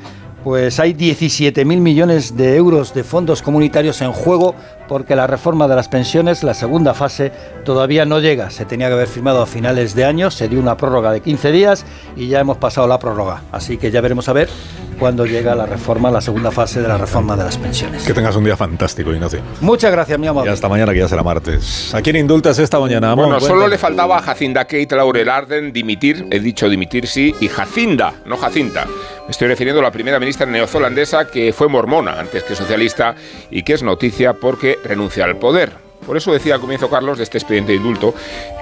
pues 0.42 0.78
hay 0.78 0.92
17.000 0.92 1.64
millones 1.64 2.36
de 2.36 2.56
euros 2.56 2.92
de 2.92 3.02
fondos 3.02 3.40
comunitarios 3.40 4.02
en 4.02 4.12
juego 4.12 4.54
porque 4.86 5.16
la 5.16 5.26
reforma 5.26 5.66
de 5.68 5.74
las 5.74 5.88
pensiones, 5.88 6.42
la 6.42 6.52
segunda 6.52 6.92
fase, 6.92 7.32
todavía 7.64 8.04
no 8.04 8.20
llega. 8.20 8.50
Se 8.50 8.66
tenía 8.66 8.88
que 8.88 8.92
haber 8.92 9.08
firmado 9.08 9.40
a 9.40 9.46
finales 9.46 9.94
de 9.94 10.04
año, 10.04 10.30
se 10.30 10.48
dio 10.48 10.60
una 10.60 10.76
prórroga 10.76 11.12
de 11.12 11.22
15 11.22 11.50
días 11.50 11.86
y 12.14 12.28
ya 12.28 12.40
hemos 12.40 12.58
pasado 12.58 12.86
la 12.86 12.98
prórroga. 12.98 13.42
Así 13.52 13.78
que 13.78 13.90
ya 13.90 14.02
veremos 14.02 14.28
a 14.28 14.34
ver 14.34 14.50
cuándo 14.94 15.26
llega 15.26 15.54
la 15.54 15.66
reforma, 15.66 16.10
la 16.10 16.20
segunda 16.20 16.50
fase 16.50 16.80
de 16.80 16.88
la 16.88 16.98
reforma 16.98 17.36
de 17.36 17.44
las 17.44 17.58
pensiones. 17.58 18.04
Que 18.04 18.14
tengas 18.14 18.36
un 18.36 18.44
día 18.44 18.56
fantástico, 18.56 19.12
Ignacio. 19.12 19.40
Muchas 19.60 19.92
gracias, 19.92 20.18
mi 20.18 20.26
amor. 20.26 20.46
Y 20.46 20.50
hasta 20.50 20.68
mañana, 20.68 20.92
que 20.92 20.98
ya 21.00 21.08
será 21.08 21.22
martes. 21.22 21.94
¿A 21.94 22.02
quién 22.02 22.16
indultas 22.16 22.58
esta 22.58 22.78
mañana, 22.78 23.12
amor? 23.12 23.26
Bueno, 23.26 23.40
solo 23.40 23.68
le 23.68 23.78
faltaba 23.78 24.18
a 24.18 24.22
Jacinda 24.22 24.64
Kate 24.64 24.96
Laurel 24.96 25.28
Arden 25.28 25.72
dimitir, 25.72 26.26
he 26.30 26.40
dicho 26.40 26.68
dimitir 26.68 27.06
sí, 27.06 27.34
y 27.40 27.48
Jacinda, 27.48 28.14
no 28.24 28.36
Jacinta. 28.36 28.86
Me 28.86 29.30
estoy 29.30 29.48
refiriendo 29.48 29.80
a 29.80 29.84
la 29.84 29.90
primera 29.90 30.18
ministra 30.18 30.46
neozelandesa 30.46 31.26
que 31.26 31.52
fue 31.52 31.68
mormona 31.68 32.20
antes 32.20 32.44
que 32.44 32.54
socialista 32.54 33.14
y 33.50 33.62
que 33.62 33.74
es 33.74 33.82
noticia 33.82 34.34
porque 34.34 34.78
renuncia 34.84 35.24
al 35.24 35.36
poder. 35.36 35.83
Por 36.06 36.16
eso 36.16 36.32
decía 36.32 36.54
al 36.54 36.60
comienzo 36.60 36.90
Carlos 36.90 37.18
de 37.18 37.24
este 37.24 37.38
expediente 37.38 37.72
de 37.72 37.78
indulto 37.78 38.14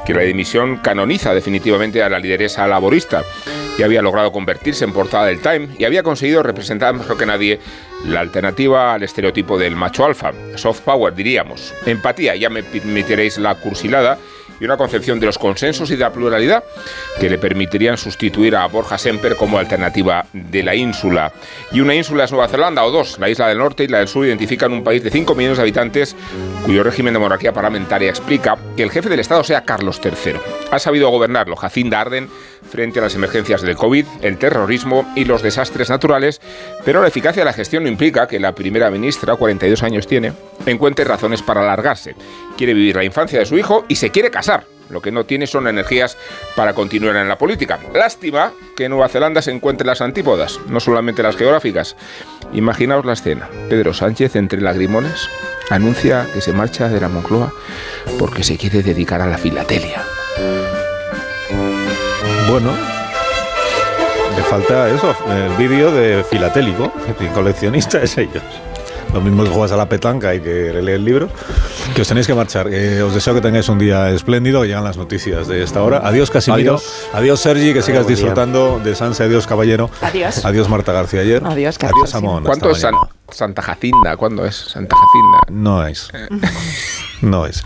que 0.07 0.15
la 0.15 0.23
dimisión 0.23 0.79
canoniza 0.79 1.35
definitivamente 1.35 2.03
a 2.03 2.09
la 2.09 2.19
lideresa 2.19 2.67
laborista 2.67 3.23
y 3.79 3.83
había 3.83 4.03
logrado 4.03 4.33
convertirse 4.33 4.85
en 4.85 4.93
portada 4.93 5.27
del 5.27 5.41
Time 5.41 5.69
y 5.79 5.85
había 5.85 6.03
conseguido 6.03 6.43
representar 6.43 6.95
mejor 6.95 7.17
que 7.17 7.27
nadie 7.27 7.61
la 8.05 8.21
alternativa 8.21 8.95
al 8.95 9.03
estereotipo 9.03 9.59
del 9.59 9.77
macho 9.77 10.05
alfa. 10.05 10.33
Soft 10.57 10.81
power, 10.81 11.15
diríamos. 11.15 11.75
Empatía, 11.87 12.37
ya 12.37 12.51
me 12.51 12.63
permitiréis 12.63 13.39
la 13.39 13.55
cursilada 13.55 14.19
y 14.63 14.65
una 14.65 14.77
concepción 14.77 15.19
de 15.19 15.27
los 15.27 15.39
consensos 15.39 15.91
y 15.91 15.97
de 15.97 16.03
la 16.03 16.13
pluralidad 16.13 16.63
que 17.19 17.29
le 17.29 17.37
permitirían 17.37 17.97
sustituir 17.97 18.55
a 18.55 18.65
Borja 18.67 18.97
Semper 18.97 19.35
como 19.35 19.59
alternativa 19.59 20.25
de 20.33 20.63
la 20.63 20.77
ínsula. 20.77 21.33
Y 21.73 21.81
una 21.81 21.97
ínsula 21.97 22.25
es 22.25 22.31
Nueva 22.31 22.47
Zelanda 22.47 22.85
o 22.85 22.93
dos, 22.93 23.19
la 23.19 23.29
isla 23.29 23.49
del 23.49 23.59
norte 23.59 23.83
y 23.83 23.89
la 23.89 23.99
del 23.99 24.07
sur 24.07 24.25
identifican 24.25 24.73
un 24.73 24.85
país 24.85 25.03
de 25.03 25.11
5 25.11 25.35
millones 25.35 25.59
de 25.59 25.63
habitantes 25.63 26.15
cuyo 26.65 26.85
régimen 26.85 27.13
de 27.13 27.19
monarquía 27.19 27.53
parlamentaria 27.53 28.09
explica 28.09 28.57
que 28.77 28.85
el 28.85 28.93
jefe 28.93 29.09
del 29.09 29.19
Estado 29.19 29.43
sea 29.43 29.65
Carlos 29.65 30.01
III. 30.03 30.35
Ha 30.71 30.79
sabido 30.79 31.11
gobernarlo 31.11 31.57
Jacinda 31.57 32.01
Arden 32.01 32.29
frente 32.71 33.01
a 33.01 33.03
las 33.03 33.17
emergencias 33.17 33.63
del 33.63 33.75
COVID, 33.75 34.07
el 34.23 34.39
terrorismo 34.39 35.13
y 35.17 35.25
los 35.25 35.43
desastres 35.43 35.91
naturales, 35.91 36.41
pero 36.85 37.03
la 37.03 37.09
eficacia 37.09 37.41
de 37.41 37.47
la 37.47 37.53
gestión 37.53 37.83
no 37.83 37.89
implica 37.89 38.29
que 38.29 38.39
la 38.39 38.55
primera 38.55 38.91
ministra, 38.91 39.35
42 39.35 39.83
años 39.83 40.07
tiene, 40.07 40.33
encuentre 40.67 41.05
razones 41.05 41.43
para 41.43 41.63
alargarse. 41.63 42.15
Quiere 42.63 42.75
vivir 42.75 42.95
la 42.95 43.03
infancia 43.03 43.41
de 43.41 43.45
su 43.45 43.59
hijo 43.59 43.85
y 43.89 43.97
se 43.97 44.11
quiere 44.11 44.31
casar. 44.31 44.67
Lo 44.89 45.03
que 45.03 45.11
no 45.11 45.27
tiene 45.27 45.49
son 45.49 45.67
energías 45.67 46.17
para 46.55 46.75
continuar 46.75 47.17
en 47.17 47.27
la 47.27 47.37
política. 47.37 47.81
Lástima 47.93 48.53
que 48.77 48.89
Nueva 48.89 49.09
Zelanda 49.09 49.43
se 49.43 49.51
encuentre 49.51 49.85
las 49.85 50.01
antípodas, 50.01 50.61
no 50.69 50.79
solamente 50.79 51.25
las 51.25 51.35
geográficas. 51.35 51.97
Imaginaos 52.53 53.05
la 53.05 53.15
escena. 53.15 53.49
Pedro 53.69 53.93
Sánchez, 53.93 54.37
entre 54.37 54.61
lagrimones, 54.61 55.29
anuncia 55.71 56.25
que 56.33 56.41
se 56.41 56.53
marcha 56.53 56.89
de 56.89 57.01
la 57.01 57.09
Moncloa 57.09 57.53
porque 58.17 58.45
se 58.45 58.57
quiere 58.57 58.85
dedicar 58.85 59.21
a 59.23 59.27
la 59.27 59.39
filatelia. 59.39 60.05
bueno, 62.49 62.71
le 64.37 64.43
falta 64.45 64.89
eso, 64.89 65.17
el 65.29 65.57
vídeo 65.57 65.91
de 65.91 66.23
filatélico, 66.23 66.93
coleccionista 67.35 68.01
es 68.01 68.17
ellos. 68.19 68.45
Lo 69.13 69.21
mismo 69.21 69.45
que 69.45 69.51
juegas 69.51 69.73
a 69.73 69.77
la 69.77 69.89
petanca 69.89 70.35
y 70.35 70.41
que 70.41 70.73
lees 70.73 71.01
libros. 71.01 71.31
Que 71.95 72.03
os 72.03 72.09
tenéis 72.09 72.27
que 72.27 72.35
marchar. 72.35 72.69
Eh, 72.73 73.03
os 73.03 73.13
deseo 73.15 73.35
que 73.35 73.41
tengáis 73.41 73.69
un 73.69 73.79
día 73.79 74.11
espléndido. 74.11 74.65
Llegan 74.65 74.85
las 74.85 74.97
noticias 74.97 75.49
de 75.49 75.63
esta 75.63 75.83
hora. 75.83 76.01
Adiós, 76.05 76.31
Casimiro. 76.31 76.77
Adiós, 76.77 77.09
Adiós 77.13 77.41
Sergi, 77.41 77.75
que 77.75 77.83
sigas 77.83 78.07
disfrutando 78.07 78.81
de 78.83 78.95
Sanse. 78.95 79.25
Adiós, 79.25 79.47
caballero. 79.47 79.91
Adiós. 80.01 80.45
Adiós, 80.45 80.69
Marta 80.69 80.93
García 80.93 81.21
ayer. 81.21 81.43
Adiós, 81.45 81.77
Adiós, 81.81 82.15
Amón. 82.15 82.45
¿Cuánto 82.45 82.71
es 82.71 82.87
Santa 83.31 83.63
Jacinda? 83.63 84.17
¿Cuándo 84.17 84.45
es 84.47 84.57
Santa 84.57 84.97
Jacinda? 84.97 85.61
No 85.63 85.87
es. 85.87 86.11
No 87.21 87.47
es. 87.47 87.61